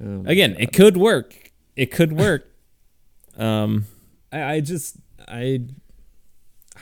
Oh 0.03 0.23
Again, 0.27 0.53
God. 0.53 0.62
it 0.62 0.73
could 0.73 0.97
work. 0.97 1.53
It 1.77 1.91
could 1.91 2.12
work. 2.12 2.49
um, 3.37 3.87
I, 4.33 4.43
I 4.55 4.61
just 4.61 4.97
I 5.27 5.61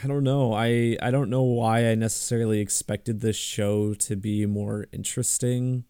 I 0.02 0.06
don't 0.06 0.24
know. 0.24 0.52
I 0.52 0.96
I 1.00 1.10
don't 1.10 1.30
know 1.30 1.42
why 1.42 1.90
I 1.90 1.94
necessarily 1.94 2.60
expected 2.60 3.20
this 3.20 3.36
show 3.36 3.94
to 3.94 4.16
be 4.16 4.46
more 4.46 4.86
interesting. 4.92 5.84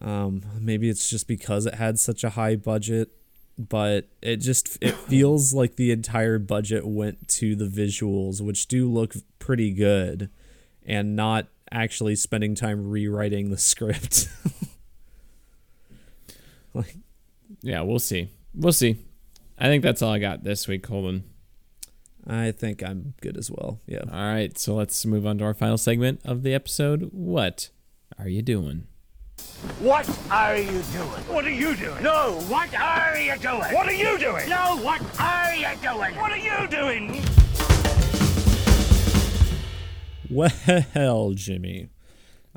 Um, 0.00 0.42
maybe 0.58 0.88
it's 0.88 1.08
just 1.10 1.28
because 1.28 1.66
it 1.66 1.74
had 1.74 1.98
such 1.98 2.24
a 2.24 2.30
high 2.30 2.56
budget, 2.56 3.10
but 3.58 4.08
it 4.22 4.36
just 4.36 4.78
it 4.80 4.94
feels 5.08 5.52
like 5.52 5.76
the 5.76 5.92
entire 5.92 6.38
budget 6.38 6.86
went 6.86 7.28
to 7.28 7.54
the 7.54 7.66
visuals, 7.66 8.40
which 8.40 8.66
do 8.66 8.90
look 8.90 9.14
pretty 9.38 9.72
good, 9.72 10.30
and 10.84 11.14
not 11.14 11.48
actually 11.70 12.16
spending 12.16 12.54
time 12.54 12.88
rewriting 12.88 13.50
the 13.50 13.58
script. 13.58 14.28
like 16.74 16.96
yeah, 17.62 17.82
we'll 17.82 17.98
see. 17.98 18.30
We'll 18.54 18.72
see. 18.72 18.96
I 19.58 19.66
think 19.66 19.82
that's 19.82 20.02
all 20.02 20.12
I 20.12 20.18
got 20.18 20.44
this 20.44 20.66
week, 20.68 20.82
Colin. 20.82 21.24
I 22.26 22.52
think 22.52 22.82
I'm 22.82 23.14
good 23.20 23.36
as 23.36 23.50
well. 23.50 23.80
Yeah. 23.86 24.02
All 24.10 24.32
right, 24.32 24.56
so 24.58 24.74
let's 24.74 25.04
move 25.04 25.26
on 25.26 25.38
to 25.38 25.44
our 25.44 25.54
final 25.54 25.78
segment 25.78 26.20
of 26.24 26.42
the 26.42 26.54
episode. 26.54 27.10
What 27.12 27.70
are 28.18 28.28
you 28.28 28.42
doing? 28.42 28.86
What 29.80 30.08
are 30.30 30.56
you 30.56 30.66
doing? 30.70 31.22
What 31.28 31.44
are 31.44 31.50
you 31.50 31.74
doing? 31.74 32.02
No, 32.02 32.40
what 32.48 32.74
are 32.74 33.18
you 33.18 33.36
doing? 33.38 33.58
What 33.58 33.86
are 33.88 33.92
you 33.92 34.18
doing? 34.18 34.48
No, 34.48 34.76
what 34.82 35.00
are 35.18 35.54
you 35.54 35.66
doing? 35.82 36.14
What 36.16 36.32
are 36.32 36.38
you 36.38 36.66
doing? 36.68 37.24
Well, 40.30 41.32
Jimmy, 41.34 41.88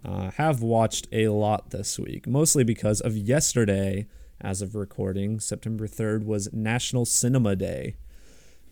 uh, 0.05 0.31
have 0.31 0.61
watched 0.61 1.07
a 1.11 1.30
lot 1.30 1.69
this 1.69 1.97
week, 1.97 2.27
mostly 2.27 2.63
because 2.63 3.01
of 3.01 3.15
yesterday, 3.15 4.07
as 4.41 4.61
of 4.61 4.75
recording, 4.75 5.39
September 5.39 5.88
3rd, 5.88 6.25
was 6.25 6.51
National 6.51 7.05
Cinema 7.05 7.55
Day. 7.55 7.95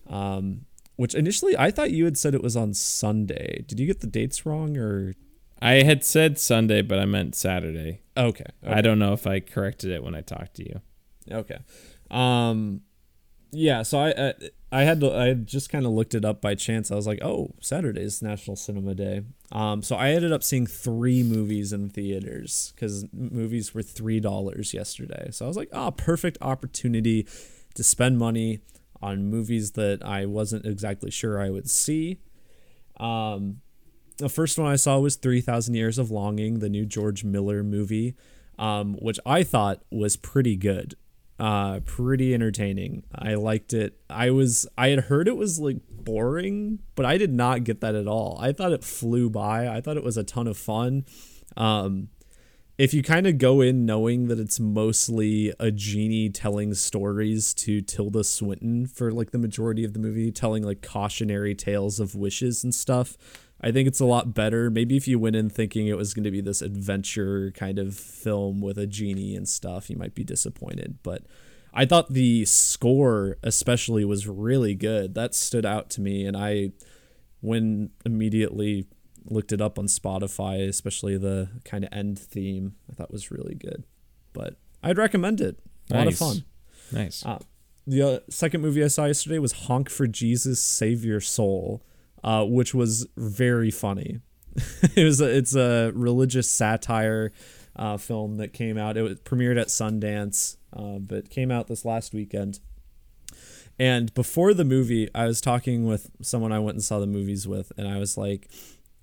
Um, 0.06 0.66
which 0.96 1.14
initially 1.14 1.56
I 1.56 1.70
thought 1.70 1.90
you 1.90 2.04
had 2.04 2.18
said 2.18 2.34
it 2.34 2.42
was 2.42 2.56
on 2.56 2.74
Sunday. 2.74 3.64
Did 3.66 3.80
you 3.80 3.86
get 3.86 4.00
the 4.00 4.06
dates 4.06 4.44
wrong 4.44 4.76
or? 4.76 5.14
I 5.60 5.82
had 5.84 6.04
said 6.04 6.38
Sunday, 6.38 6.82
but 6.82 6.98
I 6.98 7.06
meant 7.06 7.34
Saturday. 7.34 8.02
Okay. 8.16 8.44
I 8.66 8.80
don't 8.82 8.98
know 8.98 9.12
if 9.12 9.26
I 9.26 9.40
corrected 9.40 9.90
it 9.90 10.02
when 10.02 10.14
I 10.14 10.20
talked 10.20 10.54
to 10.54 10.64
you. 10.64 10.80
Okay. 11.30 11.58
Um 12.10 12.82
yeah, 13.52 13.82
so 13.82 13.98
I 13.98 14.10
uh, 14.12 14.32
I 14.70 14.82
had 14.82 15.00
to 15.00 15.14
I 15.14 15.34
just 15.34 15.70
kind 15.70 15.86
of 15.86 15.92
looked 15.92 16.14
it 16.14 16.24
up 16.24 16.40
by 16.40 16.54
chance. 16.54 16.90
I 16.90 16.94
was 16.94 17.06
like, 17.06 17.18
"Oh, 17.22 17.54
Saturday's 17.60 18.22
National 18.22 18.56
Cinema 18.56 18.94
Day." 18.94 19.22
Um 19.52 19.82
so 19.82 19.96
I 19.96 20.10
ended 20.10 20.32
up 20.32 20.42
seeing 20.42 20.66
3 20.66 21.22
movies 21.22 21.72
in 21.72 21.90
theaters 21.90 22.72
cuz 22.76 23.04
movies 23.12 23.74
were 23.74 23.82
$3 23.82 24.72
yesterday. 24.74 25.28
So 25.30 25.44
I 25.44 25.48
was 25.48 25.56
like, 25.56 25.68
"Ah, 25.72 25.90
perfect 25.90 26.38
opportunity 26.40 27.26
to 27.74 27.84
spend 27.84 28.18
money 28.18 28.60
on 29.02 29.26
movies 29.30 29.72
that 29.72 30.02
I 30.04 30.26
wasn't 30.26 30.64
exactly 30.66 31.10
sure 31.10 31.40
I 31.40 31.50
would 31.50 31.68
see." 31.70 32.18
Um 32.98 33.60
the 34.18 34.28
first 34.28 34.58
one 34.58 34.70
I 34.70 34.76
saw 34.76 34.98
was 35.00 35.16
3000 35.16 35.74
Years 35.74 35.98
of 35.98 36.10
Longing, 36.10 36.60
the 36.60 36.68
new 36.68 36.86
George 36.86 37.24
Miller 37.24 37.62
movie, 37.64 38.14
um, 38.58 38.94
which 39.00 39.18
I 39.26 39.42
thought 39.42 39.82
was 39.90 40.16
pretty 40.16 40.54
good. 40.56 40.94
Uh, 41.42 41.80
pretty 41.80 42.32
entertaining. 42.34 43.02
I 43.12 43.34
liked 43.34 43.72
it. 43.72 43.98
I 44.08 44.30
was 44.30 44.64
I 44.78 44.90
had 44.90 45.00
heard 45.00 45.26
it 45.26 45.36
was 45.36 45.58
like 45.58 45.78
boring, 45.90 46.78
but 46.94 47.04
I 47.04 47.18
did 47.18 47.32
not 47.32 47.64
get 47.64 47.80
that 47.80 47.96
at 47.96 48.06
all. 48.06 48.38
I 48.40 48.52
thought 48.52 48.70
it 48.70 48.84
flew 48.84 49.28
by. 49.28 49.66
I 49.66 49.80
thought 49.80 49.96
it 49.96 50.04
was 50.04 50.16
a 50.16 50.22
ton 50.22 50.46
of 50.46 50.56
fun. 50.56 51.04
Um, 51.56 52.10
if 52.78 52.94
you 52.94 53.02
kind 53.02 53.26
of 53.26 53.38
go 53.38 53.60
in 53.60 53.84
knowing 53.84 54.28
that 54.28 54.38
it's 54.38 54.60
mostly 54.60 55.52
a 55.58 55.72
genie 55.72 56.30
telling 56.30 56.74
stories 56.74 57.54
to 57.54 57.80
Tilda 57.80 58.22
Swinton 58.22 58.86
for 58.86 59.10
like 59.10 59.32
the 59.32 59.38
majority 59.38 59.82
of 59.82 59.94
the 59.94 59.98
movie, 59.98 60.30
telling 60.30 60.62
like 60.62 60.80
cautionary 60.80 61.56
tales 61.56 61.98
of 61.98 62.14
wishes 62.14 62.62
and 62.62 62.72
stuff, 62.72 63.16
I 63.62 63.70
think 63.70 63.86
it's 63.86 64.00
a 64.00 64.04
lot 64.04 64.34
better. 64.34 64.70
Maybe 64.70 64.96
if 64.96 65.06
you 65.06 65.18
went 65.18 65.36
in 65.36 65.48
thinking 65.48 65.86
it 65.86 65.96
was 65.96 66.14
going 66.14 66.24
to 66.24 66.30
be 66.30 66.40
this 66.40 66.62
adventure 66.62 67.52
kind 67.54 67.78
of 67.78 67.94
film 67.94 68.60
with 68.60 68.76
a 68.76 68.86
genie 68.86 69.36
and 69.36 69.48
stuff, 69.48 69.88
you 69.88 69.96
might 69.96 70.14
be 70.14 70.24
disappointed. 70.24 70.98
But 71.02 71.22
I 71.72 71.86
thought 71.86 72.12
the 72.12 72.44
score, 72.44 73.36
especially, 73.42 74.04
was 74.04 74.26
really 74.26 74.74
good. 74.74 75.14
That 75.14 75.34
stood 75.34 75.64
out 75.64 75.90
to 75.90 76.00
me, 76.00 76.26
and 76.26 76.36
I, 76.36 76.72
when 77.40 77.90
immediately 78.04 78.86
looked 79.24 79.52
it 79.52 79.60
up 79.60 79.78
on 79.78 79.86
Spotify, 79.86 80.68
especially 80.68 81.16
the 81.16 81.48
kind 81.64 81.84
of 81.84 81.92
end 81.92 82.18
theme, 82.18 82.74
I 82.90 82.94
thought 82.94 83.12
was 83.12 83.30
really 83.30 83.54
good. 83.54 83.84
But 84.32 84.56
I'd 84.82 84.98
recommend 84.98 85.40
it. 85.40 85.60
A 85.90 85.98
lot 85.98 86.06
of 86.08 86.16
fun. 86.16 86.44
Nice. 86.90 87.24
Uh, 87.24 87.38
the 87.86 88.02
uh, 88.02 88.18
second 88.28 88.60
movie 88.60 88.84
I 88.84 88.88
saw 88.88 89.06
yesterday 89.06 89.38
was 89.38 89.52
Honk 89.52 89.88
for 89.88 90.06
Jesus, 90.06 90.60
Save 90.60 91.04
Your 91.04 91.20
Soul, 91.20 91.82
uh, 92.22 92.44
which 92.44 92.74
was 92.74 93.06
very 93.16 93.70
funny. 93.70 94.20
it 94.96 95.04
was 95.04 95.20
a, 95.20 95.36
it's 95.36 95.54
a 95.54 95.92
religious 95.94 96.50
satire 96.50 97.32
uh, 97.76 97.96
film 97.96 98.36
that 98.36 98.52
came 98.52 98.76
out. 98.76 98.96
It 98.96 99.02
was 99.02 99.20
premiered 99.20 99.60
at 99.60 99.68
Sundance, 99.68 100.56
uh, 100.76 100.98
but 100.98 101.30
came 101.30 101.50
out 101.50 101.68
this 101.68 101.84
last 101.84 102.12
weekend. 102.12 102.60
And 103.78 104.12
before 104.14 104.52
the 104.54 104.64
movie, 104.64 105.08
I 105.14 105.26
was 105.26 105.40
talking 105.40 105.86
with 105.86 106.10
someone 106.20 106.52
I 106.52 106.58
went 106.58 106.76
and 106.76 106.84
saw 106.84 106.98
the 106.98 107.06
movies 107.06 107.48
with, 107.48 107.72
and 107.76 107.88
I 107.88 107.98
was 107.98 108.16
like, 108.16 108.50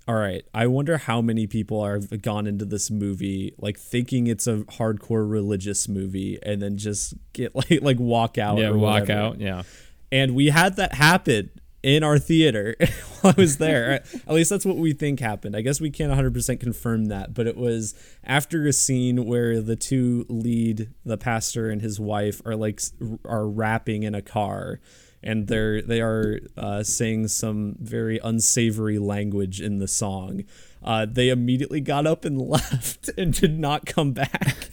all 0.07 0.15
right, 0.15 0.43
I 0.55 0.65
wonder 0.65 0.97
how 0.97 1.21
many 1.21 1.45
people 1.45 1.79
are 1.81 1.93
have 1.93 2.21
gone 2.23 2.47
into 2.47 2.65
this 2.65 2.89
movie 2.89 3.53
like 3.59 3.77
thinking 3.77 4.25
it's 4.25 4.47
a 4.47 4.57
hardcore 4.61 5.29
religious 5.29 5.87
movie 5.87 6.39
and 6.41 6.59
then 6.59 6.77
just 6.77 7.13
get 7.33 7.53
like 7.55 7.81
like 7.83 7.99
walk 7.99 8.39
out. 8.39 8.57
yeah, 8.57 8.71
walk 8.71 9.01
whatever. 9.01 9.19
out. 9.19 9.39
Yeah. 9.39 9.63
And 10.11 10.33
we 10.33 10.47
had 10.47 10.77
that 10.77 10.95
happen 10.95 11.51
in 11.81 12.03
our 12.03 12.19
theater 12.19 12.75
while 13.21 13.33
I 13.37 13.41
was 13.41 13.57
there. 13.57 14.03
At 14.27 14.33
least 14.33 14.49
that's 14.49 14.65
what 14.65 14.77
we 14.77 14.93
think 14.93 15.19
happened. 15.19 15.55
I 15.55 15.61
guess 15.61 15.79
we 15.79 15.89
can't 15.89 16.11
100% 16.11 16.59
confirm 16.59 17.05
that, 17.05 17.33
but 17.33 17.47
it 17.47 17.57
was 17.57 17.93
after 18.23 18.65
a 18.67 18.73
scene 18.73 19.25
where 19.25 19.61
the 19.61 19.75
two 19.75 20.25
lead, 20.29 20.89
the 21.05 21.17
pastor 21.17 21.69
and 21.69 21.81
his 21.81 21.99
wife, 21.99 22.41
are 22.45 22.55
like 22.55 22.81
are 23.25 23.47
rapping 23.47 24.03
in 24.03 24.15
a 24.15 24.21
car, 24.21 24.79
and 25.23 25.47
they're 25.47 25.81
they 25.81 26.01
are 26.01 26.39
uh, 26.57 26.83
saying 26.83 27.27
some 27.29 27.75
very 27.79 28.19
unsavory 28.23 28.99
language 28.99 29.61
in 29.61 29.79
the 29.79 29.87
song. 29.87 30.43
Uh, 30.81 31.05
they 31.05 31.29
immediately 31.29 31.81
got 31.81 32.07
up 32.07 32.25
and 32.25 32.39
left 32.49 33.09
and 33.17 33.33
did 33.33 33.59
not 33.59 33.85
come 33.85 34.11
back. 34.11 34.71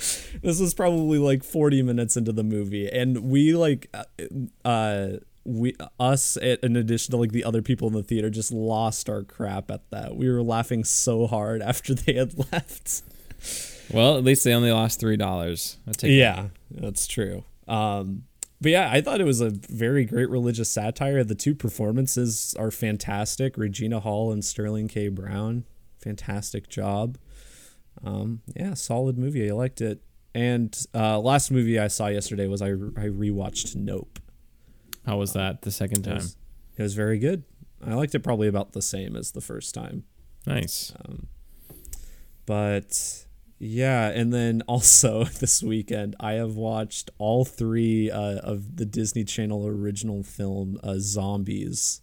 this 0.42 0.58
was 0.60 0.74
probably 0.74 1.18
like 1.18 1.44
40 1.44 1.82
minutes 1.82 2.16
into 2.16 2.32
the 2.32 2.42
movie 2.42 2.88
and 2.88 3.30
we 3.30 3.54
like 3.54 3.94
uh, 3.94 4.04
uh 4.64 5.18
we 5.44 5.74
us 5.98 6.36
in 6.36 6.76
addition 6.76 7.12
to 7.12 7.16
like 7.16 7.32
the 7.32 7.44
other 7.44 7.62
people 7.62 7.88
in 7.88 7.94
the 7.94 8.02
theater 8.02 8.28
just 8.30 8.52
lost 8.52 9.08
our 9.08 9.22
crap 9.22 9.70
at 9.70 9.88
that. 9.90 10.14
We 10.16 10.28
were 10.30 10.42
laughing 10.42 10.84
so 10.84 11.26
hard 11.26 11.62
after 11.70 11.94
they 11.94 12.14
had 12.14 12.34
left. 12.52 13.02
Well, 13.92 14.16
at 14.18 14.24
least 14.24 14.44
they 14.44 14.52
only 14.54 14.70
lost 14.70 15.00
three 15.00 15.16
dollars. 15.16 15.78
yeah 16.08 16.48
that's 16.70 17.06
true. 17.06 17.44
Um 17.66 18.24
but 18.62 18.72
yeah 18.72 18.90
i 18.92 19.00
thought 19.00 19.22
it 19.22 19.24
was 19.24 19.40
a 19.40 19.50
very 19.50 20.04
great 20.04 20.28
religious 20.28 20.70
satire. 20.70 21.24
The 21.24 21.34
two 21.34 21.54
performances 21.54 22.54
are 22.58 22.70
fantastic. 22.70 23.56
Regina 23.56 24.00
hall 24.00 24.30
and 24.32 24.44
sterling 24.44 24.88
k. 24.88 25.08
Brown. 25.08 25.64
Fantastic 26.02 26.68
job. 26.68 27.16
Um 28.04 28.42
yeah 28.54 28.74
solid 28.74 29.18
movie. 29.18 29.50
I 29.50 29.54
liked 29.54 29.80
it. 29.80 30.02
And 30.34 30.78
uh 30.94 31.18
last 31.18 31.50
movie 31.50 31.78
i 31.80 31.88
saw 31.88 32.06
yesterday 32.06 32.46
was 32.46 32.62
i 32.62 32.68
i 32.68 33.08
rewatched 33.08 33.74
nope 33.74 34.19
How 35.06 35.16
was 35.18 35.32
that 35.32 35.62
the 35.62 35.70
second 35.70 36.06
it 36.06 36.10
time? 36.10 36.14
was, 36.16 36.36
it 36.76 36.82
was 36.82 36.94
very 36.94 37.18
good 37.18 37.42
i 37.86 37.94
liked 37.94 38.14
it 38.14 38.20
probably 38.20 38.46
about 38.48 38.72
the 38.72 38.82
same 38.82 39.16
as 39.16 39.30
the 39.32 39.40
first 39.40 39.74
time 39.74 40.04
Nice. 40.46 40.92
but 42.46 43.24
yeah 43.58 44.08
and 44.08 44.32
then 44.32 44.62
also 44.66 45.24
this 45.24 45.62
weekend 45.62 46.16
i 46.20 46.32
have 46.34 46.54
watched 46.56 47.10
all 47.18 47.44
three 47.44 48.10
uh, 48.10 48.38
of 48.38 48.76
the 48.76 48.84
disney 48.84 49.24
channel 49.24 49.66
original 49.66 50.22
film 50.22 50.78
uh, 50.82 50.94
zombies 50.98 52.02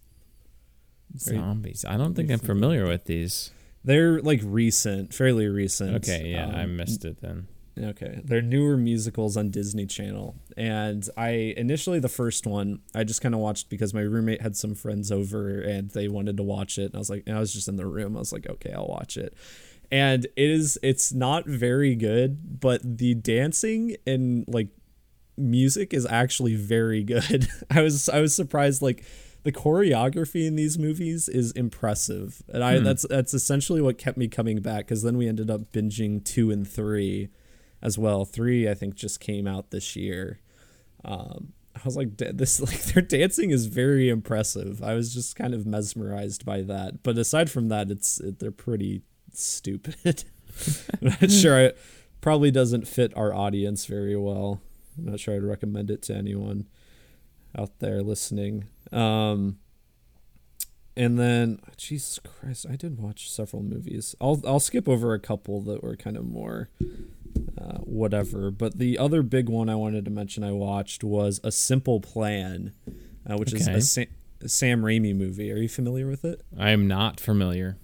Zombies. 1.17 1.85
I 1.87 1.95
don't 1.97 2.13
think 2.15 2.29
I'm 2.29 2.37
familiar 2.37 2.85
with 2.85 3.05
these. 3.05 3.49
They're 3.83 4.21
like 4.21 4.41
recent, 4.43 5.13
fairly 5.13 5.47
recent. 5.47 5.95
Okay, 5.95 6.27
yeah, 6.31 6.51
I 6.53 6.63
Um, 6.63 6.75
missed 6.75 7.05
it 7.05 7.21
then. 7.21 7.47
Okay, 7.77 8.21
they're 8.23 8.41
newer 8.41 8.77
musicals 8.77 9.37
on 9.37 9.49
Disney 9.49 9.85
Channel, 9.85 10.35
and 10.55 11.07
I 11.15 11.53
initially 11.57 11.99
the 11.99 12.09
first 12.09 12.47
one 12.47 12.79
I 12.95 13.03
just 13.03 13.21
kind 13.21 13.35
of 13.35 13.41
watched 13.41 13.69
because 13.69 13.93
my 13.93 14.01
roommate 14.01 14.41
had 14.41 14.55
some 14.55 14.75
friends 14.75 15.11
over 15.11 15.61
and 15.61 15.89
they 15.91 16.07
wanted 16.07 16.37
to 16.37 16.43
watch 16.43 16.77
it, 16.77 16.85
and 16.85 16.95
I 16.95 16.97
was 16.99 17.09
like, 17.09 17.27
I 17.29 17.39
was 17.39 17.53
just 17.53 17.67
in 17.67 17.75
the 17.75 17.85
room, 17.85 18.15
I 18.15 18.19
was 18.19 18.33
like, 18.33 18.49
okay, 18.49 18.73
I'll 18.73 18.87
watch 18.87 19.17
it, 19.17 19.35
and 19.91 20.25
it 20.25 20.49
is 20.49 20.77
it's 20.81 21.13
not 21.13 21.45
very 21.45 21.95
good, 21.95 22.59
but 22.59 22.81
the 22.97 23.13
dancing 23.13 23.95
and 24.05 24.45
like 24.47 24.69
music 25.37 25.93
is 25.93 26.05
actually 26.05 26.55
very 26.55 27.03
good. 27.03 27.47
I 27.71 27.81
was 27.81 28.09
I 28.09 28.19
was 28.19 28.35
surprised 28.35 28.81
like 28.81 29.05
the 29.43 29.51
choreography 29.51 30.45
in 30.45 30.55
these 30.55 30.77
movies 30.77 31.29
is 31.29 31.51
impressive. 31.53 32.41
And 32.49 32.63
I 32.63 32.79
hmm. 32.79 32.83
that's 32.83 33.05
that's 33.09 33.33
essentially 33.33 33.81
what 33.81 33.97
kept 33.97 34.17
me 34.17 34.27
coming 34.27 34.61
back 34.61 34.87
cuz 34.87 35.03
then 35.03 35.17
we 35.17 35.27
ended 35.27 35.49
up 35.49 35.71
binging 35.71 36.23
2 36.23 36.51
and 36.51 36.67
3 36.67 37.29
as 37.81 37.97
well. 37.97 38.25
3 38.25 38.69
I 38.69 38.73
think 38.73 38.95
just 38.95 39.19
came 39.19 39.47
out 39.47 39.71
this 39.71 39.95
year. 39.95 40.39
Um 41.03 41.53
I 41.75 41.81
was 41.85 41.95
like 41.95 42.17
this 42.17 42.59
like 42.59 42.83
their 42.85 43.03
dancing 43.03 43.51
is 43.51 43.67
very 43.67 44.09
impressive. 44.09 44.81
I 44.83 44.93
was 44.93 45.13
just 45.13 45.35
kind 45.35 45.53
of 45.53 45.65
mesmerized 45.65 46.45
by 46.45 46.61
that. 46.63 47.03
But 47.03 47.17
aside 47.17 47.49
from 47.49 47.69
that 47.69 47.91
it's 47.91 48.19
it, 48.19 48.39
they're 48.39 48.51
pretty 48.51 49.01
stupid. 49.33 49.95
I'm 51.01 51.15
not 51.21 51.31
sure 51.31 51.59
it 51.59 51.77
probably 52.21 52.51
doesn't 52.51 52.87
fit 52.87 53.15
our 53.15 53.33
audience 53.33 53.85
very 53.85 54.15
well. 54.15 54.61
I'm 54.97 55.05
not 55.05 55.19
sure 55.19 55.35
I'd 55.35 55.43
recommend 55.43 55.91
it 55.91 56.01
to 56.03 56.15
anyone 56.15 56.67
out 57.57 57.79
there 57.79 58.01
listening. 58.01 58.65
Um, 58.91 59.59
and 60.95 61.19
then 61.19 61.59
Jesus 61.77 62.19
Christ, 62.19 62.65
I 62.69 62.75
did 62.75 62.97
watch 62.97 63.29
several 63.29 63.61
movies. 63.61 64.15
I'll 64.19 64.41
I'll 64.47 64.59
skip 64.59 64.89
over 64.89 65.13
a 65.13 65.19
couple 65.19 65.61
that 65.61 65.83
were 65.83 65.95
kind 65.95 66.17
of 66.17 66.25
more 66.25 66.69
uh, 67.57 67.77
whatever. 67.79 68.51
But 68.51 68.77
the 68.77 68.97
other 68.97 69.21
big 69.23 69.49
one 69.49 69.69
I 69.69 69.75
wanted 69.75 70.05
to 70.05 70.11
mention 70.11 70.43
I 70.43 70.51
watched 70.51 71.03
was 71.03 71.39
A 71.43 71.51
Simple 71.51 71.99
Plan, 71.99 72.73
uh, 73.29 73.35
which 73.37 73.53
is 73.53 73.67
Okay. 73.67 73.77
a 73.77 73.81
Sa- 73.81 74.03
Sam 74.45 74.81
Raimi 74.81 75.15
movie. 75.15 75.51
Are 75.51 75.57
you 75.57 75.69
familiar 75.69 76.07
with 76.07 76.23
it? 76.25 76.41
I 76.57 76.71
am 76.71 76.87
not 76.87 77.19
familiar. 77.19 77.77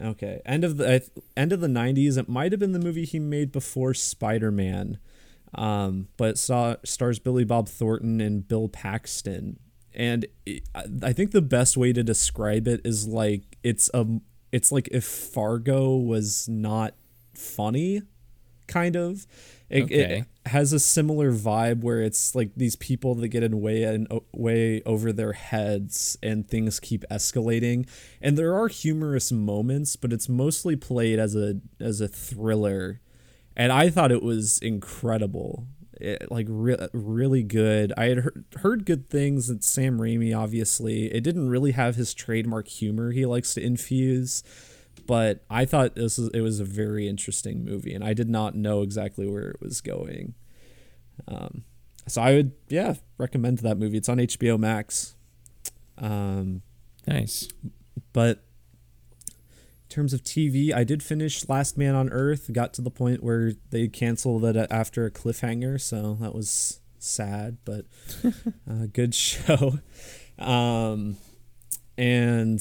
Okay, 0.00 0.40
end 0.44 0.64
of 0.64 0.76
the 0.76 0.92
I 0.94 1.00
end 1.36 1.52
of 1.52 1.60
the 1.60 1.68
'90s. 1.68 2.18
It 2.18 2.28
might 2.28 2.50
have 2.52 2.58
been 2.58 2.72
the 2.72 2.80
movie 2.80 3.04
he 3.04 3.20
made 3.20 3.52
before 3.52 3.94
Spider 3.94 4.50
Man, 4.50 4.98
um, 5.54 6.08
but 6.16 6.30
it 6.30 6.38
saw 6.38 6.74
stars 6.84 7.20
Billy 7.20 7.44
Bob 7.44 7.68
Thornton 7.68 8.20
and 8.20 8.46
Bill 8.46 8.68
Paxton. 8.68 9.58
And 9.94 10.26
it, 10.44 10.64
I 10.74 10.84
I 11.02 11.12
think 11.12 11.30
the 11.30 11.40
best 11.40 11.76
way 11.76 11.92
to 11.92 12.02
describe 12.02 12.66
it 12.66 12.80
is 12.84 13.06
like 13.06 13.56
it's 13.62 13.88
a 13.94 14.04
it's 14.50 14.72
like 14.72 14.88
if 14.90 15.04
Fargo 15.04 15.94
was 15.96 16.48
not 16.48 16.94
funny, 17.32 18.02
kind 18.66 18.96
of. 18.96 19.26
It, 19.70 19.84
Okay. 19.84 20.18
it 20.44 20.50
has 20.50 20.72
a 20.72 20.78
similar 20.78 21.32
vibe 21.32 21.80
where 21.80 22.02
it's 22.02 22.34
like 22.34 22.50
these 22.54 22.76
people 22.76 23.14
that 23.16 23.28
get 23.28 23.42
in 23.42 23.60
way 23.60 23.82
and 23.84 24.06
way 24.32 24.82
over 24.84 25.12
their 25.12 25.32
heads 25.32 26.18
and 26.22 26.46
things 26.46 26.78
keep 26.80 27.04
escalating. 27.10 27.88
And 28.20 28.36
there 28.36 28.54
are 28.54 28.68
humorous 28.68 29.32
moments 29.32 29.96
but 29.96 30.12
it's 30.12 30.28
mostly 30.28 30.76
played 30.76 31.18
as 31.18 31.34
a 31.34 31.60
as 31.80 32.00
a 32.00 32.08
thriller. 32.08 33.00
And 33.56 33.72
I 33.72 33.88
thought 33.88 34.12
it 34.12 34.22
was 34.22 34.58
incredible. 34.58 35.66
It, 36.00 36.30
like 36.30 36.46
re- 36.50 36.88
really 36.92 37.42
good. 37.44 37.92
I 37.96 38.06
had 38.06 38.18
heard, 38.18 38.44
heard 38.56 38.84
good 38.84 39.08
things. 39.08 39.46
That 39.46 39.64
Sam 39.64 39.98
Raimi 39.98 40.36
obviously. 40.36 41.06
It 41.12 41.22
didn't 41.24 41.48
really 41.48 41.72
have 41.72 41.96
his 41.96 42.12
trademark 42.12 42.68
humor 42.68 43.12
he 43.12 43.24
likes 43.24 43.54
to 43.54 43.62
infuse 43.64 44.42
but 45.06 45.44
I 45.50 45.64
thought 45.64 45.94
this 45.94 46.18
was 46.18 46.28
it 46.34 46.40
was 46.40 46.60
a 46.60 46.64
very 46.64 47.08
interesting 47.08 47.64
movie, 47.64 47.94
and 47.94 48.02
I 48.04 48.14
did 48.14 48.28
not 48.28 48.54
know 48.54 48.82
exactly 48.82 49.26
where 49.28 49.48
it 49.50 49.60
was 49.60 49.80
going. 49.80 50.34
Um, 51.28 51.64
so 52.06 52.20
I 52.20 52.34
would, 52.34 52.52
yeah, 52.68 52.94
recommend 53.18 53.58
that 53.58 53.78
movie. 53.78 53.96
It's 53.96 54.08
on 54.08 54.18
HBO 54.18 54.58
Max. 54.58 55.14
Um, 55.98 56.62
Nice. 57.06 57.48
but 58.12 58.42
in 59.28 59.88
terms 59.88 60.12
of 60.12 60.22
TV, 60.22 60.72
I 60.74 60.84
did 60.84 61.02
finish 61.02 61.48
Last 61.48 61.78
Man 61.78 61.94
on 61.94 62.10
Earth. 62.10 62.50
Got 62.52 62.74
to 62.74 62.82
the 62.82 62.90
point 62.90 63.22
where 63.22 63.52
they 63.70 63.88
canceled 63.88 64.44
it 64.44 64.56
after 64.70 65.06
a 65.06 65.10
cliffhanger, 65.10 65.80
so 65.80 66.18
that 66.20 66.34
was 66.34 66.80
sad, 66.98 67.58
but 67.64 67.84
a 68.68 68.86
good 68.92 69.14
show. 69.14 69.78
Um, 70.38 71.16
and 71.96 72.60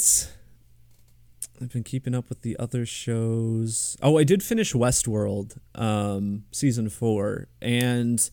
I've 1.61 1.71
been 1.71 1.83
keeping 1.83 2.15
up 2.15 2.29
with 2.29 2.41
the 2.41 2.57
other 2.57 2.85
shows. 2.85 3.97
Oh, 4.01 4.17
I 4.17 4.23
did 4.23 4.43
finish 4.43 4.73
Westworld, 4.73 5.57
um, 5.75 6.45
season 6.51 6.89
four, 6.89 7.47
and 7.61 8.29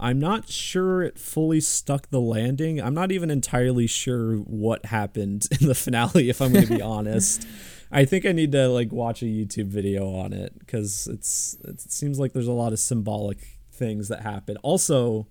I'm 0.00 0.18
not 0.18 0.48
sure 0.48 1.02
it 1.02 1.18
fully 1.18 1.60
stuck 1.60 2.10
the 2.10 2.20
landing. 2.20 2.80
I'm 2.80 2.94
not 2.94 3.10
even 3.10 3.30
entirely 3.30 3.86
sure 3.86 4.36
what 4.36 4.86
happened 4.86 5.46
in 5.60 5.66
the 5.66 5.74
finale, 5.74 6.28
if 6.28 6.40
I'm 6.40 6.52
going 6.52 6.66
to 6.66 6.76
be 6.76 6.82
honest. 6.82 7.46
I 7.90 8.04
think 8.04 8.26
I 8.26 8.32
need 8.32 8.52
to 8.52 8.68
like 8.68 8.92
watch 8.92 9.22
a 9.22 9.26
YouTube 9.26 9.68
video 9.68 10.14
on 10.14 10.32
it 10.32 10.58
because 10.58 11.08
it's 11.10 11.56
it 11.64 11.80
seems 11.80 12.18
like 12.18 12.32
there's 12.32 12.46
a 12.48 12.52
lot 12.52 12.72
of 12.72 12.78
symbolic 12.78 13.38
things 13.72 14.08
that 14.08 14.20
happen. 14.20 14.56
Also, 14.58 15.26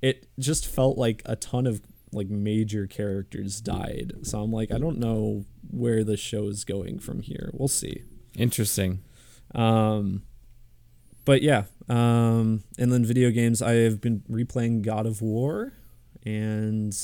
it 0.00 0.26
just 0.38 0.66
felt 0.66 0.96
like 0.96 1.22
a 1.26 1.36
ton 1.36 1.66
of 1.66 1.82
like 2.12 2.28
major 2.28 2.86
characters 2.86 3.60
died. 3.60 4.12
So 4.22 4.40
I'm 4.40 4.52
like, 4.52 4.70
I 4.70 4.78
don't 4.78 4.98
know 4.98 5.44
where 5.70 6.04
the 6.04 6.16
show 6.16 6.48
is 6.48 6.64
going 6.64 6.98
from 6.98 7.22
here. 7.22 7.50
We'll 7.52 7.68
see. 7.68 8.02
Interesting. 8.36 9.02
Um, 9.54 10.22
but 11.24 11.42
yeah, 11.42 11.64
um, 11.88 12.64
and 12.78 12.92
then 12.92 13.04
video 13.04 13.30
games. 13.30 13.62
I 13.62 13.74
have 13.74 14.00
been 14.00 14.22
replaying 14.30 14.82
God 14.82 15.06
of 15.06 15.22
War, 15.22 15.72
and 16.24 16.96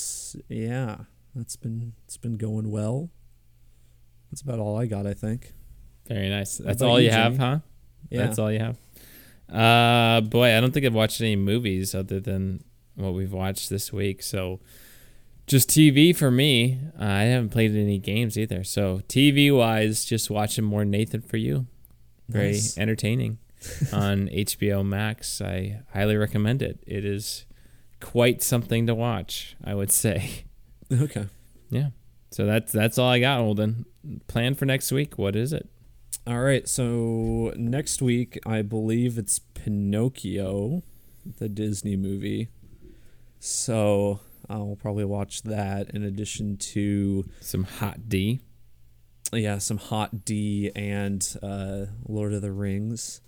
yeah, 0.49 0.97
that's 1.35 1.57
been 1.57 1.93
it's 2.05 2.17
been 2.17 2.37
going 2.37 2.71
well. 2.71 3.11
That's 4.31 4.43
about 4.43 4.59
all 4.59 4.79
I 4.79 4.87
got, 4.87 5.07
I 5.07 5.15
think. 5.15 5.53
Very 6.07 6.29
nice. 6.29 6.57
That's 6.59 6.83
all 6.83 6.99
you, 6.99 7.07
you 7.07 7.13
have, 7.13 7.39
huh? 7.39 7.59
Yeah. 8.11 8.27
That's 8.27 8.39
all 8.39 8.51
you 8.53 8.59
have. 8.59 8.79
Uh, 9.49 10.21
boy, 10.23 10.57
I 10.57 10.61
don't 10.61 10.73
think 10.73 10.85
I've 10.85 10.95
watched 10.95 11.21
any 11.21 11.37
movies 11.37 11.95
other 11.95 12.21
than 12.21 12.65
what 12.95 13.15
we've 13.15 13.33
watched 13.33 13.71
this 13.71 13.93
week. 13.93 14.23
So, 14.23 14.61
just 15.49 15.69
TV 15.69 16.15
for 16.15 16.31
me. 16.31 16.79
Uh, 17.01 17.05
I 17.05 17.23
haven't 17.25 17.49
played 17.51 17.75
any 17.75 17.99
games 17.99 18.39
either. 18.39 18.63
So, 18.63 19.01
TV 19.09 19.55
wise, 19.57 20.05
just 20.05 20.31
watching 20.31 20.65
more 20.65 20.85
Nathan 20.85 21.23
for 21.23 21.37
You. 21.39 21.67
Very 22.29 22.53
Nice. 22.53 22.77
entertaining 22.79 23.39
on 23.93 24.29
HBO 24.29 24.85
Max. 24.87 25.41
I 25.41 25.81
highly 25.93 26.17
recommend 26.17 26.63
it. 26.63 26.79
It 26.87 27.05
is 27.05 27.47
quite 28.01 28.43
something 28.43 28.87
to 28.87 28.95
watch. 28.95 29.57
I 29.65 29.75
would 29.75 29.91
say. 29.91 30.45
Okay. 30.93 31.27
Yeah. 31.71 31.89
So 32.31 32.47
that's 32.47 32.73
that's 32.73 32.99
all 32.99 33.09
I 33.11 33.19
got, 33.21 33.41
Holden. 33.41 33.85
Plan 34.27 34.55
for 34.55 34.65
next 34.67 34.93
week. 34.93 35.19
What 35.19 35.35
is 35.37 35.53
it? 35.53 35.69
All 36.27 36.41
right. 36.41 36.69
So 36.69 37.53
next 37.57 38.01
week, 38.03 38.39
I 38.47 38.63
believe 38.63 39.19
it's 39.19 39.39
Pinocchio, 39.39 40.83
the 41.39 41.49
Disney 41.49 41.97
movie. 41.97 42.49
So 43.41 44.21
I'll 44.49 44.77
probably 44.81 45.05
watch 45.05 45.43
that 45.43 45.91
in 45.91 46.03
addition 46.05 46.57
to 46.59 47.29
Some 47.41 47.65
hot 47.65 48.09
D. 48.09 48.41
yeah 49.33 49.59
some 49.59 49.77
Hot 49.79 50.25
D 50.25 50.71
and 50.75 51.27
uh, 51.43 51.87
Lord 52.07 52.33
of 52.33 52.43
the 52.43 52.53
Rings. 52.53 53.21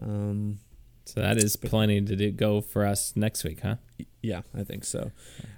Um, 0.00 0.58
So 1.06 1.20
that 1.20 1.36
is 1.38 1.56
plenty 1.56 2.00
to 2.00 2.16
do, 2.16 2.30
go 2.30 2.60
for 2.60 2.84
us 2.86 3.14
next 3.16 3.44
week, 3.44 3.60
huh? 3.62 3.76
yeah, 4.22 4.42
I 4.56 4.64
think 4.64 4.84
so. 4.84 5.10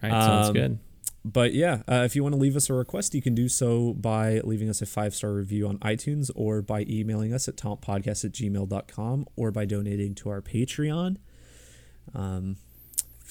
All 0.02 0.10
right, 0.10 0.22
sounds 0.24 0.48
Um, 0.48 0.54
good. 0.54 0.78
But 1.24 1.54
yeah, 1.54 1.82
uh, 1.88 2.02
if 2.04 2.14
you 2.14 2.22
want 2.22 2.34
to 2.36 2.40
leave 2.40 2.54
us 2.56 2.70
a 2.70 2.74
request, 2.74 3.12
you 3.14 3.20
can 3.20 3.34
do 3.34 3.48
so 3.48 3.92
by 3.94 4.38
leaving 4.44 4.68
us 4.70 4.80
a 4.80 4.86
five 4.86 5.12
star 5.14 5.32
review 5.32 5.66
on 5.66 5.78
iTunes 5.80 6.30
or 6.36 6.62
by 6.62 6.84
emailing 6.88 7.34
us 7.34 7.48
at 7.48 7.56
tompodcast 7.56 8.24
at 8.24 8.30
gmail.com 8.32 9.26
or 9.36 9.50
by 9.50 9.64
donating 9.64 10.14
to 10.16 10.28
our 10.30 10.40
Patreon. 10.40 11.16
Um, 12.14 12.56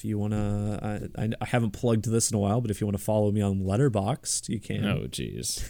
you 0.06 0.18
want 0.18 0.34
to, 0.34 1.10
I, 1.18 1.30
I 1.42 1.46
haven't 1.46 1.72
plugged 1.72 2.06
this 2.10 2.30
in 2.32 2.36
a 2.36 2.40
while, 2.40 2.62
but 2.62 2.72
if 2.72 2.80
you 2.80 2.88
want 2.88 2.98
to 2.98 3.04
follow 3.04 3.32
me 3.32 3.42
on 3.42 3.62
Letterboxd, 3.62 4.48
you 4.50 4.60
can. 4.60 4.86
Oh, 4.86 5.08
jeez. 5.08 5.62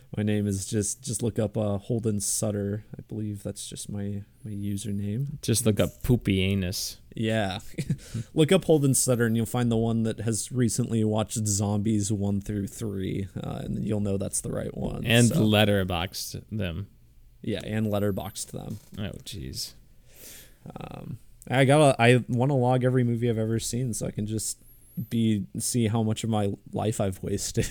My 0.16 0.24
name 0.24 0.48
is 0.48 0.66
just 0.66 1.02
just 1.04 1.22
look 1.22 1.38
up 1.38 1.56
uh, 1.56 1.78
Holden 1.78 2.18
Sutter. 2.18 2.84
I 2.98 3.02
believe 3.06 3.44
that's 3.44 3.68
just 3.68 3.88
my 3.88 4.24
my 4.44 4.50
username. 4.50 5.40
Just 5.40 5.64
look 5.64 5.78
up 5.78 6.02
poopy 6.02 6.42
anus. 6.42 6.96
Yeah. 7.14 7.60
Look 8.34 8.50
up 8.52 8.64
Holden 8.64 8.94
Sutter 8.94 9.26
and 9.26 9.36
you'll 9.36 9.46
find 9.46 9.70
the 9.70 9.76
one 9.76 10.02
that 10.04 10.20
has 10.20 10.50
recently 10.52 11.02
watched 11.04 11.44
Zombies 11.46 12.12
1 12.12 12.40
through 12.40 12.66
3. 12.68 13.26
Uh, 13.42 13.60
and 13.64 13.84
you'll 13.84 14.00
know 14.00 14.16
that's 14.16 14.40
the 14.40 14.50
right 14.52 14.76
one. 14.76 15.04
And 15.04 15.26
So, 15.28 15.36
letterboxed 15.44 16.42
them. 16.52 16.86
yeah, 17.42 17.60
and 17.64 17.86
letterboxed 17.88 18.52
them. 18.52 18.78
Oh, 18.98 19.10
jeez. 19.24 19.74
Um, 20.80 21.18
I 21.48 21.64
gotta, 21.64 22.00
I 22.00 22.24
want 22.28 22.50
to 22.50 22.54
log 22.54 22.84
every 22.84 23.04
movie 23.04 23.28
I've 23.30 23.38
ever 23.38 23.58
seen 23.58 23.94
so 23.94 24.06
I 24.06 24.10
can 24.10 24.26
just 24.26 24.58
be, 25.08 25.46
see 25.58 25.88
how 25.88 26.02
much 26.02 26.24
of 26.24 26.30
my 26.30 26.52
life 26.72 27.00
I've 27.00 27.22
wasted. 27.22 27.68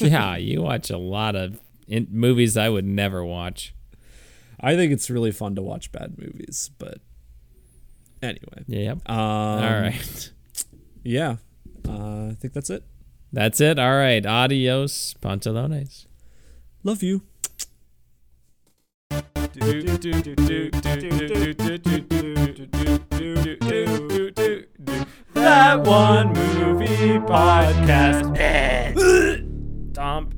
yeah, 0.10 0.36
you 0.36 0.62
watch 0.62 0.90
a 0.90 0.98
lot 0.98 1.36
of 1.36 1.60
in 1.86 2.08
movies 2.10 2.56
I 2.56 2.68
would 2.68 2.84
never 2.84 3.24
watch. 3.24 3.74
I 4.60 4.76
think 4.76 4.92
it's 4.92 5.10
really 5.10 5.30
fun 5.30 5.54
to 5.56 5.62
watch 5.62 5.92
bad 5.92 6.16
movies, 6.18 6.70
but 6.78 6.98
anyway. 8.22 8.64
Yep. 8.66 9.08
Um, 9.08 9.16
All 9.16 9.80
right. 9.80 10.30
Yeah. 11.06 11.36
Uh, 11.86 12.28
I 12.30 12.36
think 12.40 12.54
that's 12.54 12.70
it. 12.70 12.82
That's 13.30 13.60
it. 13.60 13.78
All 13.78 13.94
right. 13.94 14.24
Adios, 14.24 15.14
pantalones. 15.20 16.06
Love 16.82 17.02
you. 17.02 17.20
That 25.34 25.80
one 25.84 26.32
movie 26.32 27.18
podcast. 27.20 28.34